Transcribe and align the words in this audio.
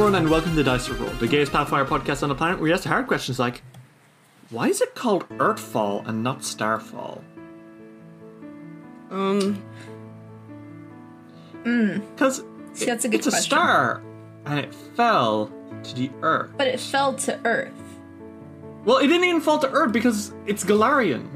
Everyone, 0.00 0.14
and 0.22 0.30
welcome 0.30 0.56
to 0.56 0.62
Dice 0.62 0.88
Roll, 0.88 1.10
the 1.10 1.28
gayest 1.28 1.52
Pathfinder 1.52 1.84
podcast 1.84 2.22
on 2.22 2.30
the 2.30 2.34
planet 2.34 2.58
where 2.58 2.68
you 2.68 2.72
ask 2.72 2.84
hard 2.84 3.06
questions 3.06 3.38
like, 3.38 3.60
why 4.48 4.66
is 4.68 4.80
it 4.80 4.94
called 4.94 5.28
Earthfall 5.28 6.08
and 6.08 6.22
not 6.22 6.42
Starfall? 6.42 7.22
Um, 9.10 9.62
Because 11.62 12.42
See, 12.72 12.86
that's 12.86 13.04
a 13.04 13.10
good 13.10 13.18
it's 13.18 13.26
a 13.26 13.30
question. 13.30 13.44
star, 13.50 14.02
and 14.46 14.58
it 14.58 14.74
fell 14.74 15.52
to 15.82 15.94
the 15.94 16.10
Earth. 16.22 16.52
but 16.56 16.66
it 16.66 16.80
fell 16.80 17.12
to 17.16 17.38
Earth. 17.44 17.70
Well, 18.86 18.96
it 18.96 19.06
didn't 19.08 19.24
even 19.24 19.42
fall 19.42 19.58
to 19.58 19.70
Earth 19.70 19.92
because 19.92 20.32
it's 20.46 20.64
Golarion. 20.64 21.28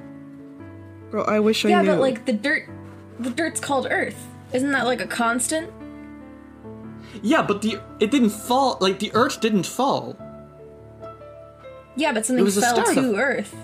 Bro, 1.11 1.25
I 1.25 1.39
wish 1.39 1.67
I 1.67 1.69
Yeah, 1.69 1.83
knew. 1.83 1.91
but 1.91 2.01
like 2.01 2.25
the 2.25 2.33
dirt, 2.33 2.67
the 3.21 3.29
dirt's 3.29 3.61
called 3.61 3.89
Earth. 3.91 4.27
Isn't 4.55 4.73
that 4.73 4.87
like 4.87 5.03
a 5.03 5.07
constant? 5.07 5.71
Yeah, 7.23 7.43
but 7.43 7.63
the 7.63 7.81
it 8.01 8.11
didn't 8.11 8.31
fall. 8.31 8.77
Like 8.81 8.99
the 8.99 9.11
Earth 9.15 9.41
didn't 9.41 9.67
fall. 9.67 10.17
Yeah, 11.97 12.13
but 12.13 12.27
something 12.27 12.45
fell 12.51 12.85
to 12.85 13.01
that- 13.01 13.15
Earth. 13.17 13.55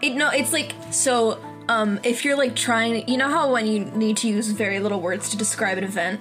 It 0.00 0.14
no, 0.14 0.30
it's 0.30 0.52
like 0.52 0.74
so. 0.90 1.38
Um, 1.68 2.00
if 2.02 2.24
you're 2.24 2.36
like 2.36 2.56
trying, 2.56 3.08
you 3.08 3.16
know 3.16 3.28
how 3.30 3.52
when 3.52 3.66
you 3.66 3.84
need 3.84 4.16
to 4.18 4.28
use 4.28 4.48
very 4.50 4.80
little 4.80 5.00
words 5.00 5.28
to 5.30 5.36
describe 5.36 5.78
an 5.78 5.84
event. 5.84 6.20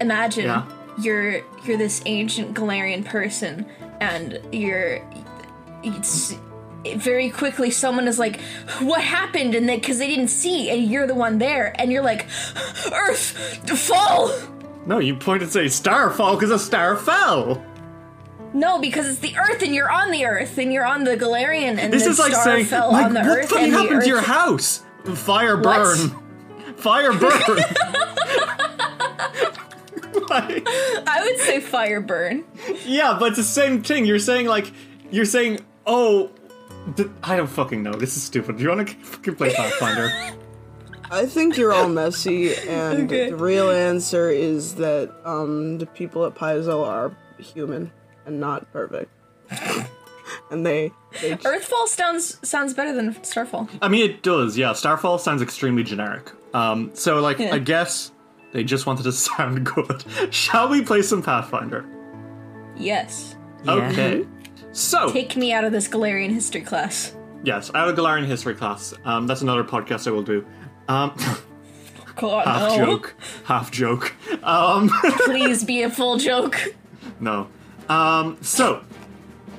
Imagine 0.00 0.44
Yeah. 0.46 0.64
you're 1.00 1.42
you're 1.64 1.76
this 1.76 2.00
ancient 2.06 2.54
Golarion 2.54 3.04
person, 3.04 3.66
and 4.00 4.38
you're 4.52 5.00
it's 5.82 6.36
very 6.96 7.28
quickly 7.30 7.70
someone 7.70 8.06
is 8.06 8.18
like, 8.20 8.40
"What 8.80 9.00
happened?" 9.02 9.54
and 9.56 9.68
they 9.68 9.76
because 9.76 9.98
they 9.98 10.06
didn't 10.08 10.28
see, 10.28 10.70
and 10.70 10.84
you're 10.88 11.06
the 11.08 11.14
one 11.14 11.38
there, 11.38 11.74
and 11.80 11.90
you're 11.90 12.02
like, 12.04 12.26
"Earth, 12.92 13.36
fall." 13.76 14.30
No, 14.86 14.98
you 14.98 15.14
point 15.16 15.42
and 15.42 15.52
say 15.52 15.68
Starfall 15.68 16.34
because 16.36 16.50
a 16.50 16.58
star 16.58 16.96
fell. 16.96 17.62
No, 18.54 18.78
because 18.80 19.08
it's 19.08 19.18
the 19.20 19.34
Earth, 19.38 19.62
and 19.62 19.74
you're 19.74 19.90
on 19.90 20.10
the 20.10 20.24
Earth, 20.26 20.58
and 20.58 20.72
you're 20.72 20.84
on 20.84 21.04
the 21.04 21.16
Golarion, 21.16 21.78
and 21.78 21.92
This 21.92 22.04
the 22.04 22.10
is 22.10 22.18
like 22.18 22.32
star 22.32 22.44
saying, 22.44 22.64
fell 22.66 22.92
like, 22.92 23.06
on 23.06 23.14
the 23.14 23.20
what 23.20 23.38
Earth, 23.38 23.48
fucking 23.48 23.64
and 23.64 23.72
the 23.72 23.78
happened 23.78 23.96
Earth. 23.98 24.04
to 24.04 24.08
your 24.10 24.20
house? 24.20 24.82
Fire 25.14 25.56
What? 25.56 25.62
burn. 25.64 26.74
Fire 26.76 27.12
burn. 27.12 27.40
Like- 30.28 30.66
I 30.66 31.22
would 31.24 31.38
say 31.40 31.60
fire 31.60 32.00
burn. 32.00 32.44
Yeah, 32.86 33.16
but 33.18 33.28
it's 33.28 33.36
the 33.38 33.42
same 33.42 33.82
thing. 33.82 34.04
You're 34.06 34.18
saying 34.18 34.46
like 34.46 34.70
you're 35.10 35.24
saying, 35.26 35.60
oh, 35.86 36.30
th- 36.96 37.08
I 37.22 37.36
don't 37.36 37.46
fucking 37.48 37.82
know. 37.82 37.92
This 37.92 38.16
is 38.16 38.22
stupid. 38.22 38.56
Do 38.56 38.62
you 38.62 38.68
want 38.70 38.88
to 38.88 38.94
fucking 39.04 39.34
play 39.36 39.52
Pathfinder? 39.54 40.10
I 41.12 41.26
think 41.26 41.56
you're 41.58 41.72
all 41.72 41.88
messy, 41.88 42.54
and 42.56 43.04
Okay. 43.04 43.30
the 43.30 43.36
real 43.36 43.70
answer 43.70 44.30
is 44.30 44.74
that 44.76 45.12
um, 45.26 45.76
the 45.78 45.86
people 45.86 46.24
at 46.24 46.34
Paizo 46.34 46.86
are 46.86 47.14
human 47.38 47.92
and 48.26 48.40
not 48.40 48.72
perfect. 48.72 49.10
and 50.50 50.64
they, 50.64 50.90
they 51.20 51.32
Earthfall 51.44 51.86
sounds 51.86 52.38
sounds 52.48 52.72
better 52.72 52.94
than 52.94 53.22
Starfall. 53.22 53.68
I 53.82 53.88
mean, 53.88 54.08
it 54.08 54.22
does. 54.22 54.56
Yeah, 54.56 54.72
Starfall 54.72 55.18
sounds 55.18 55.42
extremely 55.42 55.82
generic. 55.82 56.30
Um, 56.54 56.90
so 56.94 57.20
like, 57.20 57.38
Yeah. 57.38 57.54
I 57.54 57.58
guess 57.58 58.10
they 58.52 58.64
just 58.64 58.86
wanted 58.86 59.02
to 59.04 59.12
sound 59.28 59.64
good. 59.66 60.04
Shall 60.30 60.68
we 60.70 60.82
play 60.82 61.02
some 61.02 61.22
Pathfinder? 61.22 61.84
Yes. 62.76 63.36
Okay. 63.68 64.26
So 64.72 65.12
Take 65.12 65.36
me 65.36 65.52
out 65.52 65.64
of 65.64 65.72
this 65.72 65.88
Golarion 65.88 66.30
history 66.30 66.62
class. 66.62 67.14
yes, 67.44 67.70
out 67.74 67.88
of 67.88 67.96
Golarion 67.96 68.24
history 68.24 68.54
class. 68.54 68.94
Um, 69.04 69.26
that's 69.26 69.42
another 69.42 69.62
podcast 69.64 70.06
I 70.06 70.10
will 70.12 70.22
do. 70.22 70.44
Um, 70.88 71.16
God, 72.16 72.46
half 72.46 72.78
no. 72.78 72.86
joke, 72.86 73.14
half 73.44 73.70
joke. 73.70 74.14
Um, 74.42 74.88
Please 75.24 75.64
be 75.64 75.82
a 75.82 75.90
full 75.90 76.18
joke. 76.18 76.74
No. 77.20 77.48
Um, 77.88 78.36
so, 78.42 78.82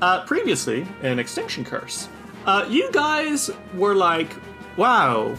uh, 0.02 0.26
previously 0.26 0.86
in 1.02 1.20
Extinction 1.20 1.66
Curse, 1.66 2.08
uh, 2.46 2.66
you 2.70 2.92
guys 2.92 3.50
were 3.76 3.96
like, 3.96 4.30
wow, 4.78 5.36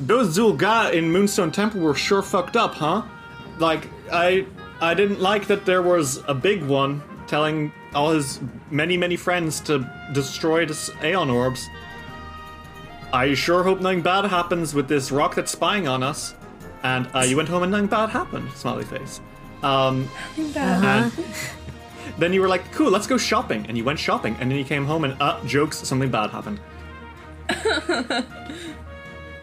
those 0.00 0.36
Zul'Ga 0.36 0.92
in 0.92 1.10
Moonstone 1.12 1.52
Temple 1.52 1.80
were 1.80 1.94
sure 1.94 2.22
fucked 2.22 2.56
up, 2.56 2.74
huh? 2.74 3.02
Like, 3.58 3.88
I 4.10 4.46
I 4.80 4.94
didn't 4.94 5.20
like 5.20 5.46
that 5.46 5.64
there 5.64 5.82
was 5.82 6.22
a 6.26 6.34
big 6.34 6.64
one 6.64 7.02
telling 7.28 7.72
all 7.94 8.10
his 8.10 8.40
many, 8.70 8.96
many 8.96 9.16
friends 9.16 9.60
to 9.60 9.88
destroy 10.12 10.66
the 10.66 10.94
Aeon 11.04 11.30
Orbs. 11.30 11.68
I 13.12 13.34
sure 13.34 13.62
hope 13.62 13.80
nothing 13.80 14.00
bad 14.00 14.24
happens 14.24 14.74
with 14.74 14.88
this 14.88 15.12
rock 15.12 15.34
that's 15.34 15.52
spying 15.52 15.86
on 15.86 16.02
us. 16.02 16.34
And 16.82 17.06
uh, 17.14 17.20
you 17.20 17.36
went 17.36 17.48
home 17.48 17.62
and 17.62 17.70
nothing 17.70 17.86
bad 17.86 18.08
happened, 18.08 18.50
smiley 18.52 18.84
face. 18.84 19.20
Um, 19.62 20.08
and 20.56 21.12
then 22.18 22.32
you 22.32 22.40
were 22.40 22.48
like, 22.48 22.72
cool, 22.72 22.90
let's 22.90 23.06
go 23.06 23.18
shopping. 23.18 23.66
And 23.68 23.76
you 23.76 23.84
went 23.84 23.98
shopping, 23.98 24.36
and 24.40 24.50
then 24.50 24.58
you 24.58 24.64
came 24.64 24.84
home 24.86 25.04
and, 25.04 25.14
uh, 25.20 25.44
jokes, 25.44 25.76
something 25.86 26.10
bad 26.10 26.30
happened. 26.30 26.58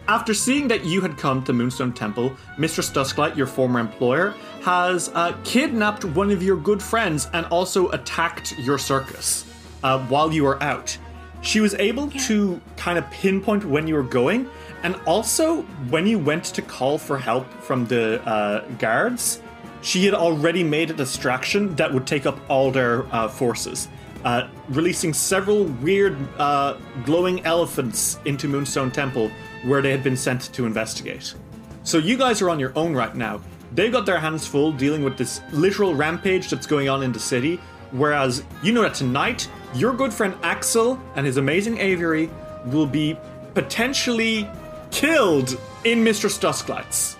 After 0.08 0.34
seeing 0.34 0.66
that 0.68 0.84
you 0.84 1.00
had 1.00 1.16
come 1.16 1.44
to 1.44 1.52
Moonstone 1.52 1.92
Temple, 1.92 2.36
Mistress 2.58 2.90
Dusklight, 2.90 3.36
your 3.36 3.46
former 3.46 3.78
employer, 3.78 4.34
has 4.62 5.08
uh, 5.14 5.36
kidnapped 5.44 6.04
one 6.04 6.32
of 6.32 6.42
your 6.42 6.56
good 6.56 6.82
friends 6.82 7.28
and 7.32 7.46
also 7.46 7.88
attacked 7.90 8.58
your 8.58 8.76
circus 8.76 9.46
uh, 9.84 10.00
while 10.06 10.32
you 10.32 10.42
were 10.42 10.60
out. 10.62 10.98
She 11.42 11.60
was 11.60 11.74
able 11.74 12.10
to 12.10 12.60
kind 12.76 12.98
of 12.98 13.10
pinpoint 13.10 13.64
when 13.64 13.86
you 13.86 13.94
were 13.94 14.02
going, 14.02 14.48
and 14.82 14.94
also 15.06 15.62
when 15.88 16.06
you 16.06 16.18
went 16.18 16.44
to 16.44 16.62
call 16.62 16.98
for 16.98 17.16
help 17.16 17.50
from 17.62 17.86
the 17.86 18.22
uh, 18.28 18.66
guards, 18.78 19.40
she 19.82 20.04
had 20.04 20.14
already 20.14 20.62
made 20.62 20.90
a 20.90 20.94
distraction 20.94 21.74
that 21.76 21.92
would 21.92 22.06
take 22.06 22.26
up 22.26 22.38
all 22.50 22.70
their 22.70 23.06
uh, 23.14 23.28
forces, 23.28 23.88
uh, 24.24 24.48
releasing 24.68 25.14
several 25.14 25.64
weird 25.64 26.16
uh, 26.38 26.76
glowing 27.04 27.44
elephants 27.46 28.18
into 28.26 28.46
Moonstone 28.46 28.90
Temple 28.90 29.30
where 29.64 29.80
they 29.80 29.90
had 29.90 30.02
been 30.02 30.16
sent 30.16 30.52
to 30.52 30.66
investigate. 30.66 31.34
So 31.82 31.96
you 31.96 32.18
guys 32.18 32.42
are 32.42 32.50
on 32.50 32.60
your 32.60 32.72
own 32.76 32.94
right 32.94 33.14
now. 33.14 33.40
They've 33.72 33.92
got 33.92 34.04
their 34.04 34.18
hands 34.18 34.46
full 34.46 34.72
dealing 34.72 35.04
with 35.04 35.16
this 35.16 35.40
literal 35.52 35.94
rampage 35.94 36.50
that's 36.50 36.66
going 36.66 36.88
on 36.88 37.02
in 37.02 37.12
the 37.12 37.20
city, 37.20 37.56
whereas 37.92 38.42
you 38.62 38.72
know 38.72 38.82
that 38.82 38.94
tonight, 38.94 39.48
your 39.74 39.92
good 39.92 40.12
friend 40.12 40.34
Axel 40.42 41.00
and 41.16 41.24
his 41.26 41.36
amazing 41.36 41.78
aviary 41.78 42.30
will 42.66 42.86
be 42.86 43.16
potentially 43.54 44.48
killed 44.90 45.58
in 45.84 46.02
Mistress 46.02 46.38
Dusklights. 46.38 47.16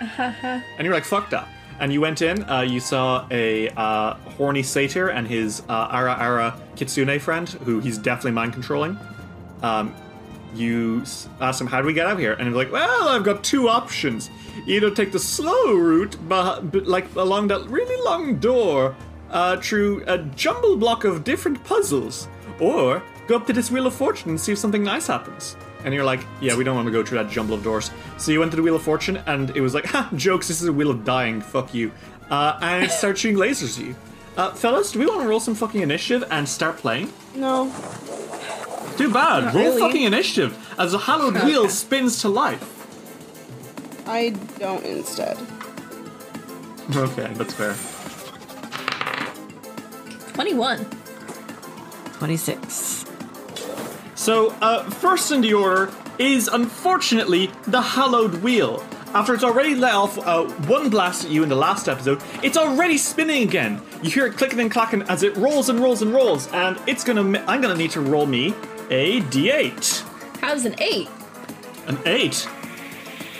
and 0.18 0.62
you're 0.80 0.94
like, 0.94 1.04
fuck 1.04 1.30
that. 1.30 1.48
And 1.78 1.92
you 1.92 2.00
went 2.00 2.22
in, 2.22 2.48
uh, 2.48 2.60
you 2.60 2.80
saw 2.80 3.26
a 3.30 3.68
uh, 3.70 4.14
horny 4.36 4.62
satyr 4.62 5.08
and 5.08 5.26
his 5.26 5.62
uh, 5.68 5.88
Ara 5.90 6.14
Ara 6.14 6.60
Kitsune 6.76 7.18
friend, 7.18 7.48
who 7.48 7.80
he's 7.80 7.98
definitely 7.98 8.32
mind 8.32 8.52
controlling. 8.52 8.98
Um, 9.62 9.94
you 10.54 11.02
asked 11.40 11.60
him, 11.60 11.66
How 11.66 11.80
do 11.80 11.86
we 11.86 11.92
get 11.92 12.06
out 12.06 12.12
of 12.12 12.18
here? 12.18 12.34
And 12.34 12.46
he's 12.46 12.56
like, 12.56 12.70
Well, 12.70 13.08
I've 13.08 13.24
got 13.24 13.42
two 13.42 13.68
options. 13.68 14.30
Either 14.66 14.90
take 14.90 15.12
the 15.12 15.18
slow 15.18 15.72
route, 15.72 16.16
but, 16.28 16.70
but 16.70 16.86
like 16.86 17.12
along 17.16 17.48
that 17.48 17.66
really 17.66 18.00
long 18.04 18.36
door, 18.36 18.94
uh, 19.32 19.56
through 19.56 20.04
a 20.06 20.18
jumble 20.18 20.76
block 20.76 21.04
of 21.04 21.24
different 21.24 21.62
puzzles, 21.64 22.28
or 22.60 23.02
go 23.26 23.36
up 23.36 23.46
to 23.46 23.52
this 23.52 23.70
Wheel 23.70 23.86
of 23.86 23.94
Fortune 23.94 24.30
and 24.30 24.40
see 24.40 24.52
if 24.52 24.58
something 24.58 24.82
nice 24.84 25.06
happens. 25.08 25.56
And 25.84 25.92
you're 25.92 26.04
like, 26.04 26.24
Yeah, 26.40 26.56
we 26.56 26.62
don't 26.64 26.76
want 26.76 26.86
to 26.86 26.92
go 26.92 27.02
through 27.04 27.18
that 27.18 27.30
jumble 27.30 27.54
of 27.54 27.62
doors. 27.64 27.90
So 28.18 28.30
you 28.30 28.38
went 28.40 28.52
to 28.52 28.56
the 28.56 28.62
Wheel 28.62 28.76
of 28.76 28.82
Fortune, 28.82 29.16
and 29.26 29.50
it 29.56 29.60
was 29.60 29.74
like, 29.74 29.86
Ha, 29.86 30.10
jokes, 30.14 30.48
this 30.48 30.60
is 30.62 30.68
a 30.68 30.72
Wheel 30.72 30.90
of 30.90 31.04
Dying, 31.04 31.40
fuck 31.40 31.74
you. 31.74 31.90
Uh, 32.30 32.58
and 32.62 32.84
it 32.84 32.90
started 32.90 33.18
shooting 33.18 33.36
lasers 33.38 33.78
at 33.80 33.86
you. 33.86 33.96
Uh, 34.36 34.52
fellas, 34.54 34.92
do 34.92 34.98
we 34.98 35.06
want 35.06 35.20
to 35.20 35.28
roll 35.28 35.40
some 35.40 35.54
fucking 35.54 35.82
initiative 35.82 36.26
and 36.30 36.48
start 36.48 36.78
playing? 36.78 37.12
No. 37.34 37.66
Too 38.96 39.12
bad. 39.12 39.54
Roll 39.54 39.64
really. 39.64 39.80
fucking 39.80 40.02
initiative 40.04 40.56
as 40.78 40.92
the 40.92 40.98
hallowed 40.98 41.34
wheel 41.44 41.68
spins 41.68 42.20
to 42.22 42.28
life. 42.28 42.68
I 44.06 44.30
don't 44.58 44.84
instead. 44.84 45.36
Okay, 46.96 47.30
that's 47.34 47.54
fair. 47.54 47.74
21. 50.34 50.86
26. 52.18 53.04
So, 54.14 54.50
uh, 54.60 54.88
first 54.90 55.32
in 55.32 55.40
the 55.40 55.54
order 55.54 55.92
is 56.18 56.48
unfortunately 56.48 57.50
the 57.66 57.80
hallowed 57.80 58.34
wheel. 58.36 58.84
After 59.14 59.34
it's 59.34 59.44
already 59.44 59.74
let 59.74 59.92
off 59.92 60.16
uh, 60.18 60.44
one 60.66 60.88
blast 60.88 61.24
at 61.24 61.30
you 61.30 61.42
in 61.42 61.48
the 61.48 61.56
last 61.56 61.88
episode, 61.88 62.22
it's 62.42 62.56
already 62.56 62.96
spinning 62.96 63.42
again. 63.42 63.82
You 64.02 64.10
hear 64.10 64.26
it 64.26 64.36
clicking 64.38 64.60
and 64.60 64.70
clacking 64.70 65.02
as 65.02 65.22
it 65.22 65.36
rolls 65.36 65.68
and 65.68 65.80
rolls 65.80 66.00
and 66.00 66.14
rolls, 66.14 66.48
and 66.52 66.78
it's 66.86 67.04
gonna. 67.04 67.22
I'm 67.46 67.60
gonna 67.60 67.76
need 67.76 67.90
to 67.90 68.00
roll 68.00 68.24
me 68.24 68.54
a 68.90 69.20
d8. 69.22 70.02
How's 70.40 70.64
an 70.64 70.74
8? 70.78 71.08
An 71.86 71.98
eight. 72.06 72.48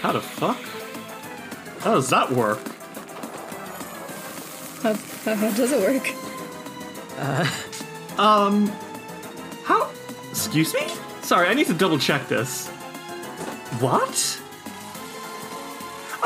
How 0.01 0.13
the 0.13 0.21
fuck? 0.21 0.61
How 1.81 1.95
does 1.95 2.11
that 2.11 2.31
work? 2.31 2.59
How, 4.83 4.95
how, 5.25 5.35
how 5.35 5.51
does 5.53 5.73
it 5.73 5.81
work? 5.81 6.32
How? 9.65 9.91
Excuse 10.31 10.75
me? 10.75 10.87
Sorry, 11.23 11.49
I 11.49 11.55
need 11.55 11.67
to 11.67 11.75
double 11.75 11.99
check 11.99 12.29
this. 12.29 12.69
What? 13.81 14.41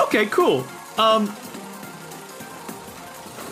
Okay, 0.00 0.26
cool. 0.26 0.64
Um. 0.98 1.28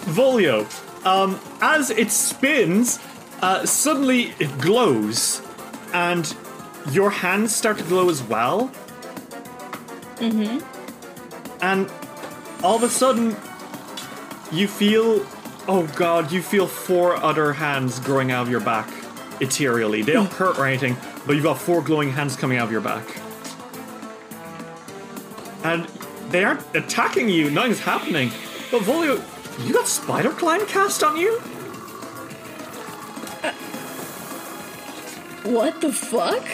Volio. 0.06 0.66
Um, 1.06 1.38
as 1.60 1.90
it 1.90 2.10
spins, 2.10 2.98
uh, 3.42 3.66
suddenly 3.66 4.32
it 4.38 4.58
glows, 4.58 5.42
and 5.92 6.34
your 6.90 7.10
hands 7.10 7.54
start 7.54 7.78
to 7.78 7.84
glow 7.84 8.08
as 8.08 8.22
well. 8.22 8.70
Mm 10.16 10.32
hmm. 10.32 10.58
And 11.60 11.90
all 12.62 12.76
of 12.76 12.82
a 12.82 12.88
sudden, 12.88 13.36
you 14.50 14.66
feel. 14.68 15.26
Oh 15.66 15.90
god, 15.96 16.30
you 16.30 16.42
feel 16.42 16.66
four 16.66 17.16
other 17.16 17.54
hands 17.54 17.98
growing 17.98 18.30
out 18.30 18.42
of 18.42 18.50
your 18.50 18.60
back 18.60 18.86
ethereally. 19.40 20.02
They 20.02 20.12
don't 20.12 20.26
hmm. 20.26 20.34
hurt 20.34 20.58
or 20.58 20.66
anything, 20.66 20.96
but 21.26 21.34
you've 21.34 21.44
got 21.44 21.58
four 21.58 21.80
glowing 21.80 22.10
hands 22.10 22.36
coming 22.36 22.58
out 22.58 22.66
of 22.66 22.72
your 22.72 22.82
back. 22.82 23.04
And 25.64 25.86
they 26.30 26.44
aren't 26.44 26.62
attacking 26.76 27.30
you, 27.30 27.50
nothing's 27.50 27.80
happening. 27.80 28.30
But 28.70 28.82
Volio, 28.82 29.22
you 29.66 29.72
got 29.72 29.86
Spider 29.86 30.30
Climb 30.30 30.66
cast 30.66 31.02
on 31.02 31.16
you? 31.16 31.40
Uh, 33.42 33.52
what 35.44 35.80
the 35.80 35.92
fuck? 35.92 36.46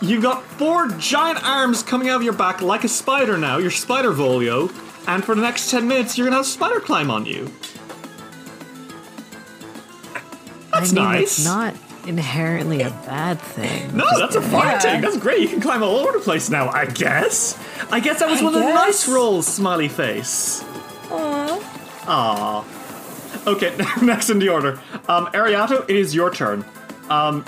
You've 0.00 0.22
got 0.22 0.42
four 0.42 0.88
giant 0.98 1.44
arms 1.44 1.84
coming 1.84 2.08
out 2.08 2.16
of 2.16 2.22
your 2.24 2.32
back 2.32 2.60
like 2.60 2.82
a 2.82 2.88
spider 2.88 3.38
now, 3.38 3.58
your 3.58 3.70
spider 3.70 4.10
Volio, 4.10 4.68
and 5.06 5.24
for 5.24 5.36
the 5.36 5.42
next 5.42 5.70
10 5.70 5.86
minutes 5.86 6.18
you're 6.18 6.26
gonna 6.26 6.38
have 6.38 6.46
Spider 6.46 6.80
Climb 6.80 7.10
on 7.10 7.24
you. 7.24 7.50
That's 10.92 10.92
I 10.92 10.94
mean, 11.12 11.20
nice. 11.20 11.22
It's 11.38 11.44
not 11.44 11.74
inherently 12.06 12.82
a 12.82 12.90
bad 12.90 13.40
thing. 13.40 13.96
No, 13.96 14.04
that's 14.18 14.36
a 14.36 14.42
fine 14.42 14.64
Yeah. 14.66 14.78
thing. 14.78 15.00
That's 15.00 15.16
great. 15.16 15.40
You 15.40 15.48
can 15.48 15.60
climb 15.60 15.82
all 15.82 15.96
over 15.96 16.12
the 16.12 16.18
place 16.24 16.50
now, 16.50 16.68
I 16.70 16.86
guess. 16.86 17.58
I 17.90 18.00
guess 18.00 18.18
that 18.20 18.28
was 18.28 18.42
one 18.42 18.54
of 18.54 18.60
the 18.60 18.68
nice 18.72 19.08
rolls, 19.08 19.46
smiley 19.46 19.88
face. 19.88 20.62
Aww. 21.08 21.60
Aww. 22.04 23.46
Okay, 23.46 23.74
next 24.04 24.30
in 24.30 24.38
the 24.38 24.48
order. 24.48 24.80
Um, 25.08 25.26
Ariato, 25.28 25.88
it 25.88 25.96
is 25.96 26.14
your 26.14 26.32
turn. 26.32 26.64
Um, 27.10 27.44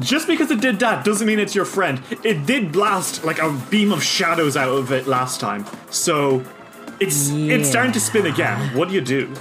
just 0.00 0.26
because 0.26 0.50
it 0.50 0.60
did 0.60 0.78
that 0.80 1.04
doesn't 1.04 1.26
mean 1.26 1.38
it's 1.38 1.54
your 1.54 1.64
friend. 1.64 2.00
It 2.24 2.46
did 2.46 2.72
blast 2.72 3.24
like 3.24 3.38
a 3.40 3.52
beam 3.70 3.92
of 3.92 4.02
shadows 4.02 4.56
out 4.56 4.70
of 4.70 4.90
it 4.92 5.06
last 5.06 5.38
time. 5.40 5.66
So 5.90 6.42
it's 6.98 7.28
it's 7.30 7.68
starting 7.68 7.92
to 7.92 8.00
spin 8.00 8.26
again. 8.26 8.74
What 8.76 8.88
do 8.88 8.94
you 8.94 9.00
do? 9.00 9.32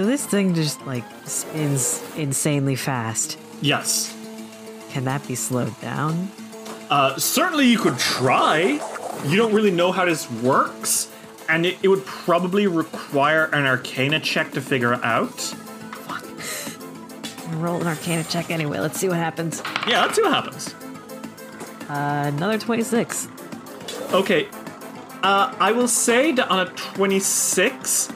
So 0.00 0.06
this 0.06 0.24
thing 0.24 0.54
just 0.54 0.80
like 0.86 1.04
spins 1.26 2.02
insanely 2.16 2.74
fast. 2.74 3.36
Yes. 3.60 4.16
Can 4.88 5.04
that 5.04 5.28
be 5.28 5.34
slowed 5.34 5.78
down? 5.82 6.30
Uh, 6.88 7.18
certainly 7.18 7.66
you 7.66 7.76
could 7.76 7.98
try. 7.98 8.80
You 9.26 9.36
don't 9.36 9.52
really 9.52 9.70
know 9.70 9.92
how 9.92 10.06
this 10.06 10.30
works, 10.30 11.12
and 11.50 11.66
it, 11.66 11.76
it 11.82 11.88
would 11.88 12.06
probably 12.06 12.66
require 12.66 13.50
an 13.52 13.66
Arcana 13.66 14.20
check 14.20 14.52
to 14.52 14.62
figure 14.62 14.94
it 14.94 15.04
out. 15.04 15.54
Roll 17.56 17.78
an 17.82 17.86
Arcana 17.86 18.24
check 18.24 18.50
anyway. 18.50 18.78
Let's 18.78 18.98
see 18.98 19.08
what 19.10 19.18
happens. 19.18 19.62
Yeah, 19.86 20.00
let's 20.00 20.16
see 20.16 20.22
what 20.22 20.32
happens. 20.32 20.74
Uh, 21.90 22.32
another 22.34 22.56
26. 22.56 23.28
Okay, 24.14 24.48
uh, 25.22 25.54
I 25.60 25.72
will 25.72 25.88
say 25.88 26.32
that 26.32 26.50
on 26.50 26.66
a 26.66 26.70
26, 26.70 28.08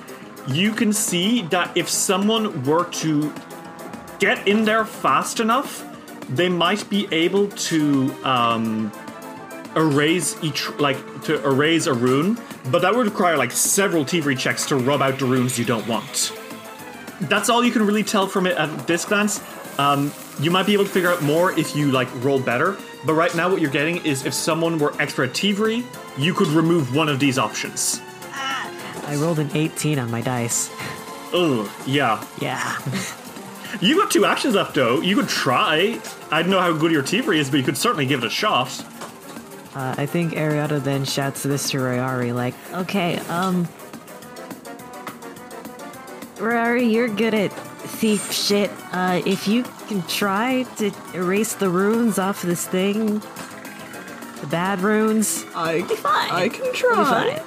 you 0.48 0.72
can 0.72 0.92
see 0.92 1.42
that 1.42 1.76
if 1.76 1.88
someone 1.88 2.64
were 2.64 2.84
to 2.84 3.32
get 4.18 4.46
in 4.46 4.64
there 4.64 4.84
fast 4.84 5.40
enough, 5.40 5.84
they 6.28 6.48
might 6.48 6.88
be 6.88 7.08
able 7.12 7.48
to 7.48 8.14
um, 8.24 8.92
erase 9.76 10.36
each, 10.42 10.68
like, 10.78 10.96
to 11.24 11.44
erase 11.44 11.86
a 11.86 11.94
rune, 11.94 12.38
but 12.70 12.82
that 12.82 12.94
would 12.94 13.06
require 13.06 13.36
like 13.36 13.52
several 13.52 14.04
Thievery 14.04 14.36
checks 14.36 14.66
to 14.66 14.76
rub 14.76 15.02
out 15.02 15.18
the 15.18 15.26
runes 15.26 15.58
you 15.58 15.64
don't 15.64 15.86
want. 15.86 16.32
That's 17.22 17.48
all 17.48 17.64
you 17.64 17.70
can 17.70 17.86
really 17.86 18.02
tell 18.02 18.26
from 18.26 18.46
it 18.46 18.56
at 18.56 18.86
this 18.86 19.04
glance. 19.04 19.42
Um, 19.78 20.12
you 20.40 20.50
might 20.50 20.66
be 20.66 20.72
able 20.72 20.84
to 20.84 20.90
figure 20.90 21.10
out 21.10 21.22
more 21.22 21.58
if 21.58 21.76
you 21.76 21.90
like 21.90 22.08
roll 22.24 22.40
better, 22.40 22.76
but 23.04 23.14
right 23.14 23.34
now 23.34 23.50
what 23.50 23.60
you're 23.60 23.70
getting 23.70 24.04
is 24.04 24.24
if 24.24 24.34
someone 24.34 24.78
were 24.78 24.94
extra 25.00 25.28
at 25.28 25.36
Thievery, 25.36 25.84
you 26.16 26.34
could 26.34 26.48
remove 26.48 26.94
one 26.94 27.08
of 27.08 27.18
these 27.20 27.38
options. 27.38 28.00
I 29.06 29.16
rolled 29.16 29.38
an 29.38 29.50
18 29.54 29.98
on 29.98 30.10
my 30.10 30.20
dice. 30.20 30.70
Oh, 31.32 31.72
yeah. 31.86 32.24
Yeah. 32.40 32.78
You 33.80 33.96
got 33.96 34.10
two 34.10 34.24
actions 34.24 34.54
left 34.54 34.74
though. 34.74 35.00
You 35.00 35.16
could 35.16 35.28
try. 35.28 36.00
I 36.30 36.42
don't 36.42 36.50
know 36.50 36.60
how 36.60 36.72
good 36.72 36.92
your 36.92 37.02
Thievery 37.02 37.40
is, 37.40 37.50
but 37.50 37.56
you 37.56 37.64
could 37.64 37.76
certainly 37.76 38.06
give 38.06 38.22
it 38.22 38.26
a 38.26 38.30
shot. 38.30 38.68
Uh, 39.74 39.94
I 39.98 40.06
think 40.06 40.34
Ariata 40.34 40.82
then 40.82 41.04
shouts 41.04 41.42
this 41.42 41.70
to 41.70 41.78
Royari, 41.78 42.32
like, 42.32 42.54
okay, 42.72 43.18
um. 43.28 43.66
Royari, 46.36 46.92
you're 46.92 47.08
good 47.08 47.34
at 47.34 47.52
thief 47.52 48.30
shit. 48.32 48.70
Uh, 48.92 49.20
if 49.26 49.48
you 49.48 49.64
can 49.88 50.02
try 50.02 50.62
to 50.76 50.92
erase 51.12 51.54
the 51.54 51.68
runes 51.68 52.18
off 52.18 52.42
this 52.42 52.66
thing, 52.66 53.20
the 54.40 54.46
bad 54.48 54.80
runes, 54.80 55.44
I, 55.54 55.82
fine. 55.82 56.30
I 56.30 56.48
can 56.48 56.64
you'll 56.64 56.72
be 56.72 56.78
try. 56.78 57.42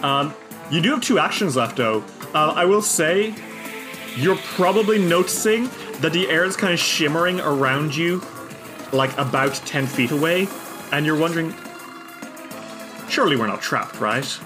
Fine. 0.00 0.32
You 0.70 0.80
do 0.80 0.90
have 0.90 1.00
two 1.00 1.18
actions 1.18 1.56
left 1.56 1.76
though. 1.76 2.04
Uh, 2.34 2.52
I 2.54 2.64
will 2.64 2.82
say, 2.82 3.34
you're 4.16 4.36
probably 4.36 4.98
noticing 4.98 5.68
that 6.00 6.12
the 6.12 6.28
air 6.28 6.44
is 6.44 6.56
kind 6.56 6.72
of 6.72 6.78
shimmering 6.78 7.40
around 7.40 7.94
you, 7.94 8.22
like 8.92 9.16
about 9.18 9.54
10 9.54 9.86
feet 9.86 10.10
away, 10.10 10.48
and 10.92 11.04
you're 11.04 11.18
wondering, 11.18 11.54
surely 13.08 13.36
we're 13.36 13.46
not 13.46 13.60
trapped, 13.60 14.00
right? 14.00 14.38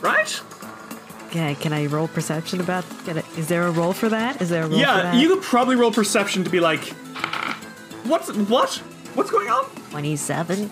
Right? 0.00 0.40
Okay, 1.26 1.54
can 1.56 1.72
I 1.72 1.86
roll 1.86 2.08
perception 2.08 2.60
about? 2.60 2.84
Can 3.04 3.18
I, 3.18 3.24
is 3.36 3.48
there 3.48 3.66
a 3.66 3.70
roll 3.70 3.92
for 3.92 4.08
that? 4.08 4.40
Is 4.42 4.48
there 4.48 4.62
a 4.62 4.66
roll 4.66 4.78
for 4.78 4.84
Yeah, 4.84 5.12
you 5.14 5.28
could 5.28 5.42
probably 5.42 5.76
roll 5.76 5.92
perception 5.92 6.42
to 6.44 6.50
be 6.50 6.60
like, 6.60 6.82
what's 8.04 8.32
what? 8.32 8.74
What's 9.14 9.30
going 9.30 9.48
on? 9.48 9.64
27? 9.90 10.70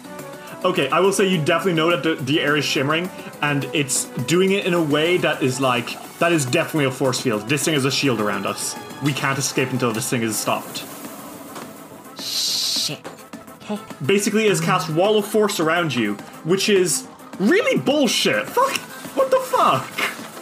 Okay, 0.65 0.89
I 0.89 0.99
will 0.99 1.13
say 1.13 1.29
you 1.29 1.43
definitely 1.43 1.75
know 1.75 1.91
that 1.91 2.03
the, 2.03 2.17
the 2.17 2.41
air 2.41 2.57
is 2.57 2.65
shimmering, 2.65 3.09
and 3.43 3.65
it's 3.67 4.07
doing 4.27 4.51
it 4.53 4.67
in 4.67 4.75
a 4.75 4.83
way 4.83 5.17
that 5.19 5.41
is 5.41 5.61
like 5.61 5.97
that 6.19 6.33
is 6.33 6.45
definitely 6.45 6.87
a 6.87 6.91
force 6.91 7.21
field. 7.21 7.49
This 7.49 7.65
thing 7.65 7.75
is 7.75 7.85
a 7.85 7.93
shield 7.93 8.21
around 8.21 8.45
us. 8.45 8.75
We 9.05 9.13
can't 9.13 9.39
escape 9.39 9.71
until 9.71 9.93
this 9.93 10.11
thing 10.11 10.23
is 10.23 10.37
stopped. 10.37 10.85
Shit. 12.21 12.99
Okay. 13.71 13.81
basically 14.05 14.47
is 14.47 14.61
cast 14.61 14.89
wall 14.91 15.19
of 15.19 15.27
force 15.27 15.61
around 15.61 15.95
you, 15.95 16.15
which 16.45 16.69
is 16.69 17.07
really 17.39 17.79
bullshit. 17.79 18.49
Fuck, 18.49 18.79
what 19.15 19.31
the 19.31 19.39
fuck? 19.39 19.89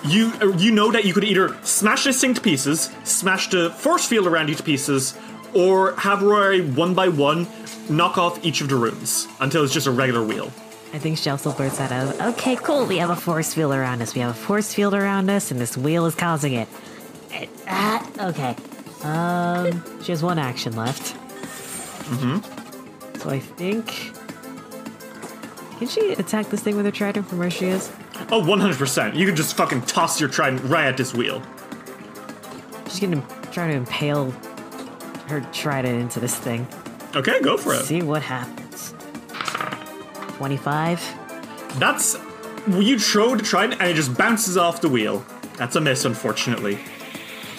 You 0.04 0.32
uh, 0.40 0.56
you 0.56 0.70
know 0.70 0.90
that 0.92 1.04
you 1.04 1.12
could 1.12 1.24
either 1.24 1.54
smash 1.62 2.04
this 2.04 2.18
thing 2.20 2.32
to 2.32 2.40
pieces, 2.40 2.90
smash 3.04 3.50
the 3.50 3.70
force 3.70 4.06
field 4.06 4.26
around 4.26 4.48
you 4.48 4.54
to 4.54 4.62
pieces, 4.62 5.14
or 5.52 5.94
have 5.96 6.22
Rory 6.22 6.62
one 6.62 6.94
by 6.94 7.08
one 7.08 7.46
knock 7.90 8.18
off 8.18 8.44
each 8.44 8.60
of 8.60 8.68
the 8.68 8.76
rooms 8.76 9.26
until 9.40 9.64
it's 9.64 9.72
just 9.72 9.86
a 9.86 9.90
regular 9.90 10.22
wheel. 10.24 10.50
I 10.92 10.98
think 10.98 11.18
she 11.18 11.28
also 11.30 11.52
blurts 11.52 11.78
that 11.78 11.92
out. 11.92 12.20
Okay, 12.34 12.56
cool. 12.56 12.86
We 12.86 12.98
have 12.98 13.10
a 13.10 13.16
force 13.16 13.52
field 13.52 13.72
around 13.74 14.00
us. 14.02 14.14
We 14.14 14.20
have 14.20 14.30
a 14.30 14.34
force 14.38 14.72
field 14.72 14.94
around 14.94 15.28
us, 15.28 15.50
and 15.50 15.60
this 15.60 15.76
wheel 15.76 16.06
is 16.06 16.14
causing 16.14 16.54
it. 16.54 16.68
Eh, 17.32 17.46
Ah, 17.66 18.28
okay. 18.28 18.56
Um, 19.02 19.82
she 20.02 20.12
has 20.12 20.22
one 20.22 20.38
action 20.38 20.74
left. 20.76 21.14
Mm-hmm. 22.08 23.18
So 23.18 23.30
I 23.30 23.40
think. 23.40 24.12
Can 25.78 25.88
she 25.88 26.12
attack 26.12 26.46
this 26.46 26.62
thing 26.62 26.76
with 26.76 26.86
her 26.86 26.92
trident 26.92 27.28
from 27.28 27.38
where 27.38 27.50
she 27.50 27.66
is? 27.66 27.90
Oh, 28.30 28.40
100%. 28.40 29.14
You 29.14 29.26
can 29.26 29.36
just 29.36 29.54
fucking 29.56 29.82
toss 29.82 30.18
your 30.20 30.30
trident 30.30 30.62
right 30.64 30.86
at 30.86 30.96
this 30.96 31.12
wheel. 31.12 31.42
She's 32.88 33.00
gonna 33.00 33.22
try 33.52 33.66
to 33.66 33.74
impale 33.74 34.30
her 35.26 35.40
trident 35.52 36.00
into 36.00 36.20
this 36.20 36.34
thing. 36.34 36.66
Okay, 37.16 37.40
go 37.40 37.56
for 37.56 37.72
it. 37.74 37.84
See 37.84 38.02
what 38.02 38.22
happens. 38.22 38.94
25. 40.36 41.00
That's. 41.78 42.18
You 42.68 42.98
throw 42.98 43.34
the 43.36 43.42
trident 43.42 43.80
and 43.80 43.90
it 43.90 43.94
just 43.94 44.16
bounces 44.18 44.56
off 44.56 44.80
the 44.80 44.88
wheel. 44.88 45.24
That's 45.56 45.76
a 45.76 45.80
miss, 45.80 46.04
unfortunately. 46.04 46.78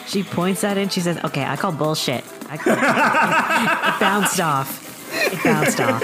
She 0.05 0.21
points 0.23 0.63
at 0.63 0.77
it 0.77 0.81
and 0.81 0.93
she 0.93 0.99
says, 0.99 1.17
Okay, 1.23 1.43
I 1.43 1.55
call 1.55 1.71
bullshit. 1.71 2.23
I 2.49 2.57
call, 2.57 2.73
it 2.77 3.99
bounced 3.99 4.39
off. 4.39 4.83
It 5.33 5.43
bounced 5.43 5.79
off. 5.79 6.03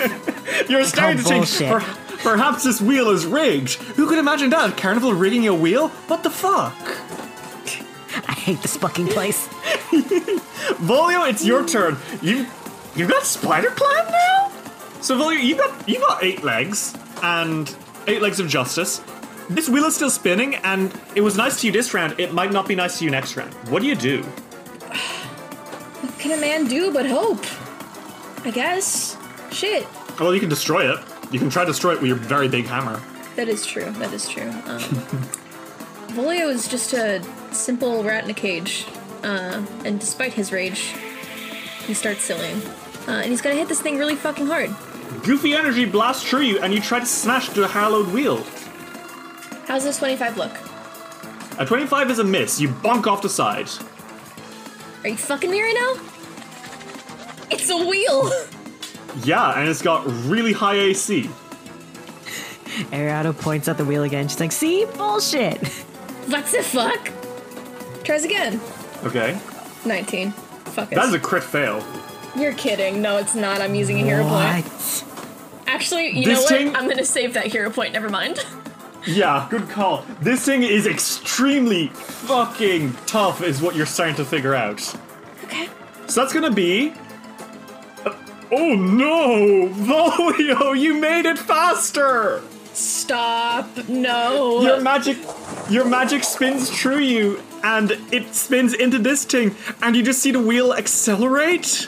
You're 0.69 0.83
starting 0.86 1.17
to 1.17 1.24
think 1.24 1.45
per- 1.69 1.79
perhaps 2.24 2.63
this 2.63 2.81
wheel 2.81 3.10
is 3.10 3.25
rigged. 3.25 3.74
Who 3.74 4.07
could 4.07 4.17
imagine 4.17 4.50
that? 4.50 4.77
Carnival 4.77 5.13
rigging 5.13 5.48
a 5.48 5.53
wheel? 5.53 5.89
What 6.07 6.24
the 6.24 6.29
fuck? 6.31 6.74
I 8.27 8.33
hate 8.33 8.62
this 8.62 8.77
fucking 8.77 9.07
place. 9.07 9.48
Volio, 10.79 11.29
it's 11.29 11.45
your 11.45 11.65
turn. 11.67 11.98
You 12.22 12.48
you 12.96 13.08
got 13.08 13.24
spider 13.24 13.70
climb 13.70 14.12
now? 14.12 14.52
So 15.02 15.18
Volio, 15.18 15.42
you 15.44 15.56
got 15.56 15.88
you 15.90 16.00
got 16.00 16.24
eight 16.24 16.44
legs 16.44 16.96
and 17.22 17.74
eight 18.08 18.22
legs 18.22 18.40
of 18.40 18.48
justice. 18.48 19.02
This 19.50 19.68
wheel 19.68 19.84
is 19.86 19.96
still 19.96 20.10
spinning, 20.10 20.56
and 20.56 20.94
it 21.16 21.22
was 21.22 21.36
nice 21.36 21.60
to 21.62 21.68
you 21.68 21.74
this 21.74 21.94
round. 21.94 22.20
It 22.20 22.34
might 22.34 22.52
not 22.52 22.68
be 22.68 22.76
nice 22.76 23.00
to 23.00 23.06
you 23.06 23.12
next 23.12 23.36
round. 23.36 23.54
What 23.70 23.82
do 23.82 23.88
you 23.88 23.96
do? 23.96 24.24
What 26.04 26.20
can 26.20 26.38
a 26.38 26.42
man 26.42 26.68
do 26.68 26.94
but 26.94 27.06
hope? 27.06 27.44
I 28.46 28.52
guess. 28.52 29.18
Shit. 29.52 29.88
Well, 30.20 30.34
you 30.34 30.40
can 30.40 30.50
destroy 30.50 30.92
it. 30.94 31.00
You 31.32 31.40
can 31.40 31.50
try 31.50 31.64
to 31.64 31.72
destroy 31.72 31.94
it 31.94 32.00
with 32.02 32.08
your 32.08 32.18
very 32.18 32.48
big 32.48 32.66
hammer. 32.66 33.02
That 33.36 33.48
is 33.48 33.66
true. 33.66 33.90
That 33.92 34.14
is 34.14 34.28
true. 34.30 34.50
Um, 34.50 34.80
Volio 36.14 36.50
is 36.50 36.68
just 36.68 36.94
a 36.94 37.24
simple 37.52 38.04
rat 38.04 38.24
in 38.24 38.30
a 38.30 38.34
cage, 38.34 38.86
uh, 39.24 39.66
and 39.84 40.00
despite 40.00 40.34
his 40.34 40.52
rage, 40.52 40.94
he 41.88 41.94
starts 41.94 42.22
sillying, 42.22 42.62
uh, 43.07 43.12
and 43.12 43.29
he's 43.29 43.41
gonna 43.41 43.55
hit 43.55 43.67
this 43.67 43.81
thing 43.81 43.98
really 43.98 44.15
fucking 44.15 44.48
hard. 44.48 44.69
Goofy 45.24 45.53
energy 45.53 45.86
blasts 45.86 46.27
through 46.27 46.41
you, 46.41 46.60
and 46.60 46.74
you 46.74 46.81
try 46.81 47.00
to 47.00 47.05
smash 47.05 47.50
the 47.50 47.67
hallowed 47.67 48.07
wheel. 48.13 48.43
How's 49.67 49.83
this 49.83 49.98
twenty-five 50.00 50.38
look? 50.38 50.51
A 51.60 51.65
25 51.67 52.10
is 52.10 52.17
a 52.17 52.24
miss. 52.24 52.60
You 52.60 52.67
bonk 52.69 53.05
off 53.05 53.22
the 53.22 53.29
side. 53.29 53.69
Are 55.03 55.10
you 55.10 55.15
fucking 55.17 55.51
me 55.51 55.62
right 55.62 55.75
now? 55.75 57.48
It's 57.51 57.69
a 57.69 57.77
wheel. 57.77 58.31
Yeah, 59.24 59.60
and 59.60 59.69
it's 59.69 59.83
got 59.83 60.03
really 60.25 60.53
high 60.53 60.74
AC. 60.74 61.29
Ariado 62.91 63.38
points 63.39 63.67
at 63.67 63.77
the 63.77 63.86
wheel 63.86 64.01
again. 64.01 64.27
She's 64.27 64.39
like, 64.39 64.51
See? 64.51 64.86
Bullshit. 64.86 65.67
what 66.27 66.45
the 66.48 66.63
fuck? 66.63 67.12
Tries 68.03 68.25
again. 68.25 68.60
Okay. 69.03 69.39
Nineteen. 69.86 70.31
Fuck 70.31 70.91
it. 70.91 70.95
That 70.95 71.05
is 71.10 71.13
a 71.13 71.19
crit 71.19 71.43
fail. 71.43 71.86
You're 72.36 72.54
kidding. 72.54 73.02
No, 73.02 73.18
it's 73.18 73.36
not. 73.36 73.62
I'm 73.62 73.75
using 73.75 74.00
a 74.00 74.04
hero 74.04 74.24
point. 74.24 74.66
What? 74.66 75.63
Actually, 75.68 76.10
you 76.18 76.25
This 76.25 76.38
know 76.38 76.42
what? 76.44 76.50
thing- 76.50 76.75
I'm 76.75 76.88
gonna 76.90 77.06
save 77.06 77.34
that 77.36 77.48
hero 77.48 77.70
point. 77.70 77.94
Never 77.94 78.10
mind. 78.10 78.46
Yeah, 79.06 79.48
good 79.50 79.70
call. 79.70 80.06
This 80.22 80.46
thing 80.46 80.63
is 80.63 80.88
extremely 80.88 81.88
fucking 81.90 82.96
tough, 83.06 83.44
is 83.44 83.62
what 83.62 83.75
you're 83.75 83.86
starting 83.86 84.16
to 84.16 84.25
figure 84.25 84.56
out. 84.56 84.82
Okay. 85.44 85.68
So 86.08 86.22
that's 86.22 86.34
gonna 86.34 86.52
be. 86.52 86.94
uh, 88.06 88.12
oh 88.52 88.75
no! 88.75 89.68
Volio, 89.74 90.80
you 90.80 90.96
made 90.96 91.25
it 91.25 91.38
faster! 91.38 92.42
Stop. 92.74 93.68
No. 93.88 94.62
Your 94.62 94.82
magic. 94.82 95.18
Your 95.70 95.86
magic 95.86 96.24
spins 96.24 96.70
through 96.70 97.00
you, 97.00 97.42
and 97.63 97.92
it 98.12 98.34
spins 98.34 98.74
into 98.74 98.98
this 99.00 99.24
thing, 99.25 99.56
and 99.82 99.96
you 99.96 100.02
just 100.04 100.20
see 100.22 100.32
the 100.32 100.40
wheel 100.42 100.74
accelerate. 100.74 101.88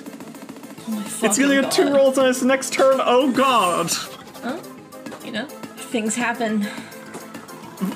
It's 1.21 1.37
gonna 1.39 1.61
get 1.61 1.71
two 1.71 1.93
rolls 1.93 2.17
on 2.17 2.29
its 2.29 2.41
next 2.41 2.73
turn. 2.73 2.99
Oh 3.03 3.31
god! 3.31 3.91
You 5.25 5.31
know, 5.31 5.45
things 5.45 6.15
happen. 6.15 6.61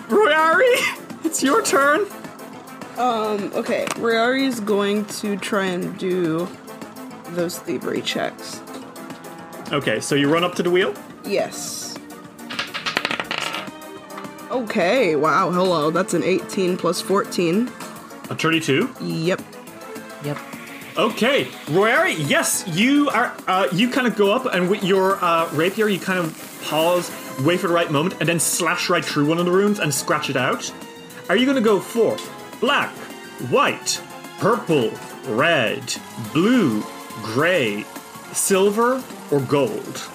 Royari, 0.09 0.73
it's 1.25 1.43
your 1.43 1.61
turn. 1.61 2.01
Um, 2.97 3.51
okay, 3.53 3.85
Royari 3.95 4.43
is 4.43 4.59
going 4.59 5.05
to 5.05 5.38
try 5.38 5.65
and 5.65 5.97
do 5.97 6.47
those 7.29 7.57
thievery 7.59 8.01
checks. 8.01 8.61
Okay, 9.71 9.99
so 9.99 10.15
you 10.15 10.31
run 10.31 10.43
up 10.43 10.55
to 10.55 10.63
the 10.63 10.69
wheel. 10.71 10.93
Yes. 11.23 11.97
Okay, 14.49 15.15
wow, 15.15 15.51
hello. 15.51 15.91
That's 15.91 16.13
an 16.13 16.23
18 16.23 16.75
plus 16.75 16.99
14. 16.99 17.67
A 18.29 18.35
32. 18.35 18.89
Yep. 19.01 19.41
Yep. 20.23 20.38
Okay, 21.00 21.46
Royari, 21.68 22.13
yes, 22.29 22.65
you 22.68 23.10
are. 23.12 23.34
Uh, 23.48 23.70
you 23.72 23.89
kind 23.89 24.06
of 24.06 24.18
go 24.18 24.34
up, 24.34 24.53
and 24.53 24.70
with 24.70 24.84
your 24.84 25.15
uh, 25.24 25.50
rapier, 25.53 25.88
you 25.88 25.98
kind 25.98 26.20
of 26.20 26.60
pause, 26.65 27.10
wait 27.39 27.62
for 27.62 27.70
the 27.70 27.74
right 27.74 27.89
moment, 27.89 28.18
and 28.20 28.27
then 28.27 28.38
slash 28.38 28.89
right 28.89 29.06
through 29.06 29.25
one 29.25 29.38
of 29.38 29.46
the 29.46 29.51
runes 29.51 29.79
and 29.79 29.94
scratch 29.94 30.29
it 30.29 30.36
out. 30.36 30.70
Are 31.29 31.38
you 31.38 31.46
going 31.46 31.56
to 31.56 31.62
go 31.62 31.79
for 31.79 32.18
black, 32.60 32.89
white, 33.50 34.01
purple, 34.39 34.91
red, 35.25 35.96
blue, 36.34 36.84
gray, 37.24 37.86
silver, 38.34 39.01
or 39.32 39.39
gold? 39.39 40.10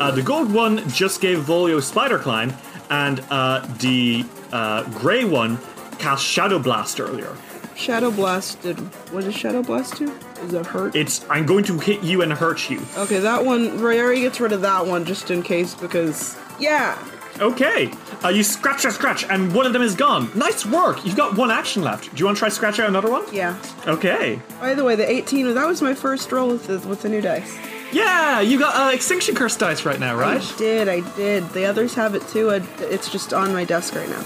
Uh, 0.00 0.10
the 0.10 0.22
gold 0.22 0.52
one 0.52 0.88
just 0.88 1.20
gave 1.20 1.38
Volio 1.38 1.80
Spider 1.80 2.18
Climb, 2.18 2.52
and 2.90 3.20
uh, 3.30 3.64
the 3.78 4.24
uh, 4.50 4.82
gray 4.90 5.24
one 5.24 5.56
cast 6.00 6.24
Shadow 6.24 6.58
Blast 6.58 6.98
earlier. 6.98 7.36
Shadow 7.80 8.10
Blast 8.10 8.60
did. 8.60 8.78
What 9.10 9.24
does 9.24 9.34
Shadow 9.34 9.62
Blast 9.62 9.96
do? 9.96 10.12
Is 10.42 10.52
it 10.52 10.66
hurt? 10.66 10.94
It's 10.94 11.24
I'm 11.30 11.46
going 11.46 11.64
to 11.64 11.78
hit 11.78 12.02
you 12.02 12.20
and 12.20 12.30
hurt 12.30 12.68
you. 12.68 12.82
okay, 12.98 13.20
that 13.20 13.44
one. 13.44 13.78
Riari 13.78 14.20
gets 14.20 14.38
rid 14.38 14.52
of 14.52 14.60
that 14.60 14.86
one 14.86 15.06
just 15.06 15.30
in 15.30 15.42
case 15.42 15.74
because. 15.74 16.36
Yeah! 16.58 16.98
Okay, 17.38 17.90
uh, 18.22 18.28
you 18.28 18.42
scratch, 18.42 18.80
scratch, 18.80 18.94
scratch, 18.96 19.24
and 19.24 19.54
one 19.54 19.64
of 19.64 19.72
them 19.72 19.80
is 19.80 19.94
gone. 19.94 20.30
Nice 20.34 20.66
work. 20.66 21.02
You've 21.06 21.16
got 21.16 21.38
one 21.38 21.50
action 21.50 21.82
left. 21.82 22.14
Do 22.14 22.18
you 22.18 22.26
want 22.26 22.36
to 22.36 22.38
try 22.40 22.50
scratch 22.50 22.78
out 22.78 22.86
another 22.86 23.10
one? 23.10 23.24
Yeah. 23.32 23.56
Okay. 23.86 24.38
By 24.60 24.74
the 24.74 24.84
way, 24.84 24.94
the 24.94 25.10
18, 25.10 25.54
that 25.54 25.66
was 25.66 25.80
my 25.80 25.94
first 25.94 26.30
roll 26.30 26.48
with 26.48 26.66
the, 26.66 26.86
with 26.86 27.00
the 27.00 27.08
new 27.08 27.22
dice. 27.22 27.56
Yeah, 27.92 28.40
you 28.40 28.58
got 28.58 28.76
uh, 28.76 28.94
extinction 28.94 29.34
curse 29.34 29.56
dice 29.56 29.86
right 29.86 29.98
now, 29.98 30.16
right? 30.16 30.42
I 30.42 30.58
did, 30.58 30.88
I 30.88 31.00
did. 31.16 31.48
The 31.50 31.64
others 31.64 31.94
have 31.94 32.14
it 32.14 32.28
too. 32.28 32.50
I, 32.50 32.62
it's 32.80 33.10
just 33.10 33.32
on 33.32 33.54
my 33.54 33.64
desk 33.64 33.94
right 33.94 34.08
now. 34.08 34.22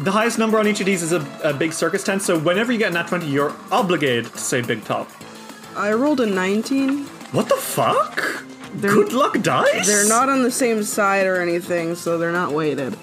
The 0.00 0.10
highest 0.10 0.38
number 0.38 0.58
on 0.58 0.66
each 0.66 0.80
of 0.80 0.86
these 0.86 1.02
is 1.02 1.12
a, 1.12 1.24
a 1.44 1.52
big 1.54 1.72
circus 1.72 2.02
tent, 2.02 2.22
so 2.22 2.38
whenever 2.38 2.72
you 2.72 2.78
get 2.78 2.90
a 2.90 2.94
nat 2.94 3.06
20, 3.08 3.26
you're 3.26 3.54
obligated 3.70 4.26
to 4.32 4.38
say 4.38 4.60
big 4.60 4.84
top. 4.84 5.08
I 5.76 5.92
rolled 5.92 6.20
a 6.20 6.26
19. 6.26 7.04
What 7.32 7.48
the 7.48 7.56
fuck? 7.56 8.20
They're- 8.74 8.92
Good 8.92 9.12
luck 9.12 9.40
dice? 9.40 9.86
They're 9.86 10.08
not 10.08 10.28
on 10.28 10.42
the 10.42 10.50
same 10.50 10.82
side 10.82 11.26
or 11.26 11.40
anything, 11.40 11.94
so 11.94 12.18
they're 12.18 12.32
not 12.32 12.52
weighted. 12.52 12.96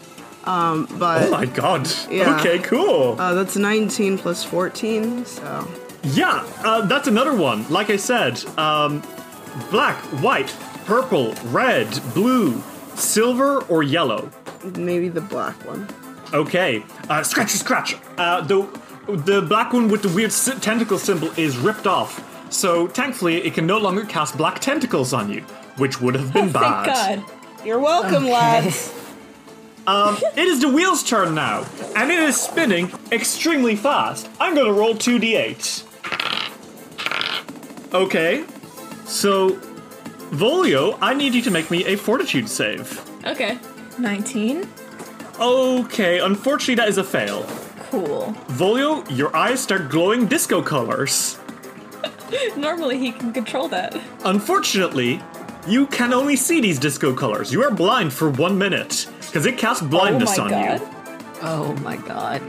Um, 0.43 0.87
but 0.97 1.27
Oh 1.27 1.31
my 1.31 1.45
god. 1.45 1.87
Yeah. 2.09 2.37
Okay, 2.39 2.59
cool. 2.59 3.15
uh, 3.19 3.33
that's 3.35 3.55
19 3.55 4.17
plus 4.17 4.43
14, 4.43 5.23
so. 5.25 5.67
Yeah, 6.03 6.45
uh, 6.63 6.81
that's 6.87 7.07
another 7.07 7.33
one. 7.35 7.65
Like 7.69 7.89
I 7.89 7.95
said, 7.95 8.43
um, 8.57 9.01
black, 9.69 9.95
white, 10.21 10.53
purple, 10.85 11.35
red, 11.45 11.87
blue, 12.13 12.61
silver, 12.95 13.59
or 13.65 13.83
yellow. 13.83 14.29
Maybe 14.75 15.09
the 15.09 15.21
black 15.21 15.55
one. 15.65 15.87
Okay, 16.33 16.83
uh, 17.09 17.23
scratch, 17.23 17.49
scratch. 17.51 17.95
Uh, 18.17 18.41
the 18.41 18.67
the 19.07 19.41
black 19.41 19.73
one 19.73 19.89
with 19.89 20.01
the 20.03 20.09
weird 20.09 20.31
sy- 20.31 20.55
tentacle 20.59 20.97
symbol 20.97 21.29
is 21.37 21.57
ripped 21.57 21.87
off. 21.87 22.27
So 22.51 22.87
thankfully, 22.87 23.37
it 23.43 23.53
can 23.53 23.65
no 23.65 23.77
longer 23.77 24.05
cast 24.05 24.37
black 24.37 24.59
tentacles 24.59 25.13
on 25.13 25.29
you, 25.31 25.41
which 25.77 25.99
would 26.01 26.15
have 26.15 26.31
been 26.33 26.51
bad. 26.53 26.85
Thank 26.85 27.25
God. 27.27 27.65
You're 27.65 27.79
welcome, 27.79 28.25
lads. 28.27 28.93
It 29.87 30.47
is 30.47 30.61
the 30.61 30.69
wheel's 30.69 31.03
turn 31.03 31.35
now, 31.35 31.65
and 31.95 32.11
it 32.11 32.19
is 32.19 32.39
spinning 32.39 32.91
extremely 33.11 33.75
fast. 33.75 34.29
I'm 34.39 34.55
gonna 34.55 34.71
roll 34.73 34.93
2d8. 34.95 35.87
Okay, 37.93 38.45
So, 39.05 39.49
Volio, 40.31 40.97
I 41.01 41.13
need 41.13 41.33
you 41.33 41.41
to 41.41 41.51
make 41.51 41.69
me 41.69 41.83
a 41.85 41.97
fortitude 41.97 42.47
save. 42.47 43.01
Okay. 43.25 43.57
19. 43.99 44.65
Okay, 45.41 46.19
unfortunately, 46.19 46.75
that 46.75 46.87
is 46.87 46.97
a 46.99 47.03
fail. 47.03 47.43
Cool. 47.89 48.33
Volio, 48.49 49.03
your 49.15 49.35
eyes 49.35 49.59
start 49.59 49.89
glowing 49.89 50.27
disco 50.27 50.61
colors. 50.61 51.39
Normally 52.55 52.97
he 52.99 53.11
can 53.11 53.33
control 53.33 53.67
that. 53.69 53.99
Unfortunately, 54.23 55.21
you 55.67 55.87
can 55.87 56.13
only 56.13 56.35
see 56.35 56.61
these 56.61 56.77
disco 56.79 57.13
colors. 57.13 57.51
You 57.51 57.63
are 57.63 57.71
blind 57.71 58.13
for 58.13 58.29
one 58.29 58.57
minute 58.57 59.07
because 59.19 59.45
it 59.45 59.57
casts 59.57 59.83
blindness 59.83 60.37
oh 60.37 60.43
on 60.43 60.51
my 60.51 60.67
god. 60.67 60.81
you. 60.81 60.87
Oh 61.41 61.73
my 61.81 61.97
god. 61.97 62.41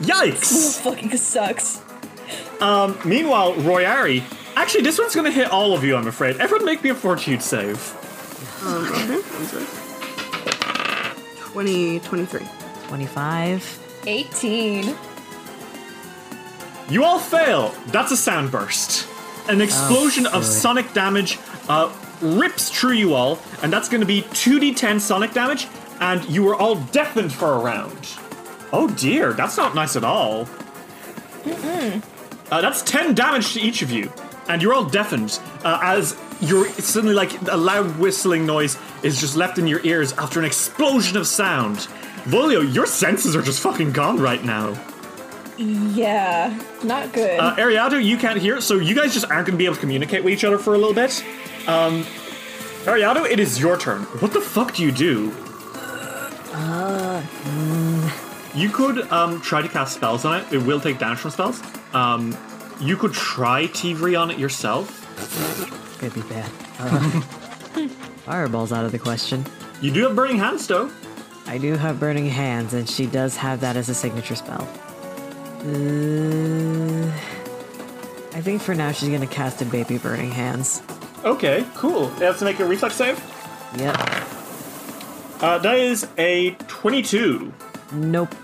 Yikes! 0.00 0.40
This 0.40 0.78
Yikes! 0.78 0.80
fucking 0.80 1.16
sucks. 1.18 1.82
Um, 2.60 2.98
Meanwhile, 3.04 3.54
Royari, 3.56 4.22
actually, 4.56 4.82
this 4.82 4.98
one's 4.98 5.14
gonna 5.14 5.30
hit 5.30 5.50
all 5.50 5.74
of 5.74 5.84
you. 5.84 5.94
I'm 5.94 6.06
afraid. 6.06 6.36
Everyone, 6.38 6.64
make 6.64 6.82
me 6.82 6.90
a 6.90 6.94
fortitude 6.94 7.42
save. 7.42 7.76
Okay, 8.64 9.20
one 9.20 9.44
sec. 9.44 9.83
20, 11.54 12.00
23. 12.00 12.40
25. 12.88 14.02
18. 14.08 14.96
You 16.90 17.04
all 17.04 17.20
fail. 17.20 17.72
That's 17.86 18.10
a 18.10 18.16
sound 18.16 18.50
burst. 18.50 19.06
An 19.48 19.60
explosion 19.60 20.26
of 20.26 20.44
sonic 20.44 20.92
damage 20.94 21.38
uh, 21.68 21.94
rips 22.20 22.70
through 22.70 22.94
you 22.94 23.14
all, 23.14 23.38
and 23.62 23.72
that's 23.72 23.88
going 23.88 24.00
to 24.00 24.06
be 24.06 24.22
2d10 24.22 25.00
sonic 25.00 25.32
damage, 25.32 25.68
and 26.00 26.28
you 26.28 26.48
are 26.48 26.56
all 26.56 26.74
deafened 26.74 27.32
for 27.32 27.52
a 27.52 27.58
round. 27.58 28.08
Oh 28.72 28.92
dear, 28.98 29.32
that's 29.32 29.56
not 29.56 29.76
nice 29.76 29.94
at 29.94 30.02
all. 30.02 30.48
Uh, 32.50 32.60
that's 32.62 32.82
10 32.82 33.14
damage 33.14 33.52
to 33.52 33.60
each 33.60 33.80
of 33.80 33.92
you, 33.92 34.12
and 34.48 34.60
you're 34.60 34.74
all 34.74 34.84
deafened 34.86 35.38
uh, 35.62 35.78
as 35.84 36.16
you're 36.40 36.68
suddenly 36.72 37.14
like 37.14 37.40
a 37.48 37.56
loud 37.56 37.98
whistling 37.98 38.46
noise 38.46 38.76
is 39.02 39.20
just 39.20 39.36
left 39.36 39.58
in 39.58 39.66
your 39.66 39.84
ears 39.84 40.12
after 40.14 40.38
an 40.38 40.44
explosion 40.44 41.16
of 41.16 41.26
sound. 41.26 41.88
Volio, 42.24 42.74
your 42.74 42.86
senses 42.86 43.36
are 43.36 43.42
just 43.42 43.60
fucking 43.60 43.92
gone 43.92 44.18
right 44.18 44.42
now. 44.44 44.74
Yeah. 45.56 46.58
Not 46.82 47.12
good. 47.12 47.38
Uh, 47.38 47.54
Ariado, 47.56 48.02
you 48.02 48.16
can't 48.16 48.40
hear, 48.40 48.60
so 48.60 48.76
you 48.76 48.94
guys 48.94 49.12
just 49.12 49.26
aren't 49.26 49.46
going 49.46 49.56
to 49.56 49.58
be 49.58 49.66
able 49.66 49.76
to 49.76 49.80
communicate 49.80 50.24
with 50.24 50.32
each 50.32 50.44
other 50.44 50.58
for 50.58 50.74
a 50.74 50.78
little 50.78 50.94
bit. 50.94 51.24
Um, 51.68 52.02
Ariado, 52.84 53.28
it 53.30 53.38
is 53.38 53.60
your 53.60 53.78
turn. 53.78 54.02
What 54.20 54.32
the 54.32 54.40
fuck 54.40 54.74
do 54.74 54.82
you 54.82 54.90
do? 54.92 55.32
You 58.54 58.68
could 58.70 59.10
um, 59.10 59.40
try 59.40 59.62
to 59.62 59.68
cast 59.68 59.94
spells 59.94 60.24
on 60.24 60.40
it. 60.40 60.52
It 60.52 60.58
will 60.58 60.80
take 60.80 60.98
damage 60.98 61.18
from 61.18 61.30
spells. 61.32 61.62
Um, 61.92 62.36
you 62.80 62.96
could 62.96 63.12
try 63.12 63.66
Thievery 63.66 64.14
on 64.16 64.30
it 64.30 64.38
yourself. 64.38 65.00
Could 65.98 66.14
be 66.14 66.22
bad. 66.22 66.50
Uh, 66.78 67.20
fireball's 68.24 68.72
out 68.72 68.84
of 68.84 68.92
the 68.92 68.98
question. 68.98 69.44
You 69.80 69.90
do 69.92 70.02
have 70.04 70.16
Burning 70.16 70.38
Hands, 70.38 70.64
though. 70.66 70.90
I 71.46 71.58
do 71.58 71.76
have 71.76 72.00
Burning 72.00 72.28
Hands, 72.28 72.72
and 72.72 72.88
she 72.88 73.06
does 73.06 73.36
have 73.36 73.60
that 73.60 73.76
as 73.76 73.88
a 73.88 73.94
signature 73.94 74.34
spell. 74.34 74.62
Uh, 75.60 77.06
I 78.36 78.40
think 78.40 78.60
for 78.62 78.74
now 78.74 78.92
she's 78.92 79.08
gonna 79.08 79.26
cast 79.26 79.62
a 79.62 79.64
baby 79.64 79.98
Burning 79.98 80.30
Hands. 80.30 80.82
Okay, 81.24 81.66
cool. 81.74 82.10
You 82.18 82.24
have 82.24 82.38
to 82.38 82.44
make 82.44 82.60
a 82.60 82.66
reflex 82.66 82.96
save. 82.96 83.18
Yep. 83.78 83.96
Uh, 85.40 85.58
that 85.58 85.76
is 85.78 86.06
a 86.18 86.50
22. 86.68 87.52
Nope. 87.92 88.34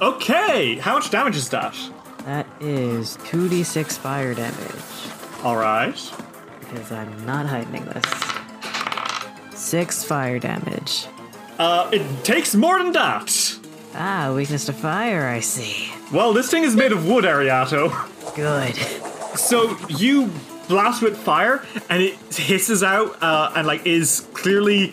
Okay, 0.00 0.76
how 0.76 0.94
much 0.94 1.10
damage 1.10 1.36
is 1.36 1.48
that? 1.50 1.74
That 2.24 2.46
is 2.60 3.16
2d6 3.18 3.98
fire 3.98 4.34
damage. 4.34 5.42
All 5.42 5.56
right. 5.56 5.96
Because 6.68 6.92
I'm 6.92 7.26
not 7.26 7.46
heightening 7.46 7.84
this. 7.86 8.04
Six 9.54 10.04
fire 10.04 10.38
damage. 10.38 11.06
Uh, 11.58 11.88
it 11.92 12.24
takes 12.24 12.54
more 12.54 12.78
than 12.78 12.92
that. 12.92 13.58
Ah, 13.94 14.32
weakness 14.34 14.66
to 14.66 14.72
fire, 14.72 15.26
I 15.26 15.40
see. 15.40 15.90
Well, 16.12 16.32
this 16.32 16.50
thing 16.50 16.64
is 16.64 16.76
made 16.76 16.92
of 16.92 17.08
wood, 17.08 17.24
Ariato. 17.24 17.90
Good. 18.34 18.74
So 19.38 19.76
you 19.88 20.30
blast 20.68 21.02
with 21.02 21.16
fire, 21.16 21.64
and 21.88 22.02
it 22.02 22.14
hisses 22.34 22.82
out, 22.82 23.22
uh, 23.22 23.52
and 23.56 23.66
like 23.66 23.86
is 23.86 24.28
clearly. 24.34 24.92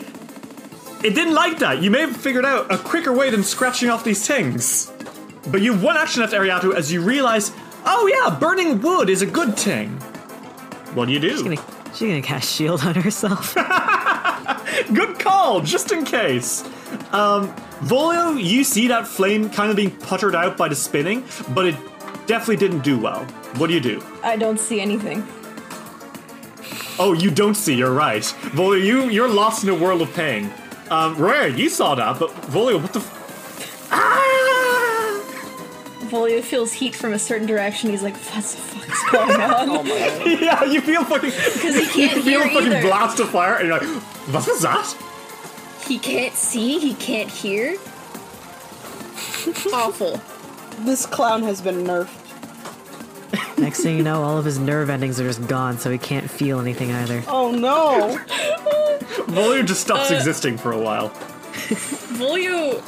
It 1.02 1.14
didn't 1.14 1.34
like 1.34 1.58
that. 1.58 1.82
You 1.82 1.90
may 1.90 2.00
have 2.00 2.16
figured 2.16 2.46
out 2.46 2.72
a 2.72 2.78
quicker 2.78 3.12
way 3.12 3.28
than 3.28 3.42
scratching 3.42 3.90
off 3.90 4.04
these 4.04 4.26
things. 4.26 4.90
But 5.48 5.60
you 5.60 5.74
have 5.74 5.82
one 5.82 5.98
action 5.98 6.22
left, 6.22 6.32
Ariato, 6.32 6.74
as 6.74 6.90
you 6.90 7.02
realize, 7.02 7.52
oh 7.84 8.06
yeah, 8.06 8.34
burning 8.38 8.80
wood 8.80 9.10
is 9.10 9.20
a 9.20 9.26
good 9.26 9.54
thing. 9.58 10.00
What 10.94 11.06
do 11.06 11.12
you 11.12 11.20
She's 11.20 11.42
do? 11.42 11.56
gonna, 11.56 11.66
she's 11.92 12.08
gonna 12.08 12.22
cast 12.22 12.50
shield 12.50 12.82
on 12.84 12.94
herself. 12.94 13.54
Good 14.94 15.18
call, 15.18 15.60
just 15.60 15.92
in 15.92 16.04
case. 16.04 16.62
Um, 17.12 17.54
Volio, 17.82 18.42
you 18.42 18.64
see 18.64 18.88
that 18.88 19.06
flame 19.06 19.50
kind 19.50 19.70
of 19.70 19.76
being 19.76 19.90
puttered 19.90 20.34
out 20.34 20.56
by 20.56 20.68
the 20.68 20.74
spinning, 20.74 21.24
but 21.50 21.66
it 21.66 21.74
definitely 22.26 22.56
didn't 22.56 22.80
do 22.80 22.98
well. 22.98 23.24
What 23.56 23.68
do 23.68 23.74
you 23.74 23.80
do? 23.80 24.02
I 24.22 24.36
don't 24.36 24.58
see 24.58 24.80
anything. 24.80 25.26
Oh, 26.98 27.12
you 27.12 27.30
don't 27.30 27.54
see. 27.56 27.74
You're 27.74 27.92
right, 27.92 28.22
Volio. 28.22 28.82
You 28.84 29.08
you're 29.08 29.28
lost 29.28 29.64
in 29.64 29.70
a 29.70 29.74
world 29.74 30.00
of 30.02 30.12
pain. 30.14 30.52
Um, 30.90 31.16
Rare, 31.16 31.48
you 31.48 31.68
saw 31.68 31.94
that, 31.96 32.18
but 32.20 32.30
Volio, 32.52 32.80
what 32.80 32.92
the? 32.92 33.00
F- 33.00 33.88
ah! 33.90 34.23
Volio 36.14 36.42
feels 36.42 36.72
heat 36.72 36.94
from 36.94 37.12
a 37.12 37.18
certain 37.18 37.46
direction. 37.46 37.90
He's 37.90 38.02
like, 38.04 38.14
what 38.14 38.34
the 38.34 38.42
fuck 38.42 38.88
is 38.88 39.10
going 39.10 39.40
on? 39.40 39.86
yeah, 40.40 40.62
you 40.64 40.80
feel 40.80 41.04
fucking. 41.04 41.30
Because 41.30 41.74
he 41.74 41.86
can't 41.86 42.22
feel 42.22 42.22
hear 42.22 42.40
a 42.42 42.50
fucking 42.50 42.72
either. 42.72 42.82
blast 42.82 43.18
of 43.18 43.30
fire, 43.30 43.54
and 43.56 43.66
you're 43.68 43.78
like, 43.78 43.88
what 44.32 44.46
was 44.46 44.62
that? 44.62 44.96
He 45.88 45.98
can't 45.98 46.34
see, 46.34 46.78
he 46.78 46.94
can't 46.94 47.28
hear. 47.30 47.72
Awful. 49.72 50.20
This 50.84 51.04
clown 51.06 51.42
has 51.42 51.60
been 51.60 51.84
nerfed. 51.84 52.20
Next 53.58 53.82
thing 53.82 53.96
you 53.96 54.02
know, 54.02 54.22
all 54.22 54.38
of 54.38 54.44
his 54.44 54.58
nerve 54.58 54.90
endings 54.90 55.20
are 55.20 55.24
just 55.24 55.46
gone, 55.48 55.78
so 55.78 55.90
he 55.90 55.98
can't 55.98 56.30
feel 56.30 56.60
anything 56.60 56.92
either. 56.92 57.22
Oh 57.28 57.50
no! 57.50 58.18
Volio 59.26 59.64
just 59.64 59.80
stops 59.80 60.10
Uh, 60.10 60.14
existing 60.14 60.58
for 60.58 60.72
a 60.72 60.78
while. 60.78 61.10
Volio, 62.18 62.80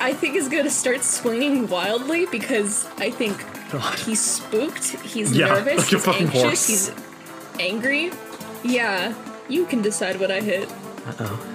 I 0.00 0.12
think, 0.14 0.34
is 0.36 0.48
gonna 0.48 0.70
start 0.70 1.02
swinging 1.04 1.68
wildly 1.68 2.26
because 2.26 2.86
I 2.98 3.10
think 3.10 3.44
God. 3.70 3.98
he's 3.98 4.20
spooked, 4.20 4.84
he's 5.04 5.36
Yeah, 5.36 5.46
nervous, 5.54 5.78
like 5.78 5.86
he's 5.88 6.04
fucking 6.04 6.26
anxious, 6.26 6.42
horse. 6.42 6.66
he's 6.66 6.92
angry. 7.58 8.10
Yeah, 8.64 9.14
you 9.48 9.66
can 9.66 9.82
decide 9.82 10.18
what 10.18 10.30
I 10.30 10.40
hit. 10.40 10.68
Uh 11.06 11.12
oh. 11.20 11.46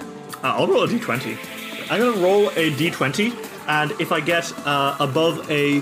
Uh, 0.44 0.48
I'll 0.48 0.66
roll 0.68 0.84
a 0.84 0.88
d20. 0.88 1.36
I'm 1.90 2.00
gonna 2.00 2.20
roll 2.22 2.48
a 2.50 2.70
d20, 2.72 3.34
and 3.68 3.92
if 4.00 4.12
I 4.12 4.20
get 4.20 4.52
uh, 4.66 4.96
above 5.00 5.50
a, 5.50 5.78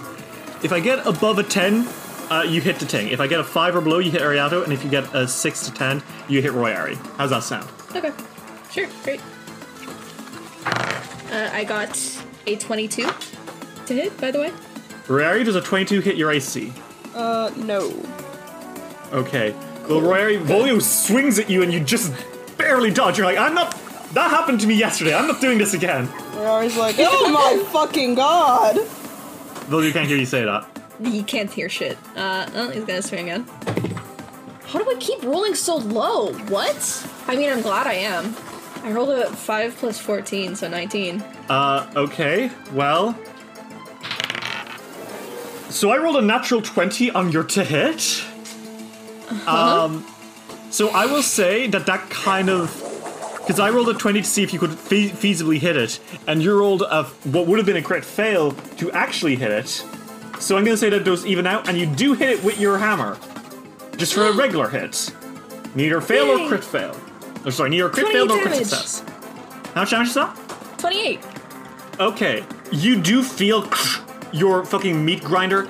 if 0.62 0.72
I 0.72 0.80
get 0.80 1.06
above 1.06 1.38
a 1.38 1.42
10, 1.42 1.86
uh, 2.30 2.42
you 2.48 2.60
hit 2.60 2.78
the 2.78 2.86
thing. 2.86 3.08
If 3.08 3.20
I 3.20 3.26
get 3.26 3.40
a 3.40 3.44
five 3.44 3.76
or 3.76 3.80
below, 3.82 3.98
you 3.98 4.10
hit 4.10 4.22
Ariato, 4.22 4.64
and 4.64 4.72
if 4.72 4.82
you 4.84 4.90
get 4.90 5.04
a 5.14 5.28
six 5.28 5.64
to 5.66 5.72
10, 5.72 6.02
you 6.28 6.40
hit 6.40 6.52
Royari. 6.52 6.96
How's 7.18 7.30
that 7.30 7.42
sound? 7.42 7.68
Okay, 7.94 8.12
sure, 8.70 8.86
great. 9.02 9.20
Uh, 11.30 11.50
I 11.52 11.64
got 11.64 11.90
a 12.46 12.56
22 12.56 13.06
to 13.86 13.94
hit, 13.94 14.16
by 14.20 14.30
the 14.30 14.40
way. 14.40 14.52
Royari, 15.06 15.44
does 15.44 15.56
a 15.56 15.60
22 15.60 16.00
hit 16.00 16.16
your 16.16 16.30
AC? 16.30 16.72
Uh, 17.14 17.50
no. 17.56 17.92
Okay. 19.12 19.52
Well, 19.88 20.00
Royari, 20.00 20.42
Volio 20.42 20.80
swings 20.80 21.38
at 21.38 21.50
you, 21.50 21.62
and 21.62 21.72
you 21.72 21.80
just 21.80 22.12
barely 22.56 22.90
dodge. 22.90 23.18
You're 23.18 23.26
like, 23.26 23.38
I'm 23.38 23.54
not. 23.54 23.78
That 24.14 24.30
happened 24.30 24.60
to 24.60 24.66
me 24.66 24.74
yesterday. 24.74 25.14
I'm 25.14 25.26
not 25.26 25.40
doing 25.40 25.58
this 25.58 25.74
again. 25.74 26.08
We're 26.34 26.46
always 26.46 26.76
like, 26.76 26.96
oh 27.00 27.30
my 27.30 27.64
fucking 27.72 28.14
god! 28.14 28.76
Volio 29.68 29.92
can't 29.92 30.06
hear 30.08 30.16
you 30.16 30.26
say 30.26 30.44
that. 30.44 30.66
He 31.02 31.22
can't 31.22 31.50
hear 31.50 31.68
shit. 31.68 31.98
Uh, 32.16 32.48
oh, 32.54 32.70
he's 32.70 32.84
gonna 32.84 33.02
swing 33.02 33.28
again. 33.28 33.46
How 34.66 34.78
do 34.78 34.90
I 34.90 34.94
keep 34.98 35.22
rolling 35.22 35.54
so 35.54 35.76
low? 35.76 36.32
What? 36.48 37.08
I 37.26 37.36
mean, 37.36 37.50
I'm 37.50 37.62
glad 37.62 37.86
I 37.86 37.94
am. 37.94 38.34
I 38.84 38.92
rolled 38.92 39.08
a 39.08 39.26
5 39.30 39.76
plus 39.76 39.98
14, 39.98 40.56
so 40.56 40.68
19. 40.68 41.20
Uh, 41.48 41.90
okay. 41.96 42.50
Well. 42.72 43.18
So 45.70 45.90
I 45.90 45.96
rolled 45.96 46.16
a 46.16 46.22
natural 46.22 46.60
20 46.62 47.10
on 47.12 47.32
your 47.32 47.44
to 47.44 47.64
hit. 47.64 48.22
Uh 49.46 49.86
Um, 49.86 50.06
so 50.70 50.90
I 50.90 51.06
will 51.06 51.22
say 51.22 51.66
that 51.68 51.86
that 51.86 52.08
kind 52.10 52.50
of. 52.50 52.70
Because 53.38 53.58
I 53.58 53.70
rolled 53.70 53.88
a 53.88 53.94
20 53.94 54.20
to 54.22 54.26
see 54.26 54.42
if 54.42 54.52
you 54.52 54.58
could 54.58 54.72
fe- 54.78 55.10
feasibly 55.10 55.58
hit 55.58 55.76
it, 55.76 55.98
and 56.26 56.42
you 56.42 56.56
rolled 56.58 56.82
a 56.82 57.04
what 57.24 57.46
would 57.46 57.58
have 57.58 57.66
been 57.66 57.76
a 57.76 57.82
crit 57.82 58.04
fail 58.04 58.52
to 58.78 58.90
actually 58.92 59.36
hit 59.36 59.50
it. 59.50 59.68
So 60.40 60.56
I'm 60.56 60.64
going 60.64 60.74
to 60.74 60.78
say 60.78 60.90
that 60.90 61.04
those 61.04 61.24
even 61.26 61.46
out, 61.46 61.68
and 61.68 61.76
you 61.78 61.86
do 61.86 62.12
hit 62.14 62.30
it 62.30 62.44
with 62.44 62.58
your 62.60 62.78
hammer. 62.78 63.18
Just 63.96 64.12
for 64.14 64.26
a 64.26 64.32
regular 64.44 64.68
hit. 64.68 65.10
Neither 65.74 66.00
fail 66.00 66.30
or 66.30 66.48
crit 66.48 66.64
fail. 66.64 66.94
Or 67.44 67.50
sorry, 67.50 67.70
neither 67.70 67.88
crit 67.88 68.06
28 68.06 68.12
fail 68.12 68.26
nor 68.26 68.40
crit 68.42 68.56
success. 68.66 69.04
How 69.74 69.82
much 69.82 69.90
damage 69.90 70.08
is 70.08 70.14
that? 70.14 70.36
28. 70.78 71.20
Okay, 72.00 72.44
you 72.72 73.00
do 73.00 73.22
feel 73.22 73.68
your 74.32 74.64
fucking 74.64 75.04
meat 75.04 75.22
grinder 75.22 75.68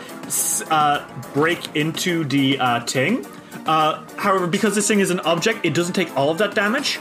uh, 0.71 1.07
break 1.35 1.75
into 1.77 2.25
the 2.25 2.59
uh, 2.59 2.81
ting, 2.85 3.27
Uh, 3.67 4.05
however, 4.17 4.47
because 4.47 4.75
this 4.75 4.87
thing 4.89 5.01
is 5.01 5.11
an 5.11 5.21
object, 5.21 5.65
it 5.65 5.73
doesn't 5.75 5.95
take 5.95 6.15
all 6.17 6.29
of 6.31 6.37
that 6.39 6.55
damage. 6.55 6.99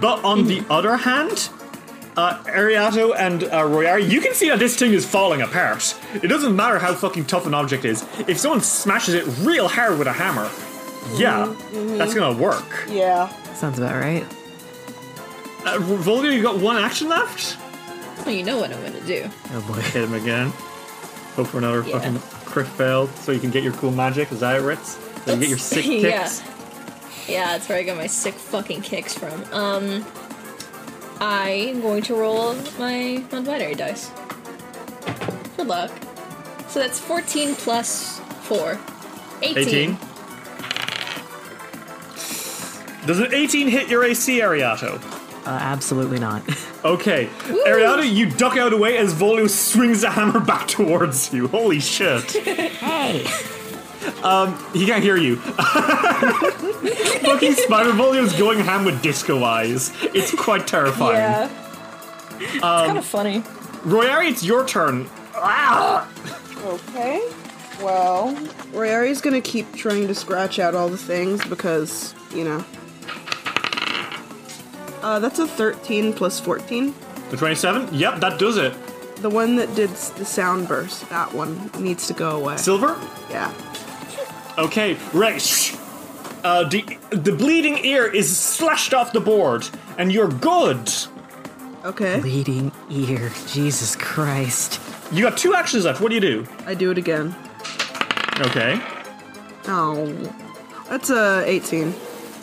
But 0.00 0.24
on 0.24 0.46
the 0.46 0.64
other 0.70 0.96
hand, 0.96 1.50
uh, 2.16 2.38
Ariato 2.44 3.14
and 3.18 3.44
uh, 3.44 3.62
Royari, 3.64 4.08
you 4.08 4.20
can 4.20 4.32
see 4.34 4.48
that 4.48 4.58
this 4.58 4.76
thing 4.76 4.92
is 4.92 5.04
falling 5.04 5.42
apart. 5.42 5.94
It 6.22 6.28
doesn't 6.28 6.54
matter 6.54 6.78
how 6.78 6.94
fucking 6.94 7.26
tough 7.26 7.46
an 7.46 7.54
object 7.54 7.84
is. 7.84 8.04
If 8.28 8.38
someone 8.38 8.60
smashes 8.62 9.14
it 9.14 9.24
real 9.40 9.68
hard 9.68 9.98
with 9.98 10.06
a 10.06 10.12
hammer, 10.12 10.48
yeah, 11.16 11.52
that's 11.98 12.14
gonna 12.14 12.36
work. 12.38 12.86
Yeah. 12.88 13.28
Sounds 13.60 13.78
about 13.78 14.00
right. 14.00 14.24
Uh, 15.66 15.78
Volga, 15.80 16.32
you 16.34 16.42
got 16.42 16.58
one 16.58 16.78
action 16.78 17.08
left? 17.10 17.58
Well, 18.24 18.34
you 18.34 18.42
know 18.42 18.56
what 18.56 18.72
I'm 18.72 18.82
gonna 18.82 19.06
do. 19.06 19.28
Oh 19.52 19.60
boy. 19.68 19.74
Hit 19.82 20.04
him 20.04 20.14
again. 20.14 20.48
Hope 21.36 21.48
for 21.48 21.58
another 21.58 21.82
Yeah. 21.86 21.98
fucking 21.98 22.18
crit 22.46 22.66
fail 22.68 23.06
so 23.08 23.32
you 23.32 23.38
can 23.38 23.50
get 23.50 23.62
your 23.62 23.74
cool 23.74 23.90
magic. 23.90 24.32
Is 24.32 24.40
that 24.40 24.56
it, 24.56 24.62
Ritz? 24.62 24.98
So 25.26 25.34
you 25.34 25.40
get 25.40 25.48
your 25.50 25.58
sick 25.58 25.84
Yeah. 25.86 26.22
kicks? 26.22 26.42
Yeah, 27.28 27.44
that's 27.52 27.68
where 27.68 27.76
I 27.76 27.82
got 27.82 27.98
my 27.98 28.06
sick 28.06 28.32
fucking 28.32 28.80
kicks 28.80 29.12
from. 29.12 29.44
Um, 29.52 30.06
I'm 31.20 31.82
going 31.82 32.02
to 32.04 32.14
roll 32.14 32.54
my 32.78 33.22
non-binary 33.30 33.74
dice 33.74 34.10
Good 35.58 35.66
luck. 35.66 35.90
So 36.68 36.80
that's 36.80 36.98
14 36.98 37.54
plus 37.56 38.20
4. 38.44 38.78
18. 39.42 39.58
18. 39.68 39.98
Does 43.06 43.18
an 43.20 43.32
18 43.32 43.68
hit 43.68 43.88
your 43.88 44.04
AC, 44.04 44.40
Ariato? 44.40 45.00
Uh, 45.46 45.50
absolutely 45.50 46.18
not. 46.18 46.42
Okay. 46.82 47.26
Ariato, 47.66 48.10
you 48.10 48.30
duck 48.30 48.56
out 48.56 48.68
of 48.68 48.70
the 48.70 48.78
way 48.78 48.96
as 48.96 49.12
Volio 49.12 49.50
swings 49.50 50.00
the 50.00 50.08
hammer 50.08 50.40
back 50.46 50.66
towards 50.66 51.30
you. 51.30 51.46
Holy 51.46 51.78
shit. 51.78 52.22
hey! 52.32 53.26
Um, 54.22 54.58
he 54.72 54.86
can't 54.86 55.02
hear 55.02 55.18
you. 55.18 55.36
Fucking 57.20 57.52
Spider 57.52 57.90
Volio's 57.90 58.32
going 58.38 58.60
ham 58.60 58.86
with 58.86 59.02
disco 59.02 59.44
eyes. 59.44 59.92
It's 60.14 60.34
quite 60.34 60.66
terrifying. 60.66 61.16
Yeah. 61.16 61.50
It's 62.38 62.60
kind 62.60 62.96
of 62.96 63.04
funny. 63.04 63.42
Royari, 63.82 64.30
it's 64.30 64.42
your 64.42 64.66
turn. 64.66 65.06
Okay. 66.64 67.20
Well, 67.82 68.34
Royari's 68.72 69.20
gonna 69.20 69.42
keep 69.42 69.70
trying 69.74 70.06
to 70.06 70.14
scratch 70.14 70.58
out 70.58 70.74
all 70.74 70.88
the 70.88 70.96
things 70.96 71.44
because, 71.44 72.14
you 72.34 72.44
know. 72.44 72.64
Uh, 75.02 75.18
that's 75.18 75.38
a 75.38 75.46
13 75.46 76.12
plus 76.12 76.40
14. 76.40 76.94
The 77.30 77.36
27? 77.36 77.94
Yep, 77.94 78.20
that 78.20 78.38
does 78.38 78.56
it. 78.56 78.74
The 79.16 79.30
one 79.30 79.56
that 79.56 79.74
did 79.74 79.90
the 79.90 80.24
sound 80.24 80.66
burst, 80.68 81.08
that 81.10 81.32
one 81.32 81.70
needs 81.78 82.06
to 82.06 82.12
go 82.14 82.40
away. 82.40 82.56
Silver? 82.56 82.98
yeah. 83.30 83.52
Okay, 84.58 84.96
right. 85.14 85.78
Uh, 86.42 86.68
the, 86.68 86.98
the 87.10 87.32
bleeding 87.32 87.84
ear 87.84 88.06
is 88.06 88.34
slashed 88.34 88.94
off 88.94 89.12
the 89.12 89.20
board, 89.20 89.68
and 89.98 90.10
you're 90.12 90.28
good. 90.28 90.90
Okay. 91.84 92.20
Bleeding 92.20 92.72
ear. 92.90 93.30
Jesus 93.46 93.96
Christ. 93.96 94.80
You 95.12 95.22
got 95.22 95.36
two 95.38 95.54
actions 95.54 95.84
left. 95.84 96.00
What 96.00 96.08
do 96.10 96.14
you 96.14 96.20
do? 96.20 96.46
I 96.66 96.74
do 96.74 96.90
it 96.90 96.98
again. 96.98 97.34
Okay. 98.40 98.80
Oh. 99.66 100.06
That's 100.88 101.10
a 101.10 101.42
18. 101.46 101.94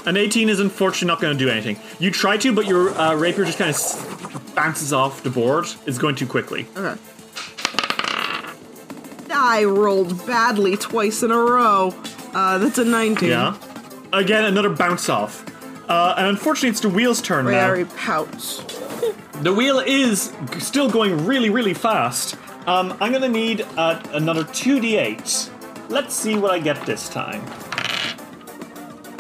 An 0.08 0.16
18 0.18 0.48
is 0.50 0.60
unfortunately 0.62 1.08
not 1.08 1.20
going 1.22 1.38
to 1.38 1.46
do 1.46 1.52
anything. 1.52 1.78
You 2.00 2.12
try 2.12 2.38
to, 2.38 2.54
but 2.54 2.66
your 2.66 2.92
uh, 2.98 3.14
rapier 3.16 3.44
just 3.46 3.58
kind 3.58 3.70
of 3.70 3.76
s- 3.76 4.54
bounces 4.56 4.94
off 4.94 5.22
the 5.22 5.30
board. 5.30 5.68
It's 5.86 5.98
going 5.98 6.16
too 6.16 6.26
quickly. 6.26 6.66
Okay. 6.78 6.98
I 9.30 9.64
rolled 9.66 10.26
badly 10.26 10.78
twice 10.78 11.24
in 11.24 11.32
a 11.32 11.38
row. 11.38 11.94
Uh, 12.34 12.58
that's 12.58 12.78
a 12.78 12.86
19. 12.86 13.30
Yeah. 13.30 13.58
Again, 14.14 14.46
another 14.46 14.70
bounce 14.70 15.10
off. 15.10 15.46
Uh, 15.90 16.16
and 16.18 16.28
unfortunately, 16.28 16.70
it's 16.70 16.80
the 16.80 16.90
wheel's 16.90 17.22
turn 17.22 17.46
now. 17.46 17.52
Royari 17.70 17.96
pouts. 17.98 18.64
The 19.42 19.54
wheel 19.54 19.80
is 19.80 20.34
still 20.60 20.90
going 20.90 21.26
really, 21.26 21.50
really 21.50 21.74
fast. 21.74 22.36
Um, 22.66 22.98
I'm 23.00 23.12
gonna 23.12 23.28
need 23.30 23.62
uh, 23.78 24.02
another 24.14 24.44
2d8. 24.44 25.90
Let's 25.90 26.14
see 26.16 26.36
what 26.36 26.52
I 26.52 26.60
get 26.60 26.86
this 26.86 27.08
time. 27.08 27.46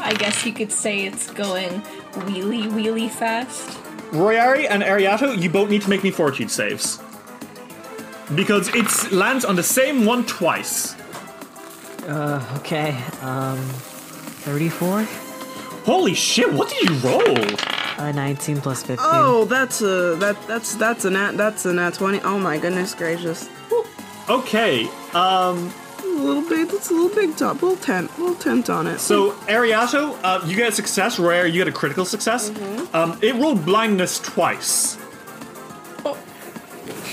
I 0.07 0.13
guess 0.13 0.45
you 0.45 0.53
could 0.53 0.71
say 0.71 1.05
it's 1.05 1.29
going 1.31 1.81
wheelie 2.23 2.71
wheelie 2.71 3.09
fast. 3.09 3.77
Royari 4.11 4.65
and 4.69 4.81
Ariato, 4.81 5.37
you 5.37 5.49
both 5.49 5.69
need 5.69 5.81
to 5.81 5.89
make 5.89 6.01
me 6.01 6.11
fortitude 6.11 6.49
saves. 6.49 7.01
Because 8.33 8.69
it 8.73 9.11
lands 9.11 9.43
on 9.43 9.57
the 9.57 9.63
same 9.63 10.05
one 10.05 10.25
twice. 10.25 10.95
Uh, 12.07 12.41
okay. 12.59 12.91
Um, 13.21 13.57
34? 14.47 15.03
Holy 15.83 16.13
shit, 16.13 16.53
what 16.53 16.69
did 16.69 16.89
you 16.89 16.95
roll? 16.99 17.37
Uh, 17.97 18.13
19 18.13 18.61
plus 18.61 18.83
15. 18.83 18.97
Oh, 19.01 19.43
that's 19.43 19.81
a 19.81 20.15
that 20.19 20.37
that's 20.47 20.75
that's 20.75 21.03
a 21.03 21.09
nat 21.09 21.31
that's 21.35 21.65
a 21.65 21.73
nat 21.73 21.95
20. 21.95 22.21
Oh 22.21 22.39
my 22.39 22.57
goodness 22.57 22.95
gracious. 22.95 23.49
Okay, 24.29 24.85
um, 25.13 25.73
A 25.86 25.86
little 26.17 26.47
big. 26.47 26.69
That's 26.69 26.89
a 26.89 26.93
little 26.93 27.13
big 27.15 27.35
top. 27.37 27.61
Little 27.61 27.77
tent. 27.77 28.17
Little 28.19 28.35
tent 28.35 28.69
on 28.69 28.87
it. 28.87 28.99
so 28.99 29.31
Ariato, 29.47 30.17
uh, 30.23 30.41
you 30.45 30.55
get 30.55 30.69
a 30.69 30.71
success. 30.71 31.17
Royari, 31.17 31.47
you 31.47 31.59
get 31.63 31.67
a 31.67 31.71
critical 31.71 32.05
success. 32.05 32.49
Um, 32.93 33.17
it 33.21 33.35
rolled 33.35 33.65
blindness 33.65 34.19
twice. 34.19 34.97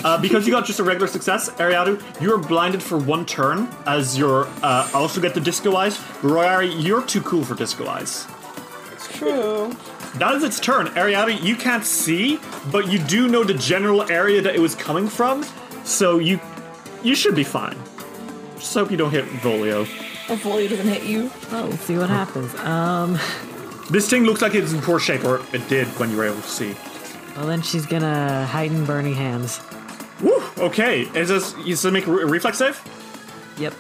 Uh, 0.05 0.21
because 0.21 0.47
you 0.47 0.53
got 0.53 0.67
just 0.67 0.81
a 0.81 0.85
regular 0.85 1.07
success, 1.07 1.49
Ariado, 1.53 2.03
you're 2.21 2.37
blinded 2.37 2.83
for 2.83 2.99
one 2.99 3.25
turn 3.25 3.69
as 3.87 4.19
you're 4.19 4.47
uh, 4.63 4.91
also 4.93 5.19
get 5.19 5.33
the 5.33 5.41
disco 5.41 5.75
eyes. 5.77 5.97
Royari, 6.21 6.71
you're 6.85 7.03
too 7.03 7.23
cool 7.23 7.43
for 7.43 7.55
disco 7.55 7.87
eyes. 7.87 8.27
it's 8.93 9.09
true. 9.17 9.75
That 10.17 10.35
is 10.35 10.45
its 10.45 10.61
turn. 10.61 10.89
Ariado, 10.89 11.43
you 11.43 11.57
can't 11.57 11.85
see, 11.87 12.39
but 12.71 12.93
you 12.93 12.99
do 12.99 13.29
know 13.29 13.45
the 13.45 13.55
general 13.55 14.11
area 14.13 14.43
that 14.43 14.55
it 14.55 14.61
was 14.61 14.75
coming 14.75 15.09
from, 15.09 15.43
so 15.85 16.19
you 16.19 16.39
you 17.03 17.15
should 17.15 17.35
be 17.35 17.45
fine. 17.45 17.77
Just 18.65 18.75
hope 18.77 18.91
you 18.91 18.97
don't 18.97 19.11
hit 19.11 19.27
Volio. 19.27 19.85
Hopefully 20.27 20.65
it 20.65 20.69
doesn't 20.69 20.89
hit 20.89 21.03
you. 21.03 21.31
Oh, 21.51 21.67
let's 21.71 21.83
see 21.85 21.99
what 21.99 22.09
happens. 22.09 22.55
Um, 22.61 23.19
This 23.91 24.09
thing 24.09 24.25
looks 24.25 24.41
like 24.41 24.55
it's 24.55 24.73
in 24.73 24.81
poor 24.81 24.99
shape, 24.99 25.23
or 25.23 25.43
it 25.53 25.69
did 25.69 25.87
when 25.99 26.11
you 26.11 26.17
were 26.17 26.25
able 26.25 26.41
to 26.41 26.49
see. 26.49 26.75
well 27.37 27.47
then 27.47 27.61
she's 27.61 27.85
gonna 27.85 28.47
heighten 28.47 28.87
burning 28.87 29.15
hands. 29.15 29.61
Woo! 30.23 30.43
Okay, 30.57 31.03
is 31.15 31.29
this 31.29 31.55
you 31.63 31.77
still 31.77 31.91
make 31.91 32.07
a 32.07 32.11
reflex 32.11 32.57
save? 32.57 32.81
Yep. 33.59 33.75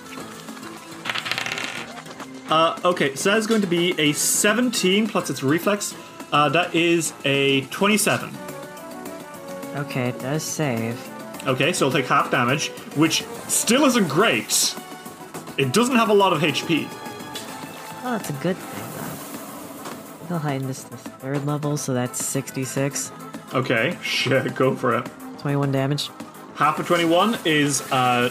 Uh, 2.51 2.79
okay, 2.85 3.15
so 3.15 3.31
that 3.31 3.39
is 3.39 3.47
going 3.47 3.63
to 3.63 3.67
be 3.67 3.99
a 3.99 4.13
17 4.13 5.09
plus 5.09 5.31
its 5.31 5.43
reflex. 5.43 5.95
Uh, 6.31 6.51
that 6.51 6.75
is 6.75 7.15
a 7.25 7.63
27. 7.69 8.31
Okay, 9.77 10.11
it 10.11 10.19
does 10.19 10.43
save. 10.43 11.01
Okay, 11.47 11.73
so 11.73 11.87
it'll 11.87 11.99
take 12.01 12.09
half 12.09 12.31
damage, 12.31 12.69
which 12.97 13.23
still 13.49 13.85
isn't 13.85 14.09
great. 14.09 14.75
It 15.59 15.73
doesn't 15.73 15.97
have 15.97 16.09
a 16.09 16.15
lot 16.15 16.33
of 16.33 16.41
HP. 16.41 16.89
Oh, 18.07 18.13
that's 18.19 18.31
a 18.31 18.33
good 18.35 18.57
thing, 18.57 18.91
though. 20.23 20.27
They'll 20.29 20.39
heighten 20.39 20.67
this 20.67 20.85
to 20.85 20.97
third 20.97 21.45
level, 21.47 21.77
so 21.77 21.93
that's 21.95 22.25
66. 22.25 23.13
Okay, 23.55 23.97
shit, 24.03 24.55
go 24.55 24.75
for 24.75 24.97
it. 24.97 25.07
21 25.39 25.71
damage. 25.71 26.11
Half 26.57 26.79
of 26.79 26.87
21 26.87 27.39
is, 27.45 27.83
uh, 27.93 28.31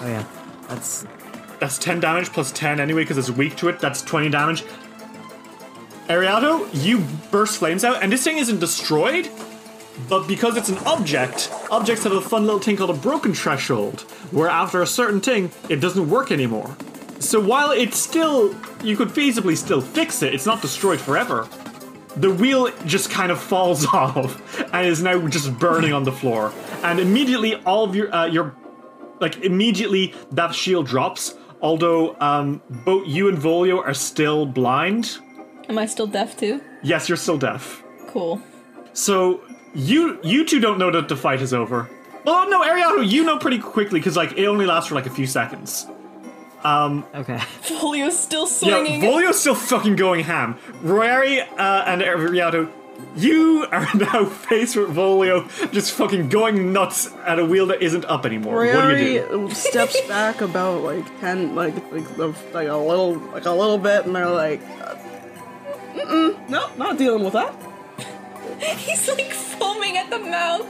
Oh, 0.00 0.06
yeah. 0.06 0.24
That's. 0.68 1.06
that's 1.58 1.78
10 1.78 2.00
damage 2.00 2.32
plus 2.32 2.52
10 2.52 2.78
anyway, 2.80 3.02
because 3.02 3.18
it's 3.18 3.30
weak 3.30 3.56
to 3.56 3.68
it. 3.68 3.78
That's 3.80 4.02
20 4.02 4.28
damage. 4.30 4.64
Ariado, 6.08 6.68
you 6.72 7.04
burst 7.30 7.58
flames 7.58 7.84
out, 7.84 8.02
and 8.02 8.10
this 8.12 8.24
thing 8.24 8.38
isn't 8.38 8.60
destroyed, 8.60 9.28
but 10.08 10.28
because 10.28 10.56
it's 10.56 10.68
an 10.68 10.78
object, 10.78 11.50
objects 11.70 12.04
have 12.04 12.12
a 12.12 12.20
fun 12.20 12.44
little 12.44 12.60
thing 12.60 12.76
called 12.76 12.90
a 12.90 12.94
broken 12.94 13.34
threshold, 13.34 14.02
where 14.30 14.48
after 14.48 14.82
a 14.82 14.86
certain 14.86 15.20
thing, 15.20 15.50
it 15.68 15.76
doesn't 15.76 16.08
work 16.08 16.30
anymore. 16.30 16.76
So 17.18 17.40
while 17.40 17.72
it's 17.72 17.98
still, 17.98 18.54
you 18.82 18.96
could 18.96 19.08
feasibly 19.08 19.56
still 19.56 19.80
fix 19.80 20.22
it, 20.22 20.34
it's 20.34 20.46
not 20.46 20.62
destroyed 20.62 21.00
forever. 21.00 21.48
The 22.16 22.32
wheel 22.32 22.70
just 22.86 23.10
kind 23.10 23.30
of 23.32 23.40
falls 23.40 23.86
off 23.92 24.40
and 24.72 24.86
is 24.86 25.02
now 25.02 25.26
just 25.28 25.58
burning 25.58 25.92
on 25.92 26.04
the 26.04 26.12
floor. 26.12 26.52
And 26.82 27.00
immediately, 27.00 27.56
all 27.56 27.84
of 27.84 27.94
your, 27.94 28.14
uh, 28.14 28.26
your, 28.26 28.54
like, 29.20 29.38
immediately 29.44 30.14
that 30.32 30.54
shield 30.54 30.86
drops. 30.86 31.34
Although, 31.60 32.16
um, 32.20 32.62
both 32.70 33.06
you 33.08 33.28
and 33.28 33.36
Volio 33.36 33.84
are 33.84 33.94
still 33.94 34.46
blind. 34.46 35.18
Am 35.68 35.76
I 35.76 35.86
still 35.86 36.06
deaf 36.06 36.36
too? 36.36 36.62
Yes, 36.82 37.08
you're 37.08 37.16
still 37.16 37.38
deaf. 37.38 37.82
Cool. 38.06 38.40
So 38.92 39.42
you 39.78 40.18
you 40.22 40.44
two 40.44 40.60
don't 40.60 40.78
know 40.78 40.90
that 40.90 41.08
the 41.08 41.16
fight 41.16 41.40
is 41.40 41.54
over. 41.54 41.88
Oh 42.26 42.46
no, 42.50 42.62
Ariano, 42.62 43.08
you 43.08 43.24
know 43.24 43.38
pretty 43.38 43.58
quickly 43.58 44.00
because 44.00 44.16
like 44.16 44.32
it 44.36 44.46
only 44.46 44.66
lasts 44.66 44.88
for 44.88 44.94
like 44.96 45.06
a 45.06 45.10
few 45.10 45.26
seconds. 45.26 45.86
Um, 46.64 47.04
Okay. 47.14 47.36
Volio's 47.62 48.18
still 48.18 48.46
swinging. 48.46 48.78
Yeah, 48.94 48.98
swinging. 49.00 49.10
Volio's 49.30 49.40
still 49.40 49.54
fucking 49.54 49.94
going 49.96 50.24
ham. 50.24 50.56
Royari 50.82 51.40
uh, 51.56 51.84
and 51.86 52.02
Ariano, 52.02 52.68
you 53.14 53.64
are 53.70 53.86
now 53.94 54.24
faced 54.24 54.74
with 54.76 54.90
Volio 54.94 55.46
just 55.72 55.92
fucking 55.92 56.28
going 56.28 56.72
nuts 56.72 57.14
at 57.24 57.38
a 57.38 57.44
wheel 57.44 57.66
that 57.66 57.80
isn't 57.80 58.04
up 58.06 58.26
anymore. 58.26 58.56
what 58.66 58.88
do 58.88 59.04
you 59.04 59.20
do? 59.48 59.50
Steps 59.54 60.00
back 60.08 60.40
about 60.40 60.82
like 60.82 61.06
ten, 61.20 61.54
like 61.54 61.74
like 61.92 62.16
the- 62.16 62.34
like 62.52 62.66
a 62.68 62.76
little, 62.76 63.14
like 63.32 63.44
a 63.46 63.52
little 63.52 63.78
bit, 63.78 64.04
and 64.06 64.14
they're 64.16 64.28
like, 64.28 64.60
uh, 64.82 64.96
"Mm-mm, 65.94 66.48
no, 66.48 66.68
not 66.76 66.98
dealing 66.98 67.22
with 67.24 67.34
that." 67.34 67.54
He's 68.76 69.08
like 69.08 69.32
foaming 69.32 69.96
at 69.96 70.10
the 70.10 70.18
mouth. 70.18 70.66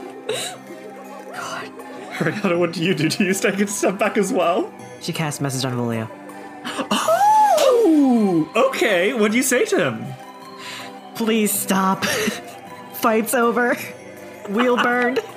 God. 1.33 1.71
Ariana, 2.19 2.59
what 2.59 2.73
do 2.73 2.83
you 2.83 2.93
do? 2.93 3.09
Do 3.09 3.23
you 3.23 3.33
take 3.33 3.59
a 3.59 3.67
step 3.67 3.97
back 3.97 4.17
as 4.17 4.33
well? 4.33 4.71
She 5.01 5.13
casts 5.13 5.39
message 5.39 5.63
on 5.65 5.73
Volio. 5.73 6.09
Oh, 6.91 8.51
okay. 8.55 9.13
What 9.13 9.31
do 9.31 9.37
you 9.37 9.43
say 9.43 9.65
to 9.65 9.91
him? 9.91 10.05
Please 11.15 11.51
stop. 11.51 12.05
Fight's 12.05 13.33
over. 13.33 13.75
Wheel 14.49 14.77
burned. 14.77 15.19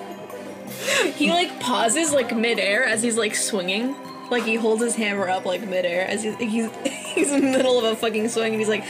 He 1.15 1.31
like 1.31 1.61
pauses 1.61 2.13
like 2.13 2.35
midair 2.37 2.85
as 2.85 3.03
he's 3.05 3.17
like 3.17 3.37
swinging. 3.37 3.95
Like 4.31 4.43
he 4.43 4.57
holds 4.57 4.83
his 4.83 4.97
hammer 4.97 5.29
up 5.29 5.45
like 5.45 5.61
midair 5.61 6.05
as 6.09 6.25
he's 6.25 6.37
he's, 6.39 6.71
he's 7.15 7.31
in 7.31 7.53
the 7.53 7.57
middle 7.57 7.79
of 7.79 7.85
a 7.85 7.95
fucking 7.95 8.29
swing 8.31 8.53
and 8.53 8.61
he's 8.61 8.69
like, 8.69 8.85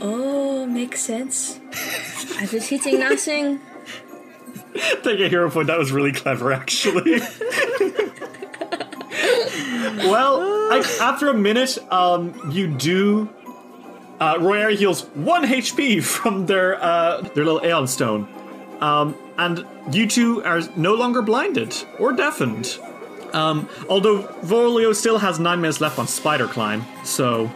"Oh, 0.00 0.66
makes 0.66 1.00
sense. 1.00 1.60
I 2.38 2.48
was 2.52 2.68
hitting 2.68 3.00
nothing." 3.00 3.60
Take 5.02 5.20
a 5.20 5.28
hero 5.28 5.50
point. 5.50 5.66
That 5.66 5.78
was 5.78 5.92
really 5.92 6.12
clever, 6.12 6.52
actually. 6.52 7.20
well, 10.10 10.40
I, 10.72 10.82
after 11.00 11.28
a 11.28 11.34
minute, 11.34 11.78
um, 11.92 12.50
you 12.50 12.68
do. 12.68 13.28
Uh, 14.20 14.34
Royari 14.36 14.76
heals 14.76 15.04
one 15.14 15.44
HP 15.44 16.02
from 16.02 16.46
their 16.46 16.82
uh, 16.82 17.20
their 17.20 17.44
little 17.44 17.64
Aeon 17.64 17.86
Stone, 17.86 18.28
um, 18.80 19.16
and 19.38 19.64
you 19.92 20.08
two 20.08 20.44
are 20.44 20.60
no 20.76 20.94
longer 20.94 21.22
blinded 21.22 21.74
or 21.98 22.12
deafened. 22.12 22.78
Um, 23.32 23.68
although 23.88 24.22
Volio 24.42 24.94
still 24.94 25.18
has 25.18 25.38
nine 25.38 25.60
minutes 25.60 25.80
left 25.80 25.98
on 25.98 26.08
Spider 26.08 26.46
Climb, 26.46 26.84
so 27.04 27.50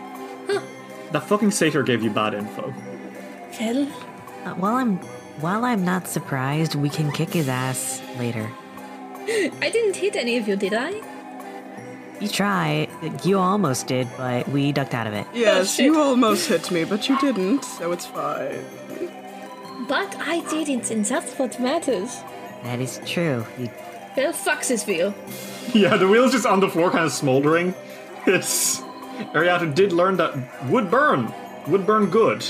that 1.13 1.23
fucking 1.25 1.51
satyr 1.51 1.83
gave 1.83 2.03
you 2.03 2.11
bad 2.11 2.35
info. 2.35 2.73
Well, 3.61 3.87
Uh, 4.45 4.55
while 4.55 4.75
I'm 4.77 4.97
while 5.41 5.65
I'm 5.65 5.85
not 5.85 6.09
surprised, 6.09 6.75
we 6.75 6.89
can 6.91 7.11
kick 7.13 7.31
his 7.33 7.49
ass 7.49 8.03
later. 8.19 8.51
I 9.65 9.71
didn't 9.73 9.97
hit 9.97 10.17
any 10.17 10.37
of 10.37 10.49
you, 10.49 10.57
did 10.57 10.75
I? 10.75 10.93
You 12.21 12.29
try. 12.29 12.89
You 13.25 13.39
almost 13.39 13.87
did, 13.87 14.09
but 14.17 14.49
we 14.49 14.73
ducked 14.73 14.95
out 14.95 15.07
of 15.07 15.15
it. 15.15 15.27
Yes, 15.33 15.75
shit. 15.75 15.87
you 15.87 16.01
almost 16.01 16.49
hit 16.49 16.71
me, 16.71 16.85
but 16.85 17.09
you 17.09 17.19
didn't, 17.21 17.65
so 17.65 17.93
it's 17.93 18.07
fine. 18.07 18.65
But 19.89 20.15
I 20.21 20.41
didn't, 20.51 20.91
and 20.91 21.05
that's 21.05 21.33
what 21.39 21.59
matters. 21.61 22.21
That 22.63 22.81
is 22.81 23.01
true. 23.07 23.45
You, 23.59 23.69
Well, 24.17 24.33
fuck 24.33 24.63
this 24.65 24.87
wheel. 24.87 25.15
Yeah, 25.73 25.97
the 25.97 26.07
wheel's 26.07 26.33
just 26.33 26.47
on 26.47 26.61
the 26.61 26.69
floor, 26.69 26.91
kind 26.91 27.05
of 27.05 27.13
smoldering. 27.13 27.75
It's 28.27 28.83
Ariata 29.35 29.75
did 29.75 29.93
learn 29.93 30.17
that 30.19 30.35
wood 30.71 30.91
burn, 30.91 31.33
would 31.69 31.87
burn 31.87 32.07
good. 32.11 32.45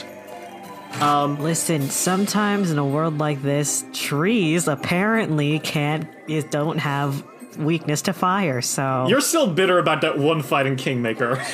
listen, 1.00 1.82
sometimes 1.90 2.70
in 2.70 2.78
a 2.78 2.86
world 2.86 3.18
like 3.18 3.42
this, 3.42 3.84
trees 3.92 4.68
apparently 4.68 5.58
can't 5.58 6.06
is- 6.28 6.44
don't 6.44 6.78
have 6.78 7.24
weakness 7.58 8.02
to 8.02 8.12
fire. 8.12 8.60
So 8.62 9.06
You're 9.08 9.20
still 9.20 9.46
bitter 9.52 9.78
about 9.78 10.00
that 10.02 10.18
one 10.18 10.42
fight 10.42 10.66
in 10.66 10.76
Kingmaker. 10.76 11.36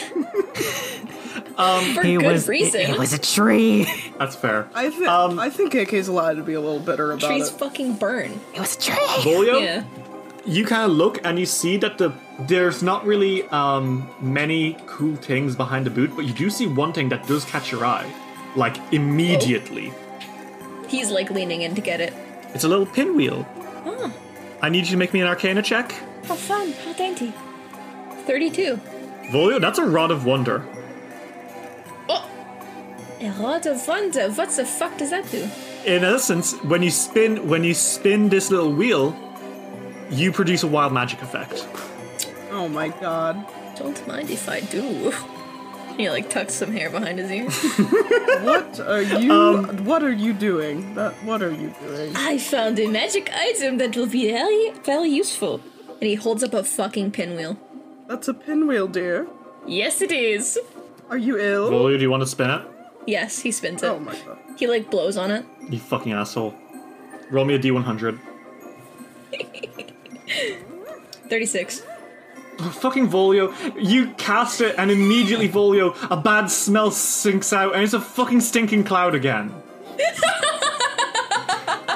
For 1.59 2.03
he 2.05 2.15
good 2.17 2.25
was 2.25 2.45
it- 2.45 2.49
reason. 2.51 2.81
It, 2.83 2.99
was 2.99 3.13
a 3.13 3.19
tree. 3.19 3.87
That's 4.17 4.37
fair. 4.37 4.69
I 4.75 4.91
think 4.91 5.09
Um, 5.09 5.39
I 5.41 5.51
think 5.51 5.73
KK's 5.73 6.07
allowed 6.07 6.35
to 6.37 6.43
be 6.45 6.55
a 6.55 6.61
little 6.61 6.79
bitter 6.79 7.11
about 7.13 7.27
Trees 7.29 7.49
it. 7.49 7.59
fucking 7.59 7.95
burn. 7.95 8.39
It 8.55 8.61
was 8.61 8.77
a 8.77 8.81
tree. 8.81 8.95
Volio, 9.23 9.61
Yeah. 9.61 9.83
You 10.49 10.65
kind 10.65 10.91
of 10.91 10.97
look 10.97 11.25
and 11.25 11.39
you 11.39 11.47
see 11.47 11.77
that 11.79 11.99
the 11.99 12.13
there's 12.41 12.83
not 12.83 13.05
really 13.05 13.43
um, 13.49 14.09
many 14.21 14.77
cool 14.87 15.17
things 15.17 15.55
behind 15.57 15.87
the 15.87 15.91
boot, 15.91 16.15
but 16.17 16.25
you 16.25 16.33
do 16.33 16.51
see 16.51 16.67
one 16.67 16.93
thing 16.93 17.09
that 17.11 17.27
does 17.27 17.45
catch 17.45 17.71
your 17.71 17.85
eye, 17.85 18.11
like 18.57 18.77
immediately. 18.93 19.93
He's 20.89 21.11
like 21.11 21.31
leaning 21.31 21.63
in 21.63 21.75
to 21.75 21.81
get 21.81 22.01
it. 22.01 22.15
It's 22.55 22.65
a 22.65 22.69
little 22.69 22.87
pinwheel. 22.87 23.47
I 24.61 24.69
need 24.71 24.87
you 24.87 24.91
to 24.93 24.97
make 24.97 25.13
me 25.13 25.21
an 25.21 25.29
Arcana 25.29 25.63
check. 25.63 25.93
How 26.25 26.35
fun. 26.35 26.73
How 26.85 26.93
dainty. 26.95 27.33
32. 28.27 28.81
Volio, 29.31 29.61
that's 29.61 29.79
a 29.79 29.85
rod 29.85 30.11
of 30.11 30.25
wonder. 30.25 30.67
Oh, 32.09 32.29
a 33.21 33.31
rod 33.41 33.67
of 33.67 33.87
wonder. 33.87 34.29
What 34.31 34.51
the 34.51 34.65
fuck 34.65 34.97
does 34.99 35.11
that 35.11 35.31
do? 35.31 35.49
in 35.85 36.05
essence, 36.05 36.55
when 36.65 36.83
you 36.83 36.91
spin 36.91 37.49
when 37.49 37.65
you 37.65 37.75
spin 37.75 38.29
this 38.29 38.51
little 38.51 38.73
wheel, 38.73 39.13
you 40.11 40.33
produce 40.33 40.63
a 40.63 40.67
wild 40.67 40.93
magic 40.93 41.23
effect. 41.23 41.67
Oh 42.51 42.69
my 42.69 42.89
god. 42.89 43.47
Don't 43.77 44.07
mind 44.07 44.31
if 44.31 44.49
I 44.49 44.61
do. 44.61 45.13
He 45.99 46.09
like 46.09 46.31
tucks 46.31 46.55
some 46.55 46.71
hair 46.71 46.91
behind 46.91 47.19
his 47.19 47.29
ear. 47.29 47.49
What 48.45 48.79
are 48.79 49.03
you 49.03 49.33
Um, 49.33 49.85
what 49.85 50.05
are 50.05 50.13
you 50.13 50.33
doing? 50.33 50.95
That 50.95 51.13
what 51.25 51.43
are 51.43 51.51
you 51.51 51.75
doing? 51.83 52.13
I 52.15 52.39
found 52.39 52.79
a 52.79 52.87
magic 52.87 53.29
item 53.35 53.79
that 53.79 53.97
will 53.97 54.07
be 54.07 54.31
very, 54.31 54.71
very 54.85 55.09
useful. 55.09 55.61
And 56.01 56.09
he 56.09 56.15
holds 56.15 56.45
up 56.45 56.55
a 56.55 56.63
fucking 56.63 57.11
pinwheel. 57.11 57.59
That's 58.07 58.29
a 58.29 58.35
pinwheel, 58.35 58.87
dear. 58.87 59.27
Yes, 59.67 60.01
it 60.01 60.13
is. 60.13 60.57
Are 61.11 61.19
you 61.19 61.37
ill? 61.37 61.69
Volio, 61.69 61.97
do 61.99 62.03
you 62.03 62.11
want 62.11 62.23
to 62.23 62.29
spin 62.29 62.51
it? 62.51 62.63
Yes, 63.09 63.41
he 63.41 63.51
spins 63.51 63.83
it. 63.83 63.89
Oh 63.89 63.99
my 63.99 64.15
god. 64.25 64.39
He 64.57 64.69
like 64.69 64.93
blows 64.93 65.17
on 65.17 65.33
it. 65.33 65.45
You 65.69 65.81
fucking 65.81 66.13
asshole. 66.13 66.55
Roll 67.29 67.45
me 67.45 67.55
a 67.55 67.59
d100. 67.59 68.21
36. 71.29 71.83
Oh, 72.61 72.71
fucking 72.71 73.09
Volio, 73.09 73.55
you 73.81 74.11
cast 74.15 74.61
it 74.61 74.75
and 74.79 74.91
immediately 74.91 75.49
Volio, 75.49 75.97
a 76.11 76.17
bad 76.17 76.47
smell 76.47 76.91
sinks 76.91 77.53
out 77.53 77.75
and 77.75 77.85
it's 77.85 77.93
a 77.93 78.01
fucking 78.01 78.41
stinking 78.41 78.85
cloud 78.85 79.15
again. 79.15 79.55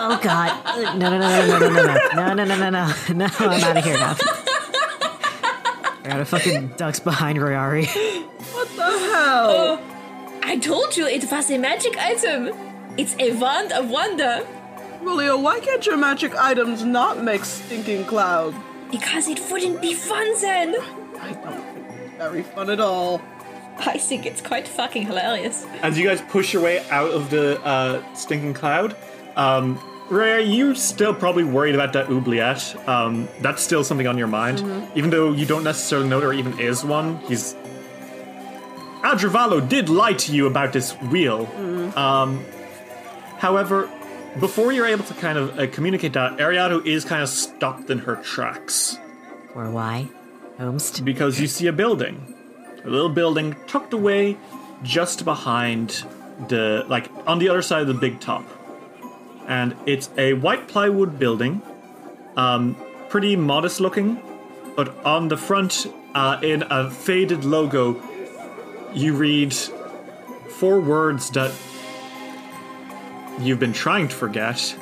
Oh 0.05 0.19
God! 0.21 0.99
No, 0.99 1.11
no, 1.11 1.17
no, 1.17 1.47
no, 1.47 1.59
no, 1.59 1.69
no, 1.69 1.85
no, 1.85 2.35
no, 2.35 2.35
no, 2.35 2.45
no, 2.45 2.45
no, 2.45 2.71
no, 2.71 2.71
no! 3.15 3.27
I'm 3.39 3.63
out 3.63 3.77
of 3.77 3.85
here 3.85 3.95
now. 3.95 4.17
I 4.19 6.09
got 6.09 6.21
a 6.21 6.25
fucking 6.25 6.69
ducks 6.77 6.99
behind 6.99 7.39
Royari. 7.39 7.87
What 8.53 8.69
the 8.75 8.83
hell? 8.83 9.79
Oh, 9.79 10.41
I 10.43 10.59
told 10.59 10.97
you 10.97 11.07
it 11.07 11.31
was 11.31 11.51
a 11.53 11.57
magic 11.59 11.97
item. 11.99 12.51
It's 12.97 13.15
a 13.21 13.31
wand 13.37 13.71
of 13.71 13.91
wonder. 13.91 14.45
Julio, 15.03 15.37
why 15.37 15.59
can't 15.61 15.85
your 15.85 15.97
magic 15.97 16.35
items 16.37 16.85
not 16.85 17.23
make 17.23 17.45
stinking 17.45 18.05
cloud? 18.05 18.55
Because 18.91 19.27
it 19.29 19.41
wouldn't 19.51 19.81
be 19.81 19.95
fun 19.95 20.41
then. 20.41 20.77
I 21.21 21.33
don't 21.33 21.65
think 21.75 21.87
it's 21.89 22.19
very 22.19 22.43
fun 22.43 22.71
at 22.71 22.79
all. 22.81 23.21
I 23.79 23.99
think 23.99 24.27
it's 24.27 24.41
quite 24.41 24.69
fucking 24.69 25.07
hilarious. 25.07 25.67
As 25.83 25.99
you 25.99 26.07
guys 26.07 26.21
push 26.23 26.53
your 26.53 26.63
way 26.63 26.87
out 26.91 27.11
of 27.11 27.31
the 27.31 27.61
uh, 27.65 28.15
stinking 28.15 28.55
cloud, 28.55 28.95
um, 29.35 29.81
Rare, 30.09 30.41
you're 30.41 30.75
still 30.75 31.15
probably 31.15 31.43
worried 31.45 31.75
about 31.75 31.95
that 31.95 32.09
oubliette. 32.09 32.77
Um, 32.89 33.29
that's 33.41 33.63
still 33.63 33.83
something 33.83 34.07
on 34.07 34.19
your 34.19 34.27
mind. 34.29 34.59
Even 34.95 35.11
though 35.11 35.33
you 35.33 35.47
don't 35.47 35.65
necessarily 35.65 36.09
know 36.09 36.21
there 36.21 36.33
even 36.33 36.59
is 36.61 36.85
one, 36.85 37.19
he's. 37.21 37.57
Adravalo 39.03 39.67
did 39.69 39.89
lie 39.89 40.13
to 40.13 40.33
you 40.33 40.47
about 40.47 40.73
this 40.73 40.93
wheel. 41.11 41.49
Um, 41.97 42.45
however, 43.39 43.91
before 44.41 44.73
you're 44.73 44.87
able 44.87 45.05
to 45.05 45.15
kind 45.15 45.39
of 45.39 45.59
uh, 45.59 45.67
communicate 45.69 46.13
that, 46.15 46.39
Ariado 46.39 46.85
is 46.87 47.05
kind 47.05 47.23
of 47.23 47.29
stopped 47.29 47.91
in 47.91 47.99
her 47.99 48.17
tracks 48.17 48.99
Or 49.55 49.71
why? 49.71 50.09
Homest. 50.59 51.05
because 51.05 51.41
you 51.41 51.47
see 51.47 51.67
a 51.67 51.73
building, 51.73 52.35
a 52.85 52.89
little 52.91 53.09
building 53.09 53.57
tucked 53.67 53.93
away 53.93 54.37
just 54.83 55.25
behind 55.25 56.05
the 56.49 56.85
like 56.89 57.09
on 57.27 57.39
the 57.39 57.49
other 57.49 57.63
side 57.63 57.83
of 57.83 57.89
the 57.89 57.95
big 57.95 58.21
top, 58.21 58.45
and 59.47 59.75
it's 59.87 60.11
a 60.17 60.35
white 60.35 60.69
plywood 60.69 61.19
building, 61.19 61.63
um, 62.37 62.77
pretty 63.09 63.37
modest 63.37 63.81
looking, 63.81 64.21
but 64.77 64.95
on 65.05 65.29
the 65.29 65.37
front, 65.37 65.87
uh, 66.15 66.39
in 66.43 66.63
a 66.71 66.91
faded 66.91 67.45
logo, 67.45 68.01
you 68.95 69.15
read 69.15 69.55
four 70.49 70.81
words 70.81 71.31
that 71.31 71.51
you've 73.45 73.61
been 73.61 73.73
trying 73.73 74.09
to 74.09 74.15
forget. 74.15 74.77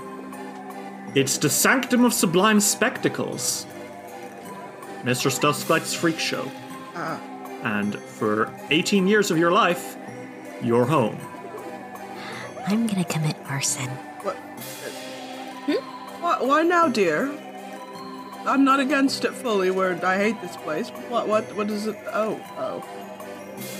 It's 1.15 1.39
the 1.39 1.51
Sanctum 1.51 2.05
of 2.05 2.15
Sublime 2.15 2.61
Spectacles. 2.61 3.67
Mr. 5.03 5.31
Dusklight's 5.41 5.95
Freak 5.95 6.19
Show. 6.19 6.51
Uh. 6.95 7.19
And 7.63 7.99
for 7.99 8.53
18 8.71 9.07
years 9.07 9.31
of 9.31 9.39
your 9.39 9.51
life, 9.51 9.97
you're 10.63 10.85
home. 10.85 11.19
I'm 12.67 12.87
gonna 12.87 13.05
commit 13.05 13.37
arson. 13.47 13.89
What? 14.23 14.37
Hmm? 15.67 16.23
Why, 16.23 16.43
why 16.43 16.63
now, 16.63 16.89
dear? 16.89 17.31
I'm 18.47 18.65
not 18.65 18.81
against 18.81 19.25
it 19.25 19.33
fully. 19.33 19.71
Where 19.71 20.05
I 20.05 20.17
hate 20.17 20.41
this 20.41 20.57
place. 20.57 20.91
What? 21.09 21.29
What? 21.29 21.55
What 21.57 21.71
is 21.71 21.87
it? 21.87 21.97
Oh, 22.13 22.41
oh. 22.57 22.87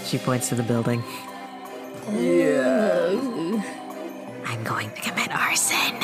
She 0.05 0.19
points 0.19 0.49
to 0.51 0.55
the 0.55 0.63
building. 0.63 1.03
Yeah. 2.13 3.80
I'm 4.51 4.65
going 4.65 4.91
to 4.91 5.01
commit 5.01 5.33
arson. 5.33 5.95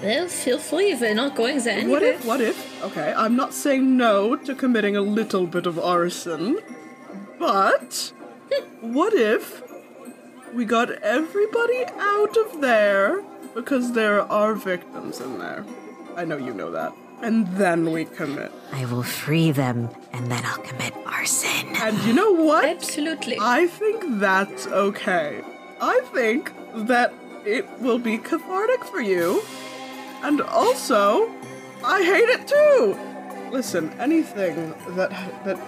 Well, 0.00 0.28
feel 0.28 0.60
free 0.60 0.92
if 0.92 1.00
they're 1.00 1.12
not 1.12 1.34
going 1.34 1.58
there 1.58 1.76
anyway. 1.76 1.92
What 1.92 2.02
if, 2.04 2.24
what 2.24 2.40
if, 2.40 2.84
okay, 2.84 3.12
I'm 3.16 3.34
not 3.34 3.52
saying 3.52 3.96
no 3.96 4.36
to 4.36 4.54
committing 4.54 4.96
a 4.96 5.00
little 5.00 5.44
bit 5.44 5.66
of 5.66 5.76
arson, 5.76 6.60
but 7.40 8.12
what 8.80 9.12
if 9.12 9.62
we 10.54 10.64
got 10.64 10.92
everybody 11.02 11.84
out 11.98 12.36
of 12.36 12.60
there 12.60 13.24
because 13.56 13.92
there 13.92 14.20
are 14.20 14.54
victims 14.54 15.20
in 15.20 15.40
there? 15.40 15.64
I 16.14 16.24
know 16.24 16.36
you 16.36 16.54
know 16.54 16.70
that. 16.70 16.92
And 17.22 17.48
then 17.56 17.90
we 17.90 18.04
commit. 18.04 18.52
I 18.70 18.84
will 18.84 19.02
free 19.02 19.50
them, 19.50 19.90
and 20.12 20.30
then 20.30 20.44
I'll 20.44 20.62
commit 20.62 20.94
arson. 21.06 21.74
And 21.74 21.98
you 22.04 22.12
know 22.12 22.30
what? 22.30 22.66
Absolutely. 22.66 23.36
I 23.40 23.66
think 23.66 24.20
that's 24.20 24.68
okay. 24.68 25.42
I 25.80 26.00
think 26.14 26.52
that 26.86 27.12
it 27.44 27.68
will 27.80 27.98
be 27.98 28.18
cathartic 28.18 28.84
for 28.84 29.00
you. 29.00 29.42
And 30.22 30.40
also, 30.40 31.30
I 31.82 32.02
hate 32.02 32.28
it 32.28 32.46
too. 32.46 32.98
Listen, 33.50 33.90
anything 33.98 34.74
that 34.96 35.10
that 35.44 35.58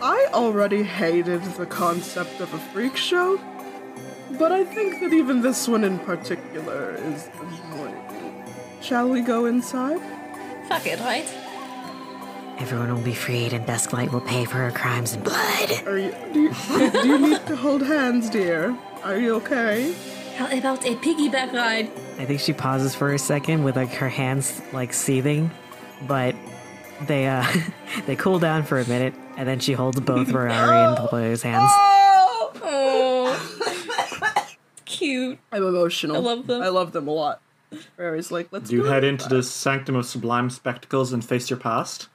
I 0.00 0.28
already 0.32 0.82
hated 0.82 1.42
the 1.42 1.66
concept 1.66 2.40
of 2.40 2.52
a 2.54 2.58
freak 2.58 2.96
show, 2.96 3.40
but 4.38 4.52
I 4.52 4.64
think 4.64 5.00
that 5.00 5.12
even 5.12 5.42
this 5.42 5.68
one 5.68 5.84
in 5.84 5.98
particular 5.98 6.94
is 6.94 7.28
annoying. 7.40 8.44
Shall 8.80 9.08
we 9.08 9.22
go 9.22 9.46
inside? 9.46 10.00
Fuck 10.68 10.86
it, 10.86 11.00
right? 11.00 11.26
Everyone 12.58 12.94
will 12.94 13.02
be 13.02 13.14
freed, 13.14 13.52
and 13.52 13.66
Dusklight 13.66 14.12
will 14.12 14.20
pay 14.20 14.44
for 14.44 14.58
her 14.58 14.70
crimes 14.70 15.14
in 15.14 15.22
blood. 15.22 15.86
Are 15.86 15.98
you 15.98 16.14
do 16.32 16.40
you, 16.42 16.50
do 17.02 17.08
you 17.08 17.18
need 17.18 17.46
to 17.46 17.56
hold 17.56 17.82
hands, 17.82 18.30
dear? 18.30 18.76
Are 19.02 19.18
you 19.18 19.34
okay? 19.36 19.94
How 20.36 20.46
about 20.56 20.84
a 20.84 20.96
piggyback 20.96 21.52
ride? 21.52 21.90
I 22.18 22.24
think 22.24 22.40
she 22.40 22.52
pauses 22.52 22.94
for 22.94 23.12
a 23.12 23.18
second 23.18 23.62
with 23.62 23.76
like 23.76 23.90
her 23.92 24.08
hands 24.08 24.60
like 24.72 24.92
seething, 24.92 25.50
but 26.08 26.34
they 27.06 27.26
uh 27.28 27.46
they 28.06 28.16
cool 28.16 28.38
down 28.38 28.64
for 28.64 28.78
a 28.80 28.88
minute, 28.88 29.14
and 29.36 29.46
then 29.48 29.60
she 29.60 29.72
holds 29.74 30.00
both 30.00 30.30
Rari 30.30 30.50
and 30.98 31.08
Blue's 31.08 31.42
hands. 31.42 31.70
Oh, 32.66 33.30
cute. 34.84 35.38
I'm 35.52 35.62
emotional. 35.62 36.16
I 36.16 36.18
love 36.20 36.46
them. 36.46 36.62
I 36.62 36.68
love 36.68 36.92
them 36.92 37.06
a 37.08 37.12
lot. 37.12 37.40
Rary's 37.96 38.30
like, 38.30 38.48
let's 38.52 38.70
Do 38.70 38.76
you 38.76 38.84
head 38.84 39.02
into 39.04 39.24
inside. 39.24 39.36
the 39.36 39.42
sanctum 39.42 39.96
of 39.96 40.06
sublime 40.06 40.48
spectacles 40.50 41.12
and 41.12 41.24
face 41.24 41.50
your 41.50 41.58
past? 41.58 42.08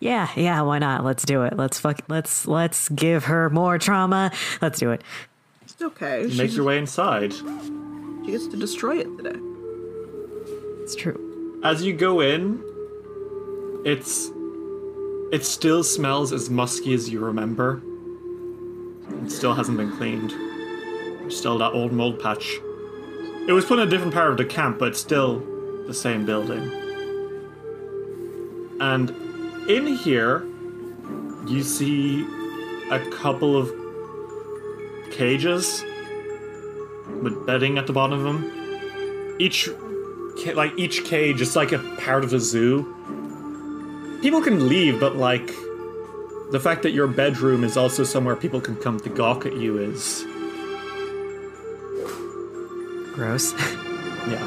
Yeah, 0.00 0.28
yeah, 0.36 0.60
why 0.62 0.78
not? 0.78 1.04
Let's 1.04 1.24
do 1.24 1.42
it. 1.42 1.56
Let's 1.56 1.78
fuck. 1.80 2.00
Let's 2.08 2.46
let's 2.46 2.88
give 2.90 3.24
her 3.24 3.50
more 3.50 3.78
trauma. 3.78 4.30
Let's 4.62 4.78
do 4.78 4.92
it. 4.92 5.02
It's 5.78 5.84
okay. 5.84 6.22
Make 6.24 6.32
She's- 6.32 6.56
your 6.56 6.64
way 6.64 6.76
inside. 6.76 7.32
She 7.32 8.32
gets 8.32 8.48
to 8.48 8.56
destroy 8.56 8.98
it 8.98 9.16
today. 9.16 9.38
It's 10.82 10.96
true. 10.96 11.60
As 11.62 11.84
you 11.84 11.92
go 11.92 12.18
in, 12.20 12.60
it's 13.84 14.32
it 15.30 15.44
still 15.44 15.84
smells 15.84 16.32
as 16.32 16.50
musky 16.50 16.94
as 16.94 17.08
you 17.08 17.20
remember. 17.20 17.80
It 19.24 19.30
still 19.30 19.54
hasn't 19.54 19.78
been 19.78 19.92
cleaned. 19.92 20.30
There's 21.20 21.38
still 21.38 21.58
that 21.58 21.70
old 21.74 21.92
mold 21.92 22.18
patch. 22.18 22.58
It 23.46 23.52
was 23.52 23.64
put 23.64 23.78
in 23.78 23.86
a 23.86 23.90
different 23.90 24.12
part 24.14 24.32
of 24.32 24.36
the 24.36 24.46
camp, 24.46 24.80
but 24.80 24.88
it's 24.88 24.98
still 24.98 25.46
the 25.86 25.94
same 25.94 26.26
building. 26.26 26.72
And 28.80 29.10
in 29.68 29.86
here, 29.86 30.44
you 31.46 31.62
see 31.62 32.26
a 32.90 32.98
couple 33.12 33.56
of 33.56 33.70
cages 35.18 35.84
with 37.22 37.44
bedding 37.44 37.76
at 37.76 37.86
the 37.88 37.92
bottom 37.92 38.18
of 38.18 38.24
them. 38.24 39.36
Each 39.38 39.68
like 40.54 40.72
each 40.78 41.04
cage 41.04 41.40
is 41.40 41.56
like 41.56 41.72
a 41.72 41.80
part 41.98 42.22
of 42.22 42.32
a 42.32 42.38
zoo. 42.38 42.86
People 44.22 44.40
can 44.40 44.68
leave, 44.68 45.00
but 45.00 45.16
like 45.16 45.48
the 46.52 46.60
fact 46.60 46.82
that 46.84 46.92
your 46.92 47.08
bedroom 47.08 47.64
is 47.64 47.76
also 47.76 48.04
somewhere 48.04 48.36
people 48.36 48.60
can 48.60 48.76
come 48.76 48.98
to 49.00 49.08
gawk 49.10 49.44
at 49.44 49.56
you 49.56 49.78
is 49.78 50.24
Gross. 53.18 53.52
yeah. 54.30 54.46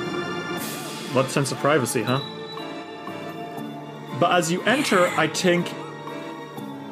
What 1.12 1.30
sense 1.30 1.52
of 1.52 1.58
privacy, 1.58 2.04
huh? 2.04 2.22
But 4.18 4.32
as 4.32 4.50
you 4.50 4.62
enter, 4.62 5.08
I 5.18 5.28
think 5.28 5.70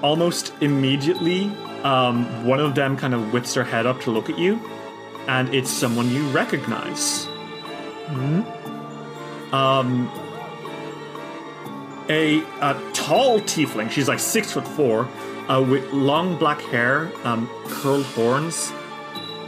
almost 0.01 0.51
immediately, 0.59 1.49
um, 1.83 2.45
one 2.45 2.59
of 2.59 2.75
them 2.75 2.97
kind 2.97 3.13
of 3.13 3.33
whips 3.33 3.53
their 3.53 3.63
head 3.63 3.85
up 3.85 4.01
to 4.01 4.11
look 4.11 4.29
at 4.29 4.37
you, 4.37 4.59
and 5.27 5.53
it's 5.53 5.69
someone 5.69 6.09
you 6.09 6.27
recognize. 6.29 7.27
Um, 9.51 10.11
a, 12.09 12.39
a 12.61 12.91
tall 12.93 13.39
tiefling. 13.39 13.91
She's 13.91 14.07
like 14.07 14.19
six 14.19 14.51
foot 14.51 14.67
four, 14.67 15.07
uh, 15.47 15.61
with 15.61 15.91
long 15.93 16.37
black 16.37 16.61
hair, 16.61 17.11
um, 17.23 17.49
curled 17.67 18.05
horns, 18.05 18.71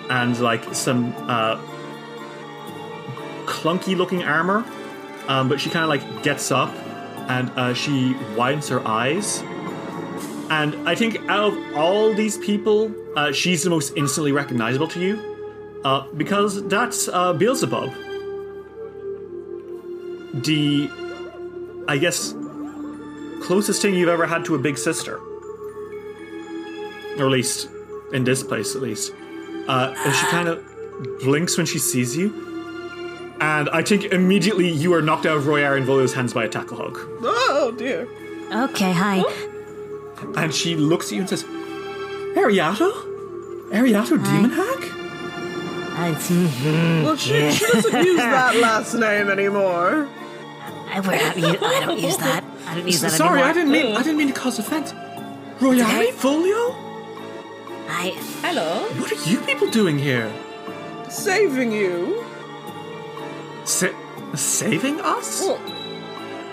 and 0.09 0.39
like 0.39 0.73
some 0.73 1.13
uh, 1.27 1.59
clunky 3.45 3.95
looking 3.95 4.23
armor. 4.23 4.65
Um, 5.27 5.49
but 5.49 5.61
she 5.61 5.69
kind 5.69 5.83
of 5.83 5.89
like 5.89 6.23
gets 6.23 6.51
up 6.51 6.73
and 7.29 7.49
uh, 7.51 7.73
she 7.73 8.15
widens 8.35 8.67
her 8.69 8.85
eyes. 8.87 9.43
And 10.51 10.75
I 10.87 10.95
think 10.95 11.17
out 11.29 11.53
of 11.53 11.77
all 11.77 12.13
these 12.13 12.37
people, 12.37 12.93
uh, 13.15 13.31
she's 13.31 13.63
the 13.63 13.69
most 13.69 13.93
instantly 13.95 14.33
recognizable 14.33 14.89
to 14.89 14.99
you 14.99 15.79
uh, 15.85 16.05
because 16.11 16.67
that's 16.67 17.07
uh, 17.07 17.31
Beelzebub. 17.31 17.93
The, 20.43 20.89
I 21.87 21.97
guess, 21.97 22.35
closest 23.41 23.81
thing 23.81 23.95
you've 23.95 24.09
ever 24.09 24.25
had 24.25 24.43
to 24.45 24.55
a 24.55 24.59
big 24.59 24.77
sister. 24.77 25.21
Or 27.17 27.27
at 27.27 27.31
least, 27.31 27.69
in 28.11 28.25
this 28.25 28.43
place 28.43 28.75
at 28.75 28.81
least. 28.81 29.13
Uh, 29.69 29.93
and 29.97 30.13
she 30.13 30.25
kind 30.25 30.49
of 30.49 30.61
blinks 31.21 31.55
when 31.55 31.65
she 31.65 31.79
sees 31.79 32.17
you. 32.17 33.37
And 33.39 33.69
I 33.69 33.83
think 33.83 34.03
immediately 34.03 34.69
you 34.69 34.93
are 34.95 35.01
knocked 35.01 35.25
out 35.25 35.37
of 35.37 35.45
Royar 35.45 35.77
and 35.77 35.85
Volio's 35.85 36.13
hands 36.13 36.33
by 36.33 36.43
a 36.43 36.49
tackle 36.49 36.75
hug. 36.75 36.99
Oh 37.23 37.73
dear. 37.77 38.05
Okay, 38.51 38.91
hi. 38.91 39.23
And 40.35 40.53
she 40.53 40.75
looks 40.75 41.07
at 41.07 41.13
you 41.13 41.19
and 41.21 41.29
says, 41.29 41.43
Ariato? 41.43 42.91
Ariato 43.71 44.23
Demon 44.23 44.51
Hack? 44.51 44.77
I, 45.93 46.13
mhm. 46.13 47.03
Well, 47.03 47.15
she, 47.17 47.51
she 47.51 47.65
doesn't 47.65 48.05
use 48.05 48.17
that 48.17 48.55
last 48.55 48.93
name 48.93 49.29
anymore. 49.29 50.07
I, 50.89 50.99
we're 50.99 51.11
not, 51.17 51.37
u- 51.37 51.57
I 51.65 51.85
don't 51.85 51.99
use 51.99 52.17
that. 52.17 52.43
I 52.67 52.75
don't 52.75 52.87
use 52.87 53.01
that 53.01 53.11
Sorry, 53.11 53.39
anymore. 53.41 53.49
I 53.49 53.53
didn't 53.53 53.71
mean 53.71 53.95
I 53.95 54.03
didn't 54.03 54.17
mean 54.17 54.27
to 54.27 54.33
cause 54.33 54.57
offense. 54.59 54.93
Royari 55.59 56.11
Folio? 56.11 56.75
I, 57.89 58.13
Hello. 58.41 58.87
What 58.99 59.11
are 59.11 59.29
you 59.29 59.39
people 59.41 59.69
doing 59.69 59.99
here? 59.99 60.31
Saving 61.09 61.71
you. 61.71 62.23
Sa- 63.65 63.93
saving 64.35 64.99
us? 65.01 65.41
Well, 65.41 65.59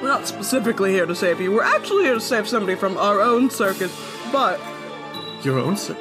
we're 0.00 0.08
not 0.08 0.26
specifically 0.26 0.92
here 0.92 1.06
to 1.06 1.14
save 1.14 1.40
you. 1.40 1.52
We're 1.52 1.62
actually 1.64 2.04
here 2.04 2.14
to 2.14 2.20
save 2.20 2.48
somebody 2.48 2.76
from 2.76 2.96
our 2.96 3.20
own 3.20 3.50
circus. 3.50 3.92
But 4.32 4.60
Your 5.42 5.58
own 5.58 5.76
sir. 5.76 5.94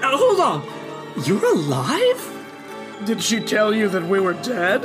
Now, 0.00 0.14
uh, 0.14 0.16
hold 0.16 0.40
on. 0.40 0.62
You're 1.26 1.44
alive? 1.44 2.28
did 3.04 3.20
she 3.20 3.40
tell 3.40 3.74
you 3.74 3.88
that 3.88 4.04
we 4.04 4.20
were 4.20 4.34
dead? 4.34 4.84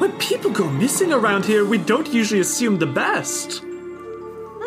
When 0.00 0.12
people 0.18 0.50
go 0.50 0.68
missing 0.70 1.12
around 1.12 1.44
here, 1.44 1.62
we 1.64 1.76
don't 1.76 2.08
usually 2.08 2.40
assume 2.40 2.78
the 2.78 2.86
best. 2.86 3.62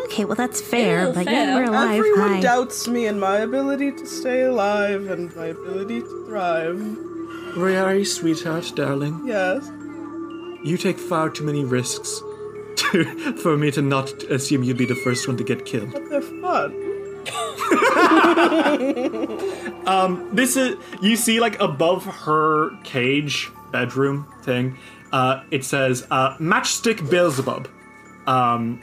okay, 0.04 0.24
well 0.24 0.36
that's 0.36 0.60
fair, 0.60 1.08
Ew, 1.08 1.12
but 1.12 1.24
fair. 1.24 1.32
yeah, 1.34 1.54
we're 1.56 1.64
alive. 1.64 1.98
Everyone 1.98 2.34
hi. 2.34 2.40
doubts 2.40 2.86
me 2.86 3.06
and 3.06 3.20
my 3.20 3.38
ability 3.38 3.90
to 3.92 4.06
stay 4.06 4.42
alive 4.42 5.10
and 5.10 5.34
my 5.34 5.46
ability 5.46 6.02
to 6.02 6.26
thrive. 6.26 6.76
Royari, 7.56 8.06
sweetheart, 8.06 8.72
darling, 8.76 9.20
Yes. 9.26 9.68
You 10.64 10.76
take 10.78 10.98
far 10.98 11.30
too 11.30 11.44
many 11.44 11.64
risks 11.64 12.20
to, 12.76 13.36
for 13.36 13.56
me 13.56 13.70
to 13.70 13.82
not 13.82 14.10
assume 14.24 14.64
you'd 14.64 14.78
be 14.78 14.86
the 14.86 14.94
first 14.96 15.28
one 15.28 15.36
to 15.36 15.44
get 15.44 15.64
killed. 15.66 15.92
But 15.92 16.08
they're 16.08 16.22
fun. 16.22 16.80
This 20.34 20.56
is 20.56 20.76
you 21.00 21.16
see 21.16 21.38
like 21.40 21.60
above 21.60 22.04
her 22.04 22.70
cage 22.82 23.50
bedroom 23.70 24.26
thing. 24.42 24.76
Uh, 25.12 25.44
it 25.50 25.64
says 25.64 26.06
uh, 26.10 26.36
Matchstick 26.38 27.08
Beelzebub, 27.08 27.68
um, 28.26 28.82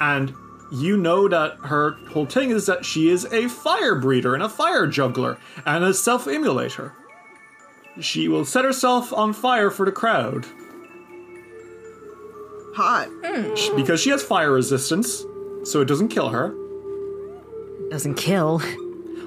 and 0.00 0.32
you 0.72 0.96
know 0.96 1.28
that 1.28 1.58
her 1.64 1.98
whole 2.10 2.26
thing 2.26 2.50
is 2.50 2.66
that 2.66 2.84
she 2.84 3.10
is 3.10 3.26
a 3.26 3.48
fire 3.48 3.94
breeder 3.94 4.34
and 4.34 4.42
a 4.42 4.48
fire 4.48 4.86
juggler 4.86 5.38
and 5.66 5.84
a 5.84 5.92
self-immolator. 5.92 6.92
She 8.00 8.28
will 8.28 8.44
set 8.44 8.64
herself 8.64 9.12
on 9.12 9.32
fire 9.32 9.70
for 9.70 9.84
the 9.84 9.92
crowd 9.92 10.46
Hot. 12.78 13.08
Sh- 13.58 13.70
because 13.74 14.00
she 14.00 14.10
has 14.10 14.22
fire 14.22 14.52
resistance, 14.52 15.26
so 15.64 15.80
it 15.80 15.86
doesn't 15.86 16.08
kill 16.08 16.28
her. 16.28 16.54
Doesn't 17.90 18.14
kill. 18.14 18.62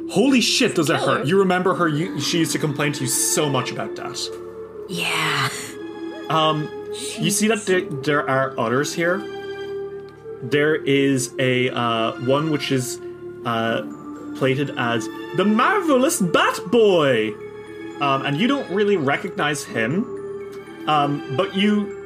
Holy 0.09 0.39
shit, 0.39 0.75
does 0.75 0.89
it 0.89 0.95
hurt? 0.95 1.27
You 1.27 1.37
remember 1.37 1.75
her? 1.75 1.89
You, 1.89 2.21
she 2.21 2.39
used 2.39 2.53
to 2.53 2.59
complain 2.59 2.93
to 2.93 3.01
you 3.01 3.07
so 3.07 3.49
much 3.49 3.73
about 3.73 3.97
that. 3.97 4.17
Yeah. 4.87 5.49
Um, 6.29 6.69
you 7.19 7.29
see 7.29 7.49
that 7.49 7.65
there, 7.65 7.81
there 7.81 8.29
are 8.29 8.57
others 8.57 8.93
here. 8.93 9.17
There 10.43 10.75
is 10.75 11.33
a 11.37 11.71
uh, 11.71 12.13
one 12.21 12.51
which 12.51 12.71
is 12.71 13.01
uh, 13.45 13.81
plated 14.37 14.71
as 14.77 15.07
the 15.35 15.43
marvelous 15.43 16.21
Bat 16.21 16.59
Boy, 16.71 17.33
um, 17.99 18.25
and 18.25 18.37
you 18.37 18.47
don't 18.47 18.69
really 18.71 18.95
recognize 18.95 19.65
him, 19.65 20.05
um, 20.87 21.35
but 21.35 21.53
you. 21.53 21.97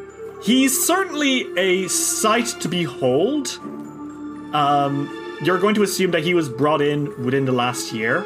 He's 0.42 0.86
certainly 0.86 1.48
a 1.58 1.88
sight 1.88 2.48
to 2.62 2.68
behold. 2.68 3.60
Um, 4.54 5.38
you're 5.42 5.60
going 5.60 5.76
to 5.76 5.84
assume 5.84 6.12
that 6.12 6.24
he 6.24 6.34
was 6.34 6.50
brought 6.50 6.82
in 6.82 7.24
within 7.24 7.46
the 7.46 7.52
last 7.52 7.92
year, 7.92 8.26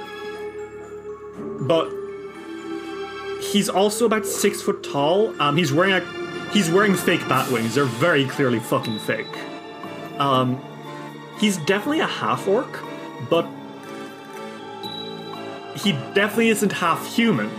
but 1.61 1.89
he's 3.41 3.69
also 3.69 4.05
about 4.05 4.25
six 4.25 4.61
foot 4.61 4.83
tall. 4.83 5.33
Um, 5.41 5.57
he's 5.57 5.71
wearing 5.73 5.93
a 5.93 6.49
he's 6.51 6.69
wearing 6.69 6.95
fake 6.95 7.27
bat 7.27 7.51
wings. 7.51 7.75
They're 7.75 7.85
very 7.85 8.25
clearly 8.25 8.59
fucking 8.59 8.99
fake. 8.99 9.27
Um, 10.19 10.61
he's 11.39 11.57
definitely 11.57 12.01
a 12.01 12.07
half 12.07 12.47
orc, 12.47 12.79
but 13.29 13.47
he 15.75 15.93
definitely 16.13 16.49
isn't 16.49 16.71
half 16.71 17.15
human. 17.15 17.49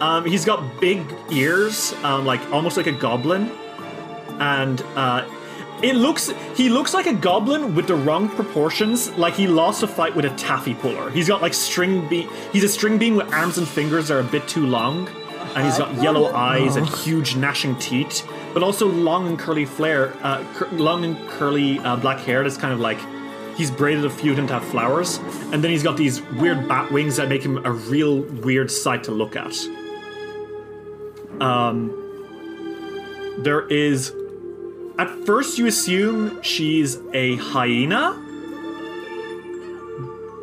Um, 0.00 0.24
he's 0.24 0.44
got 0.44 0.80
big 0.80 1.02
ears, 1.30 1.92
um, 2.02 2.24
like 2.24 2.40
almost 2.52 2.76
like 2.76 2.86
a 2.86 2.92
goblin, 2.92 3.50
and 4.40 4.80
uh, 4.96 5.28
it 5.82 5.96
looks 5.96 6.32
he 6.56 6.68
looks 6.68 6.94
like 6.94 7.06
a 7.06 7.12
goblin 7.12 7.74
with 7.74 7.86
the 7.86 7.94
wrong 7.94 8.28
proportions. 8.28 9.10
Like 9.18 9.34
he 9.34 9.46
lost 9.46 9.82
a 9.82 9.86
fight 9.86 10.14
with 10.14 10.24
a 10.24 10.30
taffy 10.30 10.74
puller. 10.74 11.10
He's 11.10 11.28
got 11.28 11.42
like 11.42 11.54
string 11.54 12.08
bean. 12.08 12.28
He's 12.52 12.64
a 12.64 12.68
string 12.68 12.98
bean 12.98 13.16
with 13.16 13.32
arms 13.32 13.58
and 13.58 13.68
fingers 13.68 14.08
that 14.08 14.14
are 14.14 14.20
a 14.20 14.24
bit 14.24 14.48
too 14.48 14.66
long, 14.66 15.08
and 15.54 15.66
he's 15.66 15.78
got 15.78 15.94
yellow 16.02 16.32
eyes 16.32 16.76
and 16.76 16.86
huge 16.86 17.36
gnashing 17.36 17.76
teeth, 17.78 18.26
but 18.52 18.62
also 18.62 18.86
long 18.86 19.28
and 19.28 19.38
curly 19.38 19.64
flare, 19.64 20.14
uh, 20.22 20.44
cur- 20.54 20.70
long 20.72 21.04
and 21.04 21.28
curly 21.30 21.78
uh, 21.80 21.96
black 21.96 22.20
hair 22.20 22.42
that's 22.42 22.56
kind 22.56 22.72
of 22.72 22.80
like 22.80 22.98
he's 23.56 23.70
braided 23.70 24.04
a 24.04 24.10
few 24.10 24.30
of 24.30 24.36
them 24.36 24.46
to 24.46 24.54
have 24.54 24.64
flowers, 24.64 25.18
and 25.52 25.62
then 25.62 25.70
he's 25.70 25.82
got 25.82 25.96
these 25.96 26.22
weird 26.22 26.66
bat 26.68 26.90
wings 26.90 27.16
that 27.16 27.28
make 27.28 27.42
him 27.42 27.64
a 27.64 27.72
real 27.72 28.22
weird 28.22 28.70
sight 28.70 29.04
to 29.04 29.10
look 29.12 29.36
at. 29.36 29.54
Um, 31.40 32.00
there 33.38 33.66
is 33.68 34.12
at 34.98 35.10
first 35.26 35.58
you 35.58 35.66
assume 35.66 36.42
she's 36.42 36.98
a 37.12 37.36
hyena, 37.36 38.20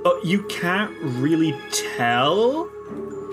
but 0.04 0.26
you 0.26 0.43
can't 0.43 0.95
really 1.02 1.56
tell 1.93 2.70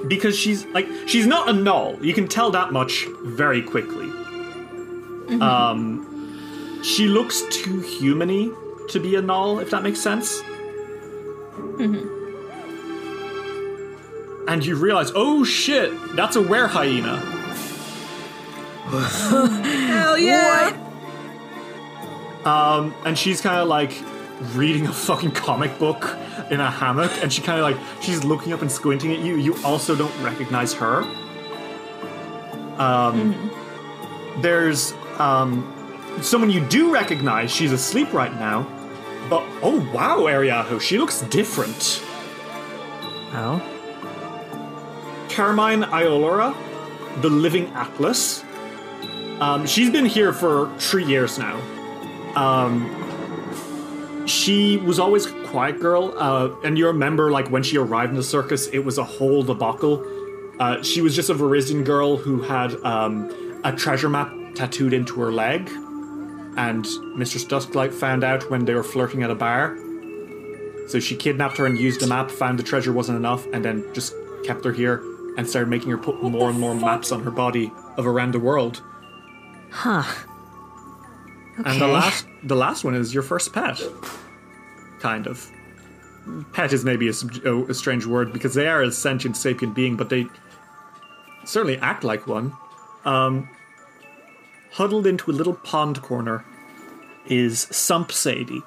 because 0.07 0.39
she's 0.39 0.65
like 0.67 0.87
she's 1.07 1.27
not 1.27 1.49
a 1.49 1.53
null. 1.53 1.99
You 2.05 2.15
can 2.15 2.29
tell 2.29 2.51
that 2.53 2.73
much 2.73 3.07
very 3.23 3.63
quickly. 3.63 4.09
Um, 5.41 6.83
she 6.83 7.07
looks 7.07 7.43
too 7.51 7.81
humany 7.81 8.55
to 8.89 9.01
be 9.01 9.17
a 9.17 9.23
null, 9.23 9.59
if 9.59 9.71
that 9.71 9.83
makes 9.83 10.01
sense. 10.01 10.41
And 14.49 14.65
you 14.65 14.77
realize, 14.77 15.13
oh 15.15 15.45
shit, 15.45 15.93
that's 16.17 16.37
a 16.37 16.43
were 16.43 16.67
hyena. 16.67 17.19
Hell 18.89 20.17
yeah! 20.17 20.78
Um, 22.45 22.95
and 23.05 23.19
she's 23.19 23.41
kind 23.41 23.61
of 23.61 23.69
like 23.69 23.93
reading 24.55 24.87
a 24.87 24.93
fucking 24.93 25.33
comic 25.33 25.79
book 25.79 26.17
in 26.51 26.61
a 26.61 26.71
hammock, 26.71 27.13
and 27.23 27.33
she 27.33 27.43
kind 27.43 27.59
of 27.61 27.65
like 27.65 28.03
she's 28.03 28.25
looking 28.25 28.53
up 28.53 28.63
and 28.63 28.71
squinting 28.71 29.13
at 29.13 29.19
you. 29.19 29.37
You 29.37 29.57
also 29.65 29.97
don't 29.97 30.17
recognize 30.23 30.73
her. 30.75 31.03
Um, 32.79 33.51
there's 34.41 34.93
um, 35.19 36.19
someone 36.23 36.51
you 36.51 36.65
do 36.67 36.93
recognize. 36.93 37.51
She's 37.51 37.73
asleep 37.73 38.13
right 38.13 38.33
now, 38.35 38.63
but 39.29 39.43
oh 39.63 39.81
wow, 39.93 40.21
Ariaho, 40.21 40.81
she 40.81 40.99
looks 40.99 41.23
different. 41.23 42.03
Oh. 43.33 43.63
Carmine 45.29 45.83
Iolora, 45.83 46.55
the 47.23 47.31
Living 47.31 47.67
Atlas. 47.75 48.45
Um, 49.41 49.67
she's 49.67 49.91
been 49.91 50.07
here 50.07 50.33
for 50.33 50.73
three 50.79 51.05
years 51.05 51.39
now. 51.39 51.61
Um, 52.39 54.27
she 54.27 54.77
was 54.77 55.01
always 55.01 55.27
a 55.27 55.45
quiet 55.47 55.81
girl, 55.81 56.15
uh, 56.17 56.51
and 56.63 56.79
you 56.79 56.87
remember, 56.87 57.33
like 57.33 57.51
when 57.51 57.65
she 57.65 57.79
arrived 57.79 58.11
in 58.11 58.17
the 58.17 58.23
circus, 58.23 58.69
it 58.69 58.79
was 58.79 58.99
a 58.99 59.05
whole 59.05 59.43
debacle. 59.43 60.05
Uh, 60.61 60.81
she 60.83 61.01
was 61.01 61.17
just 61.17 61.31
a 61.31 61.35
Varisian 61.35 61.85
girl 61.85 62.17
who 62.17 62.43
had 62.43 62.75
um, 62.85 63.61
a 63.65 63.73
treasure 63.73 64.09
map 64.09 64.33
tattooed 64.55 64.93
into 64.93 65.21
her 65.21 65.33
leg, 65.33 65.69
and 66.57 66.87
Mistress 67.17 67.45
Dusklight 67.45 67.93
found 67.93 68.23
out 68.23 68.49
when 68.51 68.65
they 68.65 68.75
were 68.75 68.85
flirting 68.85 69.25
at 69.25 69.31
a 69.31 69.35
bar. 69.35 69.77
So 70.87 71.01
she 71.01 71.17
kidnapped 71.17 71.57
her 71.57 71.67
and 71.67 71.77
used 71.77 72.01
the 72.01 72.07
map, 72.07 72.31
found 72.31 72.59
the 72.59 72.63
treasure 72.63 72.93
wasn't 72.93 73.19
enough, 73.19 73.47
and 73.53 73.65
then 73.65 73.85
just 73.95 74.15
kept 74.45 74.65
her 74.65 74.73
here 74.73 75.03
and 75.37 75.49
started 75.49 75.69
making 75.69 75.91
her 75.91 75.99
put 75.99 76.23
more 76.23 76.51
and 76.51 76.59
more 76.59 76.75
maps 76.75 77.11
on 77.11 77.23
her 77.25 77.31
body 77.33 77.73
of 77.97 78.07
around 78.07 78.33
the 78.33 78.39
world. 78.39 78.83
Huh. 79.71 80.05
And 81.65 81.81
the 81.81 81.89
last, 81.89 82.27
the 82.45 82.57
last 82.57 82.85
one 82.85 82.95
is 82.95 83.13
your 83.13 83.23
first 83.23 83.53
pet, 83.53 83.81
kind 85.01 85.27
of. 85.27 85.51
Pet 86.53 86.73
is 86.73 86.85
maybe 86.85 87.09
a, 87.09 87.13
a, 87.45 87.65
a 87.65 87.75
strange 87.75 88.07
word 88.07 88.33
because 88.33 88.55
they 88.55 88.69
are 88.69 88.83
a 88.83 88.93
sentient 88.93 89.37
sapient 89.37 89.75
being, 89.75 89.97
but 89.97 90.09
they 90.09 90.27
certainly 91.45 91.79
act 91.79 92.05
like 92.05 92.27
one. 92.27 92.53
Um, 93.05 93.49
huddled 94.73 95.07
into 95.07 95.31
a 95.31 95.33
little 95.33 95.55
pond 95.55 96.03
corner 96.03 96.45
is 97.27 97.63
Sump 97.71 98.13
Sadie, 98.13 98.63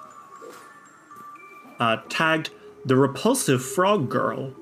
uh, 1.80 1.98
tagged 2.10 2.50
the 2.84 2.96
repulsive 2.96 3.64
frog 3.64 4.10
girl. 4.10 4.54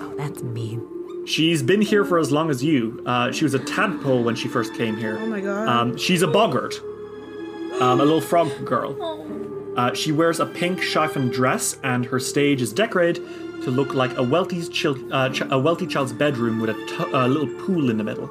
Oh, 0.00 0.14
that's 0.16 0.42
mean. 0.42 0.99
She's 1.30 1.62
been 1.62 1.80
here 1.80 2.04
for 2.04 2.18
as 2.18 2.32
long 2.32 2.50
as 2.50 2.60
you. 2.64 3.00
Uh, 3.06 3.30
she 3.30 3.44
was 3.44 3.54
a 3.54 3.60
tadpole 3.60 4.24
when 4.24 4.34
she 4.34 4.48
first 4.48 4.74
came 4.74 4.96
here. 4.96 5.16
Oh 5.20 5.26
my 5.26 5.40
god. 5.40 5.68
Um, 5.68 5.96
she's 5.96 6.22
a 6.22 6.26
boggart, 6.26 6.80
um, 7.80 8.00
a 8.00 8.04
little 8.04 8.20
frog 8.20 8.50
girl. 8.64 8.96
Uh, 9.76 9.94
she 9.94 10.10
wears 10.10 10.40
a 10.40 10.46
pink 10.46 10.82
chiffon 10.82 11.28
dress, 11.28 11.78
and 11.84 12.04
her 12.06 12.18
stage 12.18 12.60
is 12.60 12.72
decorated 12.72 13.22
to 13.62 13.70
look 13.70 13.94
like 13.94 14.16
a 14.16 14.22
wealthy, 14.24 14.66
chil- 14.66 14.98
uh, 15.14 15.28
ch- 15.28 15.42
a 15.48 15.56
wealthy 15.58 15.86
child's 15.86 16.12
bedroom 16.12 16.60
with 16.60 16.70
a 16.70 16.74
t- 16.86 17.12
a 17.12 17.28
little 17.28 17.46
pool 17.64 17.90
in 17.90 17.96
the 17.96 18.02
middle. 18.02 18.28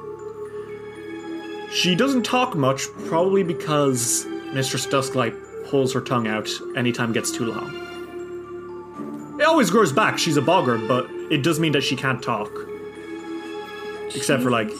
She 1.72 1.94
doesn't 1.94 2.24
talk 2.24 2.54
much, 2.54 2.82
probably 3.06 3.42
because 3.42 4.26
Mistress 4.52 4.86
Dusklight 4.86 5.34
pulls 5.70 5.94
her 5.94 6.02
tongue 6.02 6.28
out 6.28 6.50
anytime 6.76 7.12
it 7.12 7.14
gets 7.14 7.30
too 7.30 7.46
long. 7.46 9.38
It 9.40 9.44
always 9.44 9.70
grows 9.70 9.90
back. 9.90 10.18
She's 10.18 10.36
a 10.36 10.42
boggart, 10.42 10.86
but 10.86 11.08
it 11.30 11.42
does 11.42 11.58
mean 11.58 11.72
that 11.72 11.82
she 11.82 11.96
can't 11.96 12.22
talk, 12.22 12.50
except 14.14 14.42
for 14.42 14.50
like 14.50 14.70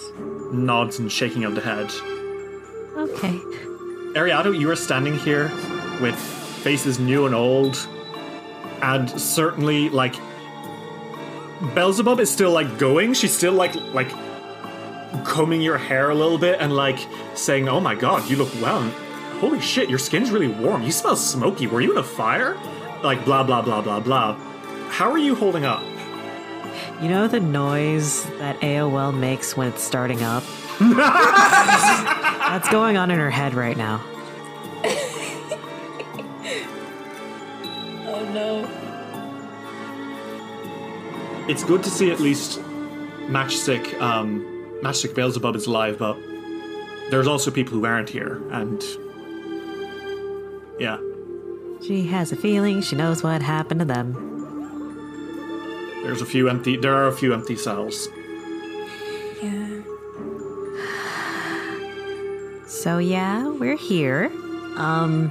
nods 0.52 0.98
and 0.98 1.10
shaking 1.10 1.44
of 1.44 1.54
the 1.54 1.60
head. 1.60 1.90
Okay. 2.96 3.38
Ariado, 4.14 4.58
you 4.58 4.70
are 4.70 4.76
standing 4.76 5.16
here 5.18 5.50
with 6.00 6.16
faces 6.16 6.98
new 6.98 7.26
and 7.26 7.34
old, 7.34 7.76
and 8.82 9.08
certainly 9.08 9.88
like 9.88 10.14
Beelzebub 11.74 12.20
is 12.20 12.30
still 12.30 12.50
like 12.50 12.78
going. 12.78 13.14
She's 13.14 13.32
still 13.32 13.52
like 13.52 13.74
like 13.92 14.10
combing 15.24 15.60
your 15.60 15.78
hair 15.78 16.10
a 16.10 16.14
little 16.14 16.38
bit 16.38 16.60
and 16.60 16.74
like 16.74 16.98
saying, 17.34 17.68
"Oh 17.68 17.80
my 17.80 17.94
god, 17.94 18.28
you 18.28 18.36
look 18.36 18.52
well." 18.60 18.82
Holy 19.40 19.60
shit, 19.60 19.88
your 19.88 19.98
skin's 19.98 20.30
really 20.30 20.48
warm. 20.48 20.82
You 20.82 20.92
smell 20.92 21.16
smoky. 21.16 21.66
Were 21.66 21.80
you 21.80 21.92
in 21.92 21.98
a 21.98 22.02
fire? 22.02 22.56
Like 23.02 23.24
blah 23.24 23.42
blah 23.42 23.62
blah 23.62 23.80
blah 23.80 24.00
blah. 24.00 24.34
How 24.90 25.10
are 25.10 25.18
you 25.18 25.34
holding 25.34 25.64
up? 25.64 25.82
You 27.00 27.08
know 27.08 27.26
the 27.28 27.40
noise 27.40 28.24
that 28.38 28.60
AOL 28.60 29.16
makes 29.18 29.56
when 29.56 29.68
it's 29.68 29.82
starting 29.82 30.22
up? 30.22 30.44
That's 30.80 32.68
going 32.68 32.98
on 32.98 33.10
in 33.10 33.18
her 33.18 33.30
head 33.30 33.54
right 33.54 33.76
now. 33.76 34.02
Oh 38.12 38.24
no. 38.34 38.66
It's 41.48 41.62
good 41.64 41.82
to 41.84 41.90
see 41.90 42.10
at 42.10 42.18
least 42.20 42.58
Matchstick 43.28 43.98
um 44.00 44.44
Matchstick 44.82 45.14
Beelzebub 45.14 45.54
is 45.56 45.66
alive, 45.66 45.98
but 45.98 46.18
there's 47.10 47.26
also 47.26 47.50
people 47.50 47.74
who 47.74 47.84
aren't 47.86 48.08
here, 48.08 48.42
and 48.50 48.82
yeah. 50.78 50.98
She 51.86 52.02
has 52.08 52.32
a 52.32 52.36
feeling 52.36 52.82
she 52.82 52.96
knows 52.96 53.22
what 53.22 53.42
happened 53.42 53.80
to 53.80 53.86
them. 53.86 54.29
There's 56.02 56.22
a 56.22 56.26
few 56.26 56.48
empty. 56.48 56.76
There 56.76 56.94
are 56.94 57.06
a 57.06 57.12
few 57.12 57.32
empty 57.34 57.56
cells. 57.56 58.08
Yeah. 59.42 59.80
So 62.66 62.98
yeah, 62.98 63.48
we're 63.48 63.76
here. 63.76 64.30
Um, 64.76 65.30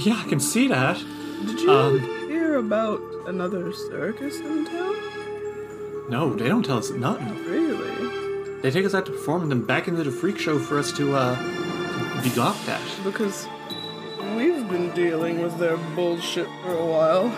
Yeah, 0.00 0.20
I 0.24 0.28
can 0.28 0.40
see 0.40 0.68
that. 0.68 0.96
Did 1.46 1.60
you 1.60 1.70
um, 1.70 2.00
hear 2.00 2.28
hear 2.28 2.56
about 2.56 3.00
another 3.26 3.72
circus 3.72 4.38
in 4.40 4.64
town? 4.66 4.94
No, 6.08 6.34
they 6.34 6.48
don't 6.48 6.64
tell 6.64 6.78
us 6.78 6.90
nothing. 6.90 7.28
Really? 7.44 8.60
They 8.62 8.70
take 8.70 8.84
us 8.86 8.94
out 8.94 9.06
to 9.06 9.12
perform 9.12 9.42
and 9.42 9.50
then 9.50 9.64
back 9.64 9.88
into 9.88 10.02
the 10.04 10.10
freak 10.10 10.38
show 10.38 10.58
for 10.58 10.78
us 10.78 10.92
to 10.92 11.14
uh 11.14 11.34
be 12.22 12.30
gawked 12.30 12.68
at. 12.68 12.80
Because 13.04 13.46
we've 14.36 14.68
been 14.68 14.90
dealing 14.94 15.42
with 15.42 15.58
their 15.58 15.76
bullshit 15.94 16.48
for 16.62 16.72
a 16.72 16.86
while. 16.86 17.28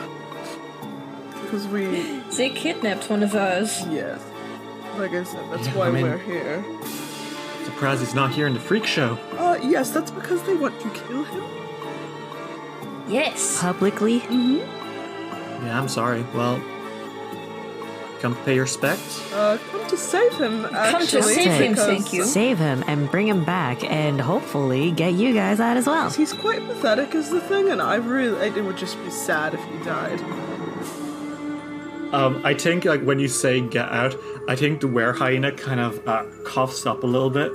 Because 1.43 1.67
we, 1.69 2.21
They 2.39 2.51
kidnapped 2.51 3.11
one 3.11 3.25
of 3.25 3.35
us. 3.35 3.85
yes. 3.89 4.21
Like 4.97 5.11
I 5.13 5.25
said, 5.25 5.41
that's 5.51 5.67
Yeah, 5.67 5.75
why 5.75 5.89
I 5.89 5.91
mean- 5.91 6.03
we're 6.05 6.19
here. 6.19 6.65
Surprised 7.65 8.01
he's 8.01 8.15
not 8.15 8.31
here 8.31 8.47
in 8.47 8.55
the 8.55 8.61
freak 8.61 8.87
show. 8.87 9.19
Uh, 9.37 9.59
yes, 9.61 9.91
that's 9.91 10.13
because 10.13 10.41
they 10.45 10.55
want 10.55 10.79
to 10.81 10.89
kill 10.91 11.25
him. 11.25 11.43
Yes. 13.09 13.61
Publicly? 13.61 14.23
Yeah, 14.31 15.79
I'm 15.81 15.89
sorry. 15.89 16.25
Well, 16.33 16.61
come 18.21 18.37
pay 18.45 18.55
your 18.55 18.65
respects. 18.65 19.21
Uh, 19.33 19.59
come 19.73 19.87
to 19.89 19.97
save 19.97 20.33
him, 20.35 20.65
actually. 20.73 21.07
to 21.07 21.23
save 21.25 21.53
him, 21.61 21.73
because 21.73 21.87
thank 21.87 22.13
you. 22.13 22.23
Save 22.25 22.59
him 22.59 22.85
and 22.87 23.11
bring 23.11 23.27
him 23.27 23.43
back 23.45 23.83
and 23.85 24.21
hopefully 24.21 24.93
get 24.93 25.15
you 25.15 25.35
guys 25.35 25.59
out 25.59 25.77
as 25.77 25.87
well. 25.87 26.11
He's 26.11 26.33
quite 26.33 26.65
pathetic, 26.69 27.15
is 27.17 27.31
the 27.31 27.41
thing, 27.41 27.69
and 27.71 27.83
I 27.83 27.97
really, 27.97 28.47
it 28.47 28.65
would 28.65 28.77
just 28.77 28.97
be 29.05 29.11
sad 29.11 29.55
if 29.55 29.65
he 29.65 29.77
died. 29.85 30.21
Um, 32.13 32.41
I 32.45 32.55
think 32.55 32.85
like 32.85 33.03
when 33.03 33.19
you 33.19 33.29
say 33.29 33.61
get 33.61 33.89
out, 33.91 34.15
I 34.49 34.57
think 34.57 34.81
the 34.81 34.89
were 34.89 35.13
hyena 35.13 35.53
kind 35.53 35.81
of 35.81 36.07
uh, 36.09 36.25
coughs 36.45 36.87
up 36.87 37.03
a 37.03 37.07
little 37.07 37.31
bit, 37.31 37.53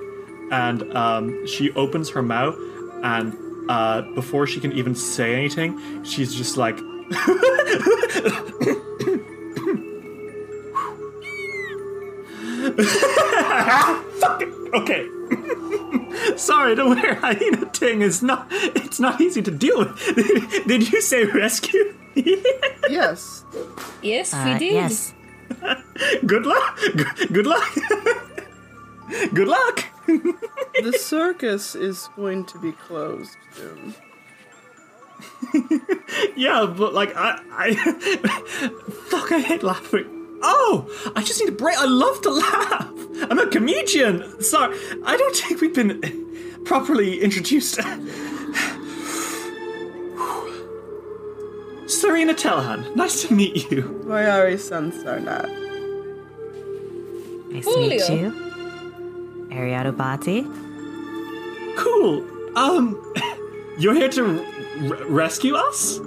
and 0.51 0.95
um, 0.95 1.47
she 1.47 1.71
opens 1.73 2.09
her 2.11 2.21
mouth, 2.21 2.55
and 3.03 3.35
uh, 3.69 4.01
before 4.13 4.45
she 4.45 4.59
can 4.59 4.71
even 4.73 4.95
say 4.95 5.35
anything, 5.35 6.03
she's 6.03 6.35
just 6.35 6.57
like. 6.57 6.77
Okay. 14.73 15.07
Sorry, 16.37 16.73
the 16.73 16.85
were 16.87 17.15
hyena 17.15 17.65
thing 17.67 18.01
is 18.01 18.23
not. 18.23 18.47
It's 18.51 18.99
not 18.99 19.21
easy 19.21 19.41
to 19.41 19.51
deal 19.51 19.79
with. 19.79 20.63
Did 20.67 20.91
you 20.91 21.01
say 21.01 21.25
rescue? 21.25 21.93
Yes. 22.89 23.43
Yes, 24.01 24.33
Uh, 24.33 24.43
we 24.53 24.59
did. 24.59 24.73
yes. 24.73 25.13
Good 26.25 26.45
luck. 26.45 26.77
Good, 26.95 27.33
good 27.33 27.45
luck. 27.47 27.73
good 29.33 29.47
luck. 29.47 29.85
the 30.07 30.93
circus 30.99 31.75
is 31.75 32.09
going 32.15 32.45
to 32.45 32.57
be 32.59 32.71
closed 32.73 33.37
soon. 33.53 33.93
Yeah, 36.35 36.65
but 36.77 36.93
like 36.93 37.13
I, 37.15 37.39
I, 37.51 37.73
fuck, 39.09 39.31
I 39.31 39.39
hate 39.39 39.63
laughing. 39.63 40.05
Oh, 40.41 40.89
I 41.15 41.21
just 41.23 41.39
need 41.39 41.49
a 41.49 41.53
break. 41.55 41.77
I 41.77 41.85
love 41.85 42.21
to 42.23 42.29
laugh. 42.31 42.91
I'm 43.29 43.39
a 43.39 43.47
comedian. 43.47 44.41
Sorry, 44.41 44.75
I 45.05 45.15
don't 45.15 45.35
think 45.35 45.61
we've 45.61 45.73
been 45.75 46.01
properly 46.65 47.21
introduced. 47.21 47.79
Serena 51.87 52.33
Telehan, 52.33 52.95
nice 52.95 53.23
to 53.23 53.33
meet 53.33 53.69
you. 53.69 53.83
Vayari 54.05 54.55
Sansarnat. 54.55 55.49
Nice 57.51 57.65
to 57.65 57.79
meet 57.79 58.09
you. 58.09 58.31
Ariado 59.51 59.95
Bati. 59.95 60.43
Cool. 61.77 62.25
Um, 62.57 63.13
you're 63.77 63.93
here 63.93 64.09
to 64.09 64.43
r- 64.89 65.05
rescue 65.07 65.55
us? 65.55 65.99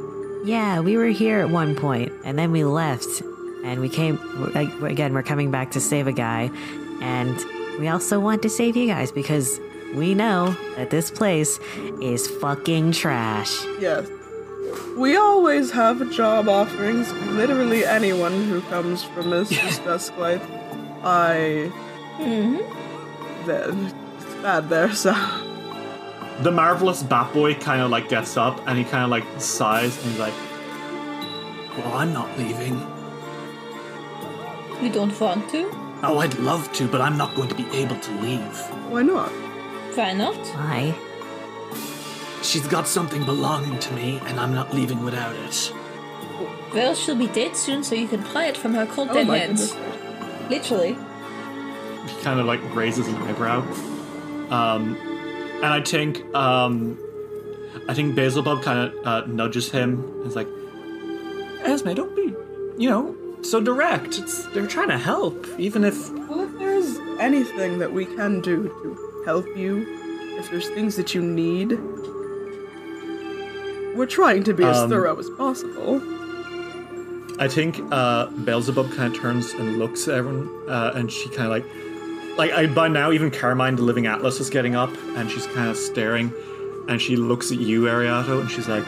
Yeah, 0.45 0.81
we 0.81 0.97
were 0.97 1.07
here 1.09 1.41
at 1.41 1.51
one 1.51 1.75
point, 1.77 2.13
and 2.25 2.39
then 2.39 2.53
we 2.53 2.65
left, 2.65 3.21
and 3.65 3.81
we 3.81 3.89
came 3.89 4.19
like, 4.55 4.73
again. 4.83 5.13
We're 5.13 5.23
coming 5.23 5.51
back 5.51 5.73
to 5.73 5.81
save 5.81 6.07
a 6.07 6.13
guy, 6.13 6.51
and 7.01 7.37
we 7.79 7.89
also 7.89 8.19
want 8.21 8.43
to 8.43 8.49
save 8.49 8.77
you 8.77 8.87
guys 8.87 9.13
because 9.13 9.61
we 9.95 10.15
know 10.15 10.57
that 10.77 10.91
this 10.91 11.11
place 11.11 11.59
is 12.01 12.29
fucking 12.29 12.93
trash. 12.93 13.65
Yes. 13.81 14.09
We 14.97 15.17
always 15.17 15.71
have 15.73 16.11
job 16.11 16.49
offerings. 16.49 17.13
Literally 17.13 17.85
anyone 17.85 18.45
who 18.45 18.61
comes 18.63 19.05
from 19.05 19.27
Mrs. 19.27 19.85
Dusklight. 19.85 20.43
I. 21.05 21.71
Mm-hmm. 22.19 23.47
It's 23.49 24.35
bad 24.43 24.69
there, 24.69 24.93
so. 24.93 25.13
The 26.41 26.51
marvelous 26.51 27.03
Batboy 27.03 27.61
kind 27.61 27.81
of 27.81 27.91
like 27.91 28.09
gets 28.09 28.37
up 28.37 28.61
and 28.67 28.79
he 28.79 28.85
kind 28.85 29.05
of 29.05 29.11
like 29.11 29.25
sighs 29.39 29.97
and 30.03 30.11
he's 30.11 30.21
like, 30.21 30.35
"Well, 31.79 31.95
I'm 31.95 32.13
not 32.13 32.37
leaving." 32.39 32.81
You 34.83 34.91
don't 34.93 35.19
want 35.19 35.49
to? 35.51 35.71
Oh, 36.03 36.19
I'd 36.19 36.39
love 36.39 36.71
to, 36.75 36.87
but 36.89 37.01
I'm 37.01 37.17
not 37.17 37.35
going 37.35 37.49
to 37.49 37.55
be 37.55 37.67
able 37.77 37.99
to 37.99 38.11
leave. 38.21 38.59
Why 38.91 39.03
not? 39.03 39.31
Why 39.95 40.13
not? 40.13 40.37
Why? 40.37 40.95
She's 42.43 42.67
got 42.67 42.87
something 42.87 43.25
belonging 43.25 43.79
to 43.79 43.95
me, 43.95 44.21
and 44.27 44.39
I'm 44.39 44.55
not 44.55 44.73
leaving 44.75 45.05
without 45.05 45.35
it. 45.37 45.73
Well, 46.73 46.95
she'll 46.95 47.17
be 47.17 47.27
dead 47.29 47.57
soon, 47.57 47.83
so 47.83 47.95
you 47.95 48.07
can 48.09 48.23
pry 48.23 48.47
it 48.47 48.57
from 48.57 48.75
her 48.75 48.87
cold 48.87 49.09
Oh 49.11 49.15
dead 49.15 49.27
my 49.27 49.39
hands. 49.39 49.73
goodness. 49.73 50.51
Literally. 50.51 50.93
He 52.09 52.23
kind 52.23 52.39
of 52.39 52.47
like 52.47 52.61
raises 52.75 53.09
an 53.09 53.17
eyebrow. 53.23 53.61
Um, 54.51 54.97
and 55.57 55.67
I 55.67 55.81
think, 55.81 56.23
um, 56.35 56.99
I 57.89 57.95
think 57.95 58.15
Basilbub 58.15 58.63
kind 58.63 58.79
of 58.93 59.07
uh, 59.07 59.27
nudges 59.27 59.71
him. 59.71 60.05
and 60.19 60.27
is 60.27 60.37
like, 60.37 60.49
Esme, 61.65 61.95
don't 61.95 62.15
be, 62.15 62.33
you 62.79 62.89
know, 62.89 63.17
so 63.43 63.61
direct. 63.61 64.19
It's 64.19 64.45
they're 64.49 64.67
trying 64.69 64.89
to 64.89 64.99
help, 64.99 65.47
even 65.59 65.83
if 65.85 66.11
Well, 66.13 66.41
if 66.43 66.59
there's 66.59 66.99
anything 67.19 67.79
that 67.81 67.93
we 67.93 68.05
can 68.07 68.41
do 68.41 68.65
to 68.83 69.23
help 69.25 69.47
you, 69.57 69.85
if 70.39 70.49
there's 70.51 70.69
things 70.69 70.95
that 70.97 71.13
you 71.15 71.23
need, 71.23 71.73
we're 73.97 74.07
trying 74.07 74.43
to 74.45 74.55
be 74.55 74.65
as 74.65 74.77
Um, 74.79 74.91
thorough 74.91 75.19
as 75.19 75.29
possible. 75.31 76.01
I 77.39 77.49
think 77.49 77.81
uh, 77.91 78.27
Beelzebub 78.27 78.93
kind 78.93 79.15
of 79.15 79.21
turns 79.21 79.53
and 79.53 79.79
looks 79.79 80.09
at 80.09 80.15
everyone, 80.15 80.49
uh, 80.69 80.93
and 80.95 81.11
she 81.13 81.29
kind 81.29 81.43
of 81.43 81.51
like, 81.51 81.67
like 82.39 82.53
I, 82.53 82.67
by 82.67 82.89
now 82.89 83.13
even 83.13 83.31
Carmine, 83.31 83.77
the 83.77 83.83
Living 83.83 84.07
Atlas, 84.07 84.41
is 84.41 84.49
getting 84.51 84.75
up, 84.75 84.91
and 85.17 85.31
she's 85.31 85.47
kind 85.49 85.69
of 85.69 85.77
staring, 85.77 86.33
and 86.89 87.01
she 87.01 87.17
looks 87.17 87.53
at 87.53 87.59
you, 87.59 87.83
Ariato, 87.83 88.41
and 88.41 88.51
she's 88.51 88.69
like, 88.69 88.85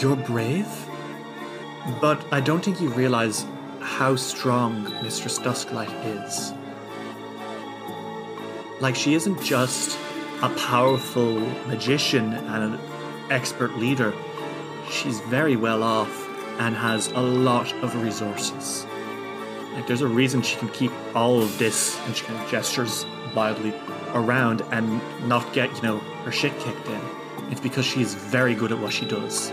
"You're 0.00 0.16
brave, 0.16 0.68
but 2.00 2.24
I 2.32 2.40
don't 2.40 2.64
think 2.64 2.80
you 2.80 2.88
realize 2.90 3.44
how 3.80 4.14
strong 4.16 4.84
Mistress 5.02 5.38
Dusklight 5.40 5.92
is. 6.26 6.52
Like 8.80 8.94
she 8.96 9.14
isn't 9.14 9.40
just 9.42 9.98
a 10.42 10.50
powerful 10.50 11.40
magician 11.66 12.32
and 12.32 12.74
an 12.74 12.80
expert 13.30 13.76
leader." 13.78 14.12
she's 14.92 15.20
very 15.20 15.56
well 15.56 15.82
off 15.82 16.28
and 16.60 16.76
has 16.76 17.08
a 17.12 17.20
lot 17.20 17.72
of 17.82 17.94
resources. 18.02 18.86
Like, 19.74 19.86
there's 19.86 20.02
a 20.02 20.06
reason 20.06 20.42
she 20.42 20.56
can 20.56 20.68
keep 20.68 20.92
all 21.14 21.42
of 21.42 21.58
this, 21.58 21.98
and 22.00 22.14
she 22.14 22.24
kind 22.26 22.40
of 22.40 22.50
gestures 22.50 23.06
wildly 23.34 23.72
around 24.12 24.60
and 24.70 25.00
not 25.26 25.50
get, 25.54 25.74
you 25.76 25.82
know, 25.82 25.98
her 26.24 26.32
shit 26.32 26.56
kicked 26.58 26.86
in. 26.86 27.00
It's 27.50 27.60
because 27.60 27.86
she 27.86 28.02
is 28.02 28.14
very 28.14 28.54
good 28.54 28.70
at 28.70 28.78
what 28.78 28.92
she 28.92 29.06
does. 29.06 29.50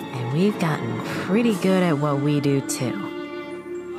And 0.00 0.32
we've 0.32 0.58
gotten 0.58 1.00
pretty 1.04 1.54
good 1.56 1.82
at 1.82 1.98
what 1.98 2.20
we 2.22 2.40
do 2.40 2.62
too. 2.62 2.94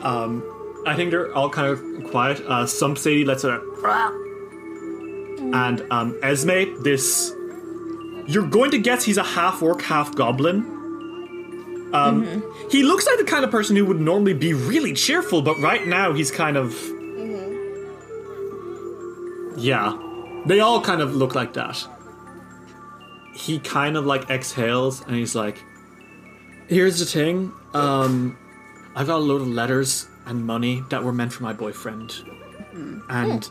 Um, 0.02 0.44
I 0.86 0.96
think 0.96 1.12
they're 1.12 1.34
all 1.36 1.50
kind 1.50 1.68
of 1.68 2.10
quiet. 2.10 2.42
Uh, 2.42 2.66
Sump 2.66 2.98
Sadie 2.98 3.26
lets 3.26 3.46
out 3.46 3.62
a. 3.62 4.25
And 5.54 5.86
um, 5.92 6.18
Esme, 6.24 6.82
this. 6.84 7.34
You're 8.28 8.48
going 8.48 8.72
to 8.72 8.78
guess 8.80 9.04
he's 9.04 9.18
a 9.18 9.24
half 9.24 9.62
orc, 9.62 9.82
half 9.84 10.16
goblin. 10.16 10.72
Um, 11.94 12.44
He 12.72 12.84
looks 12.84 13.06
like 13.06 13.20
the 13.20 13.24
kind 13.24 13.46
of 13.46 13.52
person 13.52 13.76
who 13.76 13.86
would 13.86 14.00
normally 14.02 14.34
be 14.34 14.54
really 14.54 14.94
cheerful, 14.94 15.42
but 15.42 15.58
right 15.60 15.86
now 15.88 16.12
he's 16.14 16.32
kind 16.32 16.58
of. 16.58 16.74
Yeah. 19.58 19.98
They 20.46 20.60
all 20.60 20.82
kind 20.82 21.02
of 21.02 21.16
look 21.16 21.36
like 21.36 21.54
that. 21.54 21.86
He 23.34 23.60
kind 23.60 23.98
of 23.98 24.06
like 24.06 24.30
exhales 24.30 25.02
and 25.06 25.16
he's 25.16 25.36
like, 25.36 25.62
Here's 26.68 27.00
the 27.00 27.06
thing. 27.06 27.52
Um, 27.74 28.38
I've 28.96 29.08
got 29.08 29.18
a 29.18 29.20
load 29.20 29.42
of 29.42 29.48
letters 29.48 30.08
and 30.26 30.46
money 30.46 30.84
that 30.90 31.04
were 31.04 31.14
meant 31.14 31.32
for 31.34 31.44
my 31.44 31.54
boyfriend. 31.54 32.12
And 33.10 33.50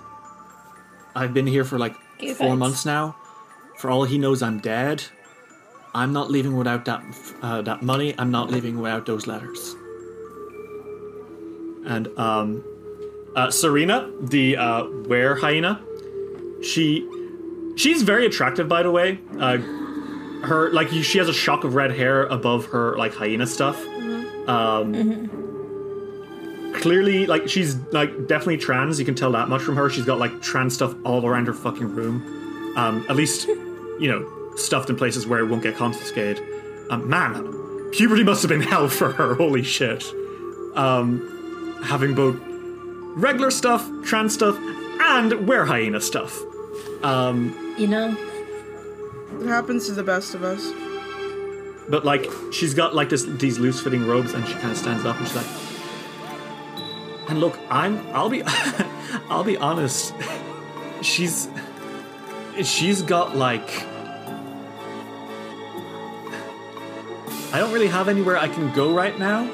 I've 1.14 1.32
been 1.34 1.46
here 1.46 1.64
for 1.64 1.78
like 1.78 1.94
Give 2.18 2.36
four 2.36 2.54
it. 2.54 2.56
months 2.56 2.84
now. 2.84 3.16
For 3.78 3.90
all 3.90 4.04
he 4.04 4.18
knows, 4.18 4.42
I'm 4.42 4.58
dead. 4.60 5.04
I'm 5.94 6.12
not 6.12 6.30
leaving 6.30 6.56
without 6.56 6.84
that 6.86 7.02
uh, 7.42 7.62
that 7.62 7.82
money. 7.82 8.14
I'm 8.18 8.30
not 8.30 8.50
leaving 8.50 8.80
without 8.80 9.06
those 9.06 9.26
letters. 9.26 9.76
And 11.86 12.08
um, 12.18 12.64
uh, 13.36 13.50
Serena, 13.50 14.10
the 14.20 14.56
uh, 14.56 14.84
were 15.06 15.36
hyena, 15.36 15.80
she 16.62 17.06
she's 17.76 18.02
very 18.02 18.26
attractive, 18.26 18.68
by 18.68 18.82
the 18.82 18.90
way. 18.90 19.18
Uh, 19.38 19.58
her 20.44 20.70
like 20.72 20.88
she 20.88 21.18
has 21.18 21.28
a 21.28 21.32
shock 21.32 21.64
of 21.64 21.74
red 21.74 21.92
hair 21.92 22.24
above 22.26 22.66
her 22.66 22.96
like 22.96 23.14
hyena 23.14 23.46
stuff. 23.46 23.84
Um, 24.48 25.43
clearly, 26.74 27.26
like 27.26 27.48
she's 27.48 27.76
like 27.92 28.26
definitely 28.26 28.58
trans. 28.58 28.98
You 28.98 29.04
can 29.04 29.14
tell 29.14 29.32
that 29.32 29.48
much 29.48 29.62
from 29.62 29.76
her. 29.76 29.88
She's 29.88 30.04
got 30.04 30.18
like 30.18 30.42
trans 30.42 30.74
stuff 30.74 30.94
all 31.04 31.24
around 31.26 31.46
her 31.46 31.54
fucking 31.54 31.94
room. 31.94 32.74
Um, 32.76 33.06
at 33.08 33.16
least, 33.16 33.46
you 33.46 34.08
know, 34.08 34.28
stuffed 34.56 34.90
in 34.90 34.96
places 34.96 35.26
where 35.26 35.40
it 35.40 35.46
won't 35.46 35.62
get 35.62 35.76
confiscated. 35.76 36.42
Um, 36.90 37.08
man, 37.08 37.90
puberty 37.92 38.24
must 38.24 38.42
have 38.42 38.48
been 38.48 38.60
hell 38.60 38.88
for 38.88 39.12
her. 39.12 39.34
Holy 39.44 39.62
shit. 39.62 40.04
Um, 40.74 41.80
having 41.84 42.14
both 42.14 42.36
regular 43.16 43.50
stuff, 43.50 43.88
trans 44.04 44.34
stuff, 44.34 44.56
and 45.00 45.46
were 45.48 45.64
hyena 45.64 46.00
stuff. 46.00 46.38
Um, 47.02 47.54
You 47.78 47.86
know, 47.86 48.16
It 49.40 49.46
happens 49.46 49.86
to 49.86 49.92
the 49.92 50.02
best 50.02 50.34
of 50.34 50.42
us. 50.42 50.64
but 51.88 52.04
like 52.04 52.28
she's 52.50 52.72
got 52.74 52.94
like 52.94 53.08
this 53.10 53.24
these 53.24 53.58
loose 53.58 53.80
fitting 53.80 54.06
robes, 54.06 54.34
and 54.34 54.46
she 54.48 54.54
kind 54.54 54.70
of 54.72 54.76
stands 54.78 55.04
up 55.04 55.16
and 55.18 55.26
she's 55.28 55.36
like, 55.36 55.46
and 57.28 57.40
look, 57.40 57.58
I'm 57.70 58.06
I'll 58.14 58.28
be 58.28 58.42
I'll 59.28 59.44
be 59.44 59.56
honest, 59.56 60.14
she's 61.02 61.48
she's 62.62 63.02
got 63.02 63.36
like 63.36 63.84
I 67.52 67.58
don't 67.58 67.72
really 67.72 67.86
have 67.88 68.08
anywhere 68.08 68.36
I 68.36 68.48
can 68.48 68.72
go 68.72 68.92
right 68.92 69.16
now. 69.18 69.50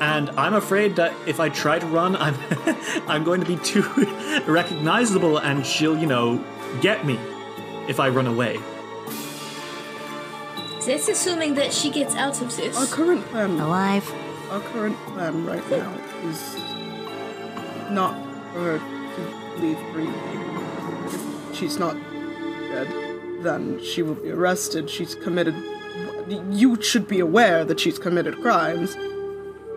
And 0.00 0.30
I'm 0.30 0.54
afraid 0.54 0.96
that 0.96 1.12
if 1.26 1.40
I 1.40 1.48
try 1.48 1.78
to 1.78 1.86
run, 1.86 2.14
I'm 2.16 2.36
I'm 3.08 3.24
going 3.24 3.40
to 3.40 3.46
be 3.46 3.56
too 3.56 3.82
recognizable, 4.46 5.38
and 5.38 5.64
she'll, 5.64 5.96
you 5.98 6.06
know, 6.06 6.44
get 6.80 7.04
me 7.06 7.18
if 7.88 8.00
I 8.00 8.08
run 8.08 8.26
away. 8.26 8.58
that's 10.86 11.08
assuming 11.08 11.54
that 11.54 11.72
she 11.72 11.90
gets 11.90 12.14
out 12.14 12.40
of 12.42 12.54
this. 12.56 12.76
Our 12.76 12.86
current 12.86 13.24
plan, 13.26 13.58
Alive. 13.58 14.12
our 14.50 14.60
current 14.60 14.96
plan 15.06 15.46
right 15.46 15.70
now 15.70 15.92
is 16.24 16.56
not 17.90 18.14
for 18.52 18.60
her 18.60 18.78
to 18.78 19.60
leave 19.62 19.78
freely. 19.92 20.12
If 21.50 21.56
she's 21.56 21.78
not 21.78 21.96
dead, 22.70 22.88
then 23.42 23.82
she 23.82 24.02
will 24.02 24.14
be 24.14 24.30
arrested. 24.30 24.88
She's 24.90 25.14
committed. 25.14 25.54
You 26.50 26.80
should 26.82 27.06
be 27.06 27.20
aware 27.20 27.64
that 27.64 27.78
she's 27.80 27.98
committed 27.98 28.40
crimes. 28.40 28.96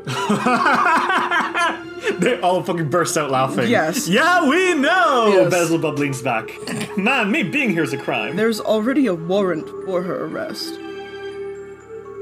They 2.19 2.39
all 2.39 2.63
fucking 2.63 2.89
burst 2.89 3.17
out 3.17 3.29
laughing. 3.31 3.67
Yes. 3.69 4.07
Yeah, 4.07 4.47
we 4.47 4.73
know! 4.73 5.27
Yes. 5.27 5.51
Beelzebub 5.51 5.99
leans 5.99 6.21
back. 6.21 6.49
Man, 6.97 7.29
me 7.31 7.43
being 7.43 7.69
here 7.69 7.83
is 7.83 7.93
a 7.93 7.97
crime. 7.97 8.35
There's 8.35 8.59
already 8.59 9.07
a 9.07 9.13
warrant 9.13 9.67
for 9.85 10.01
her 10.01 10.25
arrest. 10.25 10.73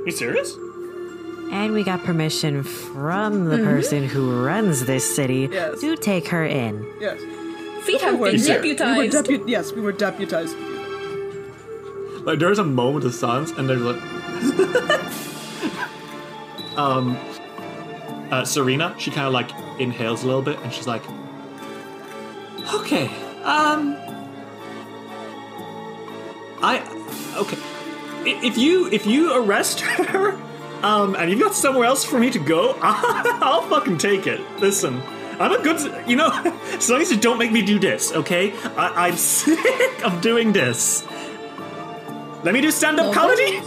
you 0.06 0.12
serious? 0.12 0.58
And 1.52 1.74
we 1.74 1.84
got 1.84 2.04
permission 2.04 2.64
from 2.64 3.46
the 3.46 3.58
person 3.60 4.04
who 4.08 4.44
runs 4.44 4.86
this 4.86 5.16
city 5.16 5.48
Yes. 5.52 5.80
to 5.82 5.96
take 5.96 6.28
her 6.30 6.46
in. 6.46 6.86
Yes. 7.00 7.20
Feet 7.84 8.02
have 8.02 8.18
We're- 8.20 8.32
been 8.32 8.40
Is 8.40 8.48
there- 8.48 8.62
We 8.62 8.70
were 8.70 8.76
deputized. 8.76 9.28
depu- 9.30 9.44
yes, 9.48 9.72
we 9.74 9.82
were 9.82 9.92
deputized. 9.92 10.56
to 10.56 10.64
do 10.64 12.14
that. 12.16 12.26
Like, 12.26 12.40
there's 12.40 12.60
a 12.60 12.64
moment 12.64 13.06
of 13.06 13.14
silence, 13.14 13.52
and 13.52 13.70
there's 13.70 13.82
like. 13.82 14.02
um. 16.78 17.18
Uh, 18.32 18.44
Serena, 18.44 18.96
she 18.98 19.12
kind 19.12 19.28
of 19.28 19.34
like 19.34 19.52
inhales 19.80 20.24
a 20.24 20.26
little 20.26 20.42
bit, 20.42 20.58
and 20.64 20.74
she's 20.74 20.88
like, 20.88 21.04
"Okay, 22.74 23.06
um, 23.44 23.96
I, 26.64 26.82
okay, 27.38 27.58
if 28.26 28.58
you 28.58 28.90
if 28.92 29.06
you 29.06 29.32
arrest 29.32 29.80
her, 29.82 30.36
um, 30.84 31.16
and 31.16 31.30
you've 31.30 31.40
got 31.40 31.56
somewhere 31.56 31.86
else 31.86 32.04
for 32.04 32.20
me 32.20 32.30
to 32.32 32.40
go, 32.40 32.78
I'll 32.82 33.64
fucking 33.64 33.98
take 33.98 34.28
it. 34.28 34.42
Listen." 34.60 35.02
I'm 35.40 35.52
a 35.52 35.62
good, 35.62 36.08
you 36.08 36.16
know, 36.16 36.30
as 36.74 36.90
long 36.90 37.02
as 37.02 37.12
you 37.12 37.18
don't 37.18 37.38
make 37.38 37.52
me 37.52 37.62
do 37.62 37.78
this, 37.78 38.14
okay? 38.14 38.54
I, 38.78 39.08
I'm 39.08 39.16
sick 39.18 40.06
of 40.06 40.22
doing 40.22 40.54
this. 40.54 41.06
Let 42.44 42.54
me 42.54 42.62
do 42.62 42.70
stand-up 42.70 43.14
comedy. 43.14 43.58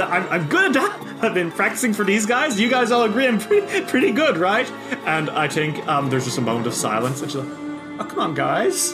I'm, 0.00 0.28
I'm 0.28 0.48
good 0.48 0.64
at 0.66 0.72
that. 0.74 1.24
I've 1.24 1.34
been 1.34 1.50
practicing 1.50 1.92
for 1.92 2.04
these 2.04 2.24
guys. 2.24 2.58
You 2.58 2.70
guys 2.70 2.92
all 2.92 3.02
agree 3.02 3.26
I'm 3.26 3.40
pretty, 3.40 3.84
pretty 3.86 4.12
good, 4.12 4.36
right? 4.36 4.70
And 5.06 5.28
I 5.30 5.48
think 5.48 5.86
um, 5.88 6.08
there's 6.08 6.24
just 6.24 6.38
a 6.38 6.40
moment 6.40 6.68
of 6.68 6.74
silence, 6.74 7.20
and 7.20 7.30
she's 7.32 7.42
like, 7.42 7.58
"Oh, 7.98 8.04
come 8.04 8.20
on, 8.20 8.34
guys." 8.34 8.92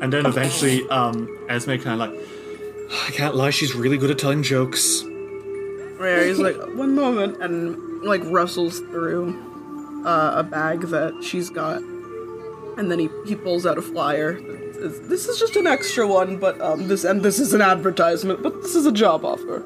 And 0.00 0.12
then 0.12 0.26
eventually, 0.26 0.88
um, 0.88 1.38
Esme 1.48 1.76
kind 1.76 1.88
of 1.88 1.98
like, 2.00 2.14
"I 3.08 3.12
can't 3.12 3.36
lie, 3.36 3.50
she's 3.50 3.76
really 3.76 3.96
good 3.96 4.10
at 4.10 4.18
telling 4.18 4.42
jokes." 4.42 5.04
Where 6.00 6.26
he's 6.26 6.38
like, 6.38 6.56
one 6.76 6.94
moment, 6.94 7.42
and 7.42 8.02
like 8.02 8.22
rustles 8.24 8.80
through 8.80 9.36
uh, 10.06 10.32
a 10.36 10.42
bag 10.42 10.80
that 10.86 11.22
she's 11.22 11.50
got, 11.50 11.82
and 12.78 12.90
then 12.90 12.98
he, 12.98 13.10
he 13.26 13.36
pulls 13.36 13.66
out 13.66 13.76
a 13.76 13.82
flyer. 13.82 14.40
This 14.80 15.26
is 15.28 15.38
just 15.38 15.56
an 15.56 15.66
extra 15.66 16.06
one, 16.06 16.38
but 16.38 16.58
um, 16.62 16.88
this 16.88 17.04
and 17.04 17.22
this 17.22 17.38
is 17.38 17.52
an 17.52 17.60
advertisement, 17.60 18.42
but 18.42 18.62
this 18.62 18.74
is 18.74 18.86
a 18.86 18.92
job 18.92 19.26
offer. 19.26 19.62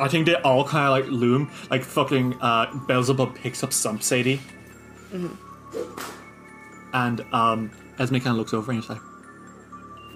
I 0.00 0.08
think 0.08 0.26
they 0.26 0.34
all 0.34 0.64
kind 0.64 0.86
of 0.86 0.90
like 0.90 1.06
loom, 1.06 1.48
like 1.70 1.84
fucking 1.84 2.34
uh, 2.40 2.74
Beelzebub 2.88 3.36
picks 3.36 3.62
up 3.62 3.72
Sump 3.72 4.02
Sadie, 4.02 4.40
and 6.92 7.20
um, 7.32 7.70
Esme 8.00 8.16
kind 8.16 8.26
of 8.30 8.38
looks 8.38 8.52
over 8.52 8.72
and 8.72 8.80
he's 8.80 8.90
like, 8.90 9.00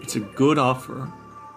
"It's 0.02 0.16
a 0.16 0.20
good 0.20 0.58
offer, 0.58 1.02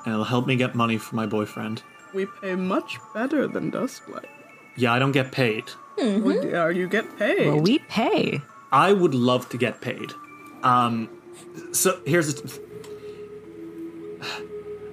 and 0.05 0.13
it'll 0.13 0.24
help 0.24 0.45
me 0.45 0.55
get 0.55 0.76
money 0.76 0.99
for 0.99 1.15
my 1.15 1.26
boyfriend." 1.26 1.82
We 2.14 2.26
pay 2.41 2.55
much 2.55 2.97
better 3.14 3.47
than 3.47 3.72
Dusklight. 3.72 4.26
Yeah, 4.78 4.93
I 4.93 4.99
don't 4.99 5.12
get 5.12 5.32
paid. 5.32 5.66
Well, 5.97 6.45
yeah, 6.45 6.70
you 6.70 6.88
get 6.88 7.18
paid. 7.18 7.47
Well, 7.47 7.59
we 7.62 7.80
pay. 7.80 8.41
I 8.72 8.91
would 8.93 9.14
love 9.14 9.47
to 9.49 9.57
get 9.57 9.82
paid. 9.82 10.12
Um, 10.64 11.09
so 11.74 11.99
here's 12.05 12.34
the. 12.34 12.59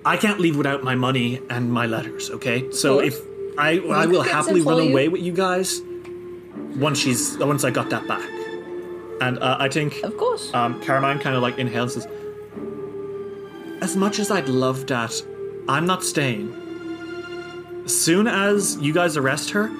I 0.05 0.17
can't 0.17 0.41
leave 0.41 0.57
without 0.57 0.83
my 0.85 0.95
money 0.95 1.41
and 1.51 1.73
my 1.73 1.87
letters. 1.87 2.31
Okay, 2.31 2.71
so 2.73 2.99
if 3.01 3.19
I 3.59 3.79
I 3.91 4.07
will 4.07 4.23
happily 4.23 4.61
run 4.61 4.77
for 4.79 4.83
you. 4.83 4.91
away 4.91 5.09
with 5.09 5.23
you 5.23 5.33
guys 5.33 5.81
once 6.77 6.99
she's 6.99 7.37
once 7.39 7.65
I 7.65 7.71
got 7.71 7.91
that 7.91 8.07
back, 8.09 8.29
and 9.21 9.39
uh, 9.39 9.57
I 9.61 9.69
think 9.69 10.03
Of 10.03 10.17
course. 10.17 10.53
um, 10.55 10.81
Carmine 10.83 11.19
kind 11.19 11.37
of 11.37 11.43
like 11.43 11.59
inhales 11.59 11.95
and 11.97 12.05
says, 12.05 12.13
As 13.83 13.97
much 13.97 14.19
as 14.19 14.31
I'd 14.31 14.49
love 14.49 14.87
that, 14.87 15.13
I'm 15.69 15.87
not 15.87 16.03
staying. 16.05 16.55
Soon 17.89 18.27
as 18.27 18.77
you 18.81 18.93
guys 18.93 19.17
arrest 19.17 19.51
her, 19.51 19.71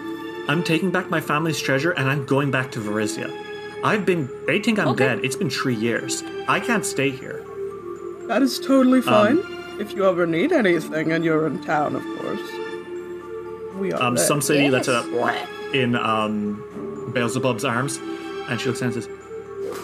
I'm 0.49 0.65
taking 0.65 0.91
back 0.91 1.11
my 1.11 1.21
family's 1.21 1.61
treasure 1.61 1.91
and 1.93 2.09
I'm 2.09 2.25
going 2.25 2.51
back 2.51 2.73
to 2.73 2.81
Varisia. 2.81 3.31
I've 3.85 4.05
been. 4.07 4.29
They 4.47 4.59
think 4.61 4.79
I'm 4.79 4.89
Okay. 4.89 5.05
dead. 5.07 5.21
It's 5.25 5.37
been 5.37 5.51
three 5.51 5.75
years. 5.75 6.25
I 6.49 6.59
can't 6.61 6.85
stay 6.85 7.11
here. 7.11 7.45
that 8.29 8.43
is 8.43 8.59
totally 8.59 9.01
fine. 9.01 9.41
if 9.81 9.95
you 9.95 10.05
ever 10.05 10.27
need 10.27 10.51
anything 10.53 11.13
and 11.13 11.25
you're 11.25 11.47
in 11.47 11.63
town, 11.63 11.95
of 11.95 12.03
course. 12.19 12.41
We 13.79 13.93
are 13.93 14.03
Um, 14.03 14.17
there. 14.17 14.25
Sump 14.25 14.43
Sadie 14.43 14.69
that's 14.71 14.89
Yes. 14.89 15.05
uh, 15.07 15.33
in 15.73 15.95
um, 15.95 16.63
Beelzebub's 17.15 17.65
arms, 17.65 18.01
and 18.51 18.61
she 18.61 18.67
looks 18.69 18.81
down 18.81 18.93
and 18.93 19.03
says, 19.05 19.09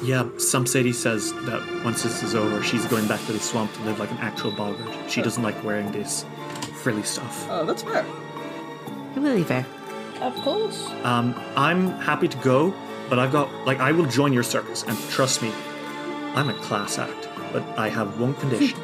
"Yeah, 0.02 0.24
Sump 0.36 0.66
Sadie 0.66 0.92
says 0.92 1.32
that 1.46 1.62
once 1.84 2.02
this 2.02 2.22
is 2.24 2.34
over, 2.34 2.60
she's 2.62 2.84
going 2.86 3.06
back 3.06 3.24
to 3.26 3.32
the 3.32 3.38
swamp 3.38 3.72
to 3.74 3.82
live 3.84 3.98
like 4.00 4.10
an 4.10 4.18
actual 4.20 4.50
boggart. 4.50 4.88
She 5.08 5.22
doesn't 5.22 5.42
like 5.44 5.62
wearing 5.64 5.92
this 5.92 6.24
frilly 6.84 7.02
stuff." 7.02 7.48
Uh, 7.50 7.64
that's 7.64 7.82
fair. 7.82 8.04
Really 9.16 9.44
fair. 9.44 9.64
Of 10.20 10.34
course. 10.42 10.78
Um, 11.02 11.34
I'm 11.56 11.82
happy 12.10 12.28
to 12.28 12.36
go, 12.38 12.72
but 13.10 13.18
I've 13.18 13.32
got 13.32 13.48
like 13.66 13.80
I 13.80 13.90
will 13.92 14.06
join 14.06 14.32
your 14.32 14.42
circus, 14.54 14.84
and 14.88 14.96
trust 15.10 15.42
me, 15.42 15.50
I'm 16.36 16.48
a 16.50 16.54
class 16.66 16.98
act. 16.98 17.28
But 17.52 17.62
I 17.78 17.88
have 17.88 18.20
one 18.20 18.34
condition: 18.34 18.78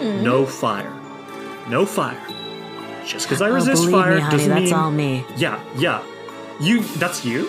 no 0.22 0.44
fire, 0.46 0.92
no 1.68 1.86
fire. 1.86 2.20
Just 3.04 3.26
because 3.26 3.40
I 3.42 3.50
Oh, 3.50 3.54
resist 3.54 3.82
believe 3.82 3.92
fire 3.92 4.14
me, 4.16 4.20
honey, 4.20 4.36
doesn't 4.36 4.50
that's 4.50 4.64
mean 4.64 4.74
all 4.74 4.90
me. 4.90 5.24
Yeah, 5.36 5.56
yeah. 5.76 6.02
You, 6.60 6.82
that's 6.98 7.24
you. 7.24 7.48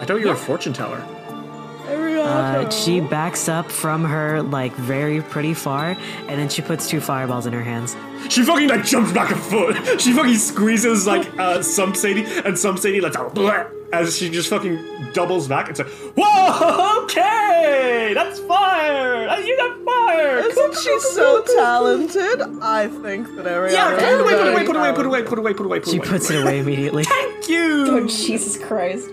I 0.00 0.04
thought 0.06 0.20
you 0.20 0.28
were 0.28 0.32
a 0.34 0.36
fortune 0.36 0.72
teller. 0.72 1.02
Uh, 2.26 2.68
she 2.70 3.00
backs 3.00 3.48
up 3.48 3.70
from 3.70 4.04
her 4.04 4.42
like 4.42 4.72
very 4.74 5.22
pretty 5.22 5.54
far, 5.54 5.96
and 6.28 6.38
then 6.40 6.48
she 6.48 6.60
puts 6.62 6.88
two 6.88 7.00
fireballs 7.00 7.46
in 7.46 7.52
her 7.52 7.62
hands. 7.62 7.96
She 8.28 8.42
fucking 8.42 8.68
like 8.68 8.84
jumps 8.84 9.12
back 9.12 9.30
a 9.30 9.36
foot. 9.36 9.76
She 10.00 10.12
fucking 10.12 10.34
squeezes 10.36 11.06
like 11.06 11.26
uh, 11.38 11.62
Sump 11.62 11.96
Sadie, 11.96 12.24
and 12.44 12.58
Sump 12.58 12.78
Sadie 12.78 13.00
lets 13.00 13.16
out 13.16 13.34
bleh, 13.34 13.70
as 13.92 14.16
she 14.18 14.28
just 14.30 14.48
fucking 14.50 15.12
doubles 15.12 15.46
back. 15.48 15.68
It's 15.70 15.78
like, 15.78 15.88
whoa, 16.16 17.02
okay, 17.04 18.12
that's 18.14 18.40
fire. 18.40 19.28
Uh, 19.28 19.38
You 19.38 19.56
got 19.56 19.84
fire. 19.84 20.38
Isn't 20.38 20.74
she 20.76 20.98
so 21.00 21.42
talented? 21.56 22.42
I 22.62 22.88
think 22.88 23.34
that 23.36 23.46
Ariana. 23.46 23.72
Yeah, 23.72 23.94
put 23.94 24.02
it 24.02 24.08
is 24.08 24.20
away, 24.20 24.32
put 24.34 24.46
it 24.46 24.52
away, 24.52 24.64
put 24.66 24.76
it 24.76 24.76
away, 24.76 24.92
put 24.92 24.98
it 24.98 25.04
talented. 25.04 25.06
away, 25.06 25.22
put 25.22 25.32
it 25.32 25.38
away, 25.38 25.52
put 25.54 25.62
it 25.62 25.66
away, 25.66 25.80
put 25.80 25.88
She 25.90 25.98
away. 25.98 26.06
puts 26.08 26.30
it 26.30 26.42
away 26.42 26.58
immediately. 26.58 27.04
Thank 27.16 27.48
you. 27.48 27.86
Oh, 27.88 28.06
Jesus 28.06 28.56
Christ. 28.58 29.08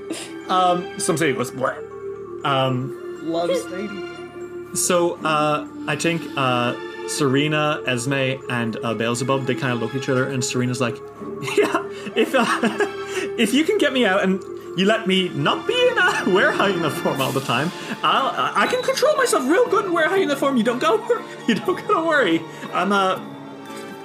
Um, 0.49 0.99
Sump 0.99 1.19
Sadie 1.19 1.33
goes, 1.33 1.51
what? 1.53 1.77
Um, 2.43 2.99
Loves 3.23 3.65
lady. 3.65 4.75
So 4.75 5.15
uh, 5.23 5.67
I 5.87 5.95
think 5.95 6.21
uh, 6.35 6.75
Serena, 7.07 7.81
Esme, 7.85 8.41
and 8.49 8.77
uh, 8.83 8.93
Beelzebub 8.93 9.45
they 9.45 9.55
kind 9.55 9.73
of 9.73 9.79
look 9.79 9.91
at 9.91 10.01
each 10.01 10.09
other, 10.09 10.27
and 10.27 10.43
Serena's 10.43 10.81
like, 10.81 10.95
"Yeah, 11.57 11.89
if 12.15 12.33
uh, 12.35 12.45
if 13.37 13.53
you 13.53 13.63
can 13.63 13.77
get 13.77 13.93
me 13.93 14.05
out 14.05 14.23
and 14.23 14.43
you 14.77 14.85
let 14.85 15.07
me 15.07 15.29
not 15.29 15.67
be 15.67 15.73
in 15.73 15.97
a 15.97 16.23
warehouse 16.33 16.73
uniform 16.73 17.21
all 17.21 17.31
the 17.31 17.41
time, 17.41 17.71
I'll 18.01 18.33
I 18.55 18.67
can 18.67 18.81
control 18.83 19.15
myself 19.15 19.47
real 19.47 19.67
good 19.69 19.85
and 19.85 19.93
wear 19.93 20.09
high 20.09 20.17
uniform. 20.17 20.57
You 20.57 20.63
don't 20.63 20.79
go 20.79 20.97
you 21.47 21.55
don't 21.55 21.87
gotta 21.87 22.05
worry. 22.05 22.41
I'm 22.73 22.91
a 22.91 23.21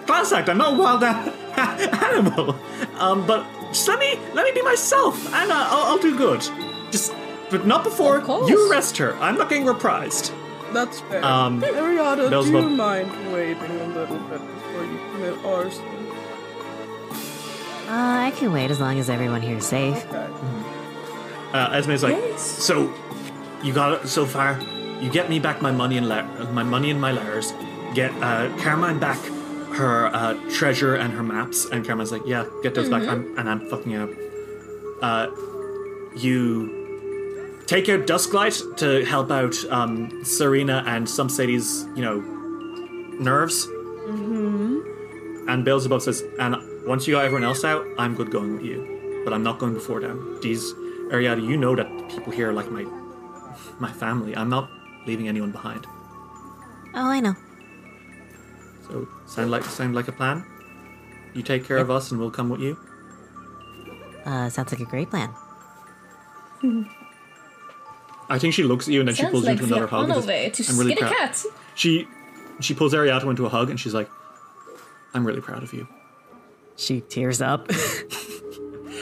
class 0.06 0.32
act. 0.32 0.48
I'm 0.48 0.58
not 0.58 0.74
a 0.74 0.76
wild 0.76 1.02
animal. 1.02 2.56
Um, 2.98 3.26
but 3.26 3.46
just 3.72 3.88
let 3.88 3.98
me 3.98 4.18
let 4.34 4.44
me 4.44 4.52
be 4.52 4.62
myself, 4.62 5.16
and 5.34 5.50
uh, 5.50 5.66
I'll, 5.70 5.92
I'll 5.92 5.98
do 5.98 6.16
good. 6.16 6.40
Just." 6.90 7.14
But 7.50 7.66
not 7.66 7.82
before 7.84 8.20
you 8.48 8.70
arrest 8.70 8.96
her. 8.98 9.14
I'm 9.16 9.36
not 9.38 9.48
getting 9.48 9.64
reprised. 9.66 10.32
That's 10.72 11.00
fair. 11.00 11.24
Um, 11.24 11.62
Ariana, 11.62 12.28
do 12.28 12.50
you 12.50 12.68
mind 12.68 13.10
waiting 13.32 13.62
a 13.80 13.86
little 13.88 14.18
bit 14.18 14.40
before 14.40 14.84
you 14.84 14.98
commit 15.12 15.44
arson? 15.44 15.84
Uh, 17.88 18.26
I 18.28 18.32
can 18.36 18.52
wait 18.52 18.70
as 18.70 18.80
long 18.80 18.98
as 18.98 19.08
everyone 19.08 19.40
here 19.40 19.56
is 19.56 19.66
safe. 19.66 19.96
Okay. 20.06 20.26
Uh, 21.54 21.70
Esme's 21.70 22.02
like, 22.02 22.14
Yes. 22.16 22.42
so 22.42 22.92
you 23.62 23.72
got 23.72 23.92
it 24.04 24.08
so 24.08 24.26
far. 24.26 24.60
You 25.00 25.08
get 25.10 25.30
me 25.30 25.38
back 25.38 25.62
my 25.62 25.70
money 25.72 25.96
and 25.96 26.06
la- 26.06 26.22
my 26.52 26.62
money 26.62 26.90
and 26.90 27.00
my 27.00 27.12
letters. 27.12 27.54
Get 27.94 28.12
uh, 28.22 28.54
Carmine 28.58 28.98
back 28.98 29.18
her 29.72 30.06
uh, 30.08 30.34
treasure 30.50 30.96
and 30.96 31.14
her 31.14 31.22
maps. 31.22 31.64
And 31.64 31.86
Carmine's 31.86 32.12
like, 32.12 32.26
yeah, 32.26 32.44
get 32.62 32.74
those 32.74 32.90
back. 32.90 33.04
I'm, 33.08 33.38
and 33.38 33.48
I'm 33.48 33.60
fucking 33.70 33.94
out. 33.94 34.10
Uh, 35.00 35.30
you 36.14 36.77
take 37.68 37.88
out 37.90 38.06
Dusklight 38.06 38.76
to 38.78 39.04
help 39.04 39.30
out 39.30 39.54
um, 39.66 40.24
Serena 40.24 40.82
and 40.86 41.08
Sump 41.08 41.30
Sadie's, 41.30 41.86
you 41.94 42.02
know, 42.02 42.20
nerves. 43.20 43.66
Mm-hmm. 43.66 45.48
And 45.48 45.64
Beelzebub 45.64 46.00
says, 46.00 46.24
and 46.40 46.56
once 46.86 47.06
you 47.06 47.14
got 47.14 47.26
everyone 47.26 47.44
else 47.44 47.64
out, 47.64 47.86
I'm 47.98 48.14
good 48.14 48.30
going 48.30 48.54
with 48.54 48.64
you. 48.64 49.22
But 49.22 49.34
I'm 49.34 49.42
not 49.42 49.58
going 49.58 49.74
before 49.74 50.00
them. 50.00 50.38
These, 50.42 50.72
Ariada, 51.12 51.46
you 51.46 51.58
know 51.58 51.76
that 51.76 51.86
people 52.08 52.32
here 52.32 52.48
are 52.48 52.52
like 52.54 52.70
my, 52.70 52.84
my 53.78 53.92
family. 53.92 54.34
I'm 54.34 54.48
not 54.48 54.70
leaving 55.06 55.28
anyone 55.28 55.52
behind. 55.52 55.86
Oh, 56.94 57.10
I 57.10 57.20
know. 57.20 57.34
So 58.88 59.06
sound 59.26 59.50
like 59.50 59.64
sound 59.64 59.94
like 59.94 60.08
a 60.08 60.12
plan. 60.12 60.42
You 61.34 61.42
take 61.42 61.66
care 61.66 61.76
of 61.76 61.90
us, 61.90 62.10
and 62.10 62.18
we'll 62.18 62.30
come 62.30 62.48
with 62.48 62.62
you. 62.62 62.78
Uh, 64.24 64.48
sounds 64.48 64.72
like 64.72 64.80
a 64.80 64.86
great 64.86 65.10
plan. 65.10 65.34
I 68.30 68.38
think 68.38 68.54
she 68.54 68.62
looks 68.62 68.86
at 68.88 68.92
you, 68.94 69.00
and 69.00 69.08
then 69.08 69.14
she 69.14 69.22
Sounds 69.22 69.32
pulls 69.32 69.44
you 69.44 69.50
into 69.52 69.64
another 69.64 69.86
hug. 69.86 70.10
and 70.10 70.12
Anove 70.22 70.52
to 70.52 70.70
I'm 70.72 70.78
really 70.78 70.92
skin 70.94 71.04
a 71.04 71.08
proud. 71.10 71.18
cat. 71.18 71.44
She 71.74 72.06
she 72.60 72.74
pulls 72.74 72.92
Ariata 72.92 73.24
into 73.28 73.46
a 73.46 73.48
hug, 73.48 73.70
and 73.70 73.78
she's 73.80 73.94
like, 73.94 74.08
"I'm 75.14 75.26
really 75.26 75.40
proud 75.40 75.62
of 75.62 75.72
you." 75.72 75.86
She 76.76 77.00
tears 77.00 77.40
up. 77.42 77.70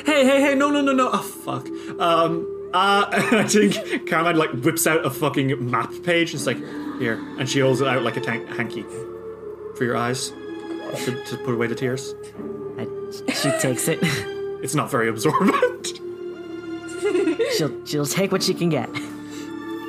Hey, 0.05 0.25
hey, 0.27 0.41
hey! 0.43 0.55
No, 0.55 0.71
no, 0.71 0.83
no, 0.83 0.93
no! 0.93 1.09
Oh, 1.13 1.19
fuck. 1.23 1.67
Um, 1.99 2.47
uh, 2.75 3.07
I 3.11 3.45
think 3.49 4.09
Carmine 4.09 4.37
like 4.37 4.51
whips 4.51 4.87
out 4.87 5.05
a 5.07 5.11
fucking 5.11 5.71
map 5.71 5.91
page. 6.05 6.31
And 6.33 6.39
it's 6.39 6.47
like, 6.47 6.59
here, 7.01 7.15
and 7.39 7.49
she 7.49 7.61
holds 7.61 7.81
it 7.81 7.89
out 7.89 8.03
like 8.03 8.17
a 8.17 8.21
tank- 8.21 8.47
hanky 8.51 8.83
for 9.75 9.85
your 9.85 9.97
eyes 9.97 10.31
to, 11.07 11.25
to 11.25 11.37
put 11.39 11.55
away 11.55 11.67
the 11.67 11.75
tears. 11.75 12.15
I, 12.79 12.87
she 13.33 13.51
takes 13.59 13.89
it. 13.89 14.01
It's 14.63 14.75
not 14.75 14.91
very 14.91 15.09
absorbent. 15.09 15.87
she'll 17.57 17.85
she'll 17.87 18.07
take 18.07 18.33
what 18.33 18.43
she 18.43 18.53
can 18.55 18.69
get. 18.69 18.89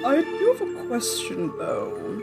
I 0.07 0.21
do 0.21 0.55
have 0.57 0.61
a 0.61 0.87
question 0.87 1.51
though. 1.57 2.21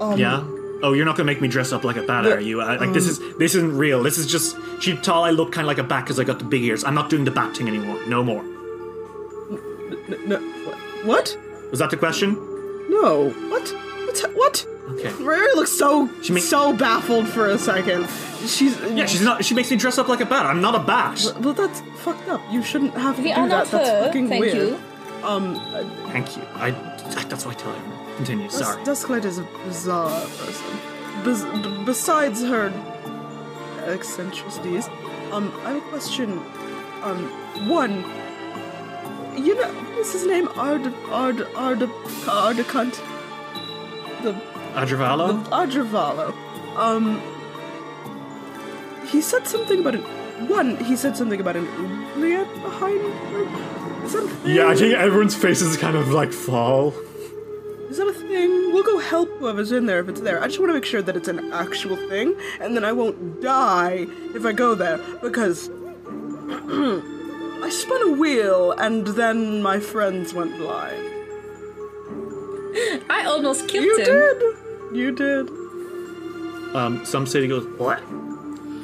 Um, 0.00 0.18
yeah. 0.18 0.44
Oh, 0.80 0.92
you're 0.92 1.04
not 1.04 1.16
gonna 1.16 1.26
make 1.26 1.40
me 1.40 1.48
dress 1.48 1.72
up 1.72 1.82
like 1.82 1.96
a 1.96 2.02
bat, 2.02 2.24
The- 2.24 2.36
are 2.36 2.40
you? 2.40 2.60
I, 2.60 2.76
like 2.76 2.92
this 2.92 3.06
is 3.08 3.18
this 3.38 3.54
isn't 3.56 3.76
real. 3.76 4.02
This 4.02 4.16
is 4.16 4.26
just 4.26 4.56
she 4.80 4.96
tall. 4.96 5.24
I 5.24 5.30
look 5.30 5.50
kind 5.52 5.64
of 5.64 5.68
like 5.68 5.78
a 5.78 5.82
bat 5.82 6.04
because 6.04 6.20
I 6.20 6.24
got 6.24 6.38
the 6.38 6.44
big 6.44 6.62
ears. 6.62 6.84
I'm 6.84 6.94
not 6.94 7.10
doing 7.10 7.24
the 7.24 7.30
bat 7.32 7.56
thing 7.56 7.66
anymore. 7.68 7.98
No 8.06 8.22
more. 8.22 8.40
N- 8.40 10.20
no, 10.26 10.38
what? 11.04 11.36
Was 11.70 11.80
that 11.80 11.90
the 11.90 11.96
question? 11.96 12.34
No. 12.88 13.30
What? 13.50 13.68
What's 14.06 14.20
ha- 14.22 14.30
what? 14.34 14.66
Okay. 14.90 15.12
Rary 15.22 15.52
looks 15.54 15.72
so 15.72 16.08
She 16.22 16.32
ma- 16.32 16.38
so 16.40 16.72
baffled 16.72 17.28
for 17.28 17.48
a 17.48 17.58
second. 17.58 18.08
She's 18.46 18.78
Yeah, 18.92 19.04
she's 19.06 19.20
not. 19.20 19.44
She 19.44 19.54
makes 19.54 19.70
me 19.70 19.76
dress 19.76 19.98
up 19.98 20.06
like 20.08 20.20
a 20.20 20.26
bat. 20.26 20.46
I'm 20.46 20.60
not 20.62 20.74
a 20.76 20.78
bat. 20.78 21.20
Well, 21.40 21.52
that's 21.54 21.82
fucked 21.98 22.28
up. 22.28 22.40
You 22.52 22.62
shouldn't 22.62 22.94
have 22.94 23.16
to 23.16 23.22
We 23.22 23.28
do 23.30 23.34
that. 23.34 23.48
not 23.48 23.66
That's 23.66 24.06
fucking 24.06 24.28
Thank 24.28 24.40
weird. 24.44 24.56
you. 24.56 24.78
Um, 25.22 25.56
uh, 25.74 25.84
Thank 26.12 26.36
you. 26.36 26.42
I. 26.54 26.70
That's 27.28 27.44
what 27.44 27.56
I 27.56 27.58
tell 27.58 27.72
everyone. 27.74 28.16
Continue. 28.16 28.44
Dus- 28.48 28.58
Sorry. 28.58 28.82
Dusklight 28.84 29.24
is 29.24 29.38
a 29.38 29.42
bizarre 29.64 30.20
person. 30.20 30.78
Bes- 31.24 31.84
besides 31.84 32.42
her 32.42 32.72
eccentricities, 33.86 34.88
um, 35.32 35.52
I 35.64 35.72
have 35.72 35.76
a 35.84 35.88
question. 35.88 36.38
Um, 37.02 37.28
one, 37.68 38.04
you 39.36 39.54
know, 39.54 39.68
what's 39.96 40.12
his 40.12 40.26
name? 40.26 40.48
Ard, 40.56 40.92
Ard, 41.10 41.42
Ard, 41.54 41.80
Ardacunt? 42.26 42.94
The 44.22 44.32
Adravalo. 44.74 45.42
Adravalo. 45.50 46.34
Um, 46.76 47.20
he 49.06 49.20
said 49.20 49.46
something 49.46 49.80
about 49.80 49.94
an. 49.96 50.02
One, 50.48 50.76
he 50.76 50.94
said 50.96 51.16
something 51.16 51.40
about 51.40 51.56
an 51.56 51.66
oubliette 51.68 52.52
behind 52.62 53.00
her. 53.00 53.77
Is 54.08 54.14
that 54.14 54.24
a 54.24 54.28
thing? 54.28 54.56
Yeah, 54.56 54.68
I 54.68 54.74
think 54.74 54.94
everyone's 54.94 55.34
faces 55.34 55.76
kind 55.76 55.96
of 55.96 56.08
like 56.08 56.32
fall. 56.32 56.94
Is 57.90 57.98
that 57.98 58.08
a 58.08 58.12
thing? 58.12 58.72
We'll 58.72 58.82
go 58.84 58.98
help 58.98 59.28
whoever's 59.38 59.70
in 59.72 59.86
there 59.86 60.00
if 60.00 60.08
it's 60.08 60.20
there. 60.22 60.40
I 60.42 60.46
just 60.46 60.58
want 60.58 60.70
to 60.70 60.74
make 60.74 60.84
sure 60.84 61.02
that 61.02 61.16
it's 61.16 61.28
an 61.28 61.52
actual 61.52 61.96
thing, 62.08 62.34
and 62.60 62.74
then 62.74 62.84
I 62.84 62.92
won't 62.92 63.42
die 63.42 64.06
if 64.34 64.46
I 64.46 64.52
go 64.52 64.74
there, 64.74 64.98
because 65.20 65.68
I 66.48 67.68
spun 67.70 68.02
a 68.08 68.12
wheel 68.12 68.72
and 68.72 69.06
then 69.08 69.60
my 69.62 69.78
friends 69.80 70.32
went 70.32 70.56
blind. 70.56 71.02
I 73.10 73.24
almost 73.26 73.68
killed 73.68 73.84
You 73.84 73.98
him. 73.98 74.04
did! 74.04 74.42
You 74.96 75.12
did. 75.12 75.48
Um, 76.74 77.04
Sump 77.04 77.28
Sadie 77.28 77.48
goes 77.48 77.66
what? 77.78 78.00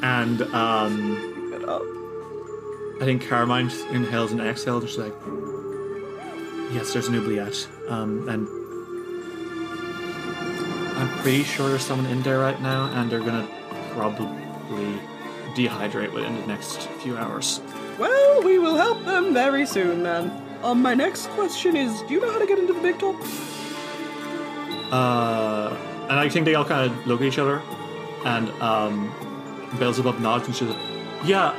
And 0.03 0.43
um, 0.55 1.17
Pick 1.17 1.25
it 1.25 1.31
up. 1.31 1.34
I 3.05 3.07
think 3.07 3.29
Carmine 3.29 3.71
inhales 3.91 4.33
and 4.33 4.41
exhales, 4.41 4.83
and 4.83 4.91
she's 4.91 4.99
like, 4.99 5.13
"Yes, 6.73 6.95
there's 6.95 7.07
an 7.07 7.17
oubliette." 7.17 7.69
Um, 7.87 8.27
and 8.31 8.49
I'm 10.97 11.11
pretty 11.19 11.43
sure 11.43 11.69
there's 11.69 11.83
someone 11.83 12.11
in 12.11 12.23
there 12.23 12.39
right 12.39 12.59
now, 12.63 12.87
and 12.95 13.11
they're 13.11 13.21
gonna 13.21 13.47
probably 13.93 14.99
dehydrate 15.55 16.15
within 16.15 16.35
the 16.35 16.47
next 16.47 16.89
few 17.03 17.15
hours. 17.19 17.61
Well, 17.99 18.43
we 18.43 18.59
will 18.59 18.77
help 18.77 19.05
them 19.05 19.35
very 19.35 19.67
soon 19.67 20.03
then. 20.03 20.33
Um, 20.63 20.81
my 20.81 20.95
next 20.95 21.27
question 21.33 21.77
is 21.77 22.01
do 22.09 22.15
you 22.15 22.23
know 22.23 22.33
how 22.33 22.39
to 22.39 22.47
get 22.47 22.59
into 22.59 22.73
the 22.73 22.81
big 22.81 22.99
top? 22.99 23.17
Uh, 24.91 25.77
and 26.09 26.19
I 26.19 26.31
think 26.31 26.47
they 26.47 26.55
all 26.55 26.65
kind 26.65 26.91
of 26.91 27.07
look 27.07 27.21
at 27.21 27.27
each 27.27 27.39
other, 27.39 27.61
and 28.25 28.49
um, 28.63 29.13
Beelzebub 29.79 30.21
nods 30.21 30.47
and 30.47 30.57
she's 30.57 30.69
like, 30.69 30.81
"Yeah, 31.27 31.53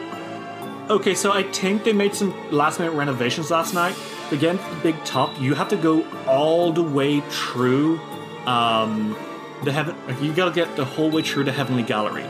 okay. 0.90 1.14
So 1.16 1.32
I 1.32 1.44
think 1.44 1.84
they 1.84 1.94
made 1.94 2.14
some 2.16 2.34
last-minute 2.52 2.92
renovations 2.94 3.52
last 3.52 3.74
night. 3.74 3.96
To 4.30 4.38
get 4.38 4.56
into 4.56 4.70
the 4.76 4.82
big 4.82 5.04
top, 5.06 5.40
you 5.40 5.54
have 5.54 5.70
to 5.70 5.78
go 5.78 6.04
all 6.28 6.72
the 6.72 6.82
way 6.82 7.22
through 7.30 8.00
um, 8.48 9.16
the 9.64 9.72
heaven. 9.72 9.96
You 10.22 10.34
gotta 10.34 10.52
get 10.52 10.76
the 10.76 10.86
whole 10.86 11.12
way 11.12 11.22
through 11.22 11.44
the 11.44 11.52
heavenly 11.52 11.84
gallery. 11.84 12.24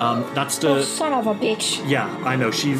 Um, 0.00 0.24
that's 0.34 0.58
the 0.58 0.68
Oh, 0.76 0.82
son 0.82 1.12
of 1.12 1.26
a 1.26 1.34
bitch. 1.34 1.86
yeah. 1.88 2.06
I 2.24 2.36
know 2.36 2.50
she. 2.50 2.76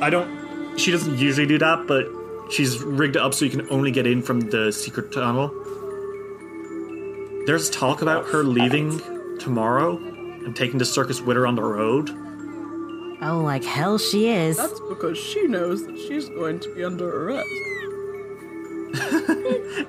I 0.00 0.10
don't. 0.10 0.76
She 0.78 0.90
doesn't 0.90 1.16
usually 1.18 1.46
do 1.46 1.58
that, 1.58 1.86
but 1.86 2.06
she's 2.50 2.82
rigged 2.82 3.16
it 3.16 3.22
up 3.22 3.34
so 3.34 3.44
you 3.44 3.50
can 3.52 3.68
only 3.70 3.90
get 3.92 4.06
in 4.06 4.20
from 4.22 4.40
the 4.40 4.72
secret 4.72 5.12
tunnel. 5.12 5.48
There's 7.46 7.68
talk 7.70 8.02
about 8.02 8.26
her 8.26 8.42
leaving 8.44 8.98
tomorrow 9.38 9.96
and 9.96 10.54
taking 10.54 10.78
the 10.78 10.84
circus 10.84 11.20
with 11.20 11.36
her 11.36 11.46
on 11.46 11.56
the 11.56 11.62
road. 11.62 12.08
Oh, 13.22 13.40
like 13.40 13.62
hell 13.62 13.98
she 13.98 14.28
is. 14.28 14.56
That's 14.56 14.80
because 14.80 15.16
she 15.16 15.46
knows 15.46 15.86
that 15.86 15.96
she's 15.96 16.28
going 16.28 16.58
to 16.60 16.74
be 16.74 16.84
under 16.84 17.28
arrest. 17.28 17.48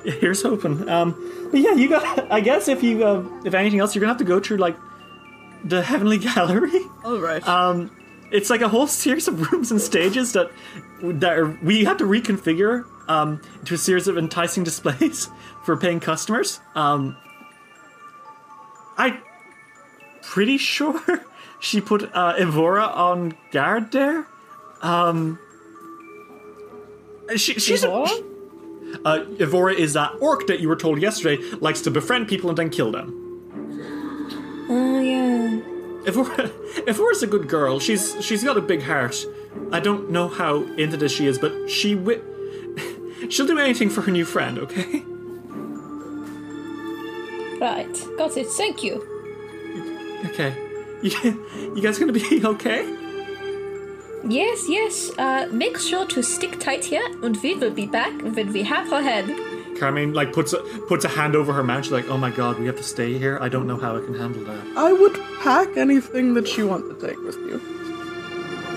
Here's 0.19 0.43
hoping. 0.43 0.87
Um, 0.87 1.49
but 1.51 1.59
yeah, 1.59 1.73
you 1.73 1.89
got. 1.89 2.31
I 2.31 2.39
guess 2.39 2.67
if 2.67 2.83
you, 2.83 3.03
uh, 3.03 3.23
if 3.43 3.53
anything 3.53 3.79
else, 3.79 3.95
you're 3.95 4.01
gonna 4.01 4.13
have 4.13 4.19
to 4.19 4.23
go 4.23 4.39
through 4.39 4.57
like 4.57 4.77
the 5.63 5.81
heavenly 5.81 6.17
gallery. 6.35 6.85
Alright. 7.03 7.47
Um, 7.47 7.89
it's 8.31 8.49
like 8.49 8.61
a 8.61 8.69
whole 8.69 8.87
series 8.87 9.27
of 9.27 9.51
rooms 9.51 9.71
and 9.71 9.81
stages 9.81 10.33
that 10.33 10.51
that 11.01 11.37
are, 11.37 11.57
we 11.63 11.83
had 11.83 11.97
to 11.99 12.05
reconfigure 12.05 12.85
um, 13.07 13.41
into 13.59 13.73
a 13.73 13.77
series 13.77 14.07
of 14.07 14.17
enticing 14.17 14.63
displays 14.69 15.29
for 15.65 15.75
paying 15.75 15.99
customers. 15.99 16.59
Um, 16.75 17.17
I 18.97 19.19
pretty 20.21 20.57
sure 20.57 21.01
she 21.63 21.79
put 21.79 22.13
uh, 22.13 22.35
Evora 22.37 22.83
on 22.83 23.35
guard 23.51 23.93
there. 23.93 24.27
Um, 24.81 25.39
she, 27.37 27.53
she's 27.53 27.85
a, 27.85 27.87
Evora? 27.87 28.09
Uh, 29.05 29.25
Evora 29.39 29.73
is 29.73 29.93
that 29.93 30.11
orc 30.19 30.45
that 30.47 30.59
you 30.59 30.67
were 30.67 30.75
told 30.75 31.01
yesterday 31.01 31.41
likes 31.61 31.79
to 31.81 31.89
befriend 31.89 32.27
people 32.27 32.49
and 32.49 32.57
then 32.57 32.69
kill 32.69 32.91
them. 32.91 33.19
Oh 34.69 34.99
yeah. 34.99 35.61
Evora, 36.05 36.51
Evora's 36.87 37.23
a 37.23 37.27
good 37.27 37.47
girl. 37.47 37.79
She's 37.79 38.13
she's 38.23 38.43
got 38.43 38.57
a 38.57 38.61
big 38.61 38.83
heart. 38.83 39.25
I 39.71 39.79
don't 39.79 40.09
know 40.09 40.27
how 40.27 40.63
into 40.73 40.97
this 40.97 41.13
she 41.13 41.27
is, 41.27 41.39
but 41.39 41.69
she 41.69 41.95
wi- 41.95 42.21
she'll 43.29 43.47
do 43.47 43.57
anything 43.57 43.89
for 43.89 44.01
her 44.01 44.11
new 44.11 44.25
friend. 44.25 44.59
Okay. 44.59 45.01
Right, 47.61 47.97
got 48.17 48.35
it. 48.35 48.47
Thank 48.47 48.83
you. 48.83 49.07
Okay. 50.25 50.53
You, 51.03 51.11
you 51.75 51.81
guys 51.81 51.99
gonna 51.99 52.13
be 52.13 52.41
okay? 52.53 52.81
Yes, 54.25 54.69
yes. 54.69 55.11
Uh, 55.17 55.47
make 55.51 55.77
sure 55.77 56.05
to 56.07 56.23
stick 56.23 56.59
tight 56.59 56.85
here, 56.85 57.05
and 57.21 57.35
we 57.43 57.55
will 57.55 57.71
be 57.71 57.85
back 57.85 58.13
when 58.21 58.53
we 58.53 58.63
have 58.63 58.89
her 58.89 59.01
head. 59.01 59.25
Carmine 59.77 60.13
like 60.13 60.31
puts 60.31 60.53
a 60.53 60.59
puts 60.87 61.03
a 61.03 61.09
hand 61.09 61.35
over 61.35 61.51
her 61.51 61.63
mouth. 61.63 61.83
She's 61.83 61.91
like, 61.91 62.07
"Oh 62.07 62.17
my 62.17 62.29
god, 62.29 62.57
we 62.57 62.65
have 62.67 62.77
to 62.77 62.83
stay 62.83 63.17
here. 63.17 63.37
I 63.41 63.49
don't 63.49 63.67
know 63.67 63.75
how 63.75 63.97
I 63.97 64.01
can 64.05 64.13
handle 64.13 64.43
that." 64.45 64.77
I 64.77 64.93
would 64.93 65.19
pack 65.41 65.75
anything 65.75 66.35
that 66.35 66.57
you 66.57 66.67
want 66.67 66.87
to 66.87 67.07
take 67.07 67.19
with 67.25 67.35
you. 67.37 67.59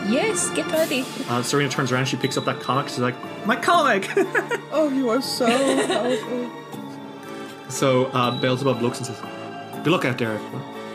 Yes, 0.09 0.51
get 0.51 0.67
ready. 0.73 1.05
Uh, 1.29 1.43
Serena 1.43 1.69
turns 1.69 1.93
around. 1.93 2.07
She 2.07 2.17
picks 2.17 2.37
up 2.37 2.45
that 2.47 2.61
comic. 2.61 2.89
She's 2.89 2.99
like, 2.99 3.15
"My 3.47 3.57
comic." 3.57 4.09
Oh, 4.73 4.89
you 4.91 5.09
are 5.11 5.23
so 5.23 5.47
powerful. 5.87 6.51
so 7.69 8.07
uh, 8.07 8.31
Beelzebub 8.41 8.83
looks 8.83 8.99
and 8.99 9.07
says, 9.07 9.21
"Good 9.85 9.93
luck 9.93 10.05
out 10.05 10.19
there. 10.19 10.41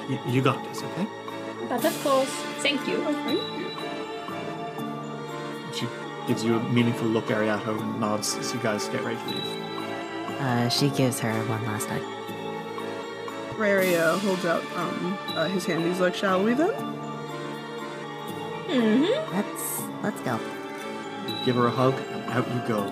You, 0.10 0.20
you 0.28 0.42
got 0.42 0.62
this, 0.68 0.84
okay?" 0.84 1.08
But 1.72 1.86
of 1.86 2.04
course, 2.04 2.30
thank 2.60 2.86
you. 2.86 2.98
Thank 3.02 3.40
you. 3.40 3.70
She 5.74 5.88
gives 6.28 6.44
you 6.44 6.58
a 6.58 6.64
meaningful 6.70 7.08
look, 7.08 7.28
Ariato, 7.28 7.80
and 7.80 7.98
nods 7.98 8.36
as 8.36 8.54
you 8.54 8.60
guys 8.60 8.90
get 8.90 9.02
ready 9.06 9.18
to 9.18 9.26
leave. 9.30 9.46
Uh, 10.42 10.68
she 10.68 10.90
gives 10.90 11.22
her 11.22 11.32
one 11.46 11.64
last 11.66 11.88
hug. 11.88 12.02
Raria 13.58 14.20
holds 14.20 14.44
out 14.44 14.64
um 14.76 15.18
uh, 15.30 15.48
his 15.48 15.66
hand. 15.66 15.86
He's 15.86 16.02
like, 16.02 16.14
"Shall 16.14 16.44
we 16.44 16.54
then?" 16.56 16.74
Mhm. 18.68 19.32
Let's 19.32 19.82
let's 20.04 20.20
go. 20.28 20.38
You 21.26 21.36
give 21.46 21.56
her 21.56 21.68
a 21.68 21.72
hug, 21.72 21.94
and 22.12 22.24
out 22.34 22.48
you 22.52 22.62
go, 22.68 22.84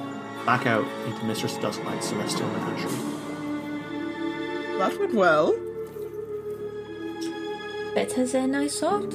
back 0.45 0.65
out 0.65 0.85
into 1.05 1.25
Mistress 1.25 1.57
Dusklight's 1.57 2.07
celestial 2.07 2.47
menagerie. 2.47 2.91
That 4.77 4.97
went 4.97 5.13
well. 5.13 5.53
Better 7.99 8.25
than 8.25 8.55
I 8.55 8.69
thought. 8.69 9.11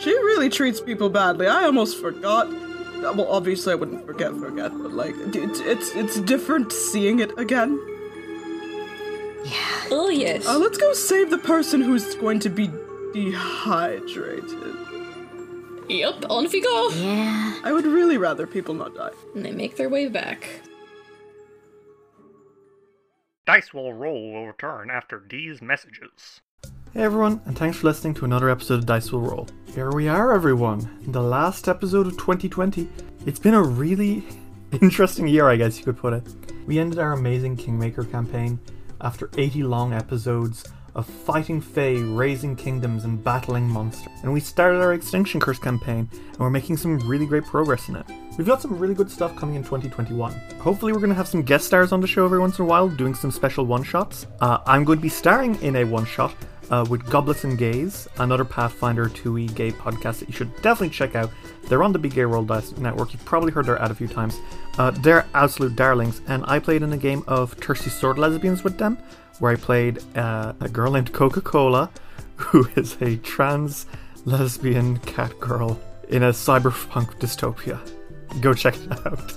She 0.00 0.10
really 0.10 0.48
treats 0.48 0.80
people 0.80 1.08
badly. 1.10 1.48
I 1.48 1.64
almost 1.64 2.00
forgot. 2.00 2.46
Uh, 2.46 3.12
Well, 3.16 3.26
obviously, 3.28 3.72
I 3.72 3.74
wouldn't 3.74 4.06
forget, 4.06 4.32
forget, 4.36 4.70
but 4.70 4.92
like, 4.92 5.14
it's 5.34 5.58
it's 5.58 5.94
it's 5.96 6.20
different 6.20 6.72
seeing 6.72 7.18
it 7.18 7.36
again. 7.36 7.72
Yeah. 9.44 9.90
Oh 9.90 10.08
yes. 10.08 10.46
Uh, 10.46 10.58
let's 10.58 10.78
go 10.78 10.92
save 10.92 11.30
the 11.30 11.38
person 11.38 11.80
who's 11.82 12.14
going 12.14 12.38
to 12.40 12.48
be 12.48 12.70
dehydrated. 13.12 14.76
Yep, 15.88 16.26
on 16.30 16.44
if 16.46 16.52
we 16.52 16.60
go. 16.60 16.90
Yeah. 16.90 17.60
I 17.64 17.72
would 17.72 17.86
really 17.86 18.18
rather 18.18 18.46
people 18.46 18.74
not 18.74 18.94
die. 18.94 19.10
And 19.34 19.44
they 19.44 19.52
make 19.52 19.76
their 19.76 19.88
way 19.88 20.06
back. 20.08 20.62
Dice 23.46 23.74
will 23.74 23.92
roll 23.92 24.32
will 24.32 24.46
return 24.46 24.90
after 24.90 25.22
these 25.28 25.60
messages. 25.60 26.40
Hey 26.96 27.02
everyone, 27.02 27.42
and 27.44 27.54
thanks 27.58 27.76
for 27.76 27.88
listening 27.88 28.14
to 28.14 28.24
another 28.24 28.48
episode 28.48 28.76
of 28.76 28.86
Dice 28.86 29.12
Will 29.12 29.20
Roll. 29.20 29.46
Here 29.74 29.90
we 29.90 30.08
are, 30.08 30.32
everyone, 30.32 30.88
in 31.04 31.12
the 31.12 31.20
last 31.20 31.68
episode 31.68 32.06
of 32.06 32.14
2020. 32.14 32.88
It's 33.26 33.38
been 33.38 33.52
a 33.52 33.62
really 33.62 34.24
interesting 34.80 35.28
year, 35.28 35.46
I 35.46 35.56
guess 35.56 35.76
you 35.76 35.84
could 35.84 35.98
put 35.98 36.14
it. 36.14 36.22
We 36.64 36.78
ended 36.78 36.98
our 36.98 37.12
amazing 37.12 37.58
Kingmaker 37.58 38.04
campaign 38.04 38.58
after 39.02 39.28
80 39.36 39.64
long 39.64 39.92
episodes 39.92 40.64
of 40.94 41.04
fighting 41.04 41.60
Fae, 41.60 41.98
raising 41.98 42.56
kingdoms, 42.56 43.04
and 43.04 43.22
battling 43.22 43.68
monsters. 43.68 44.14
And 44.22 44.32
we 44.32 44.40
started 44.40 44.80
our 44.80 44.94
Extinction 44.94 45.38
Curse 45.38 45.58
campaign, 45.58 46.08
and 46.14 46.38
we're 46.38 46.48
making 46.48 46.78
some 46.78 46.98
really 47.00 47.26
great 47.26 47.44
progress 47.44 47.90
in 47.90 47.96
it. 47.96 48.06
We've 48.38 48.46
got 48.46 48.62
some 48.62 48.78
really 48.78 48.94
good 48.94 49.10
stuff 49.10 49.36
coming 49.36 49.56
in 49.56 49.62
2021. 49.62 50.32
Hopefully, 50.60 50.94
we're 50.94 51.00
going 51.00 51.10
to 51.10 51.14
have 51.14 51.28
some 51.28 51.42
guest 51.42 51.66
stars 51.66 51.92
on 51.92 52.00
the 52.00 52.06
show 52.06 52.24
every 52.24 52.38
once 52.38 52.58
in 52.58 52.64
a 52.64 52.68
while, 52.68 52.88
doing 52.88 53.14
some 53.14 53.30
special 53.30 53.66
one 53.66 53.82
shots. 53.82 54.26
Uh, 54.40 54.60
I'm 54.64 54.84
going 54.84 54.98
to 54.98 55.02
be 55.02 55.10
starring 55.10 55.56
in 55.56 55.76
a 55.76 55.84
one 55.84 56.06
shot 56.06 56.34
uh, 56.70 56.84
with 56.88 57.04
Goblets 57.08 57.44
and 57.44 57.56
Gays, 57.56 58.08
another 58.18 58.44
Pathfinder 58.44 59.08
2e 59.08 59.54
gay 59.54 59.70
podcast 59.70 60.20
that 60.20 60.28
you 60.28 60.34
should 60.34 60.54
definitely 60.62 60.90
check 60.90 61.14
out. 61.14 61.30
They're 61.64 61.82
on 61.82 61.92
the 61.92 61.98
Big 61.98 62.14
Gay 62.14 62.24
Dice 62.46 62.76
Network. 62.76 63.12
You've 63.12 63.24
probably 63.24 63.52
heard 63.52 63.66
their 63.66 63.80
ad 63.80 63.90
a 63.90 63.94
few 63.94 64.08
times. 64.08 64.38
Uh, 64.78 64.90
they're 64.90 65.26
absolute 65.34 65.76
darlings, 65.76 66.20
and 66.28 66.44
I 66.46 66.58
played 66.58 66.82
in 66.82 66.92
a 66.92 66.96
game 66.96 67.24
of 67.26 67.52
Thirsty 67.54 67.90
Sword 67.90 68.18
Lesbians 68.18 68.64
with 68.64 68.78
them, 68.78 68.98
where 69.38 69.52
I 69.52 69.56
played 69.56 70.02
uh, 70.16 70.54
a 70.60 70.68
girl 70.68 70.92
named 70.92 71.12
Coca 71.12 71.40
Cola, 71.40 71.90
who 72.36 72.68
is 72.76 72.96
a 73.00 73.16
trans 73.18 73.86
lesbian 74.24 74.98
cat 74.98 75.38
girl 75.38 75.80
in 76.08 76.22
a 76.22 76.30
cyberpunk 76.30 77.18
dystopia. 77.18 77.80
Go 78.40 78.52
check 78.54 78.76
it 78.76 79.06
out. 79.06 79.32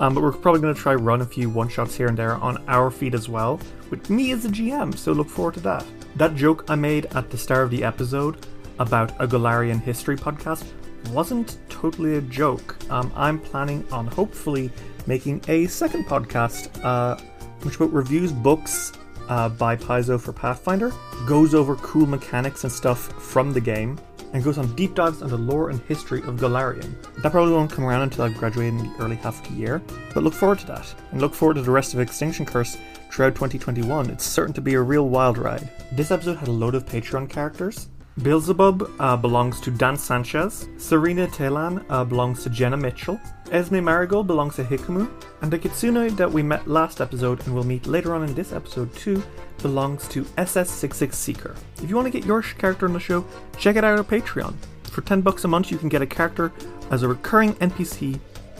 Um, 0.00 0.14
but 0.14 0.22
we're 0.22 0.32
probably 0.32 0.62
going 0.62 0.74
to 0.74 0.80
try 0.80 0.94
run 0.94 1.20
a 1.20 1.26
few 1.26 1.50
one 1.50 1.68
shots 1.68 1.94
here 1.94 2.08
and 2.08 2.16
there 2.16 2.34
on 2.36 2.64
our 2.68 2.90
feed 2.90 3.14
as 3.14 3.28
well, 3.28 3.60
with 3.90 4.08
me 4.08 4.32
as 4.32 4.44
the 4.44 4.48
GM, 4.48 4.96
so 4.96 5.12
look 5.12 5.28
forward 5.28 5.54
to 5.54 5.60
that. 5.60 5.84
That 6.20 6.34
joke 6.34 6.66
I 6.68 6.74
made 6.74 7.06
at 7.16 7.30
the 7.30 7.38
start 7.38 7.64
of 7.64 7.70
the 7.70 7.82
episode 7.82 8.44
about 8.78 9.10
a 9.12 9.26
Golarion 9.26 9.80
history 9.80 10.18
podcast 10.18 10.66
wasn't 11.14 11.56
totally 11.70 12.16
a 12.16 12.20
joke. 12.20 12.76
Um, 12.90 13.10
I'm 13.16 13.38
planning 13.38 13.86
on 13.90 14.06
hopefully 14.06 14.70
making 15.06 15.42
a 15.48 15.66
second 15.68 16.04
podcast, 16.04 16.78
uh, 16.84 17.18
which 17.62 17.76
about 17.76 17.94
reviews 17.94 18.32
books 18.32 18.92
uh, 19.30 19.48
by 19.48 19.76
Paizo 19.76 20.20
for 20.20 20.34
Pathfinder, 20.34 20.92
goes 21.26 21.54
over 21.54 21.74
cool 21.76 22.04
mechanics 22.04 22.64
and 22.64 22.72
stuff 22.72 23.10
from 23.18 23.54
the 23.54 23.60
game, 23.62 23.98
and 24.34 24.44
goes 24.44 24.58
on 24.58 24.76
deep 24.76 24.94
dives 24.94 25.22
on 25.22 25.30
the 25.30 25.38
lore 25.38 25.70
and 25.70 25.80
history 25.84 26.20
of 26.24 26.36
Golarion. 26.36 27.00
That 27.22 27.32
probably 27.32 27.54
won't 27.54 27.72
come 27.72 27.86
around 27.86 28.02
until 28.02 28.26
I've 28.26 28.36
graduated 28.36 28.78
in 28.78 28.92
the 28.92 29.02
early 29.02 29.16
half 29.16 29.40
of 29.40 29.48
the 29.48 29.58
year, 29.58 29.80
but 30.12 30.22
look 30.22 30.34
forward 30.34 30.58
to 30.58 30.66
that. 30.66 30.94
And 31.12 31.22
look 31.22 31.32
forward 31.32 31.54
to 31.54 31.62
the 31.62 31.70
rest 31.70 31.94
of 31.94 32.00
Extinction 32.00 32.44
Curse 32.44 32.76
throughout 33.10 33.34
2021. 33.34 34.10
It's 34.10 34.24
certain 34.24 34.54
to 34.54 34.60
be 34.60 34.74
a 34.74 34.80
real 34.80 35.08
wild 35.08 35.38
ride. 35.38 35.68
This 35.92 36.10
episode 36.10 36.38
had 36.38 36.48
a 36.48 36.52
load 36.52 36.74
of 36.74 36.86
Patreon 36.86 37.28
characters. 37.28 37.88
Beelzebub 38.22 38.90
uh, 38.98 39.16
belongs 39.16 39.60
to 39.60 39.70
Dan 39.70 39.96
Sanchez. 39.96 40.68
Serena 40.78 41.26
Telan 41.26 41.84
uh, 41.88 42.04
belongs 42.04 42.42
to 42.42 42.50
Jenna 42.50 42.76
Mitchell. 42.76 43.20
Esme 43.50 43.82
Marigold 43.82 44.26
belongs 44.26 44.56
to 44.56 44.64
Hikumu. 44.64 45.10
And 45.42 45.50
the 45.50 45.58
Kitsune 45.58 46.14
that 46.16 46.30
we 46.30 46.42
met 46.42 46.68
last 46.68 47.00
episode 47.00 47.44
and 47.46 47.54
will 47.54 47.64
meet 47.64 47.86
later 47.86 48.14
on 48.14 48.22
in 48.24 48.34
this 48.34 48.52
episode 48.52 48.94
too 48.94 49.22
belongs 49.62 50.06
to 50.08 50.24
SS66 50.24 51.14
Seeker. 51.14 51.54
If 51.82 51.88
you 51.88 51.96
want 51.96 52.06
to 52.06 52.18
get 52.18 52.26
your 52.26 52.42
character 52.42 52.86
on 52.86 52.92
the 52.92 53.00
show, 53.00 53.24
check 53.58 53.76
it 53.76 53.84
out 53.84 53.98
on 53.98 54.04
Patreon. 54.04 54.54
For 54.84 55.02
10 55.02 55.20
bucks 55.20 55.44
a 55.44 55.48
month, 55.48 55.70
you 55.70 55.78
can 55.78 55.88
get 55.88 56.02
a 56.02 56.06
character 56.06 56.52
as 56.90 57.02
a 57.02 57.08
recurring 57.08 57.54
NPC 57.54 58.18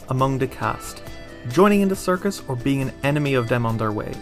among 0.09 0.39
the 0.39 0.47
cast, 0.47 1.03
joining 1.49 1.81
in 1.81 1.89
the 1.89 1.97
circus 1.97 2.43
or 2.49 2.57
being 2.57 2.83
an 2.83 2.93
enemy 3.03 3.35
of 3.35 3.49
them 3.49 3.67
on 3.67 3.77
their 3.77 3.93
way. 3.93 4.13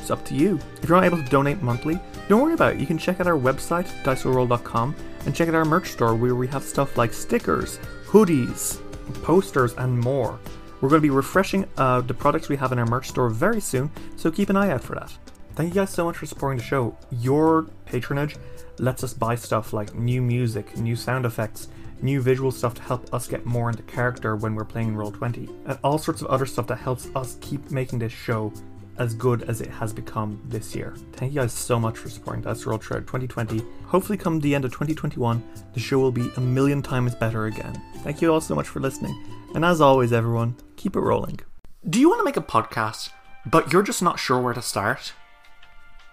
It's 0.00 0.10
up 0.10 0.24
to 0.26 0.34
you. 0.34 0.58
If 0.82 0.88
you're 0.88 0.96
not 0.98 1.04
able 1.04 1.22
to 1.22 1.30
donate 1.30 1.62
monthly, 1.62 1.98
don't 2.28 2.42
worry 2.42 2.54
about 2.54 2.74
it. 2.74 2.80
You 2.80 2.86
can 2.86 2.98
check 2.98 3.20
out 3.20 3.26
our 3.26 3.38
website, 3.38 3.86
diceroll.com, 4.02 4.96
and 5.26 5.34
check 5.34 5.48
out 5.48 5.54
our 5.54 5.64
merch 5.64 5.90
store 5.90 6.14
where 6.14 6.34
we 6.34 6.46
have 6.48 6.62
stuff 6.62 6.96
like 6.96 7.12
stickers, 7.12 7.78
hoodies, 8.06 8.80
posters, 9.22 9.74
and 9.74 9.98
more. 9.98 10.38
We're 10.80 10.88
going 10.88 11.00
to 11.00 11.06
be 11.06 11.10
refreshing 11.10 11.66
uh, 11.76 12.02
the 12.02 12.14
products 12.14 12.48
we 12.48 12.56
have 12.56 12.72
in 12.72 12.78
our 12.78 12.86
merch 12.86 13.08
store 13.08 13.30
very 13.30 13.60
soon, 13.60 13.90
so 14.16 14.30
keep 14.30 14.48
an 14.48 14.56
eye 14.56 14.70
out 14.70 14.82
for 14.82 14.94
that. 14.94 15.16
Thank 15.54 15.70
you 15.70 15.80
guys 15.80 15.90
so 15.90 16.04
much 16.04 16.16
for 16.16 16.26
supporting 16.26 16.58
the 16.58 16.64
show. 16.64 16.96
Your 17.10 17.66
patronage 17.84 18.36
lets 18.78 19.02
us 19.02 19.12
buy 19.12 19.34
stuff 19.34 19.72
like 19.72 19.94
new 19.94 20.22
music, 20.22 20.76
new 20.76 20.94
sound 20.94 21.26
effects, 21.26 21.66
new 22.00 22.20
visual 22.20 22.52
stuff 22.52 22.74
to 22.74 22.82
help 22.82 23.12
us 23.12 23.26
get 23.26 23.44
more 23.44 23.70
into 23.70 23.82
character 23.82 24.36
when 24.36 24.54
we're 24.54 24.64
playing 24.64 24.94
Roll20, 24.94 25.48
and 25.66 25.78
all 25.82 25.98
sorts 25.98 26.22
of 26.22 26.28
other 26.28 26.46
stuff 26.46 26.68
that 26.68 26.76
helps 26.76 27.08
us 27.16 27.38
keep 27.40 27.72
making 27.72 27.98
this 27.98 28.12
show 28.12 28.52
as 28.98 29.14
good 29.14 29.42
as 29.44 29.60
it 29.60 29.68
has 29.68 29.92
become 29.92 30.40
this 30.46 30.74
year. 30.74 30.94
Thank 31.12 31.32
you 31.32 31.40
guys 31.40 31.52
so 31.52 31.78
much 31.78 31.96
for 31.98 32.08
supporting 32.08 32.42
Dice 32.42 32.66
Roll 32.66 32.78
throughout 32.78 33.06
2020. 33.06 33.62
Hopefully, 33.86 34.18
come 34.18 34.40
the 34.40 34.54
end 34.54 34.64
of 34.64 34.72
2021, 34.72 35.42
the 35.74 35.80
show 35.80 35.98
will 35.98 36.12
be 36.12 36.30
a 36.36 36.40
million 36.40 36.82
times 36.82 37.14
better 37.14 37.46
again. 37.46 37.80
Thank 37.98 38.20
you 38.20 38.32
all 38.32 38.40
so 38.40 38.54
much 38.54 38.68
for 38.68 38.80
listening, 38.80 39.16
and 39.54 39.64
as 39.64 39.80
always, 39.80 40.12
everyone, 40.12 40.56
keep 40.76 40.96
it 40.96 41.00
rolling. 41.00 41.40
Do 41.88 42.00
you 42.00 42.08
want 42.08 42.20
to 42.20 42.24
make 42.24 42.36
a 42.36 42.40
podcast, 42.40 43.10
but 43.46 43.72
you're 43.72 43.82
just 43.82 44.02
not 44.02 44.18
sure 44.18 44.40
where 44.40 44.54
to 44.54 44.62
start? 44.62 45.12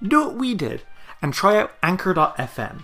Do 0.01 0.25
what 0.25 0.35
we 0.35 0.53
did 0.53 0.83
and 1.21 1.33
try 1.33 1.57
out 1.57 1.71
Anchor.fm. 1.81 2.83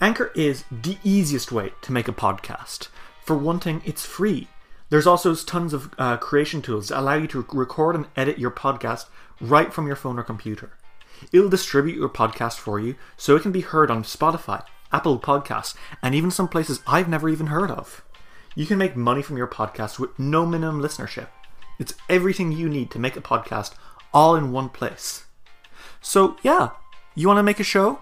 Anchor 0.00 0.30
is 0.36 0.64
the 0.70 0.96
easiest 1.02 1.50
way 1.50 1.72
to 1.82 1.92
make 1.92 2.06
a 2.06 2.12
podcast. 2.12 2.88
For 3.24 3.36
one 3.36 3.58
thing, 3.58 3.82
it's 3.84 4.06
free. 4.06 4.46
There's 4.90 5.06
also 5.06 5.34
tons 5.34 5.74
of 5.74 5.92
uh, 5.98 6.16
creation 6.16 6.62
tools 6.62 6.88
that 6.88 6.98
allow 6.98 7.14
you 7.14 7.26
to 7.28 7.46
record 7.52 7.94
and 7.94 8.06
edit 8.16 8.38
your 8.38 8.50
podcast 8.50 9.06
right 9.40 9.72
from 9.72 9.86
your 9.86 9.96
phone 9.96 10.18
or 10.18 10.22
computer. 10.22 10.72
It'll 11.32 11.48
distribute 11.48 11.96
your 11.96 12.08
podcast 12.08 12.58
for 12.58 12.80
you 12.80 12.94
so 13.16 13.36
it 13.36 13.42
can 13.42 13.52
be 13.52 13.60
heard 13.60 13.90
on 13.90 14.02
Spotify, 14.02 14.64
Apple 14.92 15.18
Podcasts, 15.18 15.74
and 16.02 16.14
even 16.14 16.30
some 16.30 16.48
places 16.48 16.80
I've 16.86 17.08
never 17.08 17.28
even 17.28 17.48
heard 17.48 17.70
of. 17.70 18.04
You 18.54 18.66
can 18.66 18.78
make 18.78 18.96
money 18.96 19.22
from 19.22 19.36
your 19.36 19.46
podcast 19.46 19.98
with 19.98 20.18
no 20.18 20.46
minimum 20.46 20.80
listenership. 20.80 21.28
It's 21.78 21.94
everything 22.08 22.52
you 22.52 22.68
need 22.68 22.90
to 22.92 22.98
make 22.98 23.16
a 23.16 23.20
podcast 23.20 23.74
all 24.12 24.36
in 24.36 24.52
one 24.52 24.68
place. 24.70 25.24
So, 26.00 26.36
yeah, 26.42 26.70
you 27.14 27.28
want 27.28 27.38
to 27.38 27.42
make 27.42 27.60
a 27.60 27.64
show? 27.64 28.00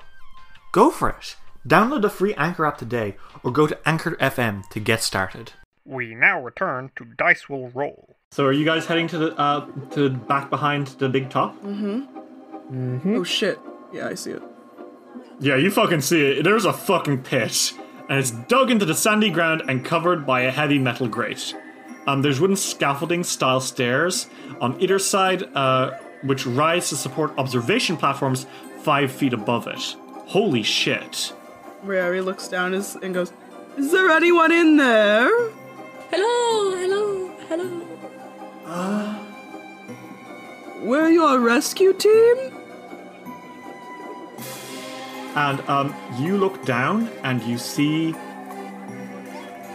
Go 0.72 0.90
for 0.90 1.10
it. 1.10 1.36
Download 1.66 2.02
the 2.02 2.10
free 2.10 2.34
Anchor 2.34 2.64
app 2.64 2.78
today 2.78 3.16
or 3.42 3.50
go 3.50 3.66
to 3.66 3.88
Anchor 3.88 4.12
FM 4.16 4.68
to 4.68 4.78
get 4.78 5.02
started. 5.02 5.52
We 5.86 6.14
now 6.14 6.42
return 6.42 6.90
to 6.96 7.04
Dice 7.04 7.48
Will 7.48 7.68
Roll. 7.70 8.16
So, 8.32 8.44
are 8.44 8.52
you 8.52 8.64
guys 8.64 8.86
heading 8.86 9.06
to 9.08 9.18
the 9.18 9.38
uh, 9.38 9.66
to 9.92 10.10
back 10.10 10.50
behind 10.50 10.88
the 10.98 11.08
big 11.08 11.30
top? 11.30 11.56
Mhm. 11.62 12.06
Mhm. 12.70 13.16
Oh 13.16 13.22
shit. 13.24 13.58
Yeah, 13.92 14.08
I 14.08 14.14
see 14.14 14.32
it. 14.32 14.42
Yeah, 15.38 15.56
you 15.56 15.70
fucking 15.70 16.00
see 16.00 16.38
it. 16.38 16.42
There's 16.42 16.64
a 16.64 16.72
fucking 16.72 17.22
pit, 17.22 17.72
and 18.08 18.18
it's 18.18 18.30
dug 18.32 18.70
into 18.70 18.84
the 18.84 18.94
sandy 18.94 19.30
ground 19.30 19.62
and 19.68 19.84
covered 19.84 20.26
by 20.26 20.40
a 20.40 20.50
heavy 20.50 20.78
metal 20.78 21.06
grate. 21.06 21.54
Um, 22.08 22.22
there's 22.22 22.40
wooden 22.40 22.56
scaffolding 22.56 23.22
style 23.24 23.60
stairs 23.60 24.28
on 24.60 24.80
either 24.80 24.98
side, 24.98 25.44
uh, 25.54 25.92
which 26.22 26.46
rise 26.46 26.88
to 26.88 26.96
support 26.96 27.32
observation 27.38 27.96
platforms 27.96 28.46
five 28.82 29.10
feet 29.12 29.32
above 29.32 29.66
it. 29.68 29.96
Holy 30.26 30.62
shit! 30.62 31.32
Rary 31.82 32.20
looks 32.20 32.48
down 32.48 32.74
and 32.74 33.14
goes, 33.14 33.32
Is 33.76 33.92
there 33.92 34.10
anyone 34.10 34.50
in 34.50 34.76
there? 34.76 35.30
Hello, 36.10 36.70
hello, 36.76 37.30
hello. 37.48 37.86
We're 40.82 41.10
your 41.10 41.40
rescue 41.40 41.92
team? 41.92 42.36
And 45.34 45.60
um, 45.68 45.94
you 46.18 46.36
look 46.38 46.64
down 46.64 47.08
and 47.24 47.42
you 47.42 47.58
see. 47.58 48.14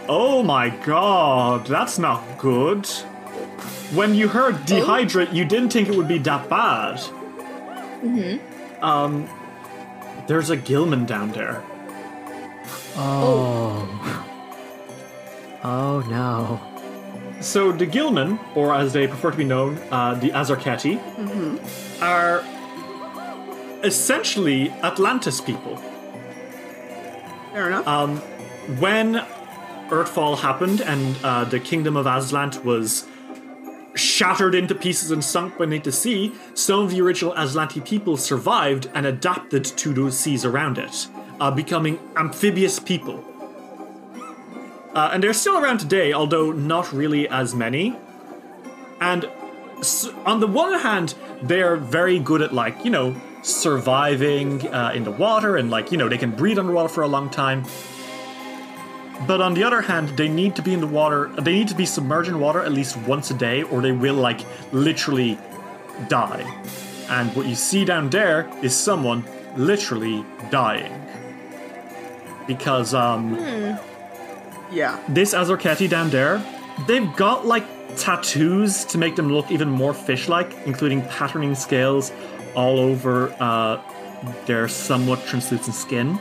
Oh 0.08 0.42
my 0.42 0.70
god, 0.70 1.66
that's 1.66 1.98
not 1.98 2.22
good. 2.38 2.86
When 3.94 4.14
you 4.14 4.26
heard 4.28 4.54
dehydrate, 4.66 5.34
you 5.34 5.44
didn't 5.44 5.70
think 5.70 5.88
it 5.88 5.94
would 5.94 6.08
be 6.08 6.18
that 6.18 6.48
bad. 6.48 6.96
Mm-hmm. 8.00 8.82
Um, 8.82 9.28
there's 10.26 10.48
a 10.48 10.56
Gilman 10.56 11.04
down 11.04 11.32
there. 11.32 11.62
Oh. 12.96 13.86
Oh 13.86 14.31
no. 16.08 16.60
So 17.40 17.72
the 17.72 17.86
Gilman, 17.86 18.38
or 18.54 18.74
as 18.74 18.92
they 18.92 19.06
prefer 19.06 19.30
to 19.30 19.36
be 19.36 19.44
known, 19.44 19.78
uh, 19.90 20.14
the 20.14 20.30
Azarketi, 20.30 21.00
are 22.00 22.44
essentially 23.84 24.70
Atlantis 24.82 25.40
people. 25.40 25.76
Fair 27.52 27.68
enough. 27.68 27.86
Um, 27.86 28.18
when 28.78 29.14
Earthfall 29.88 30.38
happened 30.38 30.80
and 30.80 31.16
uh, 31.22 31.44
the 31.44 31.60
kingdom 31.60 31.96
of 31.96 32.06
Azlant 32.06 32.64
was 32.64 33.06
shattered 33.94 34.54
into 34.54 34.74
pieces 34.74 35.10
and 35.10 35.22
sunk 35.22 35.58
beneath 35.58 35.84
the 35.84 35.92
sea, 35.92 36.32
some 36.54 36.80
of 36.80 36.90
the 36.90 37.00
original 37.00 37.34
Azlanti 37.34 37.84
people 37.84 38.16
survived 38.16 38.88
and 38.94 39.04
adapted 39.04 39.64
to 39.64 39.92
those 39.92 40.18
seas 40.18 40.44
around 40.44 40.78
it, 40.78 41.08
uh, 41.40 41.50
becoming 41.50 41.98
amphibious 42.16 42.78
people. 42.78 43.22
Uh, 44.94 45.10
and 45.12 45.22
they're 45.22 45.32
still 45.32 45.58
around 45.58 45.78
today, 45.78 46.12
although 46.12 46.52
not 46.52 46.92
really 46.92 47.28
as 47.28 47.54
many. 47.54 47.96
And 49.00 49.26
s- 49.78 50.08
on 50.26 50.40
the 50.40 50.46
one 50.46 50.78
hand, 50.80 51.14
they're 51.42 51.76
very 51.76 52.18
good 52.18 52.42
at, 52.42 52.52
like, 52.52 52.84
you 52.84 52.90
know, 52.90 53.14
surviving 53.42 54.68
uh, 54.68 54.92
in 54.94 55.04
the 55.04 55.10
water 55.10 55.56
and, 55.56 55.70
like, 55.70 55.90
you 55.90 55.98
know, 55.98 56.08
they 56.08 56.18
can 56.18 56.30
breathe 56.30 56.58
underwater 56.58 56.88
for 56.88 57.02
a 57.02 57.08
long 57.08 57.30
time. 57.30 57.64
But 59.26 59.40
on 59.40 59.54
the 59.54 59.64
other 59.64 59.80
hand, 59.80 60.10
they 60.10 60.28
need 60.28 60.54
to 60.56 60.62
be 60.62 60.74
in 60.74 60.80
the 60.80 60.86
water, 60.86 61.30
they 61.40 61.52
need 61.54 61.68
to 61.68 61.74
be 61.74 61.86
submerged 61.86 62.28
in 62.28 62.38
water 62.38 62.60
at 62.62 62.72
least 62.72 62.96
once 62.98 63.30
a 63.30 63.34
day, 63.34 63.62
or 63.62 63.80
they 63.80 63.92
will, 63.92 64.14
like, 64.14 64.40
literally 64.72 65.38
die. 66.08 66.44
And 67.08 67.34
what 67.36 67.46
you 67.46 67.54
see 67.54 67.84
down 67.84 68.10
there 68.10 68.50
is 68.62 68.76
someone 68.76 69.24
literally 69.56 70.24
dying. 70.50 70.92
Because, 72.46 72.94
um, 72.94 73.36
yeah. 74.72 75.02
this 75.08 75.34
Azarketi 75.34 75.88
down 75.88 76.10
there, 76.10 76.42
they've 76.86 77.14
got 77.16 77.46
like 77.46 77.66
tattoos 77.96 78.84
to 78.86 78.98
make 78.98 79.16
them 79.16 79.32
look 79.32 79.50
even 79.50 79.68
more 79.68 79.94
fish-like, 79.94 80.52
including 80.66 81.02
patterning 81.02 81.54
scales 81.54 82.12
all 82.54 82.78
over 82.78 83.34
uh, 83.40 83.80
their 84.46 84.68
somewhat 84.68 85.24
translucent 85.26 85.74
skin. 85.74 86.18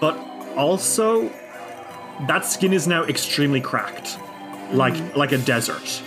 But 0.00 0.16
also, 0.56 1.30
that 2.26 2.44
skin 2.44 2.72
is 2.72 2.86
now 2.86 3.04
extremely 3.04 3.60
cracked, 3.60 4.18
like 4.72 5.16
like 5.16 5.32
a 5.32 5.38
desert. 5.38 6.02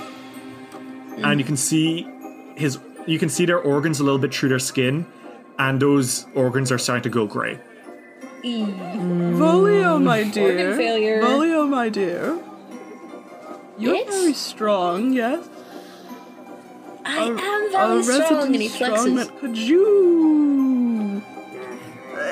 And 1.18 1.40
you 1.40 1.46
can 1.46 1.58
see 1.58 2.08
his, 2.56 2.80
you 3.06 3.20
can 3.20 3.30
see 3.30 3.46
their 3.46 3.60
organs 3.60 4.00
a 4.00 4.04
little 4.04 4.20
bit 4.20 4.34
through 4.34 4.50
their 4.50 4.60
skin, 4.60 5.06
and 5.58 5.82
those 5.82 6.28
organs 6.34 6.72
are 6.72 6.78
starting 6.78 7.04
to 7.04 7.10
go 7.10 7.26
grey. 7.26 7.60
Volio, 8.44 10.02
my 10.02 10.24
dear. 10.24 10.52
Organ 10.52 10.78
failure. 10.78 11.22
Volio, 11.22 11.68
my 11.70 11.90
dear. 11.90 12.40
You're 13.78 13.96
Yes? 13.96 14.14
very 14.22 14.34
strong, 14.34 15.14
yes? 15.14 15.48
I 17.06 17.18
am 17.18 17.38
A 17.38 18.04
very 18.04 18.26
strong. 18.26 18.54
And 18.54 18.56
he 18.62 18.70
flexes. 18.70 19.40
Could 19.40 19.58
you? 19.58 21.22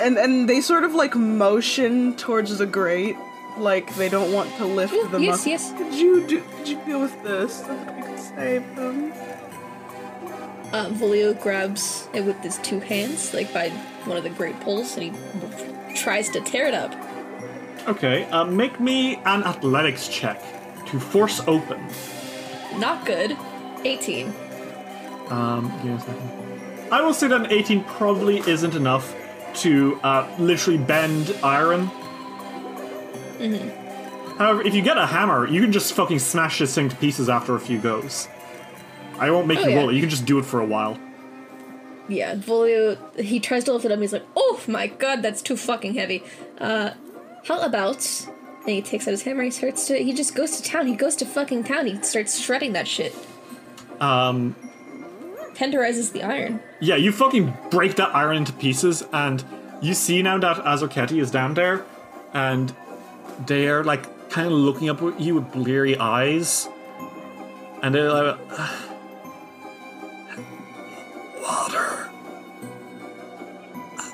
And 0.02 0.18
and 0.18 0.48
they 0.50 0.62
sort 0.62 0.84
of 0.84 0.94
like 0.94 1.16
motion 1.16 2.16
towards 2.16 2.58
the 2.58 2.66
grate, 2.66 3.16
like 3.58 3.96
they 3.96 4.10
don't 4.10 4.32
want 4.34 4.54
to 4.58 4.66
lift 4.66 4.94
Oh, 4.96 5.08
them 5.08 5.24
yes, 5.24 5.42
up. 5.42 5.48
yes. 5.48 5.74
Could 5.78 5.94
you 5.94 6.26
do? 6.28 6.42
Could 6.58 6.68
you 6.68 6.78
deal 6.86 7.00
with 7.02 7.24
this 7.24 7.60
so 7.62 7.68
that 7.68 8.10
we 8.12 8.18
save 8.18 8.76
them? 8.76 9.12
Uh, 10.74 10.90
Volio 10.90 11.34
grabs 11.42 12.10
it 12.14 12.26
with 12.26 12.38
his 12.44 12.58
two 12.58 12.80
hands, 12.82 13.34
like 13.34 13.52
by 13.54 13.70
one 14.06 14.18
of 14.18 14.24
the 14.24 14.30
great 14.30 14.60
poles, 14.60 14.96
and 14.98 15.04
he 15.04 15.12
tries 15.98 16.30
to 16.30 16.42
tear 16.42 16.68
it 16.68 16.74
up. 16.74 16.94
Okay, 17.88 18.26
uh, 18.26 18.44
make 18.46 18.80
me 18.80 19.16
an 19.26 19.44
athletics 19.44 20.08
check 20.08 20.42
to 20.88 21.00
force 21.00 21.42
open. 21.48 21.80
Not 22.78 23.06
good. 23.06 23.36
18. 23.84 24.34
Um, 25.30 25.72
give 25.78 25.86
me 25.86 25.92
a 25.94 26.00
second. 26.00 26.32
I 26.92 27.02
will 27.02 27.14
say 27.14 27.28
that 27.28 27.42
an 27.42 27.52
18 27.52 27.84
probably 27.84 28.38
isn't 28.40 28.76
enough 28.76 29.14
to 29.56 30.00
uh, 30.04 30.28
literally 30.40 30.78
bend 30.78 31.36
iron. 31.44 31.90
Mhm. 33.40 33.72
However, 34.38 34.62
if 34.62 34.74
you 34.76 34.82
get 34.82 34.98
a 34.98 35.06
hammer, 35.06 35.48
you 35.48 35.62
can 35.62 35.72
just 35.72 35.94
fucking 35.94 36.20
smash 36.20 36.60
this 36.60 36.74
thing 36.76 36.90
to 36.90 36.96
pieces 36.96 37.28
after 37.30 37.56
a 37.56 37.60
few 37.60 37.80
goes. 37.80 38.28
I 39.20 39.32
won't 39.32 39.48
make 39.48 39.60
Oh, 39.60 39.64
you 39.64 39.70
yeah. 39.72 39.78
roll 39.78 39.90
it. 39.90 39.94
You 39.96 40.02
can 40.02 40.10
just 40.10 40.26
do 40.26 40.38
it 40.40 40.46
for 40.46 40.60
a 40.60 40.66
while. 40.66 40.98
Yeah, 42.10 42.36
Volio, 42.36 42.98
he 43.20 43.40
tries 43.40 43.66
to 43.66 43.74
lift 43.74 43.86
it 43.86 43.90
up, 43.90 43.96
and 43.96 44.02
he's 44.04 44.14
like, 44.14 44.26
oh 44.36 44.62
my 44.68 44.88
god, 44.88 45.22
that's 45.22 45.42
too 45.42 45.58
fucking 45.58 45.96
heavy. 45.96 46.24
Uh, 46.58 46.92
how 47.46 47.62
about. 47.62 48.06
And 48.62 48.76
he 48.76 48.82
takes 48.82 49.08
out 49.08 49.12
his 49.12 49.24
hammer, 49.24 49.44
he 49.44 49.52
starts 49.52 49.88
to. 49.88 49.98
He 49.98 50.14
just 50.14 50.36
goes 50.36 50.58
to 50.60 50.64
town. 50.64 50.88
He 50.88 50.96
goes 50.96 51.16
to 51.18 51.26
fucking 51.26 51.64
town. 51.66 51.86
He 51.86 52.02
starts 52.02 52.40
shredding 52.40 52.74
that 52.74 52.88
shit. 52.88 53.14
Um, 54.00 54.56
Tenderizes 55.54 56.12
the 56.12 56.24
iron. 56.24 56.60
yeah, 56.80 56.96
you 56.96 57.12
fucking 57.12 57.54
break 57.72 57.96
that 57.96 58.14
iron 58.16 58.38
into 58.38 58.54
pieces, 58.54 59.04
and 59.12 59.44
you 59.82 59.94
see 59.94 60.22
now 60.22 60.38
that 60.38 60.58
Azarketi 60.58 61.20
is 61.22 61.32
down 61.32 61.56
there, 61.56 61.84
and 62.34 62.74
they 63.48 63.68
are 63.68 63.84
like 63.84 64.30
kind 64.30 64.48
of 64.48 64.54
looking 64.54 64.90
up 64.90 65.02
at 65.02 65.20
you 65.20 65.36
with 65.36 65.52
bleary 65.52 65.98
eyes, 65.98 66.68
and 67.82 67.96
they're 67.96 68.12
like, 68.12 68.38
"Water, 71.48 72.10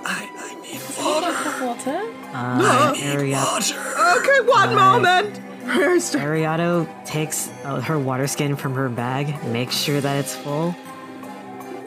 I, 0.06 0.30
I 0.38 0.62
need 0.62 0.82
water, 0.98 1.66
Water? 1.66 2.12
Uh, 2.34 2.94
Ariato, 2.98 3.44
water." 3.54 4.20
Okay, 4.20 4.40
one 4.50 4.76
moment. 4.76 5.38
Where's 5.66 6.12
the- 6.12 6.20
Ariato 6.20 6.88
takes 7.06 7.50
uh, 7.64 7.80
her 7.82 7.98
water 7.98 8.28
skin 8.28 8.56
from 8.56 8.74
her 8.76 8.90
bag, 8.90 9.44
makes 9.46 9.76
sure 9.76 10.00
that 10.02 10.18
it's 10.18 10.36
full, 10.36 10.76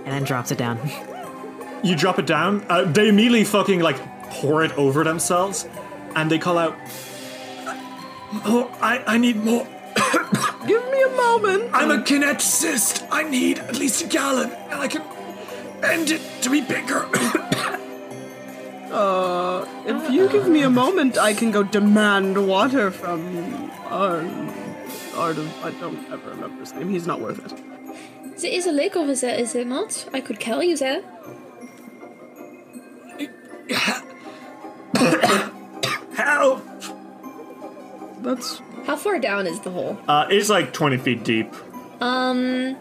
and 0.05 0.07
then 0.07 0.25
drops 0.25 0.51
it 0.51 0.59
down. 0.59 0.79
You 1.85 1.95
drop 1.95 2.19
it 2.19 2.27
down. 2.27 2.65
Uh, 2.69 2.85
they 2.85 3.09
immediately 3.09 3.45
fucking 3.45 3.81
like 3.81 3.97
pour 4.31 4.65
it 4.65 4.73
over 4.79 5.05
themselves, 5.05 5.69
and 6.17 6.29
they 6.31 6.39
call 6.39 6.59
out, 6.59 6.75
"Oh, 8.45 8.75
I, 8.81 9.05
I 9.07 9.19
need 9.19 9.37
more." 9.37 9.65
Give 10.67 10.83
me 10.91 11.03
a 11.03 11.11
moment. 11.11 11.71
I'm 11.73 11.91
a 11.93 11.99
kineticist. 12.03 13.07
I 13.13 13.23
need 13.25 13.59
at 13.61 13.77
least 13.79 14.03
a 14.03 14.09
gallon, 14.09 14.51
and 14.71 14.81
I 14.81 14.89
can 14.89 15.03
bend 15.81 16.11
it 16.11 16.23
to 16.43 16.51
be 16.51 16.61
bigger. 16.61 17.09
Uh, 18.87 19.67
if 19.85 20.11
you 20.11 20.29
give 20.31 20.49
me 20.49 20.63
a 20.63 20.71
moment, 20.71 21.19
I 21.19 21.35
can 21.35 21.51
go 21.51 21.63
demand 21.63 22.49
water 22.49 22.91
from 22.91 23.71
Arn. 23.91 24.49
Art 25.17 25.37
of 25.37 25.65
I 25.65 25.71
don't 25.73 25.99
ever 26.11 26.31
remember 26.31 26.61
his 26.61 26.73
name. 26.73 26.89
He's 26.89 27.07
not 27.07 27.21
worth 27.21 27.45
it. 27.45 27.53
There 28.39 28.51
is 28.51 28.67
a 28.67 28.73
lake 28.73 28.97
over 28.97 29.15
there, 29.15 29.35
is 29.39 29.53
there 29.53 29.65
not? 29.67 30.09
I 30.15 30.21
could 30.21 30.39
carry 30.41 30.69
you 30.69 30.77
there. 30.77 31.03
Help! 36.15 36.63
That's 38.21 38.63
How 38.85 38.97
far 38.97 39.19
down 39.19 39.47
is 39.47 39.61
the 39.61 39.71
hole? 39.71 39.99
Uh, 40.09 40.27
it's 40.31 40.49
like 40.49 40.73
20 40.73 40.97
feet 40.99 41.25
deep. 41.25 41.53
Um. 42.01 42.77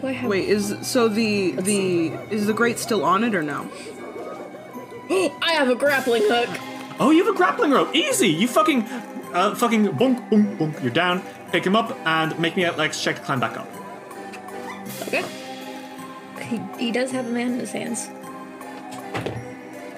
Do 0.00 0.06
I 0.06 0.12
have? 0.12 0.30
Wait, 0.30 0.48
is 0.48 0.76
so 0.82 1.08
the 1.08 1.52
the 1.52 2.08
is 2.30 2.46
the 2.46 2.52
grate 2.52 2.78
still 2.78 3.04
on 3.04 3.24
it 3.24 3.34
or 3.34 3.42
no? 3.42 3.70
I 5.10 5.52
have 5.52 5.68
a 5.68 5.74
grappling 5.74 6.22
hook. 6.26 6.48
Oh, 6.98 7.10
you 7.10 7.24
have 7.24 7.34
a 7.34 7.36
grappling 7.36 7.70
rope. 7.70 7.94
Easy. 7.94 8.28
You 8.28 8.48
fucking, 8.48 8.82
uh, 8.82 9.54
fucking 9.54 9.92
bunk, 9.92 10.30
bunk, 10.30 10.58
bunk. 10.58 10.82
You're 10.82 10.90
down. 10.90 11.22
Pick 11.52 11.64
him 11.64 11.76
up 11.76 11.96
and 12.06 12.38
make 12.38 12.56
me 12.56 12.64
a 12.64 12.72
like 12.72 12.92
check 12.92 13.16
to 13.16 13.22
climb 13.22 13.40
back 13.40 13.56
up. 13.56 13.68
Okay. 15.02 15.24
He, 16.42 16.60
he 16.78 16.92
does 16.92 17.10
have 17.10 17.26
a 17.26 17.30
man 17.30 17.54
in 17.54 17.60
his 17.60 17.72
hands. 17.72 18.08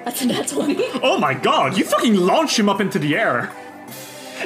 That's 0.05 0.23
a 0.23 0.27
nat 0.27 0.49
20. 0.49 0.77
Oh 1.03 1.19
my 1.19 1.35
god! 1.35 1.77
You 1.77 1.85
fucking 1.85 2.15
launch 2.15 2.59
him 2.59 2.69
up 2.69 2.81
into 2.81 2.99
the 2.99 3.17
air. 3.17 3.53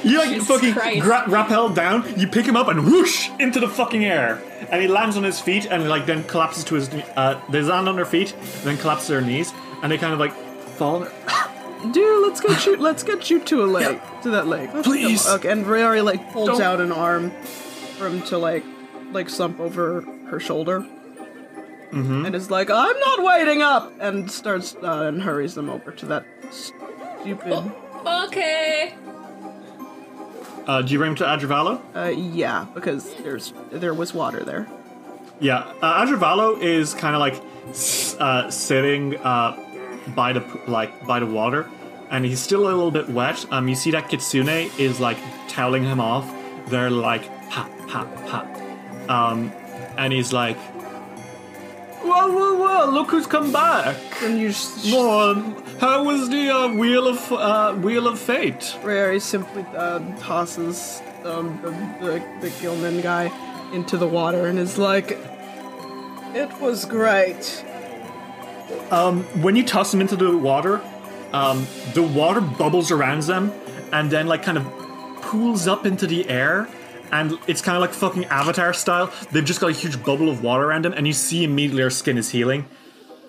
You 0.05 0.19
like 0.19 0.31
Jesus 0.31 0.49
fucking 0.49 0.73
Christ. 0.75 1.03
gra- 1.03 1.25
rappel 1.29 1.69
down. 1.71 2.05
You 2.19 2.27
pick 2.27 2.45
him 2.47 2.57
up 2.57 2.69
and 2.69 2.85
whoosh 2.85 3.29
into 3.39 3.61
the 3.61 3.69
fucking 3.69 4.05
air, 4.05 4.43
and 4.71 4.83
he 4.83 4.89
lands 4.89 5.17
on 5.17 5.23
his 5.23 5.41
feet 5.41 5.67
and 5.67 5.89
like 5.89 6.07
then 6.07 6.25
collapses 6.25 6.65
to 6.65 6.75
his. 6.75 6.93
knee- 6.93 7.05
Uh, 7.17 7.41
they 7.51 7.63
land 7.63 7.89
on 7.89 7.97
their 7.97 8.05
feet, 8.05 8.33
and 8.33 8.63
then 8.65 8.77
collapse 8.79 9.07
to 9.07 9.13
their 9.13 9.21
knees, 9.21 9.53
and 9.83 9.91
they 9.93 9.99
kind 9.99 10.13
of 10.13 10.19
like 10.19 10.33
fall. 10.77 11.05
on 11.05 11.93
Dude, 11.93 12.23
let's 12.23 12.41
get 12.41 12.65
you. 12.67 12.77
Let's 12.77 13.03
get 13.03 13.29
you 13.31 13.41
to 13.41 13.65
a 13.65 13.67
lake, 13.67 14.01
to 14.23 14.31
that 14.31 14.47
leg. 14.47 14.71
Let's 14.73 14.87
Please. 14.87 15.27
Okay, 15.29 15.49
and 15.51 15.67
Riori 15.67 16.01
like 16.01 16.33
pulls 16.33 16.49
Don't- 16.49 16.61
out 16.63 16.81
an 16.81 16.93
arm 16.93 17.31
for 17.99 18.07
him 18.09 18.23
to 18.23 18.39
like, 18.39 18.65
like 19.13 19.29
slump 19.29 19.59
over 19.61 20.03
her 20.31 20.39
shoulder, 20.41 20.81
Mm-hmm. 21.93 22.25
and 22.27 22.35
is 22.35 22.51
like, 22.51 22.71
"I'm 22.71 22.99
not 23.01 23.23
waiting 23.23 23.61
up," 23.63 23.93
and 24.01 24.31
starts 24.31 24.75
uh, 24.83 25.05
and 25.09 25.23
hurries 25.23 25.55
them 25.55 25.69
over 25.69 25.91
to 25.91 26.07
that 26.07 26.25
stupid. 26.51 27.71
Okay. 28.07 28.95
Uh, 30.67 30.83
do 30.83 30.93
you 30.93 30.99
bring 30.99 31.11
him 31.11 31.17
to 31.17 31.25
Adravalo? 31.25 31.81
Uh, 31.95 32.09
yeah, 32.09 32.67
because 32.75 33.15
there's 33.17 33.53
there 33.71 33.95
was 33.95 34.15
water 34.15 34.45
there. 34.45 34.69
Yeah, 35.41 35.73
uh, 35.83 36.59
is 36.61 36.95
kind 36.95 37.17
of 37.17 37.21
like 37.21 37.43
uh, 38.21 38.51
sitting 38.51 39.17
uh, 39.19 39.57
by 40.15 40.33
the 40.33 40.61
like 40.69 41.05
by 41.07 41.19
the 41.19 41.27
water, 41.27 41.69
and 42.11 42.25
he's 42.25 42.41
still 42.41 42.63
a 42.63 42.71
little 42.71 42.93
bit 42.93 43.09
wet. 43.09 43.45
Um, 43.51 43.67
you 43.67 43.75
see 43.75 43.91
that 43.91 44.09
Kitsune 44.09 44.71
is 44.79 45.01
like 45.01 45.19
toweling 45.49 45.85
him 45.85 46.01
off. 46.01 46.33
They're 46.69 46.91
like 46.91 47.27
ha 47.51 47.69
ha 47.89 48.07
ha, 48.29 48.47
um, 49.09 49.51
and 49.97 50.13
he's 50.13 50.33
like, 50.33 50.57
whoa 52.03 52.29
whoa 52.33 52.55
whoa! 52.63 52.91
Look 52.91 53.11
who's 53.11 53.27
come 53.27 53.53
back. 53.53 53.97
And 54.23 54.39
you, 54.39 54.53
sh- 54.53 54.93
Um, 54.95 55.55
how 55.81 56.05
was 56.05 56.29
the 56.29 56.51
uh, 56.51 56.69
wheel 56.75 57.07
of 57.09 57.33
uh, 57.33 57.73
wheel 57.75 58.07
of 58.07 58.19
fate? 58.19 58.77
Riori 58.83 59.21
simply 59.21 59.65
uh, 59.77 60.01
tosses 60.21 61.03
um, 61.25 61.59
the, 61.63 61.71
the 62.05 62.23
the 62.41 62.51
Gilman 62.61 63.01
guy 63.01 63.31
into 63.73 63.97
the 63.97 64.07
water 64.09 64.47
and 64.47 64.59
is 64.59 64.77
like, 64.79 65.19
"It 66.35 66.51
was 66.61 66.85
great." 66.85 67.65
Um, 68.91 69.25
when 69.43 69.57
you 69.57 69.65
toss 69.65 69.91
them 69.91 70.01
into 70.01 70.17
the 70.17 70.37
water, 70.37 70.81
um, 71.33 71.67
the 71.95 72.03
water 72.03 72.41
bubbles 72.41 72.91
around 72.91 73.23
them 73.23 73.53
and 73.93 74.11
then 74.11 74.27
like 74.27 74.43
kind 74.43 74.59
of 74.59 74.65
pools 75.23 75.67
up 75.67 75.87
into 75.87 76.07
the 76.07 76.29
air. 76.29 76.69
And 77.13 77.39
it's 77.47 77.61
kind 77.61 77.77
of 77.77 77.83
like 77.83 77.93
fucking 77.93 78.25
Avatar 78.25 78.73
style. 78.73 79.13
They've 79.31 79.45
just 79.45 79.61
got 79.61 79.69
a 79.69 79.75
huge 79.75 80.03
bubble 80.03 80.31
of 80.31 80.43
water 80.43 80.65
around 80.65 80.87
them, 80.87 80.95
and 80.95 81.07
you 81.07 81.13
see 81.13 81.45
immediately 81.45 81.83
their 81.83 81.91
skin 81.91 82.17
is 82.17 82.31
healing. 82.31 82.65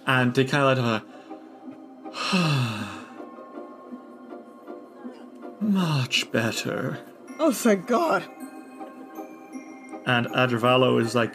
And 0.07 0.33
they 0.33 0.45
kind 0.45 0.79
of 0.79 0.83
like, 0.85 1.03
uh, 2.23 2.87
much 5.59 6.31
better. 6.31 6.99
Oh, 7.39 7.51
thank 7.51 7.85
God. 7.85 8.23
And 10.05 10.27
Adravalo 10.27 11.01
is 11.01 11.13
like, 11.13 11.33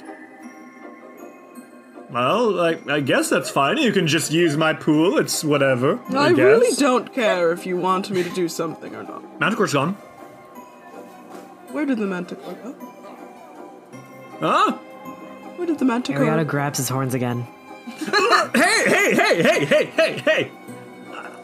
well, 2.11 2.51
like, 2.51 2.89
I 2.89 3.01
guess 3.01 3.29
that's 3.29 3.51
fine. 3.51 3.77
You 3.77 3.93
can 3.93 4.07
just 4.07 4.33
use 4.33 4.57
my 4.57 4.73
pool. 4.73 5.19
It's 5.19 5.45
whatever. 5.45 6.01
I, 6.11 6.29
I 6.29 6.29
really 6.31 6.75
don't 6.77 7.13
care 7.13 7.53
if 7.53 7.67
you 7.67 7.77
want 7.77 8.11
me 8.11 8.23
to 8.23 8.31
do 8.31 8.49
something 8.49 8.95
or 8.95 9.03
not. 9.03 9.39
Manticore's 9.39 9.75
gone. 9.75 9.97
Where 11.71 11.85
did 11.87 11.99
the 11.99 12.07
manticore 12.07 12.55
go? 12.55 12.75
Huh? 14.41 14.73
Where 15.57 15.67
did 15.67 15.79
the 15.79 15.85
manticore? 15.85 16.25
Ariana 16.25 16.47
grabs 16.47 16.79
his 16.79 16.89
horns 16.89 17.15
again. 17.15 17.47
Hey, 18.55 18.85
hey, 18.87 19.15
hey, 19.15 19.43
hey, 19.43 19.65
hey, 19.65 19.85
hey, 19.87 20.19
hey! 20.19 20.45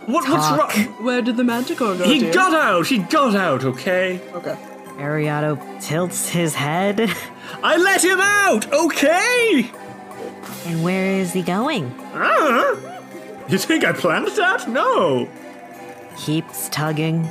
What, 0.07 0.29
what's 0.29 0.51
wrong? 0.51 0.71
Where 1.05 1.21
did 1.21 1.37
the 1.37 1.45
manticore 1.45 1.97
go? 1.97 2.05
He 2.05 2.21
dear? 2.21 2.33
got 2.33 2.55
out. 2.55 2.87
He 2.87 2.99
got 2.99 3.35
out. 3.35 3.65
Okay. 3.65 4.21
Okay. 4.33 4.57
Ariado 4.99 5.59
tilts 5.81 6.29
his 6.29 6.55
head. 6.55 7.11
I 7.63 7.77
let 7.77 8.05
him 8.05 8.21
out. 8.21 8.73
Okay. 8.73 9.71
And 10.67 10.85
where 10.85 11.07
is 11.19 11.33
he 11.33 11.43
going? 11.43 11.87
Uh, 12.15 12.77
you 13.49 13.59
think 13.59 13.85
I 13.85 13.93
planned 13.93 14.29
that? 14.29 14.69
No. 14.69 15.29
Keeps 16.17 16.69
tugging, 16.69 17.29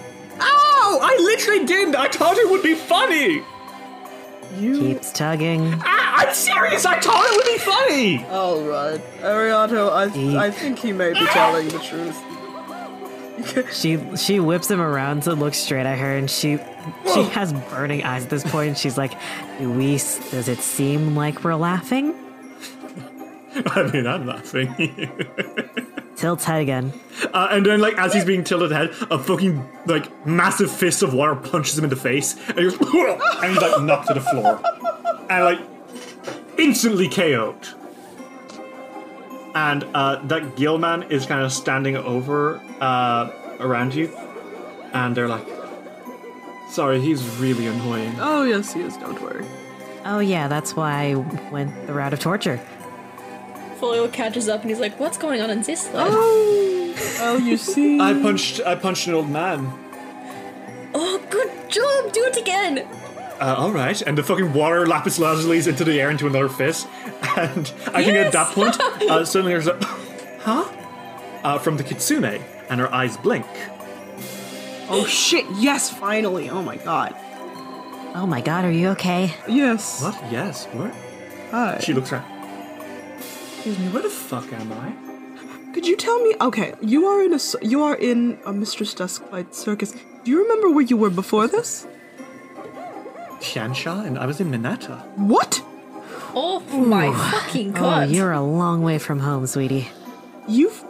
Ow! 0.86 1.00
I 1.02 1.16
literally 1.22 1.66
didn't. 1.66 1.96
I 1.96 2.08
thought 2.10 2.38
it 2.38 2.50
would 2.50 2.62
be 2.64 2.76
funny. 2.76 3.42
You. 4.58 4.80
keeps 4.80 5.12
tugging. 5.12 5.74
Ah, 5.84 6.14
I'm 6.28 6.34
serious. 6.34 6.86
I 6.86 7.00
thought 7.00 7.26
it 7.26 7.36
would 7.38 7.52
be 7.54 7.58
funny. 7.58 8.26
All 8.30 8.62
right, 8.62 9.02
Ariato. 9.22 9.90
I 9.92 10.10
He- 10.10 10.38
I 10.38 10.52
think 10.52 10.78
he 10.80 10.92
may 10.92 11.14
be 11.14 11.26
telling 11.28 11.68
the 11.70 11.80
truth. 11.80 12.22
She 13.74 13.98
she 14.16 14.40
whips 14.40 14.70
him 14.70 14.80
around 14.80 15.24
to 15.24 15.34
look 15.34 15.54
straight 15.56 15.86
at 15.88 15.98
her, 15.98 16.16
and 16.18 16.30
she 16.30 16.60
she 17.14 17.24
has 17.24 17.52
burning 17.72 18.04
eyes 18.04 18.24
at 18.26 18.30
this 18.30 18.44
point. 18.44 18.68
And 18.70 18.78
she's 18.78 18.98
like, 18.98 19.14
"Do 19.58 19.72
we? 19.72 19.94
Does 19.94 20.48
it 20.48 20.60
seem 20.60 21.16
like 21.16 21.44
we're 21.44 21.56
laughing?" 21.56 22.14
I 23.68 23.84
mean, 23.92 24.08
I'm 24.08 24.26
laughing. 24.26 24.74
Tilts 26.16 26.46
head 26.46 26.62
again. 26.62 26.94
Uh, 27.34 27.48
and 27.50 27.66
then, 27.66 27.80
like, 27.80 27.98
as 27.98 28.14
he's 28.14 28.26
being 28.26 28.44
tilted 28.44 28.72
head, 28.72 28.90
a 29.10 29.18
fucking, 29.18 29.68
like, 29.88 30.28
massive 30.28 30.70
fist 30.70 31.02
of 31.02 31.14
water 31.16 31.36
punches 31.36 31.76
him 31.78 31.84
in 31.84 31.90
the 31.90 31.96
face, 31.96 32.36
and 32.50 32.60
he 32.60 32.66
goes, 32.66 32.78
and 32.80 33.54
he's, 33.54 33.62
like, 33.62 33.82
knocked 33.82 34.08
to 34.08 34.14
the 34.14 34.22
floor. 34.22 34.62
And, 35.32 35.44
like, 35.44 35.60
instantly 36.60 37.10
KO'd. 37.10 37.68
And, 39.56 39.84
uh, 39.96 40.18
that 40.28 40.56
Gilman 40.56 41.04
is 41.04 41.26
kind 41.26 41.44
of 41.44 41.52
standing 41.52 41.96
over, 41.98 42.62
uh, 42.82 43.32
around 43.60 43.96
you, 43.96 44.16
and 44.94 45.16
they're 45.16 45.30
like, 45.30 45.48
sorry, 46.70 47.00
he's 47.00 47.24
really 47.38 47.68
annoying. 47.68 48.14
Oh 48.20 48.44
yes, 48.44 48.74
he 48.74 48.82
is. 48.82 48.98
Don't 48.98 49.20
worry. 49.22 49.46
Oh 50.06 50.20
yeah, 50.20 50.48
that's 50.48 50.76
why 50.76 51.12
I 51.12 51.16
went 51.52 51.88
the 51.88 51.94
route 51.94 52.14
of 52.14 52.20
torture. 52.20 52.60
Volio 53.84 54.12
catches 54.12 54.48
up 54.48 54.62
and 54.62 54.70
he's 54.70 54.80
like, 54.80 54.98
"What's 54.98 55.18
going 55.18 55.42
on 55.42 55.50
in 55.50 55.62
this 55.62 55.92
land?" 55.94 56.14
Oh, 56.16 56.94
well, 57.20 57.40
you 57.40 57.58
see. 57.58 58.00
I 58.00 58.14
punched, 58.14 58.62
I 58.66 58.76
punched 58.76 59.08
an 59.08 59.14
old 59.14 59.30
man. 59.30 59.72
Oh, 60.94 61.22
good 61.30 61.52
job! 61.70 62.14
Do 62.14 62.24
it 62.24 62.38
again. 62.38 62.88
Uh, 63.42 63.56
all 63.58 63.72
right, 63.74 64.02
and 64.02 64.18
the 64.18 64.24
fucking 64.24 64.54
water 64.54 64.86
lapis 64.88 65.20
lazuli 65.20 65.58
into 65.58 65.84
the 65.84 66.00
air 66.00 66.10
into 66.10 66.28
another 66.28 66.48
fist, 66.48 66.88
and 67.36 67.74
I 67.88 68.06
think 68.06 68.18
at 68.18 68.32
that 68.32 68.54
point, 68.54 68.80
uh, 69.10 69.26
suddenly 69.26 69.52
there's 69.52 69.68
a, 69.68 69.78
huh, 70.42 70.72
uh, 71.44 71.58
from 71.58 71.76
the 71.76 71.84
kitsune, 71.84 72.42
and 72.70 72.80
her 72.80 72.94
eyes 72.94 73.18
blink. 73.18 73.46
oh 74.88 75.06
shit! 75.10 75.46
Yes, 75.56 75.90
finally. 75.90 76.50
Oh 76.50 76.62
my 76.62 76.78
god. 76.78 77.14
Oh 78.16 78.28
my 78.28 78.40
god, 78.40 78.64
are 78.64 78.72
you 78.72 78.90
okay? 78.90 79.34
Yes. 79.46 80.02
What? 80.02 80.32
Yes. 80.32 80.68
What? 80.68 80.96
Hi. 81.52 81.80
She 81.80 81.94
looks 81.94 82.14
around. 82.14 82.33
Excuse 83.66 83.80
me. 83.80 83.88
Where 83.94 84.04
the 84.04 84.10
fuck 84.10 84.52
am 84.52 84.74
I? 84.74 84.92
Could 85.74 85.88
you 85.88 85.96
tell 85.96 86.22
me? 86.22 86.36
Okay, 86.42 86.74
you 86.82 87.06
are 87.06 87.24
in 87.24 87.34
a 87.34 87.40
you 87.62 87.82
are 87.82 87.96
in 87.96 88.38
a 88.46 88.52
Mistress 88.52 88.94
Dusklight 88.94 89.54
circus. 89.54 89.94
Do 89.94 90.32
you 90.32 90.42
remember 90.42 90.70
where 90.70 90.84
you 90.84 90.98
were 90.98 91.10
before 91.10 91.48
this? 91.48 91.88
Tian 93.40 93.72
Xia, 93.72 94.06
and 94.06 94.20
I 94.20 94.26
was 94.26 94.42
in 94.42 94.52
Mineta. 94.52 95.02
What? 95.16 95.64
Oh 96.36 96.60
my 96.60 97.14
fucking 97.32 97.70
Oh, 97.78 97.80
god! 97.80 98.10
you're 98.10 98.34
a 98.34 98.42
long 98.42 98.84
way 98.84 98.98
from 98.98 99.20
home, 99.20 99.48
sweetie. 99.48 99.88
You've 100.46 100.84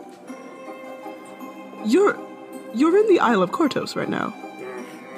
you're 1.86 2.18
you're 2.74 2.98
in 2.98 3.08
the 3.08 3.20
Isle 3.20 3.44
of 3.44 3.52
Kortos 3.52 3.96
right 3.96 4.10
now. 4.10 4.34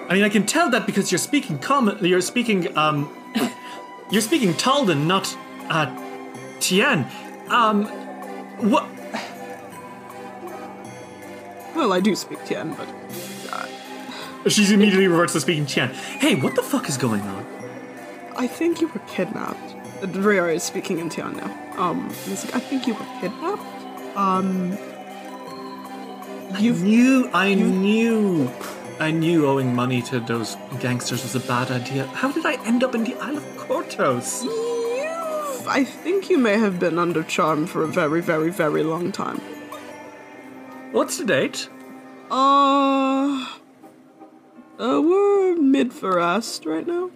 I 0.09 0.13
mean, 0.13 0.23
I 0.23 0.29
can 0.29 0.45
tell 0.45 0.69
that 0.71 0.85
because 0.85 1.09
you're 1.09 1.19
speaking 1.19 1.57
common. 1.59 2.03
You're 2.03 2.19
speaking 2.19 2.77
um, 2.77 3.09
you're 4.11 4.21
speaking 4.21 4.51
Taldane, 4.55 5.05
not 5.07 5.33
uh, 5.69 5.87
Tian. 6.59 7.05
Um, 7.49 7.85
what? 8.71 8.87
Well, 11.75 11.91
I 11.93 11.99
do 11.99 12.15
speak 12.15 12.43
Tian, 12.45 12.73
but 12.73 12.87
She's 14.47 14.71
immediately 14.71 15.07
reverts 15.07 15.33
to 15.33 15.41
speaking 15.41 15.65
Tian. 15.65 15.89
Hey, 15.89 16.35
what 16.35 16.55
the 16.55 16.61
fuck 16.61 16.87
is 16.87 16.97
going 16.97 17.21
on? 17.21 17.45
I 18.37 18.45
think 18.45 18.79
you 18.79 18.87
were 18.89 18.99
kidnapped. 19.07 19.75
Uh, 20.03 20.07
Rhea 20.07 20.49
is 20.49 20.61
speaking 20.61 20.99
in 20.99 21.09
Tian 21.09 21.35
now. 21.37 21.51
Um, 21.77 22.09
he's 22.25 22.45
like, 22.45 22.55
I 22.55 22.59
think 22.59 22.85
you 22.85 22.93
were 22.93 23.07
kidnapped. 23.19 24.15
Um, 24.15 24.77
You 26.59 26.73
knew. 26.73 27.29
I 27.33 27.55
knew. 27.55 28.51
I 28.99 29.09
knew 29.11 29.47
owing 29.47 29.73
money 29.73 30.01
to 30.03 30.19
those 30.19 30.55
gangsters 30.79 31.23
was 31.23 31.35
a 31.35 31.39
bad 31.47 31.71
idea. 31.71 32.05
How 32.07 32.31
did 32.31 32.45
I 32.45 32.63
end 32.65 32.83
up 32.83 32.93
in 32.93 33.03
the 33.03 33.15
Isle 33.15 33.37
of 33.37 33.43
Kortos? 33.57 34.43
I 35.67 35.83
think 35.83 36.29
you 36.29 36.37
may 36.37 36.57
have 36.57 36.79
been 36.79 36.99
under 36.99 37.23
charm 37.23 37.67
for 37.67 37.83
a 37.83 37.87
very, 37.87 38.21
very, 38.21 38.51
very 38.51 38.83
long 38.83 39.11
time. 39.11 39.39
What's 40.91 41.17
the 41.17 41.25
date? 41.25 41.69
Uh, 42.31 43.47
uh 44.79 45.01
we're 45.01 45.55
mid 45.55 45.91
Pharast 45.91 46.65
right 46.65 46.87
now. 46.87 47.11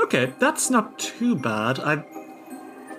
Okay, 0.00 0.32
that's 0.38 0.70
not 0.70 0.98
too 0.98 1.36
bad. 1.36 1.78
I, 1.80 2.04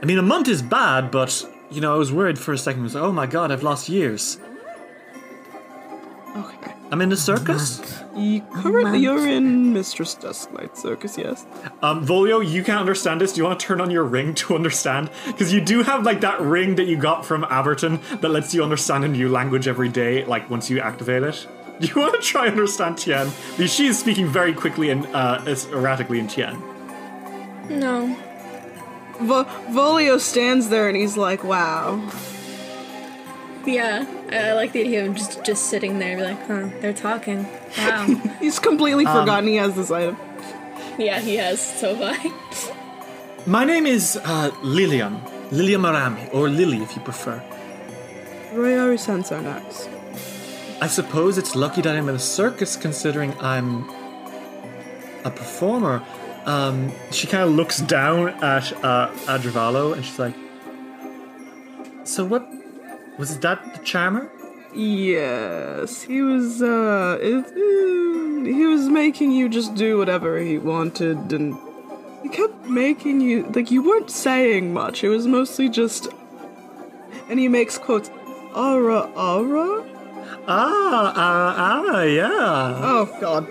I 0.02 0.06
mean, 0.06 0.18
a 0.18 0.24
month 0.24 0.48
is 0.48 0.62
bad, 0.62 1.12
but 1.12 1.45
you 1.72 1.82
know, 1.82 1.94
I 1.94 1.98
was 1.98 2.12
worried 2.12 2.40
for 2.40 2.54
a 2.54 2.58
second. 2.58 2.82
I 2.82 2.84
was 2.84 2.95
like, 2.95 3.04
oh 3.04 3.12
my 3.12 3.26
god, 3.26 3.52
I've 3.52 3.64
lost 3.64 3.90
years. 3.90 4.40
Okay. 6.36 6.74
I'm 6.91 7.02
in 7.02 7.10
the 7.10 7.18
circus. 7.18 8.03
You, 8.15 8.41
currently, 8.41 8.99
you're 8.99 9.27
in 9.27 9.73
Mistress 9.73 10.15
Dusklight 10.15 10.77
Circus, 10.77 11.18
yes. 11.18 11.45
Um, 11.81 12.06
Volio, 12.06 12.48
you 12.48 12.64
can't 12.64 12.80
understand 12.80 13.19
this. 13.22 13.34
Do 13.34 13.40
you 13.41 13.45
want 13.45 13.60
to 13.60 13.65
turn 13.65 13.81
on 13.81 13.90
your 13.90 14.03
ring 14.03 14.35
to 14.35 14.56
understand? 14.56 15.10
Because 15.26 15.52
you 15.52 15.61
do 15.61 15.81
have 15.81 16.03
like 16.06 16.22
that 16.22 16.40
ring 16.41 16.76
that 16.76 16.85
you 16.85 16.95
got 16.95 17.26
from 17.26 17.44
Aberton 17.44 18.02
that 18.22 18.30
lets 18.30 18.53
you 18.53 18.64
understand 18.64 19.03
a 19.03 19.07
new 19.07 19.30
language 19.30 19.68
every 19.68 19.90
day. 19.90 20.26
Like 20.26 20.49
once 20.49 20.69
you 20.69 20.80
activate 20.80 21.23
it. 21.23 21.48
Do 21.80 21.88
you 21.88 21.95
want 21.95 22.14
to 22.14 22.22
try 22.22 22.44
and 22.45 22.52
understand 22.52 22.99
Tian? 22.99 23.31
Because 23.57 23.73
she 23.73 23.88
is 23.88 23.98
speaking 23.98 24.27
very 24.27 24.53
quickly 24.53 24.91
and 24.91 25.07
uh, 25.07 25.44
erratically 25.72 26.19
in 26.19 26.27
Tian. 26.27 26.61
No. 27.68 28.15
Vo- 29.19 29.45
Volio 29.72 30.19
stands 30.19 30.69
there 30.69 30.88
and 30.88 30.95
he's 30.95 31.18
like, 31.18 31.44
wow. 31.44 31.98
Yeah, 33.65 34.06
I, 34.30 34.49
I 34.49 34.53
like 34.53 34.73
the 34.73 34.81
idea 34.81 35.06
of 35.06 35.15
just 35.15 35.44
just 35.44 35.68
sitting 35.69 35.99
there 35.99 36.18
and 36.18 36.19
be 36.19 36.26
like, 36.26 36.48
huh, 36.48 36.69
they're 36.81 36.94
talking. 36.94 37.48
Wow. 37.77 38.06
He's 38.40 38.60
completely 38.60 39.06
forgotten 39.06 39.48
he 39.48 39.56
has 39.56 39.76
this 39.76 39.90
item. 39.90 40.18
yeah, 40.98 41.19
he 41.19 41.35
has. 41.38 41.60
So 41.61 41.95
have 41.95 42.18
I. 42.22 42.69
My 43.45 43.64
name 43.65 43.85
is 43.85 44.18
uh, 44.23 44.52
Lilian. 44.61 45.19
Lilia 45.52 45.77
Marami, 45.77 46.34
or 46.34 46.49
Lily 46.49 46.81
if 46.81 46.95
you 46.95 47.02
prefer. 47.02 47.41
Royari 48.53 48.98
Sansarnax. 48.98 49.88
I 50.81 50.88
suppose 50.88 51.38
it's 51.38 51.56
lucky 51.56 51.81
that 51.81 51.95
I'm 51.95 52.10
in 52.10 52.15
a 52.15 52.19
circus 52.19 52.76
considering 52.76 53.34
I'm 53.40 53.88
a 55.23 55.31
performer. 55.31 56.03
Um, 56.45 56.91
she 57.11 57.27
kind 57.27 57.44
of 57.44 57.52
looks 57.52 57.80
down 57.80 58.30
at 58.44 58.73
uh, 58.84 59.10
Adravalo 59.27 59.94
and 59.94 60.03
she's 60.03 60.19
like, 60.19 60.35
So 62.03 62.26
what? 62.26 62.45
Was 63.18 63.40
that 63.40 63.73
the 63.73 63.80
charmer? 63.84 64.31
Yes, 64.73 66.02
he 66.02 66.22
was, 66.23 66.61
uh, 66.61 67.19
it, 67.22 67.45
uh, 67.45 68.45
he 68.45 68.65
was 68.65 68.90
making 68.90 69.31
you 69.31 69.48
just 69.48 69.76
do 69.76 69.99
whatever 69.99 70.40
he 70.40 70.57
wanted, 70.57 71.31
and 71.31 71.56
he 72.23 72.30
kept 72.30 72.65
making 72.65 73.22
you, 73.22 73.44
like, 73.53 73.69
you 73.69 73.84
weren't 73.84 74.10
saying 74.10 74.73
much, 74.73 75.03
it 75.03 75.10
was 75.10 75.27
mostly 75.27 75.69
just, 75.69 76.07
and 77.30 77.40
he 77.40 77.48
makes 77.48 77.77
quotes, 77.77 78.10
aura, 78.56 79.02
aura? 79.15 79.85
Ah, 80.48 81.14
ah, 81.15 81.56
ah, 81.57 82.02
yeah. 82.02 82.80
Oh, 82.81 83.18
God. 83.22 83.48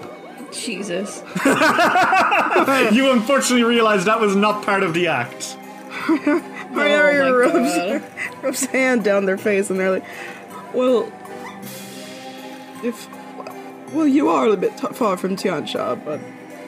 Jesus. 0.52 1.22
you 2.94 3.10
unfortunately 3.12 3.64
realized 3.64 4.06
that 4.06 4.20
was 4.20 4.36
not 4.36 4.64
part 4.64 4.82
of 4.82 4.92
the 4.92 5.06
act. 5.06 5.56
Mary 6.72 7.18
my 7.20 7.30
rubs, 7.30 8.04
rubs 8.42 8.64
hand 8.66 9.04
down 9.04 9.26
their 9.26 9.38
face, 9.38 9.70
and 9.70 9.78
they're 9.78 9.90
like, 9.90 10.04
well, 10.74 11.10
if, 12.82 13.08
well, 13.92 14.06
you 14.06 14.28
are 14.28 14.44
a 14.46 14.48
little 14.48 14.60
bit 14.60 14.76
t- 14.76 14.86
far 14.94 15.16
from 15.16 15.36
Tian 15.36 15.64
Xia, 15.64 16.02
but 16.04 16.20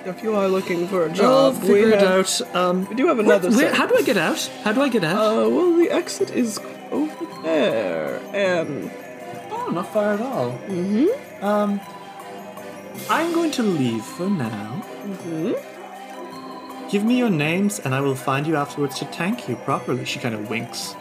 if 0.07 0.23
you 0.23 0.35
are 0.37 0.49
looking 0.49 0.87
for 0.87 1.07
a 1.07 1.13
job, 1.13 1.57
we 1.63 1.69
figure 1.69 1.89
it 1.91 2.01
have- 2.01 2.27
out. 2.43 2.55
Um, 2.55 2.87
We 2.89 2.95
do 2.95 3.07
have 3.09 3.19
another 3.19 3.51
where- 3.51 3.75
how 3.75 3.87
do 3.87 3.97
I 3.97 4.03
get 4.03 4.17
out? 4.17 4.39
How 4.63 4.73
do 4.73 4.83
I 4.83 4.89
get 4.89 5.05
out? 5.05 5.17
Uh, 5.19 5.49
well, 5.49 5.77
the 5.77 5.91
exit 5.91 6.31
is 6.31 6.61
over 6.93 7.27
there, 7.43 8.21
and 8.35 8.91
oh, 9.51 9.71
not 9.73 9.93
far 9.93 10.15
at 10.15 10.21
all. 10.21 10.53
Mm-hmm. 10.69 11.45
Um, 11.45 11.81
I'm 13.11 13.33
going 13.33 13.51
to 13.53 13.63
leave 13.63 14.05
for 14.05 14.29
now. 14.31 14.85
Mm-hmm. 15.05 15.53
Give 16.91 17.05
me 17.05 17.17
your 17.19 17.31
names, 17.31 17.81
and 17.81 17.95
I 17.95 18.01
will 18.01 18.15
find 18.15 18.47
you 18.47 18.57
afterwards 18.57 18.99
to 19.01 19.05
thank 19.07 19.49
you 19.49 19.57
properly. 19.57 20.05
She 20.05 20.19
kind 20.19 20.35
of 20.35 20.49
winks. 20.51 20.95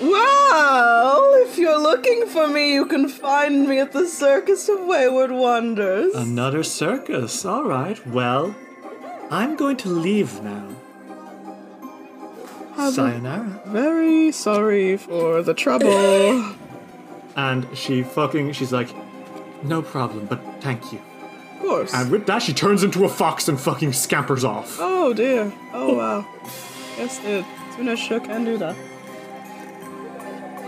well, 0.00 1.32
if 1.46 1.56
you're 1.56 1.78
looking 1.78 2.26
for 2.26 2.46
me, 2.48 2.74
you 2.74 2.84
can 2.86 3.08
find 3.08 3.68
me 3.68 3.78
at 3.78 3.92
the 3.92 4.06
Circus 4.06 4.68
of 4.68 4.80
Wayward 4.86 5.30
Wonders. 5.30 6.14
Another 6.14 6.62
circus. 6.62 7.44
All 7.44 7.64
right. 7.64 8.04
Well, 8.06 8.54
I'm 9.30 9.56
going 9.56 9.76
to 9.78 9.88
leave 9.88 10.42
now. 10.42 10.68
A- 12.76 12.90
Sayonara. 12.92 13.62
Very 13.66 14.32
sorry 14.32 14.96
for 14.96 15.42
the 15.42 15.54
trouble. 15.54 16.54
And 17.36 17.66
she 17.76 18.04
fucking, 18.04 18.52
she's 18.52 18.72
like, 18.72 18.90
no 19.64 19.82
problem, 19.82 20.26
but 20.26 20.38
thank 20.60 20.92
you. 20.92 21.00
Of 21.54 21.60
course. 21.60 21.94
And 21.94 22.10
with 22.10 22.26
that, 22.26 22.42
she 22.42 22.52
turns 22.52 22.82
into 22.84 23.04
a 23.04 23.08
fox 23.08 23.48
and 23.48 23.58
fucking 23.60 23.92
scampers 23.92 24.44
off. 24.44 24.76
Oh 24.80 25.12
dear. 25.14 25.52
Oh 25.72 25.94
wow. 25.94 26.26
Yes, 26.98 27.18
the 27.20 27.44
Tunasha 27.76 28.24
can 28.24 28.44
do 28.44 28.56
that. 28.58 28.76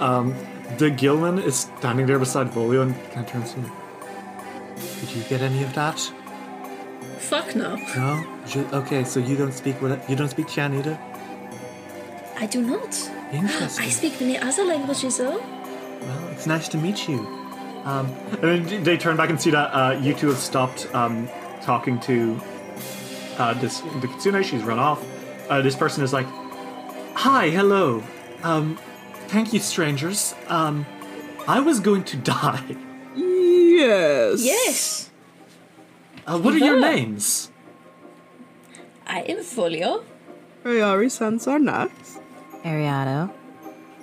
Um, 0.01 0.35
the 0.79 0.91
Gilman 0.91 1.39
is 1.39 1.61
standing 1.79 2.07
there 2.07 2.19
beside 2.19 2.49
Volio 2.51 2.83
and 2.83 2.95
kind 3.13 3.27
of 3.27 3.33
turns 3.33 3.53
to 3.55 3.61
me. 3.61 3.71
Did 5.01 5.11
you 5.13 5.23
get 5.25 5.41
any 5.41 5.63
of 5.63 5.73
that? 5.75 5.99
Fuck 7.19 7.55
no. 7.57 7.77
No. 7.97 8.25
You- 8.49 8.69
okay, 8.73 9.05
so 9.05 9.21
you 9.21 9.37
don't 9.37 9.53
speak 9.53 9.81
what 9.81 10.09
you 10.09 10.17
don't 10.17 10.29
speak 10.29 10.49
Chan 10.49 10.75
either. 10.75 10.99
I 12.39 12.47
do 12.47 12.61
not. 12.63 12.95
Interesting. 13.33 13.85
I 13.85 13.89
speak 13.89 14.21
many 14.21 14.39
other 14.39 14.65
languages 14.65 15.17
though. 15.19 15.39
Well, 15.41 16.29
it's 16.33 16.47
nice 16.47 16.69
to 16.69 16.77
meet 16.79 17.09
you. 17.09 17.46
Um, 17.87 18.07
and 18.43 18.67
then 18.67 18.83
they 18.83 18.97
turn 18.97 19.17
back 19.17 19.31
and 19.31 19.41
see 19.41 19.51
that 19.51 19.69
uh, 19.73 19.93
you 20.03 20.13
two 20.13 20.29
have 20.29 20.39
stopped 20.39 20.93
um, 20.93 21.29
talking 21.63 22.01
to 22.01 22.39
uh, 23.39 23.55
this 23.55 23.81
the 24.03 24.09
kitsune. 24.09 24.43
She's 24.43 24.63
run 24.65 24.81
off. 24.81 25.03
Uh, 25.49 25.63
this 25.63 25.77
person 25.77 26.03
is 26.03 26.13
like, 26.13 26.27
"Hi, 27.15 27.49
hello. 27.49 28.03
Um, 28.43 28.77
thank 29.29 29.53
you, 29.53 29.61
strangers. 29.61 30.35
Um, 30.49 30.85
I 31.47 31.61
was 31.61 31.79
going 31.79 32.03
to 32.05 32.17
die. 32.35 32.77
Yes. 33.15 34.43
Yes. 34.45 35.11
Uh, 36.27 36.41
what 36.41 36.55
are 36.55 36.59
your 36.59 36.81
names? 36.81 37.53
I 39.07 39.21
am 39.21 39.39
Volio. 39.39 40.03
Rayari 40.65 41.07
Sansarnax. 41.07 42.19
Ariado. 42.65 43.31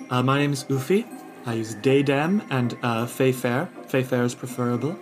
Uh, 0.08 0.22
my 0.22 0.38
name 0.38 0.54
is 0.54 0.64
Ufi. 0.64 1.04
I 1.46 1.54
use 1.54 1.74
Daydam 1.74 2.42
and 2.50 2.76
uh, 2.82 3.06
Fay 3.06 3.32
Fair. 3.32 3.68
Fay 3.88 4.02
Fair 4.02 4.22
is 4.24 4.34
preferable. 4.34 4.98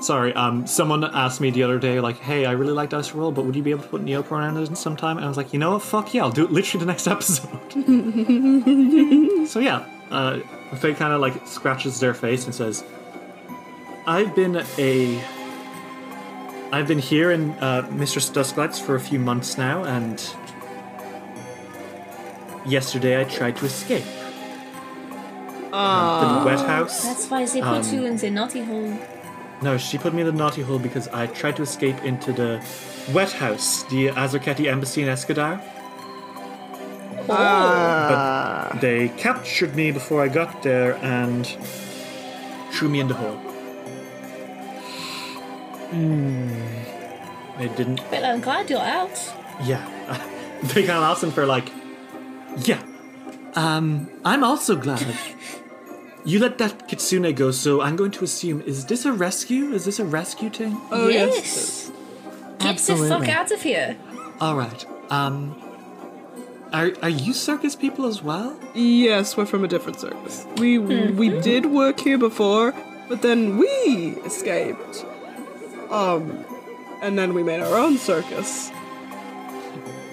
Sorry, 0.00 0.34
um, 0.34 0.66
someone 0.66 1.04
asked 1.04 1.40
me 1.40 1.50
the 1.50 1.62
other 1.62 1.78
day, 1.78 2.00
like, 2.00 2.18
hey, 2.18 2.44
I 2.44 2.52
really 2.52 2.72
like 2.72 2.90
Dice 2.90 3.12
Roll, 3.12 3.30
but 3.30 3.44
would 3.44 3.54
you 3.54 3.62
be 3.62 3.70
able 3.70 3.84
to 3.84 3.88
put 3.88 4.04
neopronouns 4.04 4.66
in 4.68 4.74
sometime? 4.74 5.16
And 5.16 5.24
I 5.24 5.28
was 5.28 5.36
like, 5.36 5.52
you 5.52 5.60
know 5.60 5.72
what, 5.72 5.82
fuck 5.82 6.12
yeah, 6.12 6.22
I'll 6.22 6.32
do 6.32 6.44
it 6.44 6.50
literally 6.50 6.84
the 6.84 6.90
next 6.90 7.06
episode. 7.08 7.48
so 9.48 9.60
yeah, 9.60 9.86
uh, 10.10 10.40
Faye 10.76 10.94
kind 10.94 11.12
of 11.12 11.20
like 11.20 11.46
scratches 11.46 12.00
their 12.00 12.14
face 12.14 12.46
and 12.46 12.54
says, 12.54 12.84
I've 14.06 14.34
been 14.34 14.64
a. 14.78 15.22
I've 16.72 16.88
been 16.88 16.98
here 16.98 17.30
in 17.30 17.50
uh, 17.52 17.88
Mistress 17.92 18.28
Dusklights 18.30 18.80
for 18.80 18.96
a 18.96 19.00
few 19.00 19.18
months 19.18 19.56
now, 19.56 19.84
and. 19.84 20.18
Yesterday 22.64 23.20
I 23.20 23.24
tried 23.24 23.56
to 23.56 23.66
escape. 23.66 24.04
Uh, 25.72 26.20
the 26.20 26.26
ah. 26.26 26.44
wet 26.44 26.60
house. 26.60 27.02
That's 27.02 27.30
why 27.30 27.46
they 27.46 27.60
put 27.62 27.86
you 27.92 28.00
um, 28.00 28.06
in 28.06 28.16
the 28.16 28.30
naughty 28.30 28.62
hole. 28.62 28.98
No, 29.62 29.78
she 29.78 29.96
put 29.96 30.12
me 30.12 30.20
in 30.20 30.26
the 30.26 30.32
naughty 30.32 30.62
hole 30.62 30.78
because 30.78 31.08
I 31.08 31.26
tried 31.28 31.56
to 31.56 31.62
escape 31.62 32.02
into 32.04 32.32
the 32.32 32.62
wet 33.12 33.32
house, 33.32 33.84
the 33.84 34.08
Azarketi 34.08 34.66
embassy 34.66 35.02
in 35.02 35.08
Escadar. 35.08 35.62
Ah. 37.28 38.68
But 38.72 38.80
they 38.80 39.08
captured 39.10 39.74
me 39.74 39.92
before 39.92 40.22
I 40.22 40.28
got 40.28 40.62
there 40.62 40.96
and 40.96 41.46
threw 42.72 42.88
me 42.88 43.00
in 43.00 43.08
the 43.08 43.14
hole. 43.14 43.40
Mmm. 45.90 46.82
They 47.58 47.68
didn't. 47.68 48.00
But 48.10 48.24
I'm 48.24 48.40
glad 48.40 48.70
you're 48.70 48.80
out. 48.80 49.16
Yeah. 49.62 49.86
they 50.62 50.82
kind 50.82 50.98
of 50.98 51.04
asked 51.04 51.22
him 51.22 51.30
for 51.30 51.46
like, 51.46 51.70
yeah. 52.58 52.82
Um, 53.54 54.08
I'm 54.24 54.44
also 54.44 54.76
glad. 54.76 55.04
You 56.24 56.38
let 56.38 56.58
that 56.58 56.86
kitsune 56.86 57.34
go, 57.34 57.50
so 57.50 57.80
I'm 57.80 57.96
going 57.96 58.12
to 58.12 58.22
assume 58.22 58.60
is 58.62 58.86
this 58.86 59.04
a 59.04 59.12
rescue? 59.12 59.72
Is 59.72 59.84
this 59.86 59.98
a 59.98 60.04
rescue 60.04 60.50
thing? 60.50 60.80
Oh 60.92 61.08
yes. 61.08 61.34
yes. 61.34 61.92
Get 62.60 62.78
the 62.78 63.08
fuck 63.08 63.28
out 63.28 63.50
of 63.50 63.60
here. 63.60 63.96
All 64.40 64.54
right. 64.54 64.86
Um, 65.10 65.56
Are, 66.72 66.92
are 67.02 67.08
you 67.10 67.34
circus 67.34 67.74
people 67.74 68.06
as 68.06 68.22
well? 68.22 68.56
Yes, 68.72 69.36
we're 69.36 69.46
from 69.46 69.64
a 69.64 69.68
different 69.68 69.98
circus. 69.98 70.46
We 70.58 70.78
we 70.78 71.28
did 71.40 71.66
work 71.66 71.98
here 71.98 72.18
before, 72.18 72.72
but 73.08 73.22
then 73.22 73.58
we 73.58 74.14
escaped. 74.24 75.04
Um, 75.90 76.44
and 77.02 77.18
then 77.18 77.34
we 77.34 77.42
made 77.42 77.60
our 77.60 77.76
own 77.76 77.98
circus. 77.98 78.70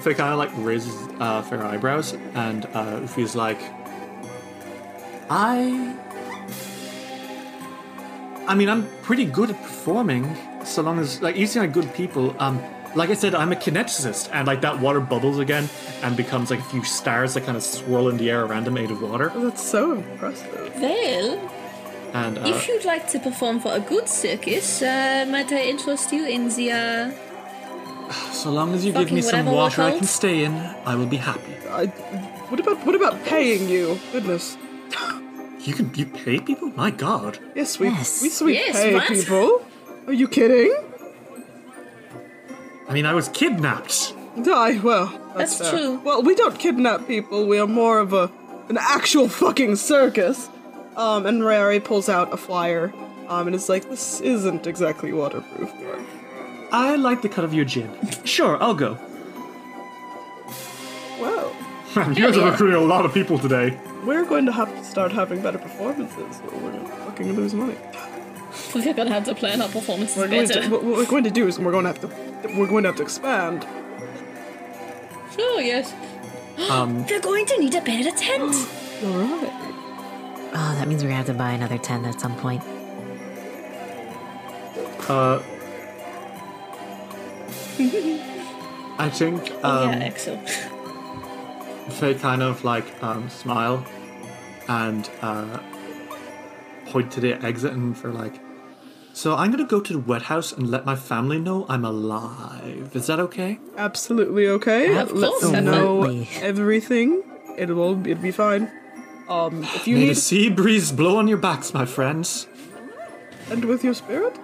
Faye 0.01 0.13
kind 0.13 0.31
of 0.31 0.39
like 0.39 0.51
raises 0.55 0.95
uh, 1.19 1.41
fair 1.41 1.63
eyebrows, 1.63 2.13
and 2.33 2.65
uh, 2.67 2.99
Ufi's 3.01 3.35
like, 3.35 3.59
I. 5.29 5.95
I 8.47 8.55
mean, 8.55 8.67
I'm 8.69 8.87
pretty 9.03 9.25
good 9.25 9.51
at 9.51 9.61
performing, 9.61 10.35
so 10.65 10.81
long 10.81 10.97
as 10.99 11.21
like 11.21 11.35
you 11.35 11.45
seem 11.45 11.61
like 11.61 11.73
good 11.73 11.93
people. 11.93 12.35
Um, 12.39 12.59
like 12.95 13.11
I 13.11 13.13
said, 13.13 13.35
I'm 13.35 13.51
a 13.51 13.55
kineticist, 13.55 14.29
and 14.33 14.47
like 14.47 14.61
that 14.61 14.79
water 14.79 14.99
bubbles 14.99 15.37
again 15.37 15.69
and 16.01 16.17
becomes 16.17 16.49
like 16.49 16.59
a 16.59 16.63
few 16.63 16.83
stars 16.83 17.35
that 17.35 17.43
kind 17.43 17.55
of 17.55 17.61
swirl 17.63 18.09
in 18.09 18.17
the 18.17 18.31
air 18.31 18.45
around 18.45 18.67
him 18.67 18.73
made 18.73 18.89
of 18.89 19.01
water. 19.01 19.31
That's 19.35 19.63
so 19.63 19.91
impressive. 19.93 20.73
Well, 20.79 21.51
And 22.13 22.39
uh, 22.39 22.47
if 22.47 22.67
you'd 22.67 22.85
like 22.85 23.07
to 23.09 23.19
perform 23.19 23.59
for 23.59 23.71
a 23.73 23.79
good 23.79 24.09
circus, 24.09 24.81
uh, 24.81 25.27
might 25.29 25.51
I 25.51 25.61
interest 25.61 26.11
you 26.11 26.25
in 26.25 26.49
the 26.49 26.71
uh, 26.71 27.11
so 28.31 28.49
long 28.51 28.73
as 28.73 28.85
you 28.85 28.91
give 28.93 29.11
me 29.11 29.21
some 29.21 29.45
water 29.45 29.81
I 29.81 29.91
can 29.97 30.05
stay 30.05 30.43
in, 30.43 30.53
I 30.85 30.95
will 30.95 31.05
be 31.05 31.17
happy. 31.17 31.53
I, 31.69 31.85
what 32.49 32.59
about 32.59 32.85
what 32.85 32.95
about 32.95 33.23
paying 33.25 33.69
you? 33.69 33.99
Goodness. 34.11 34.57
You 35.59 35.73
can 35.73 35.93
you 35.93 36.05
pay 36.05 36.39
people? 36.39 36.69
My 36.75 36.89
God. 36.89 37.37
Yes, 37.55 37.79
we 37.79 37.87
Yes. 37.89 38.21
we 38.21 38.29
sweet 38.29 38.53
Yes, 38.55 38.75
pay 38.75 38.93
what? 38.93 39.07
people. 39.07 39.65
Are 40.07 40.13
you 40.13 40.27
kidding? 40.27 40.73
I 42.87 42.93
mean, 42.93 43.05
I 43.05 43.13
was 43.13 43.27
kidnapped. 43.29 44.13
Die. 44.43 44.79
Well, 44.79 45.07
that's, 45.35 45.59
That's 45.59 45.69
true. 45.69 45.99
Well, 46.03 46.23
we 46.23 46.33
don't 46.33 46.57
kidnap 46.57 47.07
people. 47.07 47.45
We 47.45 47.59
are 47.59 47.67
more 47.67 47.99
of 47.99 48.13
a 48.13 48.31
an 48.69 48.77
actual 48.79 49.27
fucking 49.43 49.75
circus. 49.75 50.49
Um, 50.95 51.25
and 51.25 51.45
Rary 51.45 51.79
pulls 51.79 52.09
out 52.09 52.33
a 52.33 52.37
flyer. 52.37 52.91
Um, 53.27 53.45
and 53.47 53.55
is 53.55 53.69
like, 53.69 53.87
this 53.89 54.19
isn't 54.21 54.65
exactly 54.65 55.13
waterproof. 55.13 55.71
but 55.79 55.99
I 56.71 56.95
like 56.95 57.21
the 57.21 57.29
cut 57.29 57.43
of 57.43 57.53
your 57.53 57.65
gin. 57.65 57.89
Sure, 58.25 58.61
I'll 58.61 58.75
go. 58.75 58.97
Well, 61.19 61.55
you 62.09 62.15
guys 62.15 62.37
are 62.37 62.49
recruiting 62.51 62.75
a 62.77 62.81
lot 62.85 63.05
of 63.05 63.13
people 63.13 63.37
today. 63.39 63.77
we're 64.05 64.25
going 64.25 64.45
to 64.45 64.51
have 64.51 64.69
to 64.75 64.83
start 64.83 65.11
having 65.11 65.41
better 65.41 65.57
performances, 65.57 66.39
or 66.51 66.59
we're 66.59 66.71
gonna 66.71 66.87
fucking 67.05 67.33
lose 67.33 67.53
money. 67.53 67.75
we're 68.73 68.93
gonna 68.93 69.09
have 69.11 69.25
to 69.25 69.35
plan 69.35 69.61
our 69.61 69.67
performances 69.69 70.15
We're 70.17 70.27
going 70.27 70.47
better. 70.47 70.61
to, 70.63 70.69
what 70.69 70.83
what 70.83 70.97
we're 70.97 71.05
going 71.05 71.23
to 71.23 71.31
do 71.31 71.47
is 71.47 71.59
we're 71.59 71.71
going 71.71 71.85
to 71.85 71.89
have 71.89 72.01
to 72.01 72.57
we're 72.57 72.67
going 72.67 72.83
to 72.83 72.89
have 72.89 72.97
to 72.97 73.03
expand. 73.03 73.65
Oh 75.39 75.59
yes. 75.59 75.93
Um, 76.69 77.03
They're 77.07 77.21
going 77.21 77.45
to 77.47 77.57
need 77.59 77.73
a 77.75 77.81
better 77.81 78.11
tent. 78.11 78.53
All 79.03 79.17
right. 79.17 79.53
Oh, 80.51 80.75
that 80.77 80.87
means 80.87 81.03
we're 81.03 81.09
gonna 81.09 81.17
have 81.17 81.25
to 81.27 81.33
buy 81.33 81.51
another 81.51 81.77
tent 81.77 82.05
at 82.05 82.19
some 82.21 82.35
point. 82.37 82.61
uh, 85.09 85.41
I 87.81 89.09
think 89.09 89.51
um, 89.63 89.89
yeah, 89.93 90.05
Axel. 90.05 90.37
Faye 91.91 92.13
kind 92.15 92.43
of 92.43 92.63
like 92.65 93.01
um, 93.01 93.29
smile 93.29 93.85
and 94.67 95.09
uh, 95.21 95.59
point 96.87 97.09
to 97.13 97.21
the 97.21 97.33
exit 97.43 97.71
and 97.71 97.97
for 97.97 98.11
like. 98.11 98.39
So 99.13 99.35
I'm 99.35 99.49
gonna 99.51 99.65
go 99.65 99.79
to 99.79 99.93
the 99.93 99.99
wet 99.99 100.23
house 100.23 100.51
and 100.51 100.69
let 100.69 100.85
my 100.85 100.95
family 100.95 101.39
know 101.39 101.65
I'm 101.69 101.85
alive. 101.85 102.91
Is 102.93 103.07
that 103.07 103.19
okay? 103.19 103.59
Absolutely 103.77 104.47
okay. 104.47 104.97
Of 104.97 105.11
Let 105.13 105.31
course, 105.31 105.51
them 105.51 105.65
know 105.65 106.03
everything. 106.41 107.23
It 107.57 107.69
will 107.69 108.05
it'll 108.05 108.21
be 108.21 108.31
fine. 108.31 108.69
Um, 109.29 109.63
if 109.63 109.87
you 109.87 109.95
May 109.95 110.01
the 110.01 110.07
need 110.07 110.17
sea 110.17 110.49
breeze 110.49 110.91
blow 110.91 111.17
on 111.17 111.27
your 111.27 111.37
backs, 111.37 111.73
my 111.73 111.85
friends. 111.85 112.47
and 113.49 113.63
with 113.65 113.83
your 113.83 113.93
spirit. 113.93 114.35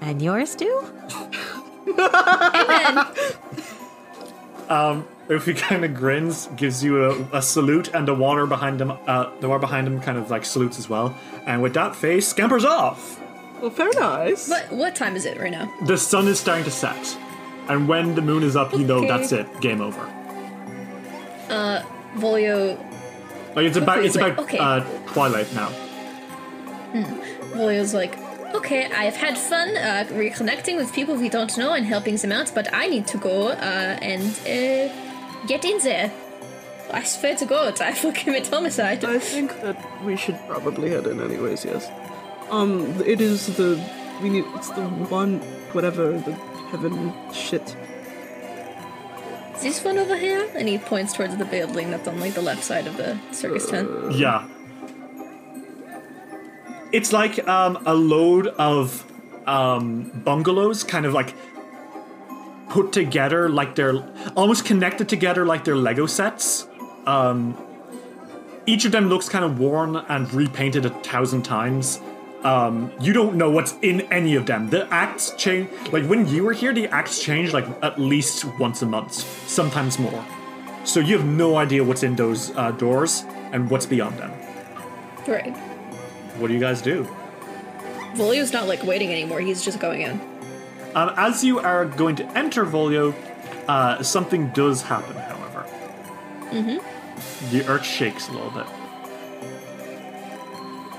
And 0.00 0.20
yours 0.22 0.56
too? 0.56 0.84
If 5.28 5.46
he 5.46 5.54
kind 5.54 5.84
of 5.84 5.94
grins, 5.94 6.48
gives 6.56 6.82
you 6.82 7.04
a, 7.04 7.38
a 7.38 7.42
salute, 7.42 7.88
and 7.94 8.06
the 8.08 8.14
water 8.14 8.46
behind 8.46 8.80
him, 8.80 8.90
uh, 9.06 9.30
the 9.38 9.48
water 9.48 9.60
behind 9.60 9.86
him, 9.86 10.00
kind 10.00 10.18
of 10.18 10.28
like 10.28 10.44
salutes 10.44 10.76
as 10.78 10.88
well. 10.88 11.14
And 11.46 11.62
with 11.62 11.74
that 11.74 11.94
face, 11.94 12.26
scampers 12.26 12.64
off. 12.64 13.20
Well, 13.60 13.70
fair 13.70 13.90
nice. 13.94 14.48
What 14.48 14.72
what 14.72 14.96
time 14.96 15.14
is 15.16 15.26
it 15.26 15.38
right 15.38 15.52
now? 15.52 15.72
The 15.86 15.96
sun 15.96 16.26
is 16.26 16.40
starting 16.40 16.64
to 16.64 16.70
set, 16.70 17.16
and 17.68 17.86
when 17.86 18.14
the 18.16 18.22
moon 18.22 18.42
is 18.42 18.56
up, 18.56 18.72
you 18.72 18.84
know 18.84 18.98
Okay. 18.98 19.08
that's 19.08 19.30
it. 19.32 19.46
Game 19.60 19.80
over. 19.80 20.00
Uh, 21.48 21.82
Volio 22.16 22.76
Like 23.54 23.66
it's 23.66 23.76
about 23.76 24.04
it's 24.04 24.16
like, 24.16 24.32
about 24.32 24.44
okay. 24.46 24.58
uh, 24.58 24.80
twilight 25.12 25.52
now. 25.54 25.70
Volio's 27.54 27.94
like, 27.94 28.16
okay, 28.54 28.86
I've 28.86 29.16
had 29.16 29.36
fun 29.36 29.76
uh, 29.76 30.04
reconnecting 30.10 30.76
with 30.76 30.92
people 30.92 31.14
we 31.16 31.28
don't 31.28 31.56
know 31.56 31.72
and 31.72 31.86
helping 31.86 32.16
them 32.16 32.32
out, 32.32 32.52
but 32.54 32.72
I 32.72 32.86
need 32.88 33.06
to 33.08 33.18
go 33.18 33.48
uh, 33.48 33.98
and 34.02 34.30
uh, 34.40 34.92
get 35.46 35.64
in 35.64 35.78
there. 35.78 36.12
I 36.92 37.04
swear 37.04 37.36
to 37.36 37.46
God, 37.46 37.80
I 37.88 37.96
will 38.02 38.12
commit 38.12 38.48
homicide. 38.48 39.04
I 39.04 39.18
think 39.18 39.60
that 39.62 39.76
we 40.04 40.16
should 40.16 40.38
probably 40.48 40.90
head 40.90 41.06
in 41.06 41.20
anyways. 41.20 41.64
Yes. 41.64 41.90
Um, 42.50 43.00
it 43.06 43.20
is 43.20 43.46
the 43.56 43.80
we 44.20 44.28
need. 44.28 44.44
It's 44.56 44.70
the 44.70 44.86
one 44.88 45.38
whatever 45.72 46.12
the 46.12 46.32
heaven 46.70 47.12
shit. 47.32 47.76
This 49.60 49.84
one 49.84 49.98
over 49.98 50.16
here? 50.16 50.48
And 50.54 50.68
he 50.68 50.78
points 50.78 51.12
towards 51.12 51.36
the 51.36 51.44
building 51.44 51.90
that's 51.90 52.08
on 52.08 52.18
like 52.18 52.32
the 52.32 52.42
left 52.42 52.64
side 52.64 52.86
of 52.86 52.96
the 52.96 53.18
circus 53.30 53.68
tent. 53.68 54.12
Yeah. 54.12 54.48
It's 56.92 57.12
like 57.12 57.46
um, 57.48 57.82
a 57.86 57.94
load 57.94 58.48
of 58.48 59.04
um, 59.46 60.10
bungalows, 60.24 60.84
kind 60.84 61.06
of 61.06 61.12
like 61.12 61.34
put 62.68 62.92
together, 62.92 63.48
like 63.48 63.74
they're 63.74 64.02
almost 64.36 64.64
connected 64.64 65.08
together, 65.08 65.44
like 65.44 65.64
they're 65.64 65.76
Lego 65.76 66.06
sets. 66.06 66.66
Um, 67.06 67.56
each 68.66 68.84
of 68.84 68.92
them 68.92 69.08
looks 69.08 69.28
kind 69.28 69.44
of 69.44 69.58
worn 69.58 69.96
and 69.96 70.32
repainted 70.32 70.86
a 70.86 70.90
thousand 70.90 71.42
times. 71.42 72.00
Um, 72.42 72.92
you 73.00 73.12
don't 73.12 73.34
know 73.34 73.50
what's 73.50 73.74
in 73.82 74.02
any 74.12 74.34
of 74.34 74.46
them. 74.46 74.70
The 74.70 74.88
acts 74.92 75.34
change. 75.36 75.68
Like 75.92 76.06
when 76.06 76.26
you 76.26 76.44
were 76.44 76.52
here, 76.52 76.72
the 76.72 76.88
acts 76.88 77.22
change 77.22 77.52
like 77.52 77.66
at 77.82 78.00
least 78.00 78.44
once 78.58 78.82
a 78.82 78.86
month, 78.86 79.12
sometimes 79.48 79.98
more. 79.98 80.24
So 80.84 81.00
you 81.00 81.18
have 81.18 81.26
no 81.26 81.56
idea 81.56 81.84
what's 81.84 82.02
in 82.02 82.16
those 82.16 82.56
uh, 82.56 82.70
doors 82.72 83.24
and 83.52 83.68
what's 83.70 83.86
beyond 83.86 84.18
them. 84.18 84.32
Right. 85.26 85.69
What 86.40 86.48
do 86.48 86.54
you 86.54 86.60
guys 86.60 86.80
do? 86.80 87.04
Volio's 88.14 88.52
not 88.52 88.66
like 88.66 88.82
waiting 88.82 89.12
anymore, 89.12 89.40
he's 89.40 89.62
just 89.62 89.78
going 89.78 90.00
in. 90.00 90.20
Um, 90.94 91.12
as 91.16 91.44
you 91.44 91.60
are 91.60 91.84
going 91.84 92.16
to 92.16 92.26
enter 92.36 92.64
Volio, 92.64 93.14
uh, 93.68 94.02
something 94.02 94.48
does 94.48 94.82
happen, 94.82 95.14
however. 95.16 95.66
Mm-hmm. 96.50 97.50
The 97.50 97.66
earth 97.68 97.84
shakes 97.84 98.28
a 98.28 98.32
little 98.32 98.50
bit. 98.50 98.66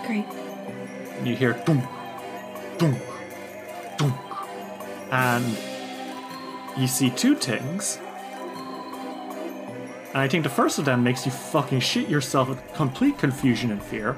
Great. 0.06 0.26
You 1.26 1.36
hear 1.36 1.54
dunk, 1.66 1.84
dunk, 2.78 3.02
dunk. 3.98 4.16
And 5.12 5.58
you 6.78 6.88
see 6.88 7.10
two 7.10 7.36
things. 7.36 8.00
And 10.14 10.18
I 10.18 10.28
think 10.28 10.44
the 10.44 10.50
first 10.50 10.78
of 10.78 10.86
them 10.86 11.04
makes 11.04 11.26
you 11.26 11.32
fucking 11.32 11.80
shit 11.80 12.08
yourself 12.08 12.50
with 12.50 12.74
complete 12.74 13.18
confusion 13.18 13.72
and 13.72 13.82
fear. 13.82 14.16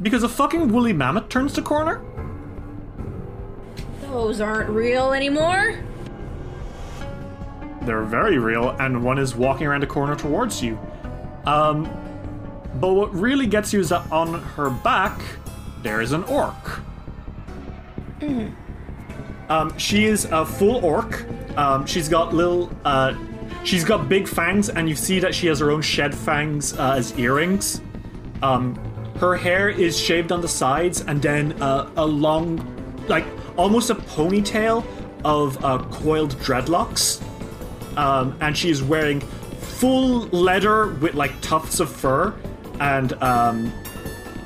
Because 0.00 0.22
a 0.22 0.28
fucking 0.28 0.72
woolly 0.72 0.92
mammoth 0.92 1.28
turns 1.28 1.54
the 1.54 1.62
corner? 1.62 2.02
Those 4.02 4.40
aren't 4.40 4.70
real 4.70 5.12
anymore? 5.12 5.78
They're 7.82 8.02
very 8.04 8.38
real, 8.38 8.70
and 8.80 9.04
one 9.04 9.18
is 9.18 9.34
walking 9.34 9.66
around 9.66 9.84
a 9.84 9.86
corner 9.86 10.16
towards 10.16 10.62
you. 10.62 10.78
Um, 11.46 11.84
but 12.80 12.92
what 12.92 13.14
really 13.14 13.46
gets 13.46 13.72
you 13.72 13.80
is 13.80 13.88
that 13.90 14.10
on 14.10 14.42
her 14.42 14.70
back, 14.70 15.20
there 15.82 16.00
is 16.00 16.12
an 16.12 16.24
orc. 16.24 16.80
Mhm. 18.20 18.52
Um, 19.48 19.78
she 19.78 20.06
is 20.06 20.24
a 20.26 20.44
full 20.44 20.84
orc. 20.84 21.24
Um, 21.56 21.86
she's 21.86 22.08
got 22.08 22.34
little, 22.34 22.70
uh, 22.84 23.14
she's 23.62 23.84
got 23.84 24.08
big 24.08 24.26
fangs, 24.26 24.68
and 24.68 24.88
you 24.88 24.96
see 24.96 25.20
that 25.20 25.34
she 25.34 25.46
has 25.46 25.60
her 25.60 25.70
own 25.70 25.82
shed 25.82 26.14
fangs 26.14 26.76
uh, 26.76 26.94
as 26.96 27.16
earrings. 27.18 27.80
Um, 28.42 28.74
her 29.18 29.36
hair 29.36 29.68
is 29.68 29.98
shaved 29.98 30.30
on 30.32 30.40
the 30.40 30.48
sides, 30.48 31.00
and 31.02 31.20
then 31.22 31.60
uh, 31.62 31.90
a 31.96 32.04
long, 32.04 32.60
like 33.08 33.24
almost 33.56 33.90
a 33.90 33.94
ponytail 33.94 34.84
of 35.24 35.62
uh, 35.64 35.78
coiled 35.90 36.34
dreadlocks. 36.36 37.22
Um, 37.96 38.36
and 38.42 38.54
is 38.62 38.82
wearing 38.82 39.20
full 39.20 40.26
leather 40.28 40.88
with 40.88 41.14
like 41.14 41.40
tufts 41.40 41.80
of 41.80 41.88
fur, 41.90 42.34
and 42.78 43.14
um, 43.22 43.72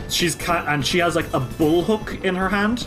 she's 0.08 0.36
ki- 0.36 0.52
and 0.52 0.86
she 0.86 0.98
has 0.98 1.16
like 1.16 1.32
a 1.34 1.40
bull 1.40 1.82
hook 1.82 2.24
in 2.24 2.36
her 2.36 2.48
hand. 2.48 2.86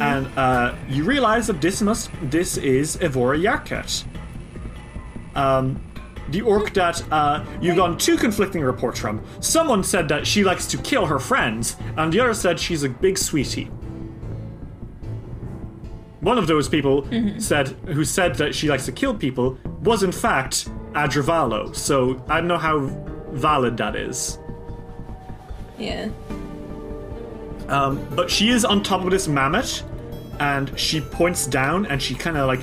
And 0.00 0.26
uh, 0.38 0.74
you 0.88 1.04
realize 1.04 1.46
that 1.48 1.60
this 1.60 1.82
must 1.82 2.10
this 2.22 2.56
is 2.56 2.96
Evora 3.02 3.36
Yarket. 3.38 4.04
um, 5.34 5.78
the 6.30 6.42
orc 6.42 6.72
that 6.74 7.02
uh, 7.12 7.44
you've 7.60 7.76
gotten 7.76 7.96
two 7.96 8.16
conflicting 8.16 8.62
reports 8.62 9.00
from. 9.00 9.22
Someone 9.40 9.82
said 9.82 10.08
that 10.08 10.26
she 10.26 10.44
likes 10.44 10.66
to 10.68 10.78
kill 10.78 11.06
her 11.06 11.18
friends, 11.18 11.76
and 11.96 12.12
the 12.12 12.20
other 12.20 12.34
said 12.34 12.58
she's 12.58 12.82
a 12.82 12.88
big 12.88 13.18
sweetie. 13.18 13.70
One 16.20 16.36
of 16.36 16.46
those 16.46 16.68
people 16.68 17.06
said, 17.38 17.68
who 17.86 18.04
said 18.04 18.34
that 18.36 18.54
she 18.54 18.68
likes 18.68 18.84
to 18.86 18.92
kill 18.92 19.14
people, 19.14 19.58
was 19.82 20.02
in 20.02 20.12
fact 20.12 20.68
Adravalo. 20.92 21.74
So 21.74 22.22
I 22.28 22.40
don't 22.40 22.48
know 22.48 22.58
how 22.58 22.78
valid 23.30 23.76
that 23.78 23.96
is. 23.96 24.38
Yeah. 25.78 26.10
Um, 27.68 28.06
but 28.14 28.30
she 28.30 28.50
is 28.50 28.64
on 28.64 28.82
top 28.82 29.02
of 29.04 29.10
this 29.10 29.28
mammoth, 29.28 29.82
and 30.40 30.78
she 30.78 31.00
points 31.00 31.46
down 31.46 31.86
and 31.86 32.02
she 32.02 32.14
kind 32.14 32.36
of 32.36 32.46
like 32.46 32.60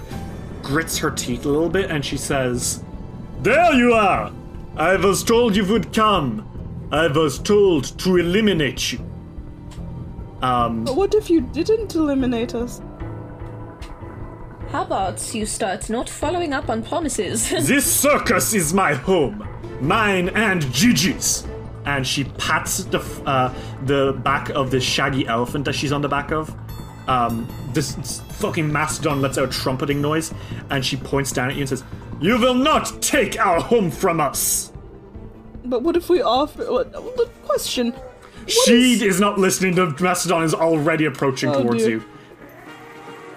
grits 0.62 0.98
her 0.98 1.10
teeth 1.10 1.46
a 1.46 1.50
little 1.50 1.70
bit, 1.70 1.90
and 1.90 2.06
she 2.06 2.18
says, 2.18 2.84
"There 3.44 3.74
you 3.74 3.94
are. 3.94 4.32
I 4.76 4.96
was 4.96 5.24
told 5.24 5.56
you 5.56 5.66
would 5.66 5.94
come. 5.94 6.44
I 6.92 7.08
was 7.08 7.40
told 7.40 7.98
to 8.00 8.18
eliminate 8.18 8.92
you." 8.94 9.00
Um, 10.42 10.84
But 10.84 10.96
what 10.96 11.14
if 11.16 11.30
you 11.30 11.42
didn't 11.42 11.96
eliminate 11.96 12.54
us? 12.56 12.82
How 14.72 14.84
about 14.84 15.34
you 15.34 15.46
start 15.46 15.90
not 15.90 16.10
following 16.10 16.54
up 16.54 16.70
on 16.70 16.84
promises? 16.84 17.50
this 17.68 17.86
circus 17.92 18.54
is 18.54 18.74
my 18.74 18.94
home, 18.94 19.48
mine 19.82 20.30
and 20.30 20.62
Gigi's. 20.74 21.48
And 21.86 22.06
she 22.06 22.26
pats 22.26 22.84
the 22.84 23.00
f- 23.00 23.22
uh, 23.26 23.54
the 23.86 24.20
back 24.24 24.50
of 24.50 24.72
the 24.72 24.80
shaggy 24.82 25.26
elephant 25.26 25.64
that 25.66 25.74
she's 25.74 25.94
on 25.94 26.02
the 26.02 26.10
back 26.10 26.32
of. 26.34 26.54
Um, 27.08 27.48
this 27.74 27.98
s- 27.98 28.22
fucking 28.40 28.70
mastodon 28.70 29.22
lets 29.22 29.38
out 29.38 29.46
a 29.48 29.52
trumpeting 29.52 30.02
noise, 30.02 30.34
and 30.70 30.86
she 30.86 30.98
points 30.98 31.32
down 31.32 31.50
at 31.50 31.56
you 31.56 31.62
and 31.62 31.70
says, 31.70 31.86
"You 32.20 32.38
will 32.40 32.54
not 32.56 33.02
take 33.02 33.40
our 33.40 33.60
home 33.62 33.92
from 33.92 34.20
us." 34.20 34.72
But 35.66 35.82
what 35.84 35.96
if 35.98 36.10
we 36.10 36.22
offer? 36.22 36.64
What, 36.72 36.92
the 36.94 37.30
question. 37.46 37.92
What 37.92 38.50
she 38.52 38.94
is- 38.94 39.02
is... 39.02 39.20
not 39.20 39.38
listening. 39.38 39.76
The 39.76 39.88
mastodon 40.00 40.44
is 40.44 40.54
already 40.54 41.06
approaching 41.06 41.50
Oh, 41.50 41.62
towards 41.64 41.84
dear. 41.84 41.98
you. 41.98 42.04